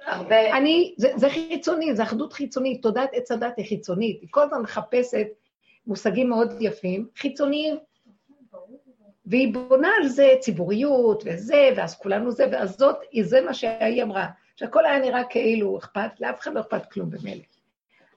הרבה... 0.05 0.57
אני, 0.57 0.95
זה, 0.97 1.11
זה 1.15 1.29
חיצוני, 1.29 1.95
זה 1.95 2.03
אחדות 2.03 2.33
חיצונית, 2.33 2.81
תודעת 2.81 3.09
עץ 3.13 3.31
הדת 3.31 3.57
היא 3.57 3.65
חיצונית, 3.65 4.21
היא 4.21 4.29
כל 4.31 4.43
הזמן 4.43 4.61
מחפשת 4.61 5.27
מושגים 5.87 6.29
מאוד 6.29 6.53
יפים, 6.59 7.07
חיצוניים, 7.17 7.77
והיא 9.25 9.53
בונה 9.53 9.89
על 10.01 10.07
זה 10.07 10.33
ציבוריות 10.39 11.23
וזה, 11.25 11.69
ואז 11.75 11.97
כולנו 11.97 12.31
זה, 12.31 12.45
ואז 12.51 12.77
זאת, 12.77 12.95
זה 13.21 13.41
מה 13.41 13.53
שהיא 13.53 14.03
אמרה, 14.03 14.27
שהכל 14.55 14.85
היה 14.85 14.99
נראה 14.99 15.23
כאילו 15.29 15.77
אכפת, 15.77 16.19
לאף 16.19 16.39
אחד 16.39 16.53
לא 16.53 16.59
אכפת 16.59 16.91
כלום 16.91 17.09
במילא. 17.09 17.43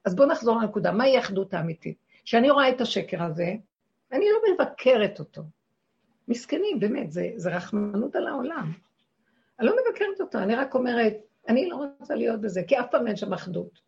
אז 0.09 0.17
בואו 0.17 0.29
נחזור 0.29 0.61
לנקודה, 0.61 0.93
מהי 0.93 1.17
האחדות 1.17 1.55
האמיתית? 1.55 1.97
כשאני 2.25 2.51
רואה 2.51 2.69
את 2.69 2.81
השקר 2.81 3.23
הזה, 3.23 3.55
אני 4.13 4.25
לא 4.33 4.53
מבקרת 4.53 5.19
אותו. 5.19 5.43
מסכנים, 6.29 6.81
באמת, 6.81 7.13
זה, 7.13 7.31
זה 7.37 7.57
רחמנות 7.57 8.17
על 8.17 8.27
העולם. 8.27 8.73
אני 9.61 9.67
לא 9.67 9.77
מבקרת 9.77 10.21
אותו, 10.21 10.39
אני 10.39 10.55
רק 10.55 10.75
אומרת, 10.75 11.15
אני 11.49 11.69
לא 11.69 11.77
רוצה 12.01 12.15
להיות 12.15 12.41
בזה, 12.41 12.63
כי 12.69 12.81
אף 12.81 12.87
פעם 12.91 13.07
אין 13.07 13.17
שם 13.17 13.33
אחדות. 13.33 13.81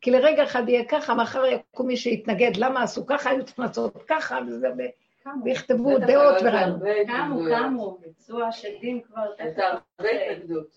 כי 0.00 0.10
לרגע 0.10 0.44
אחד 0.44 0.68
יהיה 0.68 0.84
ככה, 0.88 1.14
מחר 1.14 1.44
יקום 1.44 1.86
מי 1.86 1.96
שיתנגד, 1.96 2.56
למה 2.56 2.82
עשו 2.82 3.06
ככה, 3.06 3.30
היו 3.30 3.44
צריכים 3.44 3.64
לעשות 3.64 4.04
ככה, 4.08 4.38
וזה, 4.48 4.68
ויכתבו 5.44 5.98
דעות 5.98 6.38
זה 6.40 6.48
ורעיונות. 6.48 6.80
קמו. 7.06 7.40
קמו, 7.48 7.98
יצאו 8.06 8.42
השדים 8.42 9.00
כבר. 9.00 9.22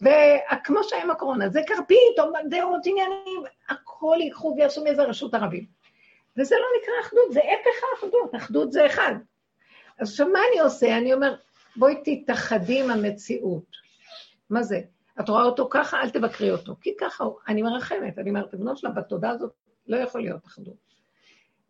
וכמו 0.01 0.83
שהיה 0.83 1.03
עם 1.03 1.11
הקורונה, 1.11 1.49
זה 1.49 1.61
כרפית, 1.67 2.19
או 2.19 2.25
דעות, 2.49 2.81
עניינים, 2.85 3.43
הכל 3.69 4.17
ייקחו 4.19 4.53
ויעשו 4.57 4.83
מאיזה 4.83 5.03
רשות 5.03 5.33
ערבים. 5.33 5.65
וזה 6.37 6.55
לא 6.55 6.65
נקרא 6.81 6.93
אחדות, 7.01 7.33
זה 7.33 7.39
הפך 7.39 7.83
האחדות, 7.93 8.35
אחדות 8.35 8.71
זה 8.71 8.85
אחד. 8.85 9.13
אז 9.99 10.09
עכשיו 10.09 10.27
מה 10.27 10.39
אני 10.51 10.59
עושה? 10.59 10.97
אני 10.97 11.13
אומר, 11.13 11.35
בואי 11.75 11.95
תתאחדי 12.03 12.83
עם 12.83 12.91
המציאות. 12.91 13.85
מה 14.49 14.63
זה? 14.63 14.79
את 15.19 15.29
רואה 15.29 15.43
אותו 15.43 15.67
ככה, 15.71 16.01
אל 16.01 16.09
תבקרי 16.09 16.51
אותו. 16.51 16.75
כי 16.81 16.95
ככה 16.99 17.23
הוא, 17.23 17.35
אני 17.47 17.61
מרחמת, 17.61 18.19
אני 18.19 18.29
אומרת, 18.29 18.55
בנות 18.55 18.77
שלה, 18.77 18.89
בתודעה 18.89 19.31
הזאת 19.31 19.51
לא 19.87 19.97
יכול 19.97 20.21
להיות 20.21 20.45
אחדות. 20.45 20.84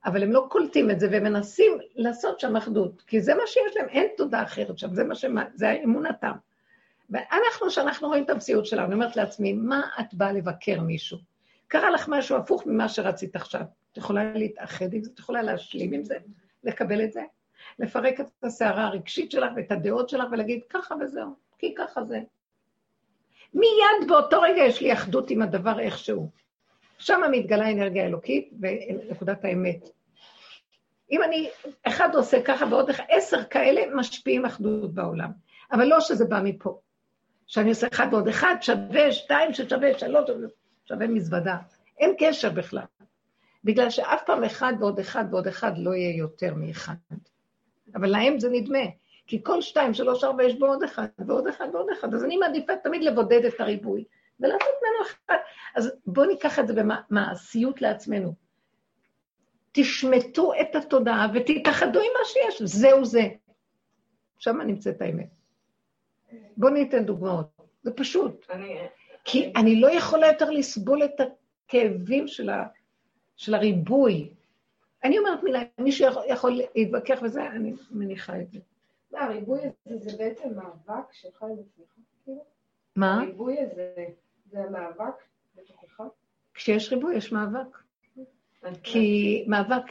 אבל 0.06 0.23
הם 0.23 0.32
לא 0.32 0.45
קולטים 0.49 0.91
את 0.91 0.99
זה 0.99 1.07
ומנסים 1.11 1.77
לעשות 1.95 2.40
שם 2.40 2.56
אחדות, 2.56 3.02
כי 3.07 3.22
זה 3.22 3.36
מה 3.36 3.41
שיש 3.45 3.77
להם, 3.77 3.90
אין 3.90 4.07
תודעה 4.18 4.44
אחרת 4.44 4.80
שם, 4.80 4.95
זה 4.95 5.03
מה 5.03 5.15
ש... 5.15 5.26
זה 5.53 5.77
אמונתם. 5.84 6.32
ואנחנו, 7.10 7.68
כשאנחנו 7.68 8.07
רואים 8.07 8.23
את 8.23 8.30
המציאות 8.30 8.65
שלנו, 8.65 8.86
אני 8.86 8.94
אומרת 8.94 9.15
לעצמי, 9.15 9.53
מה 9.53 9.82
את 9.99 10.14
באה 10.14 10.32
לבקר 10.32 10.82
מישהו? 10.82 11.18
קרה 11.68 11.90
לך 11.90 12.06
משהו 12.10 12.38
הפוך 12.38 12.65
ממה 12.65 12.90
שרצית 12.90 13.36
עכשיו. 13.36 13.61
את 13.91 13.98
יכולה 13.98 14.34
להתאחד 14.34 14.94
עם 14.94 15.03
זה? 15.03 15.10
את 15.14 15.19
יכולה 15.19 15.41
להשלים 15.41 15.94
עם 15.94 16.03
זה? 16.03 16.15
לקבל 16.64 17.03
את 17.03 17.14
זה? 17.14 17.22
לפרק 17.80 18.19
את 18.19 18.44
הסערה 18.44 18.86
הרגשית 18.86 19.32
שלך 19.32 19.52
ואת 19.56 19.72
הדעות 19.72 20.10
שלך 20.10 20.26
ולהגיד, 20.32 20.60
ככה 20.69 20.95
וזהו, 21.02 21.36
כי 21.60 21.76
ככה 21.77 22.03
זה. 22.03 22.19
מיד 23.53 24.07
באותו 24.07 24.41
רגע 24.41 24.64
יש 24.64 24.82
לי 24.82 24.94
אחדות 24.94 25.30
עם 25.30 25.41
הדבר 25.41 25.80
איכשהו. 25.80 26.30
שם 27.06 27.22
מתגלה 27.32 27.72
אנרגיה 27.72 28.06
אלוקית 28.06 28.49
ונקודת 28.61 29.45
האמת. 29.45 29.90
אם 31.11 31.23
אני, 31.23 31.49
אחד 31.84 32.15
עושה 32.15 32.41
ככה 32.41 32.65
ועוד 32.69 32.90
אחד, 32.90 33.03
עשר 33.10 33.44
כאלה 33.44 33.82
משפיעים 33.95 34.45
אחדות 34.45 34.94
בעולם. 34.94 35.32
אבל 35.72 35.86
לא 35.86 35.99
שזה 35.99 36.26
בא 36.26 36.40
מפה. 36.44 36.80
שאני 37.48 37.69
עושה 37.69 37.88
אחד 37.94 38.07
ועוד 38.11 38.27
אחד, 38.27 38.56
שווה 38.61 39.11
שתיים 39.11 39.53
ששווה 39.53 39.99
שלוש, 39.99 40.30
שווה 40.86 41.07
מזוודה. 41.07 41.57
אין 41.98 42.15
קשר 42.18 42.49
בכלל. 42.49 42.86
בגלל 43.64 43.90
שאף 43.90 44.23
פעם 44.26 44.44
אחד 44.44 44.73
ועוד 44.80 44.99
אחד 44.99 45.26
ועוד 45.32 45.48
אחד 45.48 45.77
לא 45.77 45.95
יהיה 45.95 46.18
יותר 46.18 46.53
מאחד. 46.56 46.94
אבל 47.95 48.10
להם 48.10 48.40
זה 48.40 48.49
נדמה, 48.49 48.86
כי 49.27 49.44
כל 49.44 49.61
שתיים, 49.61 49.94
שלוש, 49.94 50.23
ארבע, 50.23 50.44
יש 50.44 50.60
בו 50.60 50.65
עוד 50.65 50.84
אחד, 50.84 51.07
ועוד 51.27 51.48
אחד 51.48 51.68
ועוד 51.73 51.88
אחד. 51.99 52.14
אז 52.14 52.23
אני 52.23 52.38
מעדיפה 52.38 52.73
תמיד 52.76 53.03
לבודד 53.03 53.45
את 53.45 53.60
הריבוי, 53.60 54.03
ולעשות 54.40 54.70
ממנו 54.82 55.06
אחד. 55.06 55.36
אז 55.76 55.91
בואו 56.06 56.26
ניקח 56.28 56.60
את 56.60 56.68
זה 56.68 56.74
במעשיות 56.74 57.82
לעצמנו. 57.82 58.34
תשמטו 59.72 60.52
את 60.62 60.76
התודעה 60.76 61.28
ותתאחדו 61.34 61.99
עם 61.99 62.12
מה 62.20 62.26
שיש, 62.26 62.62
זהו 62.62 63.06
זה. 63.06 63.28
שם 64.38 64.62
נמצאת 64.62 65.02
האמת. 65.02 65.30
בואו 66.57 66.74
ניתן 66.74 67.06
דוגמאות, 67.06 67.48
זה 67.84 67.94
פשוט. 67.94 68.45
אני... 68.49 68.78
כי 69.24 69.53
אני 69.56 69.82
לא 69.82 69.91
יכולה 69.91 70.28
יותר 70.28 70.49
לסבול 70.49 71.03
את 71.03 71.20
הכאבים 71.20 72.28
של, 72.28 72.49
ה, 72.49 72.68
של 73.36 73.53
הריבוי. 73.53 74.30
אני 75.03 75.20
אומרת 75.20 75.44
מילה, 75.44 75.62
מישהו 75.78 76.07
יכול, 76.28 76.62
להתווכח 76.76 77.20
וזה, 77.24 77.48
אני 77.48 77.74
מניחה 77.91 78.41
את 78.41 78.52
זה. 78.52 78.60
מה, 79.12 79.20
הריבוי 79.20 79.60
הזה 79.60 79.98
זה 79.98 80.18
בעצם 80.18 80.49
מאבק 80.56 81.14
שלך 81.14 81.44
עם 81.44 81.52
עצמך? 81.52 81.88
כאילו? 82.24 82.44
מה? 82.95 83.22
הריבוי 83.22 83.60
הזה 83.60 84.06
זה 84.56 84.64
המאבק 84.64 85.23
בתוכך? 85.56 86.03
כשיש 86.53 86.94
ריבוי 86.94 87.15
יש 87.15 87.32
מאבק. 87.32 87.77
כי 88.84 89.44
מאבק, 89.48 89.84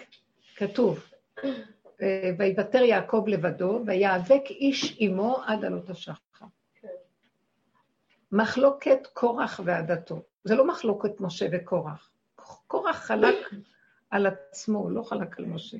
כתוב, 0.57 1.05
אה, 2.03 2.31
ויוותר 2.39 2.83
יעקב 2.83 3.25
לבדו, 3.27 3.81
ויאבק 3.87 4.43
איש 4.51 4.97
עמו 4.99 5.43
עד 5.47 5.65
עלות 5.65 5.91
השחר. 5.91 6.47
כן. 6.75 6.89
מחלוקת 8.33 9.07
קורח 9.13 9.61
ועדתו. 9.65 10.23
זה 10.45 10.55
לא 10.55 10.67
מחלוקת 10.67 11.21
משה 11.21 11.47
וקורח. 11.53 12.11
קורח 12.67 12.97
חלק 12.97 13.37
על 14.11 14.27
עצמו, 14.27 14.91
לא 14.91 15.03
חלק 15.03 15.39
על 15.39 15.45
משה. 15.45 15.79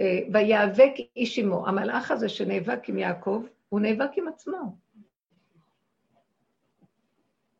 אה, 0.00 0.20
ויאבק 0.32 0.92
איש 1.16 1.38
עמו. 1.38 1.68
המלאך 1.68 2.10
הזה 2.10 2.28
שנאבק 2.28 2.88
עם 2.88 2.98
יעקב, 2.98 3.44
הוא 3.68 3.80
נאבק 3.80 4.10
עם 4.16 4.28
עצמו. 4.28 4.76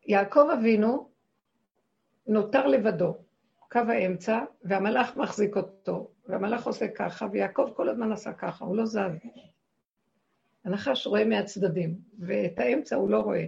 יעקב 0.09 0.47
אבינו 0.53 1.09
נותר 2.27 2.67
לבדו. 2.67 3.17
קו 3.71 3.79
האמצע, 3.79 4.39
והמלאך 4.63 5.17
מחזיק 5.17 5.55
אותו, 5.55 6.11
והמלאך 6.27 6.67
עושה 6.67 6.87
ככה, 6.87 7.27
ויעקב 7.31 7.71
כל 7.75 7.89
הזמן 7.89 8.11
עשה 8.11 8.33
ככה, 8.33 8.65
הוא 8.65 8.77
לא 8.77 8.85
זז. 8.85 8.97
הנחש 10.65 11.07
רואה 11.07 11.25
מהצדדים, 11.25 11.99
ואת 12.19 12.59
האמצע 12.59 12.95
הוא 12.95 13.09
לא 13.09 13.19
רואה. 13.19 13.45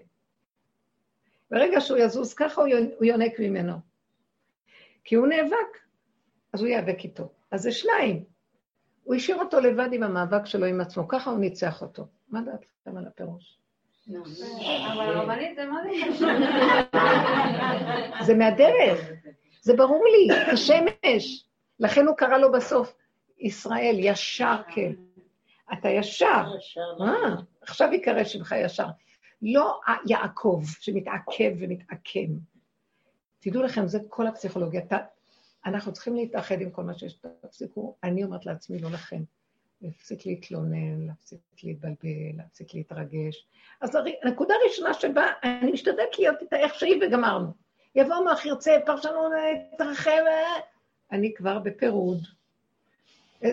ברגע 1.51 1.81
שהוא 1.81 1.97
יזוז 1.97 2.33
ככה, 2.33 2.61
הוא 2.61 3.05
יונק 3.05 3.39
ממנו. 3.39 3.73
כי 5.03 5.15
הוא 5.15 5.27
נאבק, 5.27 5.77
אז 6.53 6.61
הוא 6.61 6.67
ייאבק 6.67 6.97
איתו. 7.03 7.31
אז 7.51 7.61
זה 7.61 7.71
שניים. 7.71 8.23
הוא 9.03 9.15
השאיר 9.15 9.39
אותו 9.39 9.59
לבד 9.59 9.89
עם 9.93 10.03
המאבק 10.03 10.45
שלו 10.45 10.65
עם 10.65 10.81
עצמו, 10.81 11.07
ככה 11.07 11.29
הוא 11.29 11.39
ניצח 11.39 11.81
אותו. 11.81 12.07
מה 12.29 12.41
דעתכם 12.41 12.97
על 12.97 13.07
הפירוש? 13.07 13.60
אבל 14.93 15.09
רבנית 15.09 15.55
זה 15.55 15.65
מה 15.65 15.81
זה 15.83 15.89
קשור? 16.07 16.29
זה 18.25 18.35
מהדרך, 18.35 19.09
זה 19.61 19.73
ברור 19.73 20.03
לי, 20.05 20.35
כשמש. 20.53 21.45
לכן 21.79 22.07
הוא 22.07 22.15
קרא 22.15 22.37
לו 22.37 22.51
בסוף, 22.51 22.93
ישראל, 23.39 23.95
ישר 23.99 24.55
כן. 24.75 24.91
אתה 25.73 25.89
ישר. 25.89 26.43
אה, 27.01 27.35
עכשיו 27.61 27.93
יקרא 27.93 28.23
שמך 28.23 28.55
ישר. 28.63 28.87
לא 29.41 29.79
יעקב 30.05 30.61
שמתעכב 30.79 31.51
ומתעקם. 31.59 32.29
תדעו 33.39 33.63
לכם, 33.63 33.87
זה 33.87 33.99
כל 34.09 34.27
הפסיכולוגיה. 34.27 34.81
אנחנו 35.65 35.93
צריכים 35.93 36.15
להתאחד 36.15 36.61
עם 36.61 36.71
כל 36.71 36.83
מה 36.83 36.93
שיש. 36.93 37.19
תפסיקו, 37.41 37.95
אני 38.03 38.23
אומרת 38.23 38.45
לעצמי, 38.45 38.79
לא 38.79 38.91
לכם. 38.91 39.23
להפסיק 39.81 40.25
להתלונן, 40.25 41.07
להפסיק 41.07 41.39
להתבלבל, 41.63 42.37
להפסיק 42.37 42.73
להתרגש. 42.73 43.47
אז 43.81 43.97
הנקודה 44.23 44.53
הראשונה 44.61 44.93
שבה 44.93 45.25
אני 45.43 45.71
משתדלת 45.71 46.19
להיות 46.19 46.41
איתה 46.41 46.55
איך 46.55 46.75
שהיא 46.75 46.95
וגמרנו. 47.01 47.47
יבוא 47.95 48.15
מוח 48.23 48.45
ירצה, 48.45 48.77
פרשנות, 48.85 49.31
תרחב, 49.77 50.21
אני 51.11 51.33
כבר 51.33 51.59
בפירוד. 51.59 52.27
אה, 53.43 53.51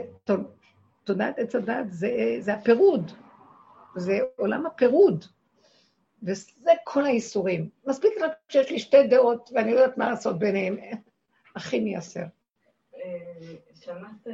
תודעת 1.04 1.38
עץ 1.38 1.54
הדת 1.54 1.86
זה, 1.90 2.36
זה 2.40 2.54
הפירוד, 2.54 3.12
זה 3.96 4.18
עולם 4.36 4.66
הפירוד, 4.66 5.24
וזה 6.22 6.70
כל 6.84 7.04
האיסורים. 7.04 7.68
מספיק 7.86 8.12
רק 8.20 8.32
שיש 8.48 8.70
לי 8.70 8.78
שתי 8.78 9.06
דעות 9.06 9.50
ואני 9.54 9.74
לא 9.74 9.80
יודעת 9.80 9.98
מה 9.98 10.10
לעשות 10.10 10.38
ביניהם, 10.38 10.76
הכי 11.56 11.80
מייסר. 11.80 12.24
שמעת... 13.74 14.26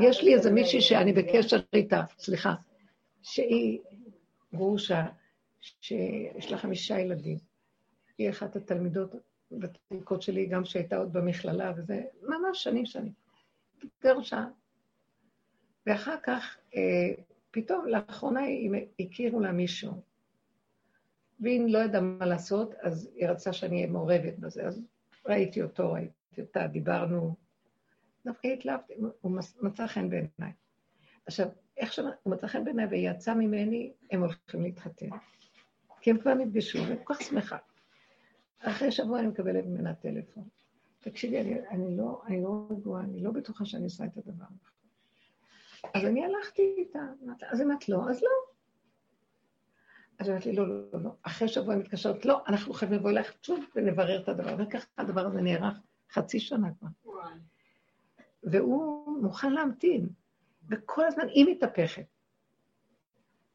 יש 0.00 0.22
לי 0.22 0.34
איזה 0.34 0.50
מישהי 0.50 0.80
שאני 0.80 1.12
בקשר 1.12 1.56
איתה, 1.72 2.02
סליחה, 2.18 2.54
שהיא 3.22 3.78
גרושה, 4.54 5.06
שיש 5.60 6.52
לה 6.52 6.58
חמישה 6.58 6.98
ילדים. 6.98 7.38
היא 8.18 8.30
אחת 8.30 8.56
התלמידות 8.56 9.14
הוותיקות 9.48 10.22
שלי, 10.22 10.46
גם 10.46 10.64
שהייתה 10.64 10.96
עוד 10.96 11.12
במכללה, 11.12 11.72
וזה 11.76 12.02
ממש 12.22 12.62
שנים 12.62 12.86
שנים. 12.86 13.12
גרושה. 14.02 14.44
ואחר 15.86 16.16
כך, 16.22 16.56
אה, 16.76 17.22
פתאום, 17.50 17.86
לאחרונה 17.86 18.40
הכירו 19.00 19.40
לה 19.40 19.52
מישהו, 19.52 19.92
והיא 21.40 21.72
לא 21.72 21.78
ידעה 21.78 22.00
מה 22.00 22.26
לעשות, 22.26 22.74
אז 22.82 23.10
היא 23.16 23.28
רצתה 23.28 23.52
שאני 23.52 23.76
אהיה 23.76 23.86
מעורבת 23.86 24.38
בזה, 24.38 24.66
אז 24.66 24.80
ראיתי 25.26 25.62
אותו, 25.62 25.92
ראיתי 25.92 26.40
אותה, 26.40 26.66
דיברנו, 26.66 27.34
דווקא 28.26 28.46
התלהבתי, 28.46 28.94
הוא 29.20 29.32
מצא 29.62 29.86
חן 29.86 30.10
בעיניי. 30.10 30.52
עכשיו, 31.26 31.48
איך 31.76 31.92
שהוא 31.92 32.08
מצא 32.26 32.46
חן 32.46 32.64
בעיניי 32.64 32.86
והיא 32.86 33.10
יצאה 33.10 33.34
ממני, 33.34 33.92
הם 34.10 34.20
הולכים 34.20 34.62
להתחתן. 34.62 35.08
כי 36.00 36.10
הם 36.10 36.18
כבר 36.18 36.34
נפגשו, 36.34 36.78
ואני 36.78 36.96
כל 37.04 37.14
כך 37.14 37.22
שמחה. 37.22 37.56
אחרי 38.58 38.92
שבוע 38.92 39.20
אני 39.20 39.28
מקבלת 39.28 39.64
ממנה 39.64 39.94
טלפון. 39.94 40.48
תקשיבי, 41.00 41.40
אני, 41.40 41.68
אני 41.68 41.96
לא, 41.96 42.22
אני 42.26 42.42
לא 42.42 42.66
רגועה, 42.70 43.02
אני 43.02 43.22
לא 43.22 43.30
בטוחה 43.30 43.64
שאני 43.64 43.84
עושה 43.84 44.04
את 44.04 44.16
הדבר 44.16 44.44
אז 45.94 46.04
אני 46.04 46.24
הלכתי 46.24 46.74
איתה, 46.78 46.98
אז 47.50 47.60
אם 47.60 47.72
את 47.72 47.88
לא, 47.88 48.10
אז 48.10 48.22
לא. 48.22 48.30
אז 50.18 50.30
אמרתי 50.30 50.52
לא, 50.52 50.68
לא, 50.68 50.74
לא, 50.92 51.02
לא. 51.02 51.10
אחרי 51.22 51.48
שבוע 51.48 51.74
היא 51.74 51.82
מתקשרת, 51.82 52.24
לא, 52.24 52.42
אנחנו 52.48 52.72
חייבים 52.72 52.98
לבוא 52.98 53.10
אליך 53.10 53.34
שוב 53.42 53.64
ונברר 53.74 54.22
את 54.22 54.28
הדבר. 54.28 54.56
וככה 54.58 54.86
הדבר 54.98 55.26
הזה 55.26 55.40
נערך 55.40 55.80
חצי 56.12 56.40
שנה 56.40 56.68
כבר. 56.78 56.88
והוא 58.44 59.22
מוכן 59.22 59.52
להמתין, 59.52 60.08
וכל 60.68 61.06
הזמן 61.06 61.28
היא 61.28 61.46
מתהפכת. 61.50 62.06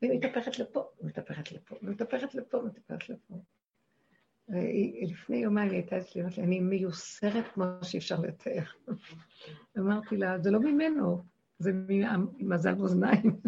והיא 0.01 0.19
מתהפכת 0.19 0.59
לפה, 0.59 0.89
ומתהפכת 1.01 1.51
לפה, 1.51 1.75
ומתהפכת 1.81 2.35
לפה, 2.35 2.57
ומתהפכת 2.57 3.09
לפה. 3.09 3.35
לפני 5.01 5.37
יומיים 5.37 5.69
היא 5.69 5.77
הייתה 5.77 5.97
אצלי, 5.97 6.21
אמרתי 6.21 6.41
לי, 6.41 6.47
אני 6.47 6.59
מיוסרת 6.59 7.45
כמו 7.53 7.63
שאי 7.83 7.99
אפשר 7.99 8.15
לתאר. 8.19 8.63
אמרתי 9.77 10.17
לה, 10.17 10.39
זה 10.39 10.51
לא 10.51 10.59
ממנו, 10.59 11.23
זה 11.59 11.71
ממזל 11.73 12.75
מאזניים. 12.75 13.39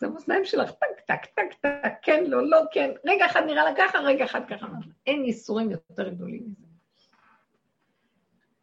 זה 0.00 0.06
המאזניים 0.06 0.44
שלך, 0.44 0.70
טק, 0.70 1.00
טק, 1.06 1.24
טק, 1.34 1.54
טק, 1.60 1.92
כן, 2.02 2.24
לא, 2.26 2.50
לא, 2.50 2.58
כן. 2.72 2.90
רגע 3.04 3.26
אחד 3.26 3.40
נראה 3.46 3.64
לה 3.64 3.70
ככה, 3.78 3.98
רגע 3.98 4.24
אחד 4.24 4.40
ככה. 4.48 4.66
אין 5.06 5.24
ייסורים 5.24 5.70
יותר 5.70 6.08
גדולים 6.08 6.42
מזה. 6.46 6.66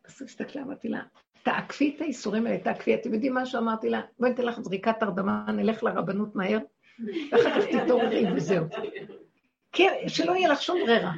אז 0.05 0.21
הסתכלה, 0.21 0.61
אמרתי 0.61 0.89
לה, 0.89 1.03
תעקפי 1.43 1.93
את 1.95 2.01
האיסורים 2.01 2.47
האלה, 2.47 2.57
תעקפי. 2.57 2.95
אתם 2.95 3.13
יודעים 3.13 3.33
מה 3.33 3.45
שאמרתי 3.45 3.89
לה? 3.89 4.01
בואי 4.19 4.29
ניתן 4.29 4.43
לך 4.43 4.59
זריקת 4.59 5.03
הרדמה, 5.03 5.45
נלך 5.51 5.83
לרבנות 5.83 6.35
מהר, 6.35 6.59
ואחר 7.31 7.61
כך 7.61 7.67
תתעוררי 7.67 8.25
וזהו. 8.35 8.65
כן, 9.71 9.93
שלא 10.07 10.31
יהיה 10.31 10.49
לך 10.49 10.61
שום 10.61 10.79
ברירה. 10.85 11.13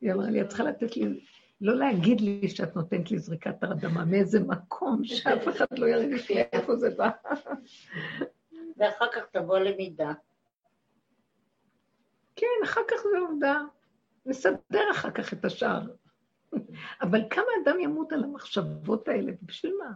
היא 0.00 0.12
אמרה 0.12 0.30
לי, 0.30 0.40
את 0.40 0.48
צריכה 0.48 0.64
לתת 0.64 0.96
לי, 0.96 1.20
לא 1.60 1.76
להגיד 1.76 2.20
לי 2.20 2.48
שאת 2.48 2.76
נותנת 2.76 3.10
לי 3.10 3.18
זריקת 3.18 3.62
הרדמה 3.62 4.04
מאיזה 4.04 4.40
מקום, 4.40 5.04
שאף 5.04 5.48
אחד 5.48 5.78
לא 5.78 5.86
ירגיש 5.86 6.30
לי 6.30 6.40
איפה 6.52 6.76
זה 6.76 6.90
בא. 6.90 7.10
ואחר 8.76 9.06
כך 9.12 9.22
תבוא 9.32 9.58
למידה. 9.58 10.12
כן, 12.36 12.46
אחר 12.64 12.80
כך 12.88 12.96
זה 12.96 13.18
עובדה. 13.18 13.62
נסדר 14.26 14.90
אחר 14.90 15.10
כך 15.10 15.32
את 15.32 15.44
השאר. 15.44 15.82
אבל 17.02 17.22
כמה 17.30 17.46
אדם 17.64 17.80
ימות 17.80 18.12
על 18.12 18.24
המחשבות 18.24 19.08
האלה, 19.08 19.32
בשביל 19.42 19.72
מה? 19.78 19.92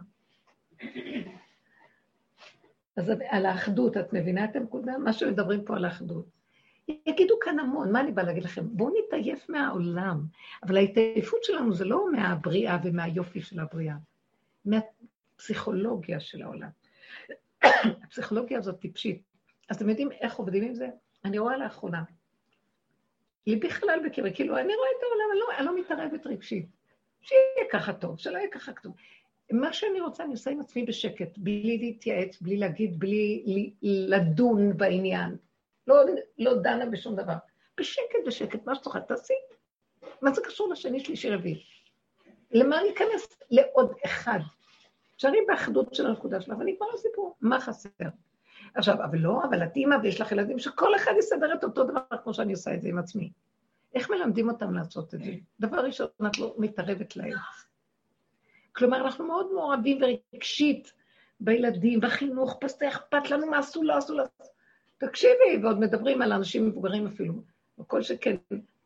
אז 2.97 3.11
על 3.29 3.45
האחדות, 3.45 3.97
את 3.97 4.13
מבינה 4.13 4.45
את 4.45 4.55
הנקודה? 4.55 4.97
מה 4.97 5.13
שמדברים 5.13 5.65
פה 5.65 5.75
על 5.75 5.85
האחדות. 5.85 6.25
יגידו 6.87 7.35
כאן 7.41 7.59
המון, 7.59 7.91
מה 7.91 7.99
אני 8.01 8.11
באה 8.11 8.25
להגיד 8.25 8.43
לכם? 8.43 8.67
בואו 8.71 8.93
נתעייף 8.99 9.49
מהעולם. 9.49 10.25
אבל 10.63 10.77
ההתעייפות 10.77 11.43
שלנו 11.43 11.73
זה 11.73 11.85
לא 11.85 12.11
מהבריאה 12.11 12.77
ומהיופי 12.83 13.41
של 13.41 13.59
הבריאה, 13.59 13.95
מהפסיכולוגיה 14.65 16.19
של 16.19 16.41
העולם. 16.41 16.69
הפסיכולוגיה 18.03 18.57
הזאת 18.57 18.79
טיפשית. 18.79 19.21
אז 19.69 19.75
אתם 19.75 19.89
יודעים 19.89 20.11
איך 20.11 20.35
עובדים 20.35 20.63
עם 20.63 20.73
זה? 20.73 20.87
אני 21.25 21.39
רואה 21.39 21.57
לאחרונה. 21.57 22.03
לי 23.47 23.55
בכלל 23.55 23.99
בקרבי, 24.05 24.33
כאילו, 24.33 24.57
אני 24.57 24.75
רואה 24.75 24.89
את 24.97 25.03
העולם, 25.03 25.25
אני 25.31 25.39
לא, 25.39 25.45
אני 25.57 25.65
לא 25.65 25.79
מתערבת 25.79 26.27
רגשית. 26.27 26.65
שיהיה 27.21 27.69
ככה 27.71 27.93
טוב, 27.93 28.19
שלא 28.19 28.37
יהיה 28.37 28.49
ככה 28.51 28.71
טוב. 28.83 28.93
מה 29.51 29.73
שאני 29.73 30.01
רוצה, 30.01 30.23
אני 30.23 30.31
עושה 30.31 30.51
עם 30.51 30.59
עצמי 30.59 30.83
בשקט, 30.83 31.37
בלי 31.37 31.77
להתייעץ, 31.77 32.41
בלי 32.41 32.57
להגיד, 32.57 32.99
בלי 32.99 33.43
לדון 33.81 34.77
בעניין. 34.77 35.37
לא, 35.87 35.95
לא 36.37 36.53
דנה 36.55 36.85
בשום 36.85 37.15
דבר. 37.15 37.33
בשקט, 37.79 38.19
בשקט, 38.25 38.65
מה 38.65 38.75
שצריכה, 38.75 38.99
תעשי. 38.99 39.33
מה 40.21 40.31
זה 40.31 40.41
קשור 40.41 40.69
לשני, 40.69 40.99
שלישי, 40.99 41.29
רביעי? 41.29 41.63
למה 42.51 42.83
להיכנס 42.83 43.37
לעוד 43.51 43.93
אחד? 44.05 44.39
שאני 45.17 45.37
באחדות 45.47 45.95
של 45.95 46.07
הנקודה 46.07 46.41
שלה, 46.41 46.57
ואני 46.57 46.75
כבר 46.77 46.85
הסיפור, 46.93 47.35
מה 47.41 47.59
חסר? 47.59 47.89
עכשיו, 48.75 49.03
אבל 49.03 49.17
לא, 49.17 49.43
אבל 49.49 49.63
את 49.63 49.75
אימא 49.75 49.95
ויש 50.03 50.21
לך 50.21 50.31
ילדים 50.31 50.59
שכל 50.59 50.95
אחד 50.95 51.11
יסדר 51.19 51.53
את 51.53 51.63
אותו 51.63 51.83
דבר 51.83 52.01
כמו 52.23 52.33
שאני 52.33 52.53
עושה 52.53 52.73
את 52.73 52.81
זה 52.81 52.89
עם 52.89 52.97
עצמי. 52.97 53.31
איך 53.95 54.09
מלמדים 54.09 54.49
אותם 54.49 54.73
לעשות 54.73 55.13
את 55.13 55.23
זה? 55.23 55.31
דבר 55.59 55.85
ראשון, 55.85 56.07
את 56.27 56.39
לא 56.39 56.55
מתערבת 56.57 57.15
להם. 57.15 57.33
כלומר, 58.75 58.97
אנחנו 58.97 59.27
מאוד 59.27 59.53
מעורבים 59.53 59.99
ורגשית 60.01 60.93
בילדים, 61.39 61.99
בחינוך, 61.99 62.57
פסטה 62.61 62.87
אכפת 62.87 63.29
לנו 63.29 63.47
מה 63.47 63.57
עשו, 63.57 63.83
לא 63.83 63.97
עשו, 63.97 64.13
לא 64.13 64.23
עשו. 64.23 64.51
תקשיבי, 64.97 65.57
ועוד 65.63 65.79
מדברים 65.79 66.21
על 66.21 66.33
אנשים 66.33 66.67
מבוגרים 66.67 67.07
אפילו. 67.07 67.33
וכל 67.79 68.01
שכן, 68.01 68.35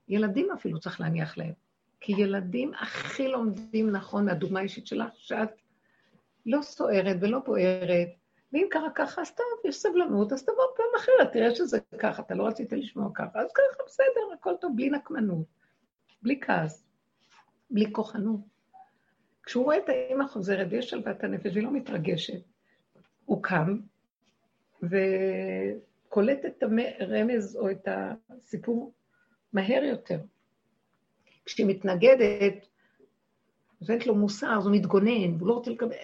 ילדים 0.07 0.51
אפילו 0.51 0.79
צריך 0.79 1.01
להניח 1.01 1.37
להם. 1.37 1.53
כי 1.99 2.13
ילדים 2.17 2.71
הכי 2.73 3.27
לומדים 3.27 3.91
נכון 3.91 4.25
מהדוגמה 4.25 4.59
האישית 4.59 4.87
שלך, 4.87 5.09
שאת 5.15 5.49
לא 6.45 6.61
סוערת 6.61 7.17
ולא 7.21 7.39
בוערת, 7.39 8.09
ואם 8.53 8.67
קרה 8.69 8.89
ככה, 8.95 9.21
אז 9.21 9.35
טוב, 9.35 9.45
יש 9.65 9.75
סבלנות, 9.75 10.33
אז 10.33 10.43
תבוא 10.43 10.63
פעם 10.77 10.85
אחרת, 10.97 11.33
תראה 11.33 11.55
שזה 11.55 11.79
ככה, 11.99 12.21
אתה 12.21 12.35
לא 12.35 12.47
רצית 12.47 12.73
לשמוע 12.73 13.09
ככה, 13.13 13.39
אז 13.39 13.51
ככה, 13.53 13.83
בסדר, 13.87 14.33
הכל 14.33 14.53
טוב, 14.61 14.71
בלי 14.75 14.89
נקמנות, 14.89 15.45
בלי 16.21 16.39
כעס, 16.41 16.85
בלי 17.69 17.91
כוחנות. 17.91 18.39
כשהוא 19.43 19.63
רואה 19.63 19.77
את 19.77 19.89
האימא 19.89 20.27
חוזרת 20.27 20.67
ויש 20.69 20.89
שלוות 20.89 21.23
הנפש 21.23 21.51
והיא 21.53 21.63
לא 21.63 21.71
מתרגשת, 21.71 22.41
הוא 23.25 23.43
קם 23.43 23.79
וקולט 24.83 26.45
את 26.45 26.63
הרמז 26.99 27.55
או 27.55 27.71
את 27.71 27.87
הסיפור 27.87 28.93
מהר 29.53 29.83
יותר. 29.83 30.19
כשהיא 31.45 31.65
מתנגדת, 31.65 32.67
נותנת 33.81 34.07
לו 34.07 34.15
מוסר, 34.15 34.57
אז 34.57 34.65
הוא 34.65 34.75
מתגונן, 34.75 35.35
והוא 35.37 35.47
לא 35.47 35.53
רוצה 35.53 35.71
לקבל... 35.71 35.95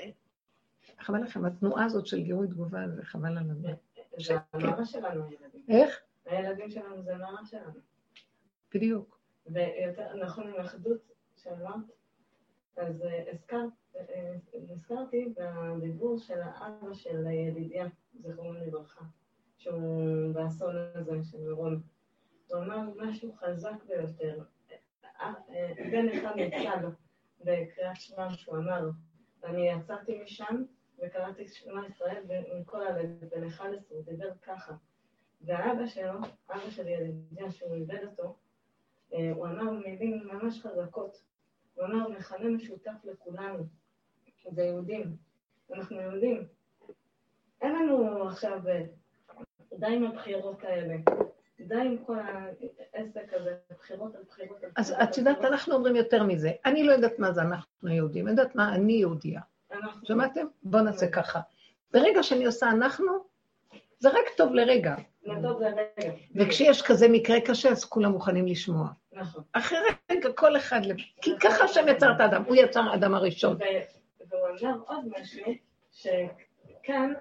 חבל 1.01 1.21
לכם, 1.23 1.45
התנועה 1.45 1.85
הזאת 1.85 2.05
של 2.05 2.21
גירוי 2.21 2.47
תגובה, 2.47 2.89
זה 2.89 3.03
חבל 3.03 3.37
על 3.37 3.51
הזמן. 3.51 3.73
זה 4.17 4.37
המאמא 4.53 4.85
שלנו, 4.85 5.23
הילדים. 5.25 5.63
איך? 5.69 5.99
הילדים 6.25 6.69
שלנו 6.69 7.03
זה 7.03 7.15
המאמא 7.15 7.45
שלנו. 7.45 7.79
בדיוק. 8.73 9.19
ויותר 9.47 10.09
עם 10.11 10.59
אחדות 10.59 11.01
שאמרת, 11.37 11.85
אז 12.77 13.01
אה, 13.01 13.33
אה, 13.95 14.33
נזכרתי 14.69 15.33
בדיבור 15.77 16.17
של 16.19 16.41
האבא 16.41 16.93
של 16.93 17.27
ידידיה, 17.27 17.87
זיכרונו 18.19 18.65
לברכה, 18.65 19.05
שהוא 19.57 20.33
באסון 20.33 20.75
הזה 20.95 21.23
של 21.31 21.37
מירון. 21.37 21.81
הוא 22.47 22.59
אמר 22.59 22.81
משהו 22.97 23.33
חזק 23.33 23.83
ביותר. 23.87 24.43
אה, 25.21 25.33
בן 25.91 26.09
אחד 26.09 26.33
יצא 26.37 26.81
לו 26.81 26.89
בקריאת 27.39 27.95
שמע 27.95 28.33
שהוא 28.33 28.57
אמר, 28.57 28.89
אני 29.43 29.69
יצאתי 29.69 30.21
משם 30.23 30.63
וקראתי 31.01 31.47
שמע 31.47 31.87
ישראל 31.87 32.23
מכל 32.59 32.87
הלב, 32.87 33.25
בן 33.31 33.47
11, 33.47 33.75
הוא 33.89 34.03
דיבר 34.05 34.29
ככה. 34.41 34.73
והאבא 35.41 35.87
שלו, 35.87 36.19
אבא 36.49 36.69
של 36.69 36.87
ידידיה, 36.87 37.51
שהוא 37.51 37.75
איבד 37.75 37.99
אותו, 38.05 38.35
אה, 39.13 39.31
הוא 39.31 39.45
אמר 39.47 39.71
מילים 39.71 40.27
ממש 40.27 40.61
חזקות. 40.61 41.21
הוא 41.73 41.85
אמר, 41.85 42.09
מכנה 42.09 42.49
משותף 42.49 42.91
לכולנו, 43.03 43.63
זה 44.51 44.63
יהודים. 44.63 45.15
אנחנו 45.73 46.01
יהודים. 46.01 46.47
אין 47.61 47.75
לנו 47.75 48.27
עכשיו, 48.27 48.59
אה, 48.67 48.83
די 49.79 49.87
עם 49.87 50.03
הבחירות 50.03 50.63
האלה. 50.63 50.95
די 51.59 51.75
עם 51.75 51.97
כל 52.05 52.17
העסק 52.19 53.33
הזה, 53.33 53.55
בחירות 53.69 54.15
על 54.15 54.23
בחירות 54.23 54.63
על 54.63 54.69
בחירות. 54.69 55.01
אז 55.03 55.09
את 55.09 55.17
יודעת, 55.17 55.45
אנחנו 55.45 55.75
אומרים 55.75 55.95
יותר 55.95 56.23
מזה. 56.23 56.51
אני 56.65 56.83
לא 56.83 56.91
יודעת 56.91 57.19
מה 57.19 57.31
זה 57.31 57.41
אנחנו 57.41 57.89
יהודים, 57.89 58.27
אני 58.27 58.31
יודעת 58.31 58.55
מה 58.55 58.75
אני 58.75 58.93
יהודייה. 58.93 59.41
שמעתם? 60.03 60.45
בואו 60.63 60.83
נעשה 60.83 61.07
ככה. 61.07 61.39
ברגע 61.93 62.23
שאני 62.23 62.45
עושה 62.45 62.69
אנחנו, 62.69 63.11
זה 63.99 64.09
רק 64.09 64.29
טוב 64.37 64.53
לרגע. 64.53 64.95
זה. 65.25 65.71
וכשיש 66.35 66.81
כזה 66.81 67.07
מקרה 67.09 67.41
קשה, 67.41 67.69
אז 67.69 67.85
כולם 67.85 68.11
מוכנים 68.11 68.47
לשמוע. 68.47 68.87
נכון. 69.13 69.43
אחרי 69.53 69.77
רגע, 70.11 70.29
כל 70.35 70.57
אחד... 70.57 70.81
כי 71.21 71.31
ככה 71.39 71.63
השם 71.63 71.85
יצר 71.87 72.11
את 72.15 72.21
האדם, 72.21 72.43
הוא 72.47 72.55
יצר 72.55 72.79
האדם 72.79 73.13
הראשון. 73.13 73.57
והוא 74.29 74.47
אמר 74.61 74.75
עוד 74.87 75.05
משהו, 75.19 75.45
שכאן, 75.91 77.13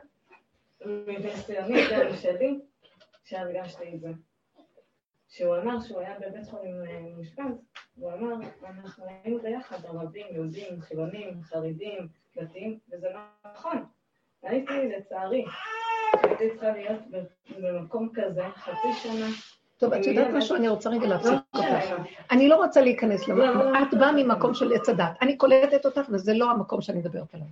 מניסיוני 0.87 1.83
גם 1.91 2.17
שלי, 2.17 2.61
שהרגשתי 3.25 3.95
את 3.95 4.01
זה. 4.01 4.09
שהוא 5.31 5.57
אמר 5.57 5.81
שהוא 5.81 6.01
היה 6.01 6.15
בבית 6.21 6.49
חולים 6.51 6.75
אה, 6.87 7.01
מאושפז, 7.01 7.65
הוא 7.95 8.13
אמר, 8.13 8.35
אנחנו 8.69 9.05
היינו 9.25 9.39
ביחד, 9.43 9.77
ערבים, 9.85 10.27
יהודים, 10.31 10.81
חילונים, 10.81 11.43
חרדים, 11.43 12.09
דתיים, 12.37 12.79
וזה 12.93 13.09
נכון. 13.55 13.85
הייתי, 14.43 14.73
לצערי, 14.99 15.45
הייתי 16.23 16.51
צריכה 16.51 16.71
להיות 16.71 17.01
במקום 17.59 18.09
כזה 18.15 18.43
חצי 18.57 18.93
שנה. 19.03 19.27
טוב, 19.79 19.93
את 19.93 20.07
יודעת 20.07 20.31
משהו? 20.35 20.57
אני 20.57 20.69
רוצה 20.69 20.91
רגע 20.91 21.07
להפסיק 21.07 21.33
אותך. 21.55 21.67
לא, 21.91 21.97
אני 22.31 22.49
לא 22.49 22.57
רוצה 22.57 22.81
להיכנס 22.81 23.29
לא, 23.29 23.35
למקום. 23.35 23.73
לא, 23.73 23.83
את 23.83 23.95
באה 23.95 24.13
ממקום 24.13 24.55
של 24.55 24.73
עץ 24.73 24.89
הדת. 24.89 25.19
אני 25.23 25.37
קולטת 25.37 25.87
אותך, 25.87 26.09
וזה 26.13 26.35
לא 26.35 26.51
המקום 26.51 26.81
שאני 26.81 26.99
מדברת 26.99 27.35
עליו. 27.35 27.47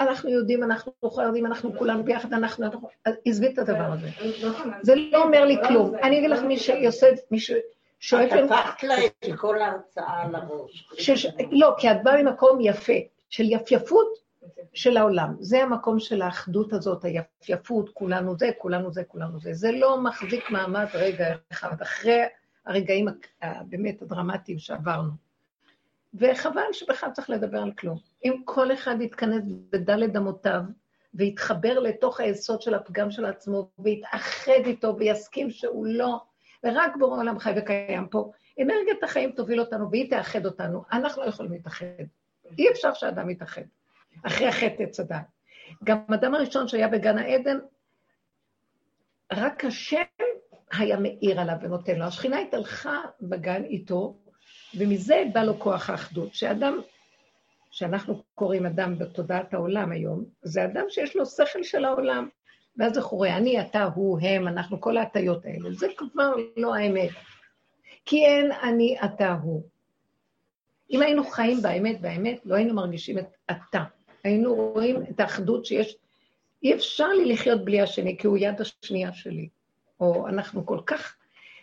אנחנו 0.00 0.30
יודעים, 0.30 0.62
אנחנו 0.64 0.92
חרדים, 1.10 1.46
אנחנו 1.46 1.78
כולנו 1.78 2.04
ביחד, 2.04 2.32
אנחנו... 2.32 2.66
עזבי 3.26 3.46
את 3.52 3.58
הדבר 3.58 3.92
הזה. 3.92 4.08
נכון, 4.48 4.74
אז- 4.74 4.86
זה 4.86 4.94
לא 4.96 5.22
אומר 5.22 5.44
לי 5.44 5.56
לא 5.56 5.68
כלום. 5.68 5.90
זה, 5.90 5.98
אני 6.02 6.18
אגיד 6.18 6.30
לך, 6.30 6.40
לא 6.42 6.48
מי. 6.48 6.58
שעושה, 6.58 7.06
מי 7.30 7.38
ששואף... 7.40 8.32
את 8.32 8.50
הפכת 8.50 8.82
לה 8.82 8.94
את 9.06 9.38
כל 9.38 9.62
ההרצאה 9.62 10.22
על 10.22 10.34
הראש. 10.34 11.10
לא, 11.50 11.74
כי 11.78 11.90
את 11.90 11.96
באה 12.02 12.22
ממקום 12.22 12.58
יפה, 12.60 12.92
של 13.30 13.44
יפייפות 13.52 14.06
של 14.72 14.96
העולם. 14.96 15.34
זה 15.40 15.62
המקום 15.62 15.98
של 15.98 16.22
האחדות 16.22 16.72
הזאת, 16.72 17.04
היפייפות, 17.04 17.90
כולנו 17.94 18.38
זה, 18.38 18.50
כולנו 18.58 18.92
זה, 18.92 19.04
כולנו 19.04 19.40
זה. 19.40 19.52
זה 19.54 19.72
לא 19.72 20.00
מחזיק 20.00 20.50
מעמד 20.50 20.86
רגע 20.94 21.26
אחד, 21.52 21.82
אחרי 21.82 22.20
הרגעים 22.66 23.08
ה- 23.42 23.62
באמת 23.64 24.02
הדרמטיים 24.02 24.58
שעברנו. 24.58 25.29
וחבל 26.14 26.72
שבכלל 26.72 27.10
צריך 27.10 27.30
לדבר 27.30 27.62
על 27.62 27.72
כלום. 27.72 27.98
אם 28.24 28.42
כל 28.44 28.72
אחד 28.72 29.00
יתכנס 29.00 29.42
בדלת 29.72 30.16
אמותיו, 30.16 30.60
ויתחבר 31.14 31.78
לתוך 31.78 32.20
היסוד 32.20 32.62
של 32.62 32.74
הפגם 32.74 33.10
של 33.10 33.24
עצמו, 33.24 33.70
ויתאחד 33.78 34.62
איתו, 34.64 34.96
ויסכים 34.98 35.50
שהוא 35.50 35.86
לא, 35.86 36.20
ורק 36.64 36.96
בורא 36.98 37.18
עולם 37.18 37.38
חי 37.38 37.52
וקיים 37.56 38.08
פה, 38.08 38.30
אנרגיית 38.62 39.04
החיים 39.04 39.32
תוביל 39.32 39.60
אותנו, 39.60 39.90
והיא 39.90 40.10
תאחד 40.10 40.46
אותנו. 40.46 40.82
אנחנו 40.92 41.22
לא 41.22 41.28
יכולים 41.28 41.52
להתאחד. 41.52 41.86
אי 42.58 42.70
אפשר 42.70 42.94
שאדם 42.94 43.30
יתאחד. 43.30 43.62
אחרי 44.22 44.46
החטא 44.48 44.82
עץ 44.82 45.00
הדת. 45.00 45.26
גם 45.84 45.98
האדם 46.08 46.34
הראשון 46.34 46.68
שהיה 46.68 46.88
בגן 46.88 47.18
העדן, 47.18 47.58
רק 49.32 49.64
השם 49.64 50.02
היה 50.72 50.96
מאיר 50.96 51.40
עליו 51.40 51.56
ונותן 51.62 51.96
לו. 51.96 52.04
השכינה 52.04 52.38
התהלכה 52.38 53.00
בגן 53.20 53.64
איתו, 53.64 54.16
ומזה 54.74 55.24
בא 55.32 55.42
לו 55.42 55.58
כוח 55.58 55.90
האחדות. 55.90 56.34
שאדם, 56.34 56.80
שאנחנו 57.70 58.22
קוראים 58.34 58.66
אדם 58.66 58.98
בתודעת 58.98 59.54
העולם 59.54 59.92
היום, 59.92 60.24
זה 60.42 60.64
אדם 60.64 60.84
שיש 60.88 61.16
לו 61.16 61.26
שכל 61.26 61.62
של 61.62 61.84
העולם. 61.84 62.28
ואז 62.76 62.96
הוא 62.96 63.04
רואה, 63.10 63.36
אני, 63.36 63.60
אתה, 63.60 63.84
הוא, 63.94 64.18
הם, 64.22 64.48
אנחנו, 64.48 64.80
כל 64.80 64.96
ההטיות 64.96 65.44
האלה. 65.44 65.72
זה 65.72 65.86
כבר 65.96 66.34
לא 66.56 66.74
האמת. 66.74 67.10
כי 68.04 68.26
אין 68.26 68.52
אני, 68.52 68.96
אתה, 69.04 69.36
הוא. 69.42 69.62
אם 70.90 71.02
היינו 71.02 71.24
חיים 71.24 71.62
באמת, 71.62 72.00
באמת, 72.00 72.40
לא 72.44 72.54
היינו 72.54 72.74
מרגישים 72.74 73.18
את 73.18 73.26
אתה. 73.50 73.84
היינו 74.24 74.54
רואים 74.54 75.02
את 75.10 75.20
האחדות 75.20 75.66
שיש. 75.66 75.96
אי 76.62 76.74
אפשר 76.74 77.08
לי 77.08 77.32
לחיות 77.32 77.64
בלי 77.64 77.80
השני, 77.80 78.16
כי 78.18 78.26
הוא 78.26 78.38
יד 78.38 78.60
השנייה 78.60 79.12
שלי. 79.12 79.48
או 80.00 80.28
אנחנו 80.28 80.66
כל 80.66 80.80
כך... 80.86 81.16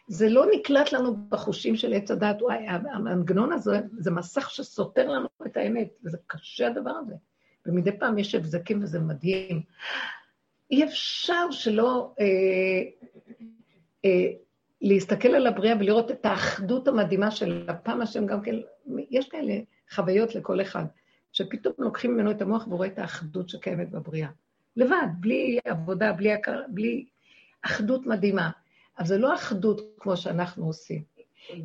זה 0.07 0.29
לא 0.29 0.45
נקלט 0.55 0.91
לנו 0.91 1.15
בחושים 1.29 1.75
של 1.75 1.93
עץ 1.93 2.11
הדת. 2.11 2.41
וואי, 2.41 2.67
המנגנון 2.67 3.53
הזה, 3.53 3.81
זה 3.97 4.11
מסך 4.11 4.49
שסותר 4.49 5.07
לנו 5.07 5.27
את 5.45 5.57
האמת, 5.57 5.87
וזה 6.03 6.17
קשה 6.27 6.67
הדבר 6.67 6.91
הזה. 6.91 7.13
ומדי 7.65 7.91
פעם 7.99 8.17
יש 8.17 8.35
הבזקים 8.35 8.83
וזה 8.83 8.99
מדהים. 8.99 9.61
אי 10.71 10.83
אפשר 10.83 11.51
שלא 11.51 12.13
אה, 12.19 12.25
אה, 14.05 14.31
להסתכל 14.81 15.27
על 15.27 15.47
הבריאה 15.47 15.75
ולראות 15.79 16.11
את 16.11 16.25
האחדות 16.25 16.87
המדהימה 16.87 17.31
של 17.31 17.65
הפעם 17.67 18.01
השם 18.01 18.25
גם 18.25 18.41
כן, 18.41 18.55
יש 19.09 19.29
כאלה 19.29 19.53
חוויות 19.91 20.35
לכל 20.35 20.61
אחד, 20.61 20.85
שפתאום 21.33 21.73
לוקחים 21.77 22.13
ממנו 22.13 22.31
את 22.31 22.41
המוח 22.41 22.67
ורואה 22.67 22.87
את 22.87 22.99
האחדות 22.99 23.49
שקיימת 23.49 23.89
בבריאה. 23.89 24.29
לבד, 24.75 25.07
בלי 25.19 25.59
עבודה, 25.65 26.13
בלי, 26.13 26.35
בלי 26.67 27.05
אחדות 27.61 28.05
מדהימה. 28.05 28.49
אבל 28.99 29.07
זה 29.07 29.17
לא 29.17 29.35
אחדות 29.35 29.81
כמו 29.99 30.17
שאנחנו 30.17 30.65
עושים. 30.65 31.03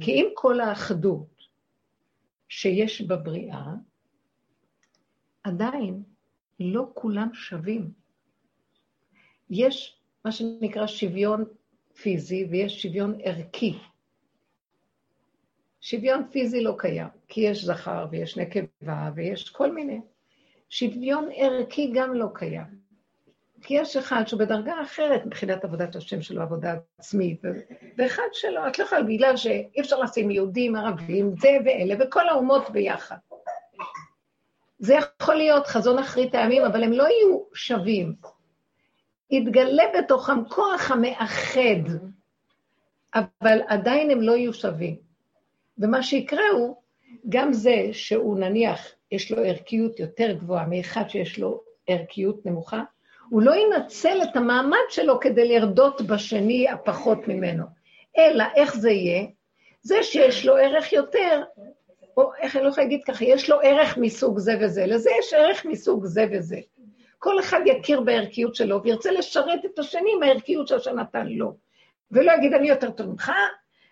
כי 0.01 0.11
אם 0.11 0.27
כל 0.35 0.61
האחדות 0.61 1.43
שיש 2.49 3.03
בבריאה, 3.03 3.75
עדיין 5.45 6.03
לא 6.61 6.91
כולם 6.95 7.35
שווים. 7.35 7.93
יש 9.51 10.01
מה 10.25 10.33
שנקרא 10.33 10.87
שוויון 10.87 11.45
פיזי 12.03 12.45
ויש 12.51 12.83
שוויון 12.83 13.19
ערכי. 13.23 13.79
שוויון 15.81 16.29
פיזי 16.31 16.63
לא 16.63 16.75
קיים, 16.79 17.09
כי 17.29 17.41
יש 17.41 17.65
זכר 17.65 18.07
ויש 18.11 18.39
נקבה 18.39 19.11
ויש 19.15 19.51
כל 19.51 19.73
מיני. 19.73 20.01
שוויון 20.69 21.29
ערכי 21.35 21.93
גם 21.95 22.15
לא 22.15 22.27
קיים. 22.35 22.82
כי 23.63 23.75
יש 23.75 23.97
אחד 23.97 24.23
שהוא 24.27 24.41
בדרגה 24.41 24.83
אחרת 24.83 25.27
מבחינת 25.27 25.65
עבודת 25.65 25.97
השם 25.97 26.23
שלו, 26.23 26.43
עבודה 26.43 26.75
עצמית, 26.99 27.43
ואחד 27.99 28.23
שלא, 28.33 28.69
את 28.69 28.79
לא 28.79 28.85
יכולה, 28.85 29.03
בגלל 29.03 29.37
שאי 29.37 29.81
אפשר 29.81 30.01
לשים 30.01 30.31
יהודים, 30.31 30.77
ערבים, 30.77 31.35
זה 31.41 31.49
ואלה, 31.65 31.95
וכל 32.01 32.29
האומות 32.29 32.71
ביחד. 32.71 33.17
זה 34.79 34.95
יכול 34.95 35.35
להיות 35.35 35.67
חזון 35.67 35.99
אחרית 35.99 36.35
הימים, 36.35 36.65
אבל 36.65 36.85
הם 36.85 36.93
לא 36.93 37.03
יהיו 37.03 37.39
שווים. 37.55 38.15
יתגלה 39.31 39.85
בתוכם 39.99 40.45
כוח 40.49 40.91
המאחד, 40.91 41.93
אבל 43.15 43.61
עדיין 43.67 44.11
הם 44.11 44.21
לא 44.21 44.33
יהיו 44.33 44.55
שווים. 44.55 44.97
ומה 45.79 46.03
שיקרה 46.03 46.49
הוא, 46.53 46.77
גם 47.29 47.53
זה 47.53 47.89
שהוא 47.93 48.39
נניח, 48.39 48.89
יש 49.13 49.33
לו 49.33 49.45
ערכיות 49.45 50.01
יותר 50.01 50.33
גבוהה 50.33 50.67
מאחד 50.67 51.09
שיש 51.09 51.39
לו 51.39 51.63
ערכיות 51.87 52.47
נמוכה, 52.47 52.83
הוא 53.31 53.43
לא 53.43 53.53
ינצל 53.55 54.19
את 54.23 54.37
המעמד 54.37 54.89
שלו 54.89 55.21
כדי 55.21 55.49
לרדות 55.49 56.03
בשני 56.03 56.69
הפחות 56.69 57.29
ממנו. 57.29 57.65
אלא 58.19 58.45
איך 58.57 58.77
זה 58.77 58.91
יהיה? 58.91 59.27
זה 59.83 60.03
שיש 60.03 60.47
לו 60.47 60.57
ערך 60.57 60.93
יותר, 60.93 61.43
או 62.17 62.31
איך 62.39 62.57
אני 62.57 62.65
לא 62.65 62.69
יכולה 62.69 62.87
להגיד 62.87 63.05
ככה, 63.05 63.25
יש 63.25 63.51
לו 63.51 63.61
ערך 63.63 63.99
מסוג 63.99 64.39
זה 64.39 64.55
וזה, 64.61 64.87
לזה 64.87 65.11
יש 65.19 65.35
ערך 65.35 65.65
מסוג 65.65 66.05
זה 66.05 66.27
וזה. 66.33 66.61
כל 67.19 67.41
אחד 67.41 67.61
יכיר 67.67 68.01
בערכיות 68.01 68.55
שלו 68.55 68.83
וירצה 68.83 69.11
לשרת 69.11 69.65
את 69.65 69.79
השני 69.79 70.11
עם 70.17 70.23
הערכיות 70.23 70.69
שהשם 70.69 70.99
נתן 70.99 71.27
לו. 71.27 71.57
ולא 72.11 72.33
יגיד, 72.33 72.55
אני 72.55 72.69
יותר 72.69 72.91
טוב 72.91 73.07
ממך, 73.07 73.33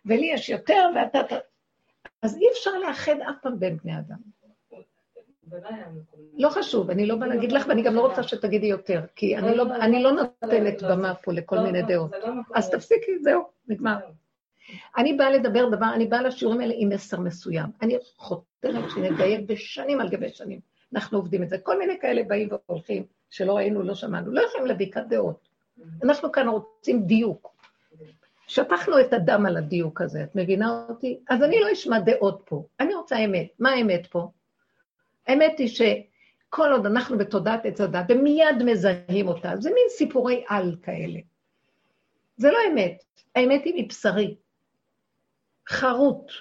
ולי 0.06 0.30
יש 0.32 0.48
יותר, 0.48 0.88
ואתה... 0.94 1.36
אז 2.22 2.36
אי 2.36 2.44
אפשר 2.52 2.70
לאחד 2.70 3.16
אף 3.30 3.36
פעם 3.42 3.58
בין 3.58 3.76
בני 3.76 3.98
אדם. 3.98 4.39
לא 6.38 6.48
חשוב, 6.48 6.90
אני 6.90 7.06
לא 7.06 7.16
באה 7.16 7.28
להגיד 7.28 7.52
לך, 7.52 7.66
ואני 7.68 7.82
גם 7.82 7.94
לא 7.94 8.00
רוצה 8.00 8.22
שתגידי 8.22 8.66
יותר, 8.66 9.00
כי 9.16 9.36
אני 9.36 9.56
לא, 9.56 9.64
אני 9.80 10.02
לא 10.02 10.12
נותנת 10.12 10.82
במה 10.82 11.14
פה 11.14 11.32
לכל 11.32 11.58
מיני 11.58 11.82
דעות. 11.82 12.10
אז 12.54 12.70
תפסיקי, 12.70 13.18
זהו, 13.18 13.42
נגמר. 13.68 13.96
אני 14.96 15.12
באה 15.12 15.30
לדבר 15.30 15.68
דבר, 15.68 15.94
אני 15.94 16.06
באה 16.06 16.22
לשיעורים 16.22 16.60
האלה 16.60 16.74
עם 16.76 16.88
מסר 16.88 17.20
מסוים. 17.20 17.66
אני 17.82 17.98
חותרת 18.16 18.90
שנדייק 18.94 19.40
בשנים 19.46 20.00
על 20.00 20.08
גבי 20.08 20.28
שנים. 20.28 20.60
אנחנו 20.94 21.18
עובדים 21.18 21.42
את 21.42 21.48
זה. 21.48 21.58
כל 21.58 21.78
מיני 21.78 21.98
כאלה 22.00 22.22
באים 22.22 22.48
והולכים, 22.68 23.04
שלא 23.30 23.56
ראינו, 23.56 23.82
לא 23.82 23.94
שמענו. 23.94 24.32
לא 24.32 24.40
יכולים 24.40 24.66
להביא 24.66 24.90
כאן 24.90 25.08
דעות. 25.08 25.48
אנחנו 26.04 26.32
כאן 26.32 26.48
רוצים 26.48 27.02
דיוק. 27.02 27.50
שפכנו 28.46 29.00
את 29.00 29.12
הדם 29.12 29.46
על 29.46 29.56
הדיוק 29.56 30.00
הזה, 30.00 30.22
את 30.22 30.36
מבינה 30.36 30.86
אותי? 30.88 31.20
אז 31.28 31.42
אני 31.42 31.60
לא 31.60 31.72
אשמע 31.72 31.98
דעות 31.98 32.42
פה, 32.44 32.64
אני 32.80 32.94
רוצה 32.94 33.18
אמת. 33.18 33.46
מה 33.58 33.70
האמת 33.70 34.06
פה? 34.06 34.30
האמת 35.26 35.58
היא 35.58 35.68
שכל 35.68 36.72
עוד 36.72 36.86
אנחנו 36.86 37.18
בתודעת 37.18 37.66
עץ 37.66 37.80
הדת, 37.80 38.04
ומיד 38.08 38.62
מזהים 38.64 39.28
אותה, 39.28 39.56
זה 39.56 39.70
מין 39.70 39.88
סיפורי 39.88 40.44
על 40.48 40.76
כאלה. 40.82 41.20
זה 42.36 42.50
לא 42.50 42.58
אמת, 42.72 43.04
האמת 43.34 43.64
היא 43.64 43.84
מבשרי. 43.84 44.34
חרוט. 45.68 46.32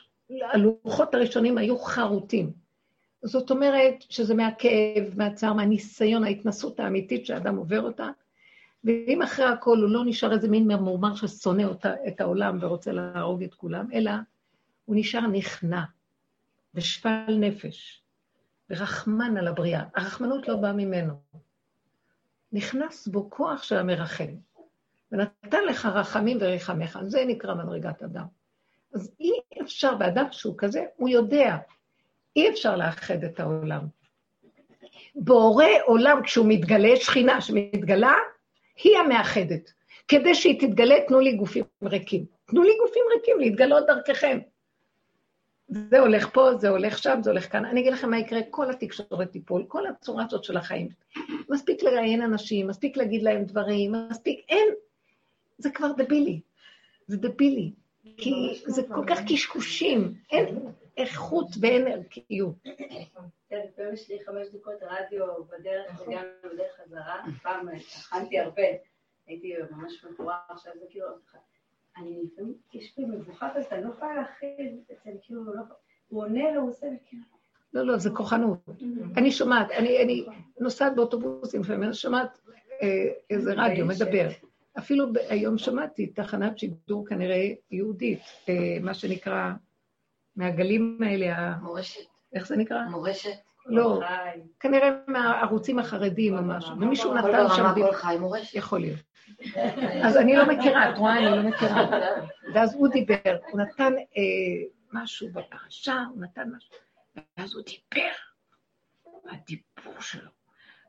הלוחות 0.42 1.14
הראשונים 1.14 1.58
היו 1.58 1.80
חרוטים. 1.80 2.52
זאת 3.24 3.52
אומרת 3.52 3.96
שזה 4.10 4.36
מהכאב, 4.36 5.14
מהצער, 5.18 5.54
מהניסיון, 5.54 6.24
ההתנסות 6.24 6.80
האמיתית 6.80 7.26
שאדם 7.26 7.56
עובר 7.56 7.82
אותה, 7.82 8.10
ואם 8.84 9.22
אחרי 9.22 9.46
הכל 9.46 9.78
הוא 9.78 9.90
לא 9.90 10.06
נשאר 10.06 10.34
איזה 10.34 10.48
מין 10.48 10.68
ממורמר 10.68 11.16
ששונא 11.16 11.64
אותה, 11.64 11.94
את 12.08 12.22
העולם 12.22 12.58
ורוצה 12.62 12.92
להרוג 12.92 13.44
את 13.44 13.54
כולם, 13.54 13.86
אלא 13.94 14.12
הוא 14.86 14.96
נשאר 15.00 15.28
נכנע 15.28 15.82
ושפל 16.74 17.36
נפש 17.40 18.04
ורחמן 18.70 19.38
על 19.38 19.48
הבריאה. 19.48 19.84
הרחמנות 19.96 20.48
לא 20.48 20.56
באה 20.56 20.74
ממנו. 20.74 21.14
נכנס 22.52 23.08
בו 23.08 23.30
כוח 23.30 23.64
של 23.64 23.78
המרחם, 23.78 24.34
ונתן 25.12 25.64
לך 25.64 25.86
רחמים 25.86 26.38
וריחמך, 26.42 27.00
זה 27.08 27.26
נקרא 27.28 27.54
מדרגת 27.54 28.04
אדם. 28.04 28.26
אז 28.94 29.12
אי 29.20 29.32
אפשר, 29.62 29.96
באדם 29.96 30.26
שהוא 30.32 30.56
כזה, 30.58 30.86
הוא 30.96 31.10
יודע, 31.10 31.58
אי 32.36 32.50
אפשר 32.50 32.76
לאחד 32.76 33.24
את 33.24 33.40
העולם. 33.40 33.82
בורא 35.16 35.66
עולם, 35.86 36.24
כשהוא 36.24 36.46
מתגלה, 36.50 36.96
שכינה 36.96 37.42
שמתגלה, 37.42 38.14
היא 38.84 38.98
המאחדת. 38.98 39.72
כדי 40.08 40.36
שהיא 40.36 40.60
תתגלה, 40.60 40.96
תנו 41.08 41.20
לי 41.20 41.34
גופים 41.34 41.66
ריקים. 41.84 42.26
תנו 42.46 42.64
לי 42.64 42.72
גופים 42.80 43.04
ריקים 43.16 43.40
להתגלות 43.40 43.84
דרככם. 43.88 44.40
זה 45.70 46.00
הולך 46.00 46.30
פה, 46.34 46.56
זה 46.58 46.70
הולך 46.70 46.98
שם, 46.98 47.20
זה 47.24 47.30
הולך 47.30 47.52
כאן. 47.52 47.66
אני 47.66 47.82
אגיד 47.82 47.94
לכם 47.94 48.10
מה 48.10 48.20
יקרה, 48.20 48.40
כל 48.50 48.70
התקשורת 48.70 49.32
תיפול, 49.32 49.66
כל 49.68 49.88
הצורה 49.88 50.26
הזאת 50.26 50.44
של 50.44 50.58
החיים. 50.58 50.90
מספיק 51.50 51.84
לראיין 51.84 52.22
אנשים, 52.22 52.68
מספיק 52.68 52.98
להגיד 52.98 53.24
להם 53.24 53.44
דברים, 53.44 53.92
מספיק, 54.10 54.46
אין, 54.50 54.68
זה 55.58 55.70
כבר 55.72 55.92
דבילי. 55.92 56.40
זה 57.08 57.18
דבילי. 57.18 57.72
כי 58.18 58.62
זה 58.66 58.82
כל 58.88 59.04
כך 59.08 59.20
קשקושים, 59.28 60.14
אין 60.32 60.60
איכות 60.98 61.48
ואין 61.62 61.88
ערכיות. 61.88 62.56
כן, 63.50 63.60
לפעמים 63.68 63.94
יש 63.94 64.10
לי 64.10 64.20
חמש 64.26 64.48
דקות 64.54 64.76
רדיו 64.82 65.26
בדרך 65.44 66.02
וגם 66.08 66.24
בדרך 66.54 66.72
חזרה, 66.84 67.24
פעם 67.44 67.68
הכנתי 67.70 68.40
הרבה, 68.40 68.64
הייתי 69.28 69.54
ממש 69.72 70.06
מקורה, 70.06 70.38
עכשיו 70.50 70.74
זה 70.80 70.86
כאילו... 70.90 71.08
אני 72.00 72.20
לפעמים, 72.24 72.54
יש 72.74 72.98
לי 72.98 73.06
מבוכה 73.06 73.50
כזאת, 73.56 73.74
אני 73.74 73.84
לא 73.84 73.90
יכולה 73.90 74.16
להכיל, 74.16 74.80
כאילו, 75.22 75.44
לא 75.44 75.62
הוא 76.08 76.24
עונה 76.24 76.52
לו, 76.52 76.62
הוא 76.62 76.70
עושה, 76.70 76.88
וכאילו... 76.88 77.24
לא, 77.74 77.86
לא, 77.86 77.98
זה 77.98 78.10
כוחנות. 78.10 78.60
אני 79.18 79.32
שומעת, 79.32 79.72
אני 79.72 80.26
נוסעת 80.60 80.96
באוטובוסים 80.96 81.62
לפעמים, 81.62 81.84
אני 81.84 81.94
שומעת 81.94 82.40
אה, 82.82 83.08
איזה 83.30 83.54
רדיו 83.54 83.86
מדבר. 83.86 84.30
אפילו 84.78 85.06
היום 85.30 85.58
שמעתי 85.58 86.08
תחנת 86.08 86.58
שידור 86.60 87.08
כנראה 87.08 87.52
יהודית, 87.72 88.22
אה, 88.50 88.78
מה 88.82 88.94
שנקרא, 88.94 89.52
מהגלים 90.36 91.00
האלה, 91.06 91.56
מורשת. 91.58 92.02
איך 92.34 92.48
זה 92.48 92.58
נקרא? 92.58 92.86
מורשת. 92.90 93.49
לא, 93.66 94.02
כנראה 94.60 94.90
מהערוצים 95.08 95.80
החרדים 95.80 96.38
או 96.38 96.44
משהו, 96.44 96.72
ומישהו 96.72 97.14
נתן 97.14 97.46
שם... 97.56 97.74
כל 97.76 97.94
חי 97.94 98.18
מורשת. 98.20 98.56
יכול 98.56 98.80
להיות. 98.80 99.00
אז 100.04 100.18
אני 100.18 100.36
לא 100.36 100.46
מכירה, 100.48 100.90
את 100.90 100.98
רואה, 100.98 101.18
אני 101.18 101.26
לא 101.26 101.50
מכירה. 101.50 101.90
ואז 102.54 102.74
הוא 102.74 102.88
דיבר, 102.88 103.38
הוא 103.52 103.62
נתן 103.62 103.94
אה, 104.18 104.22
משהו 104.94 105.30
בפרשה, 105.34 106.04
הוא 106.14 106.22
נתן 106.22 106.50
משהו, 106.58 106.76
ואז 107.38 107.54
הוא 107.54 107.64
דיבר. 107.64 108.12
הדיבור 109.32 110.02
שלו 110.02 110.30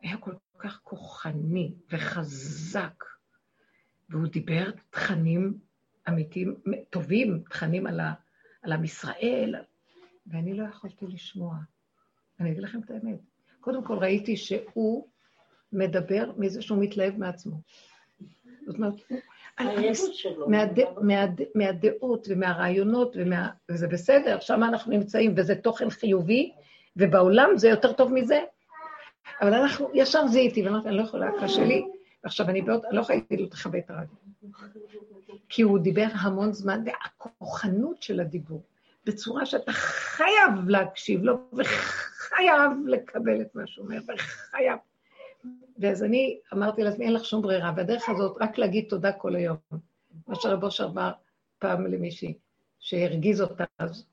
היה 0.02 0.16
כל 0.16 0.34
כך 0.58 0.80
כוחני 0.82 1.72
וחזק. 1.90 3.04
והוא 4.10 4.26
דיבר 4.26 4.70
תכנים 4.90 5.58
אמיתיים, 6.08 6.54
טובים, 6.90 7.42
תכנים 7.50 7.86
על, 7.86 8.00
ה, 8.00 8.12
על 8.62 8.72
עם 8.72 8.84
ישראל, 8.84 9.54
ואני 10.26 10.54
לא 10.54 10.64
יכולתי 10.64 11.06
לשמוע. 11.06 11.54
אני 12.40 12.50
אגיד 12.50 12.62
לכם 12.62 12.80
את 12.84 12.90
האמת. 12.90 13.18
קודם 13.60 13.84
כל 13.84 13.98
ראיתי 13.98 14.36
שהוא 14.36 15.06
מדבר 15.72 16.30
מזה 16.36 16.62
שהוא 16.62 16.78
מתלהב 16.82 17.18
מעצמו. 17.18 17.56
זאת 18.66 18.76
אומרת, 18.76 18.94
מהד, 20.46 20.80
מהד, 21.00 21.40
מהדעות 21.54 22.26
ומהרעיונות, 22.30 23.16
ומה, 23.18 23.48
וזה 23.68 23.88
בסדר, 23.88 24.40
שם 24.40 24.62
אנחנו 24.64 24.92
נמצאים, 24.92 25.34
וזה 25.36 25.54
תוכן 25.54 25.90
חיובי, 25.90 26.52
ובעולם 26.96 27.50
זה 27.56 27.68
יותר 27.68 27.92
טוב 27.92 28.12
מזה. 28.12 28.40
אבל 29.40 29.54
אנחנו, 29.54 29.90
ישר 29.94 30.26
זיהיתי, 30.26 30.62
ואמרתי, 30.62 30.88
אני 30.88 30.96
לא 30.96 31.02
יכולה, 31.02 31.30
קשה 31.42 31.64
לי, 31.64 31.82
ועכשיו 32.24 32.48
אני 32.48 32.62
בעוד, 32.62 32.84
אני 32.84 32.96
לא 32.96 33.00
יכולה 33.00 33.18
להגיד 33.18 33.40
לו, 33.40 33.46
תכבה 33.46 33.78
את 33.78 33.90
הרדיו. 33.90 34.16
כי 35.48 35.62
הוא 35.62 35.78
דיבר 35.78 36.06
המון 36.12 36.52
זמן, 36.52 36.82
והכוחנות 36.86 38.02
של 38.02 38.20
הדיבור, 38.20 38.62
בצורה 39.06 39.46
שאתה 39.46 39.72
חייב 39.72 40.68
להקשיב 40.68 41.22
לו, 41.22 41.38
וחייב 42.32 42.72
לקבל 42.86 43.40
את 43.40 43.54
מה 43.54 43.66
שהוא 43.66 43.84
אומר, 43.84 44.00
וחייב. 44.08 44.78
ואז 45.78 46.02
אני 46.02 46.38
אמרתי 46.52 46.82
לעצמי, 46.82 47.04
אין 47.04 47.12
לך 47.12 47.24
שום 47.24 47.42
ברירה, 47.42 47.72
והדרך 47.76 48.08
הזאת, 48.08 48.36
רק 48.40 48.58
להגיד 48.58 48.84
תודה 48.88 49.12
כל 49.12 49.36
היום. 49.36 49.56
מה 50.28 50.34
שרב 50.34 50.64
אושר 50.64 50.86
אמר 50.86 51.12
פעם 51.58 51.86
למישהי, 51.86 52.34
שהרגיז 52.80 53.40
אותה, 53.40 53.64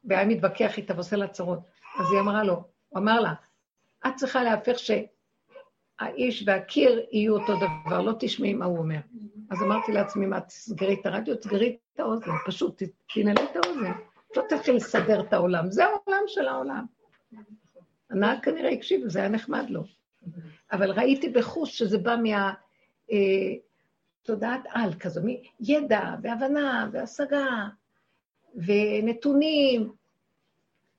והיה 0.03 0.25
מתווכח 0.25 0.77
איתה 0.77 0.93
ועושה 0.93 1.15
לה 1.15 1.27
צרות. 1.27 1.59
אז 1.99 2.11
היא 2.11 2.19
אמרה 2.19 2.43
לו, 2.43 2.63
הוא 2.89 2.99
אמר 2.99 3.21
לה, 3.21 3.33
את 4.07 4.15
צריכה 4.15 4.43
להפך 4.43 4.79
ש... 4.79 4.91
האיש 5.99 6.43
והקיר 6.47 7.05
יהיו 7.11 7.33
אותו 7.33 7.53
דבר, 7.55 8.01
לא 8.01 8.13
תשמעי 8.19 8.53
מה 8.53 8.65
הוא 8.65 8.77
אומר. 8.77 8.99
אז 9.49 9.61
אמרתי 9.61 9.91
לעצמי, 9.91 10.25
מה, 10.25 10.41
תסגרי 10.41 10.97
את 11.01 11.05
הרדיו, 11.05 11.35
תסגרי 11.35 11.77
את 11.93 11.99
האוזן, 11.99 12.31
פשוט 12.45 12.83
תנעלי 13.13 13.43
את 13.51 13.55
האוזן. 13.55 13.91
לא 14.35 14.43
תתחיל 14.49 14.75
לסדר 14.75 15.21
את 15.21 15.33
העולם, 15.33 15.71
זה 15.71 15.85
העולם 15.85 16.23
של 16.27 16.47
העולם. 16.47 16.85
הנהג 18.09 18.43
כנראה 18.43 18.69
הקשיב, 18.69 19.01
וזה 19.05 19.19
היה 19.19 19.29
נחמד 19.29 19.69
לו. 19.69 19.83
אבל 20.71 20.91
ראיתי 20.91 21.29
בחוש 21.29 21.77
שזה 21.77 21.97
בא 21.97 22.15
מה... 22.23 22.53
אה, 23.11 23.17
תודעת 24.27 24.61
על 24.69 24.93
כזו, 24.93 25.21
מידע 25.59 26.15
והבנה 26.21 26.89
והשגה 26.91 27.45
ונתונים. 28.55 29.93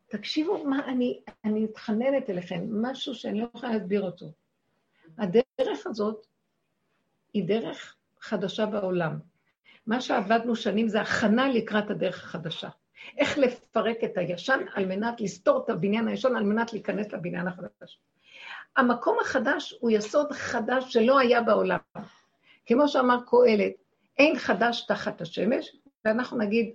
תקשיבו 0.09 0.64
מה 0.64 0.86
אני, 0.86 1.20
אני 1.44 1.60
מתחננת 1.60 2.30
אליכם, 2.30 2.66
משהו 2.70 3.14
שאני 3.14 3.40
לא 3.40 3.48
יכולה 3.55 3.72
להסביר 3.72 4.02
אותו. 4.02 4.32
הדרך 5.18 5.86
הזאת 5.86 6.26
היא 7.32 7.48
דרך 7.48 7.97
חדשה 8.20 8.66
בעולם. 8.66 9.18
מה 9.86 10.01
שעבדנו 10.01 10.56
שנים 10.56 10.89
זה 10.89 11.01
הכנה 11.01 11.48
לקראת 11.48 11.90
הדרך 11.90 12.24
החדשה. 12.24 12.68
איך 13.18 13.39
לפרק 13.39 14.05
את 14.05 14.18
הישן 14.18 14.60
על 14.74 14.86
מנת 14.86 15.20
לסתור 15.20 15.64
את 15.64 15.70
הבניין 15.70 16.09
הישן, 16.09 16.36
על 16.36 16.44
מנת 16.44 16.72
להיכנס 16.72 17.12
לבניין 17.12 17.48
החדש. 17.48 17.98
המקום 18.76 19.18
החדש 19.20 19.74
הוא 19.80 19.90
יסוד 19.90 20.32
חדש 20.32 20.93
שלא 20.93 21.18
היה 21.18 21.43
בעולם. 21.43 21.78
כמו 22.66 22.89
שאמר 22.89 23.18
קהלת, 23.26 23.72
אין 24.18 24.39
חדש 24.39 24.86
תחת 24.89 25.20
השמש, 25.20 25.76
ואנחנו 26.05 26.39
נגיד, 26.39 26.70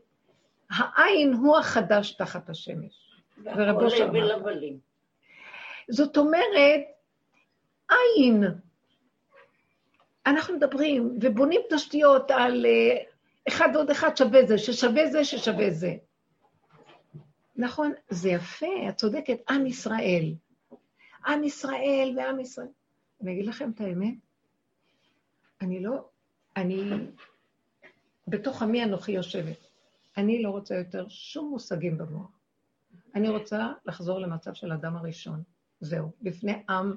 העין 0.69 1.33
הוא 1.33 1.57
החדש 1.57 2.11
תחת 2.11 2.49
השמש. 2.49 3.21
ורבו 3.43 3.89
שאמר. 3.89 4.37
זאת 5.89 6.17
אומרת, 6.17 6.81
עין. 7.89 8.43
אנחנו 10.25 10.55
מדברים 10.55 11.17
ובונים 11.21 11.61
תשתיות 11.69 12.31
על 12.31 12.65
אה, 12.65 12.97
אחד 13.47 13.69
ועוד 13.73 13.89
אחד 13.89 14.17
שווה 14.17 14.45
זה, 14.45 14.57
ששווה 14.57 15.07
זה, 15.07 15.25
ששווה 15.25 15.69
זה. 15.69 15.93
נכון, 17.55 17.91
זה 18.09 18.29
יפה, 18.29 18.89
את 18.89 18.95
צודקת, 18.95 19.37
עם 19.49 19.65
ישראל. 19.65 20.33
עם 21.25 21.43
ישראל 21.43 22.15
ועם 22.17 22.39
ישראל. 22.39 22.67
אני 23.21 23.33
אגיד 23.33 23.45
לכם 23.45 23.71
את 23.75 23.81
האמת, 23.81 24.13
אני 25.61 25.83
לא, 25.83 26.09
אני, 26.57 26.91
בתוך 28.27 28.61
עמי 28.61 28.83
אנוכי 28.83 29.11
יושבת. 29.11 29.67
אני 30.17 30.43
לא 30.43 30.49
רוצה 30.49 30.75
יותר 30.75 31.05
שום 31.09 31.49
מושגים 31.49 31.97
במוח. 31.97 32.29
אני 33.15 33.29
רוצה 33.29 33.71
לחזור 33.85 34.19
למצב 34.19 34.53
של 34.53 34.71
אדם 34.71 34.95
הראשון. 34.95 35.43
זהו, 35.79 36.11
בפני 36.21 36.63
עם, 36.69 36.95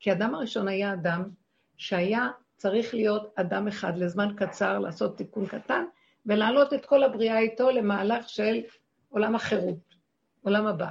כי 0.00 0.12
אדם 0.12 0.34
הראשון 0.34 0.68
היה 0.68 0.92
אדם 0.92 1.30
שהיה 1.76 2.28
צריך 2.56 2.94
להיות 2.94 3.32
אדם 3.34 3.68
אחד 3.68 3.96
לזמן 3.96 4.34
קצר, 4.36 4.78
לעשות 4.78 5.16
תיקון 5.16 5.46
קטן, 5.46 5.84
ולהעלות 6.26 6.74
את 6.74 6.86
כל 6.86 7.02
הבריאה 7.02 7.38
איתו 7.38 7.70
למהלך 7.70 8.28
של 8.28 8.60
עולם 9.08 9.34
החירות, 9.34 9.94
עולם 10.42 10.66
הבא. 10.66 10.88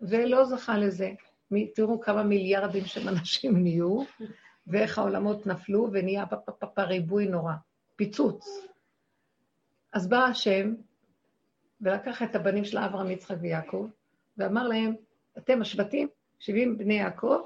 ולא 0.00 0.44
זכה 0.44 0.78
לזה. 0.78 1.12
תראו 1.74 2.00
כמה 2.00 2.22
מיליארדים 2.22 2.84
של 2.84 3.08
אנשים 3.08 3.62
נהיו, 3.62 4.02
ואיך 4.66 4.98
העולמות 4.98 5.46
נפלו, 5.46 5.88
ונהיה 5.92 6.24
ריבוי 6.78 7.26
נורא, 7.26 7.52
פיצוץ. 7.96 8.46
אז 9.92 10.08
בא 10.08 10.24
השם, 10.24 10.74
ולקח 11.80 12.22
את 12.22 12.34
הבנים 12.34 12.64
של 12.64 12.78
אברהם, 12.78 13.10
יצחק 13.10 13.36
ויעקב, 13.40 13.88
ואמר 14.36 14.68
להם, 14.68 14.94
אתם 15.38 15.62
השבטים, 15.62 16.08
70 16.38 16.78
בני 16.78 16.94
יעקב, 16.94 17.40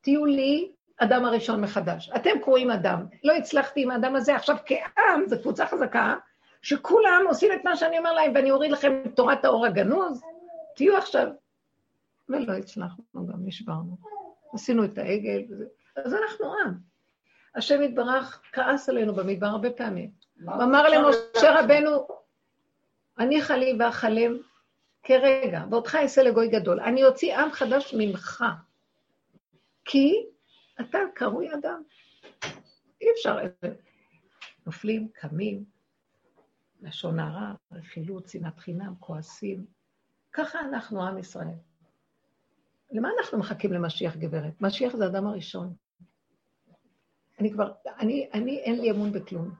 תהיו 0.00 0.24
לי 0.24 0.72
אדם 0.96 1.24
הראשון 1.24 1.60
מחדש. 1.60 2.10
אתם 2.16 2.30
קרואים 2.42 2.70
אדם. 2.70 3.06
לא 3.24 3.32
הצלחתי 3.32 3.82
עם 3.82 3.90
האדם 3.90 4.16
הזה, 4.16 4.36
עכשיו 4.36 4.56
כעם, 4.66 5.22
זו 5.26 5.36
קבוצה 5.40 5.66
חזקה, 5.66 6.16
שכולם 6.62 7.24
עושים 7.28 7.52
את 7.52 7.64
מה 7.64 7.76
שאני 7.76 7.98
אומר 7.98 8.12
להם, 8.12 8.32
ואני 8.34 8.50
אוריד 8.50 8.70
לכם 8.70 9.02
את 9.06 9.16
תורת 9.16 9.44
האור 9.44 9.66
הגנוז, 9.66 10.22
תהיו 10.76 10.96
עכשיו. 10.96 11.26
ולא 12.28 12.52
הצלחנו, 12.52 13.04
גם 13.14 13.46
נשברנו. 13.46 13.96
עשינו 14.54 14.84
את 14.84 14.98
העגל, 14.98 15.42
וזה. 15.50 15.64
אז 15.96 16.14
אנחנו 16.14 16.54
עם. 16.54 16.74
השם 17.54 17.82
יתברך 17.82 18.42
כעס 18.52 18.88
עלינו 18.88 19.14
במדבר 19.14 19.46
הרבה 19.46 19.70
פעמים. 19.70 20.10
הוא 20.44 20.54
אמר 20.54 20.88
למשה 20.88 21.60
רבנו, 21.60 22.08
אני 23.18 23.42
חלי 23.42 23.76
ואכלם 23.78 24.36
כרגע, 25.02 25.64
ואותך 25.70 25.94
אעשה 25.94 26.22
לגוי 26.22 26.48
גדול. 26.48 26.80
אני 26.80 27.04
אוציא 27.04 27.36
עם 27.36 27.52
חדש 27.52 27.94
ממך, 27.98 28.44
כי 29.84 30.26
אתה 30.80 30.98
קרוי 31.14 31.54
אדם. 31.54 31.82
אי 33.00 33.06
אפשר... 33.12 33.38
נופלים, 34.66 35.08
קמים, 35.14 35.64
לשון 36.82 37.18
הרע, 37.18 37.52
רכילות, 37.72 38.28
שנאת 38.28 38.58
חינם, 38.58 38.94
כועסים. 39.00 39.66
ככה 40.32 40.60
אנחנו 40.60 41.06
עם 41.06 41.18
ישראל. 41.18 41.54
למה 42.92 43.08
אנחנו 43.18 43.38
מחכים 43.38 43.72
למשיח, 43.72 44.16
גברת? 44.16 44.60
משיח 44.60 44.96
זה 44.96 45.04
האדם 45.04 45.26
הראשון. 45.26 45.74
אני 47.38 47.52
כבר, 47.52 47.72
אני, 47.98 48.28
אני, 48.34 48.58
אין 48.58 48.80
לי 48.80 48.90
אמון 48.90 49.12
בכלום. 49.12 49.54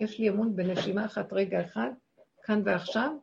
יש 0.00 0.18
לי 0.18 0.28
אמון 0.28 0.56
בנשימה 0.56 1.04
אחת, 1.04 1.32
רגע 1.32 1.64
אחד, 1.64 1.90
כאן 2.42 2.62
ועכשיו, 2.64 3.16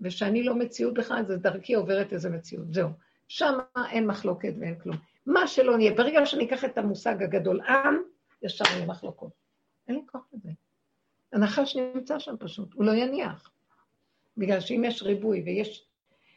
ושאני 0.00 0.42
לא 0.42 0.54
מציאות 0.54 0.94
בכלל, 0.94 1.24
זה 1.26 1.36
דרכי 1.36 1.74
עוברת 1.74 2.12
איזה 2.12 2.30
מציאות. 2.30 2.74
זהו. 2.74 2.88
שם 3.28 3.58
אין 3.92 4.06
מחלוקת 4.06 4.54
ואין 4.60 4.78
כלום. 4.78 4.96
מה 5.26 5.46
שלא 5.46 5.76
נהיה, 5.76 5.94
ברגע 5.94 6.26
שאני 6.26 6.46
אקח 6.46 6.64
את 6.64 6.78
המושג 6.78 7.22
הגדול 7.22 7.60
עם, 7.60 8.02
ישר 8.42 8.64
יהיה 8.74 8.86
מחלוקות. 8.86 9.32
אין 9.88 9.96
לי 9.96 10.02
כוח 10.06 10.22
לזה. 10.32 10.50
הנחש 11.36 11.76
נמצא 11.76 12.18
שם 12.18 12.34
פשוט, 12.38 12.74
הוא 12.74 12.84
לא 12.84 12.92
יניח. 12.92 13.50
בגלל 14.36 14.60
שאם 14.60 14.82
יש 14.84 15.02
ריבוי 15.02 15.42
ויש... 15.46 15.86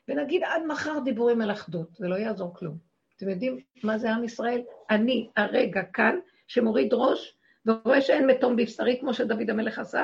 ונגיד 0.08 0.44
עד 0.44 0.62
מחר 0.68 1.00
דיבורים 1.04 1.42
על 1.42 1.52
אחדות, 1.52 1.96
זה 1.96 2.08
לא 2.08 2.16
יעזור 2.16 2.56
כלום. 2.56 2.78
אתם 3.18 3.30
יודעים 3.30 3.60
מה 3.84 3.98
זה 3.98 4.12
עם 4.12 4.24
ישראל? 4.24 4.62
אני 4.90 5.30
הרגע 5.36 5.84
כאן, 5.84 6.20
שמוריד 6.48 6.94
ראש, 6.94 7.38
ורואה 7.66 8.02
שאין 8.02 8.28
מתום 8.28 8.56
בבשרי, 8.56 8.98
כמו 9.00 9.14
שדוד 9.14 9.50
המלך 9.50 9.80
עשה, 9.80 10.04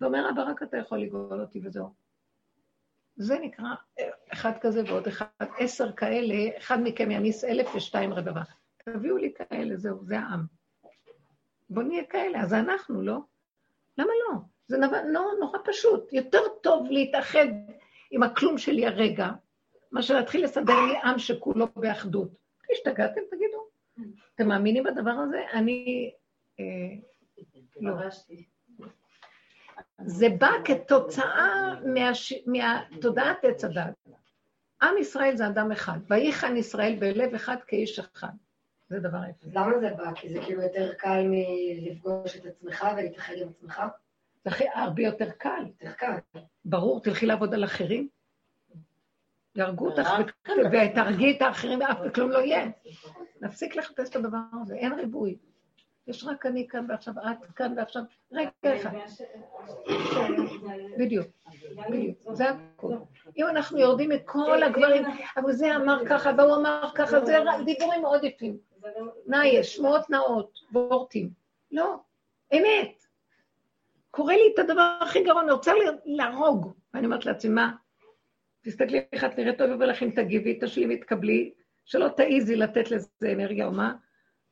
ואומר, 0.00 0.30
אבא, 0.30 0.42
רק 0.42 0.62
אתה 0.62 0.76
יכול 0.76 0.98
לגאול 0.98 1.40
אותי 1.40 1.60
וזהו. 1.64 1.92
זה 3.16 3.38
נקרא 3.38 3.68
אחד 4.32 4.52
כזה 4.60 4.82
ועוד 4.86 5.06
אחד, 5.06 5.26
עשר 5.58 5.92
כאלה, 5.92 6.34
אחד 6.58 6.78
מכם 6.82 7.10
יעמיס 7.10 7.44
אלף 7.44 7.74
ושתיים 7.74 8.12
רבבה. 8.12 8.42
תביאו 8.84 9.16
לי 9.16 9.32
כאלה, 9.34 9.76
זהו, 9.76 10.04
זה 10.04 10.18
העם. 10.18 10.44
בואו 11.70 11.86
נהיה 11.86 12.04
כאלה, 12.04 12.40
אז 12.40 12.54
אנחנו, 12.54 13.02
לא? 13.02 13.18
למה 13.98 14.12
לא? 14.28 14.38
זה 14.68 14.78
נורא, 14.78 15.00
נורא, 15.00 15.32
נורא 15.40 15.58
פשוט. 15.64 16.12
יותר 16.12 16.40
טוב 16.62 16.86
להתאחד 16.90 17.46
עם 18.10 18.22
הכלום 18.22 18.58
שלי 18.58 18.86
הרגע, 18.86 19.30
מאשר 19.92 20.14
להתחיל 20.14 20.44
לסדר 20.44 20.80
לי 20.86 20.96
עם 21.04 21.18
שכולו 21.18 21.66
באחדות. 21.76 22.28
השתגעתם, 22.72 23.20
תגידו. 23.30 23.66
אתם 24.34 24.48
מאמינים 24.48 24.84
בדבר 24.84 25.10
הזה? 25.10 25.42
אני... 25.52 26.10
אה, 26.60 26.64
לא. 27.80 27.92
זה 30.04 30.28
בא 30.38 30.50
כתוצאה 30.64 31.74
מהש... 31.94 32.32
מהתודעת 32.46 33.44
עץ 33.44 33.64
הדת. 33.64 34.08
עם 34.82 34.98
ישראל 34.98 35.36
זה 35.36 35.46
אדם 35.46 35.72
אחד, 35.72 35.98
ויחן 36.08 36.56
ישראל 36.56 36.96
בלב 36.98 37.34
אחד 37.34 37.56
כאיש 37.66 37.98
אחד. 37.98 38.28
זה 38.92 38.98
דבר 39.00 39.18
יפה. 39.30 39.46
למה 39.52 39.78
זה 39.80 39.90
בא? 39.96 40.12
כי 40.14 40.28
זה 40.28 40.38
כאילו 40.44 40.62
יותר 40.62 40.92
קל 40.94 41.24
מלפגוש 41.26 42.36
את 42.36 42.46
עצמך 42.46 42.86
ולהתאחד 42.96 43.32
עם 43.36 43.48
עצמך? 43.48 43.82
זה 44.44 44.50
הכי, 44.50 44.64
הרבה 44.74 45.02
יותר 45.02 45.30
קל. 45.30 45.64
יותר 45.66 45.92
קל. 45.92 46.40
ברור, 46.64 47.00
תלכי 47.00 47.26
לעבוד 47.26 47.54
על 47.54 47.64
אחרים. 47.64 48.08
יהרגו 49.54 49.86
אותך 49.86 50.10
ותהרגי 50.72 51.36
את 51.36 51.42
האחרים 51.42 51.80
ואף 51.80 51.98
כלום 52.14 52.30
לא 52.30 52.38
יהיה. 52.38 52.66
נפסיק 53.40 53.76
לחפש 53.76 54.10
את 54.10 54.16
הדבר 54.16 54.38
הזה, 54.62 54.74
אין 54.74 54.92
ריבוי. 54.92 55.36
יש 56.06 56.24
רק 56.24 56.46
אני 56.46 56.68
כאן 56.68 56.86
ועכשיו, 56.88 57.14
את 57.18 57.52
כאן 57.56 57.74
ועכשיו, 57.76 58.02
רגע 58.32 58.50
אחד. 58.64 58.90
בדיוק, 60.98 61.26
בדיוק, 61.88 62.18
זה 62.32 62.44
הכול. 62.50 62.98
אם 63.36 63.46
אנחנו 63.48 63.78
יורדים 63.78 64.10
מכל 64.10 64.62
הגברים, 64.62 65.04
אבל 65.36 65.52
זה 65.52 65.76
אמר 65.76 65.98
ככה 66.08 66.30
והוא 66.38 66.56
אמר 66.56 66.90
ככה, 66.94 67.24
זה 67.24 67.38
דיבורים 67.64 68.02
מאוד 68.02 68.24
יפים. 68.24 68.71
נאי, 69.26 69.64
שמועות 69.64 70.10
נאות, 70.10 70.58
וורטים. 70.72 71.30
לא, 71.70 71.96
אמת. 72.52 73.04
קורה 74.10 74.34
לי 74.36 74.52
את 74.54 74.58
הדבר 74.58 74.98
הכי 75.00 75.24
גרוע, 75.24 75.42
אני 75.42 75.52
רוצה 75.52 75.72
להרוג. 76.04 76.72
ואני 76.94 77.06
אומרת 77.06 77.26
לעצמי, 77.26 77.50
מה? 77.50 77.72
תסתכלי 78.62 79.00
איך 79.12 79.24
את 79.24 79.38
נראית 79.38 79.58
טוב, 79.58 79.70
ולך 79.80 80.02
אם 80.02 80.10
תגיבי, 80.10 80.58
תשלימי, 80.60 80.96
תקבלי, 80.96 81.52
שלא 81.84 82.08
תעיזי 82.08 82.56
לתת 82.56 82.90
לזה 82.90 83.08
אנרגיה 83.32 83.66
או 83.66 83.72
מה. 83.72 83.94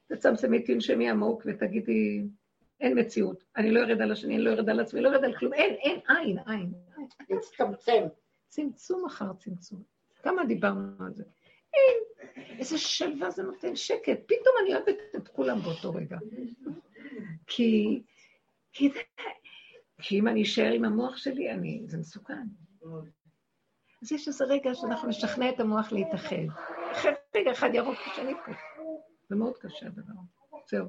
תצמצמי, 0.08 0.62
תנשמי 0.62 1.10
עמוק 1.10 1.42
ותגידי, 1.46 2.22
אין 2.80 2.98
מציאות. 2.98 3.44
אני 3.56 3.70
לא 3.70 3.80
ארד 3.80 4.00
על 4.00 4.12
השני, 4.12 4.34
אני 4.34 4.42
לא 4.42 4.50
ארד 4.50 4.68
על 4.70 4.80
עצמי, 4.80 5.00
לא 5.00 5.08
ארד 5.08 5.24
על 5.24 5.36
כלום. 5.36 5.52
אין, 5.52 5.74
אין, 5.74 6.00
אין, 6.08 6.38
אין. 6.48 6.72
להצטמצם. 7.30 8.04
צמצום 8.48 9.04
אחר 9.06 9.32
צמצום. 9.38 9.82
כמה 10.22 10.44
דיברנו 10.44 11.04
על 11.04 11.14
זה? 11.14 11.24
אין, 11.74 12.26
איזה 12.58 12.78
שלווה 12.78 13.30
זה 13.30 13.42
נותן, 13.42 13.76
שקט. 13.76 14.18
פתאום 14.26 14.54
אני 14.62 14.74
אוהבת 14.74 14.96
את 15.16 15.28
כולם 15.28 15.58
באותו 15.60 15.92
רגע. 15.92 16.18
כי, 17.46 18.02
כי, 18.72 18.90
כי 20.02 20.18
אם 20.18 20.28
אני 20.28 20.42
אשאר 20.42 20.72
עם 20.72 20.84
המוח 20.84 21.16
שלי, 21.16 21.50
אני, 21.50 21.82
זה 21.86 21.98
מסוכן. 21.98 22.46
אז 24.02 24.12
יש 24.12 24.28
איזה 24.28 24.44
רגע 24.44 24.74
שאנחנו 24.74 25.08
נשכנע 25.08 25.48
את 25.48 25.60
המוח 25.60 25.92
להתאחד. 25.92 26.36
אחרי 26.92 27.12
רגע 27.36 27.52
אחד 27.52 27.70
ירוק 27.74 27.98
השני 28.06 28.32
פה. 28.46 28.52
זה 29.28 29.36
מאוד 29.36 29.58
קשה 29.58 29.86
הדבר. 29.86 30.12
זהו. 30.70 30.86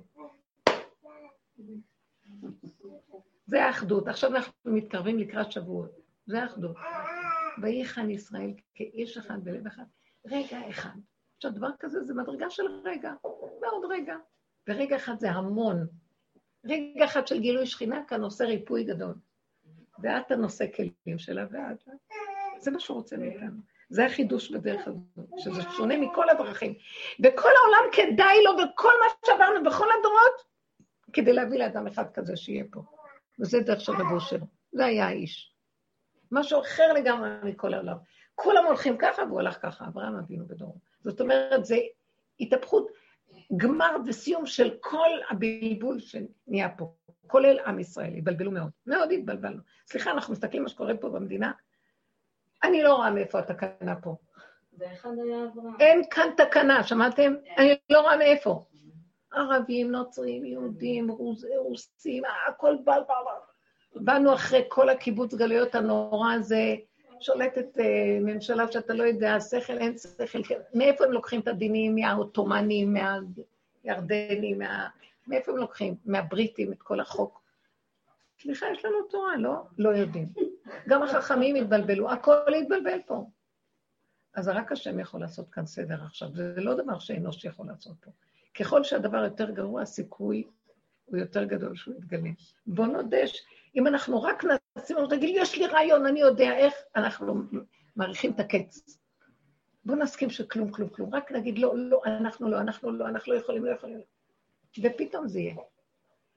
זה 3.46 3.64
האחדות. 3.64 4.08
עכשיו 4.08 4.36
אנחנו 4.36 4.54
מתקרבים 4.66 5.20
לקראת 5.20 5.52
שבועות. 5.52 5.92
זה 6.26 6.44
האחדות. 6.44 6.76
ויחן 7.62 8.10
ישראל 8.10 8.54
כאיש 8.74 9.18
אחד 9.18 9.44
בלב 9.44 9.68
אחד. 9.68 9.84
רגע 10.26 10.70
אחד. 10.70 11.00
עכשיו, 11.38 11.52
דבר 11.52 11.70
כזה 11.80 12.04
זה 12.04 12.14
מדרגה 12.14 12.50
של 12.50 12.64
רגע, 12.84 13.14
מאוד 13.62 13.86
רגע. 13.90 14.16
ורגע 14.70 14.96
אחד 14.96 15.20
זה 15.20 15.32
המון. 15.32 15.88
רגע 16.66 17.06
אחד 17.06 17.28
של 17.28 17.40
גילוי 17.40 17.66
שכינה 17.66 18.04
כאן 18.08 18.24
עושה 18.24 18.46
ריפוי 18.46 18.84
גדול. 18.84 19.14
ואת 20.00 20.32
הנושא 20.32 20.66
כלים 20.76 21.18
שלה, 21.20 21.46
ואת... 21.52 21.88
זה 22.60 22.72
מה 22.72 22.80
שהוא 22.80 22.98
רוצה 22.98 23.18
מאיתנו. 23.18 23.62
זה 23.90 24.06
החידוש 24.06 24.52
בדרך 24.52 24.88
הזאת, 24.88 25.30
שזה 25.38 25.62
שונה 25.62 25.98
מכל 25.98 26.30
הדרכים. 26.30 26.74
וכל 27.24 27.50
העולם 27.58 27.92
כדאי 27.92 28.44
לו, 28.44 28.52
וכל 28.52 28.92
מה 29.00 29.06
שעברנו 29.26 29.64
בכל 29.64 29.88
הדורות, 30.00 30.52
כדי 31.14 31.34
להביא 31.34 31.60
לאדם 31.60 31.88
אחד 31.88 32.12
כזה 32.14 32.36
שיהיה 32.38 32.64
פה. 32.72 32.82
וזה 33.40 33.60
דרך 33.60 33.82
של 33.82 33.92
רב 33.92 34.12
אושר. 34.12 34.38
זה 34.72 34.86
היה 34.86 35.08
האיש. 35.08 35.56
משהו 36.32 36.62
אחר 36.62 36.94
לגמרי 36.94 37.30
מכל 37.44 37.74
העולם. 37.74 37.98
כולם 38.44 38.66
הולכים 38.66 38.98
ככה, 38.98 39.22
והוא 39.24 39.40
הלך 39.40 39.62
ככה, 39.62 39.86
אברהם 39.88 40.16
אבינו 40.16 40.46
בדורו. 40.48 40.76
זאת 41.04 41.22
אומרת, 41.22 41.66
זה 41.66 41.78
התהפכות, 42.40 42.88
גמר 43.58 43.96
וסיום 44.06 44.46
של 44.46 44.78
כל 44.80 45.10
הבלבול 45.30 46.00
שנהיה 46.00 46.70
פה, 46.70 46.94
כולל 47.28 47.60
עם 47.60 47.80
ישראל, 47.80 48.14
התבלבלו 48.14 48.52
מאוד. 48.52 48.70
מאוד 48.86 49.12
התבלבלנו. 49.12 49.62
סליחה, 49.88 50.12
אנחנו 50.12 50.34
מסתכלים 50.34 50.64
מה 50.64 50.70
שקורה 50.70 50.98
פה 50.98 51.10
במדינה, 51.10 51.52
אני 52.64 52.84
לא 52.84 52.96
רואה 52.96 53.12
מאיפה 53.12 53.40
התקנה 53.40 53.96
פה. 54.02 54.16
אין 55.80 56.02
כאן 56.10 56.28
תקנה, 56.38 56.84
שמעתם? 56.84 57.34
אני 57.58 57.76
לא 57.90 58.02
רואה 58.02 58.18
מאיפה. 58.18 58.66
ערבים, 59.32 59.92
נוצרים, 59.92 60.46
יהודים, 60.46 61.12
רוסים, 61.58 62.24
הכל 62.48 62.78
בא. 62.84 63.00
באנו 63.96 64.34
אחרי 64.34 64.64
כל 64.68 64.90
הקיבוץ 64.90 65.34
גלויות 65.34 65.76
הנורא 65.76 66.34
הזה, 66.34 66.76
שולטת 67.22 67.80
אה, 67.80 68.18
ממשלה 68.22 68.72
שאתה 68.72 68.94
לא 68.94 69.04
יודע, 69.04 69.40
שכל, 69.40 69.78
אין 69.78 69.98
שכל, 69.98 70.44
כן. 70.44 70.60
מאיפה 70.74 71.06
הם 71.06 71.12
לוקחים 71.12 71.40
את 71.40 71.48
הדינים? 71.48 71.96
מהעות'מאנים, 71.96 72.94
מהירדנים, 73.84 74.60
מה... 74.60 74.88
מאיפה 75.28 75.52
הם 75.52 75.58
לוקחים? 75.58 75.96
מהבריטים, 76.06 76.74
את 76.74 76.82
כל 76.82 77.00
החוק. 77.00 77.42
סליחה, 78.42 78.66
יש 78.74 78.86
לנו 78.86 78.96
תורה, 79.10 79.38
לא? 79.38 79.56
לא 79.78 79.90
יודעים. 79.90 80.26
גם 80.90 81.04
החכמים 81.04 81.56
התבלבלו, 81.56 82.12
הכל 82.12 82.54
התבלבל 82.62 83.00
פה. 83.06 83.26
אז 84.34 84.48
רק 84.48 84.72
השם 84.72 85.00
יכול 85.00 85.22
לעשות 85.22 85.50
כאן 85.50 85.66
סדר 85.66 86.04
עכשיו, 86.06 86.30
זה 86.34 86.62
לא 86.62 86.74
דבר 86.74 87.00
שאנוש 87.00 87.46
יכול 87.46 87.68
לעשות 87.68 87.94
פה. 88.00 88.12
ככל 88.60 88.84
שהדבר 88.84 89.24
יותר 89.24 89.52
גרוע, 89.52 89.82
הסיכוי 89.82 90.44
הוא 91.06 91.18
יותר 91.18 91.44
גדול 91.44 91.76
שהוא 91.76 91.96
יתגלה. 91.96 92.30
בוא 92.66 92.88
נודה, 92.88 93.28
אם 93.76 93.88
אנחנו 93.88 94.24
רק 94.24 94.44
נשים, 94.78 94.98
תגיד, 95.10 95.36
יש 95.38 95.58
לי 95.58 95.68
רעיון, 95.68 96.06
אני 96.06 96.20
יודע 96.20 96.58
איך, 96.58 96.74
אנחנו 96.96 97.34
מעריכים 97.96 98.32
את 98.32 98.40
הקץ. 98.40 99.00
בוא 99.86 99.96
נסכים 99.96 100.30
שכלום, 100.30 100.72
כלום, 100.72 100.90
כלום. 100.90 101.16
רק 101.16 101.32
נגיד, 101.32 101.58
לא, 101.58 101.74
לא, 101.78 102.02
אנחנו 102.06 102.50
לא, 102.50 102.60
אנחנו 102.60 102.92
לא, 102.92 103.08
אנחנו 103.08 103.34
לא 103.34 103.38
יכולים, 103.38 103.66
לא 103.66 103.72
יכולים. 103.72 104.02
ופתאום 104.84 105.28
זה 105.28 105.40
יהיה. 105.40 105.56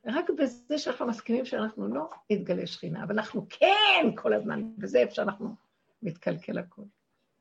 רק 0.07 0.31
בזה 0.31 0.79
שאנחנו 0.79 1.07
מסכימים 1.07 1.45
שאנחנו 1.45 1.95
לא, 1.95 2.11
יתגלה 2.31 2.67
שכינה, 2.67 3.05
אבל 3.05 3.13
אנחנו 3.13 3.47
כן 3.51 4.11
כל 4.17 4.33
הזמן, 4.33 4.63
וזה 4.79 4.99
איפה 4.99 5.15
שאנחנו 5.15 5.55
מתקלקל 6.03 6.59
הכול. 6.59 6.85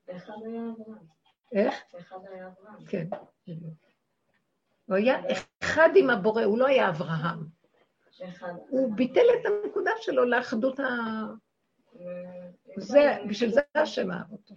ואחד 0.08 0.34
היה 0.46 0.62
אברהם. 0.62 1.06
איך? 1.52 1.76
ואחד 1.94 2.18
היה 2.32 2.48
אברהם. 2.48 2.86
כן. 2.88 3.08
הוא 4.86 4.96
היה 4.96 5.22
אחד 5.64 5.90
עם 5.96 6.10
הבורא, 6.10 6.44
הוא 6.44 6.58
לא 6.58 6.68
היה 6.68 6.90
אברהם. 6.90 7.63
הוא 8.70 8.96
ביטל 8.96 9.26
את 9.42 9.46
הנקודה 9.46 9.92
שלו 10.02 10.26
לאחדות 10.26 10.80
ה... 10.80 10.84
זה, 12.78 13.18
בשביל 13.30 13.50
זה 13.52 13.62
השם 13.76 14.12
אהב 14.12 14.32
אותו. 14.32 14.56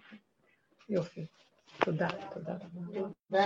יופי. 0.89 1.27
תודה, 1.85 2.09
תודה 2.35 2.53
רבה. 2.55 3.09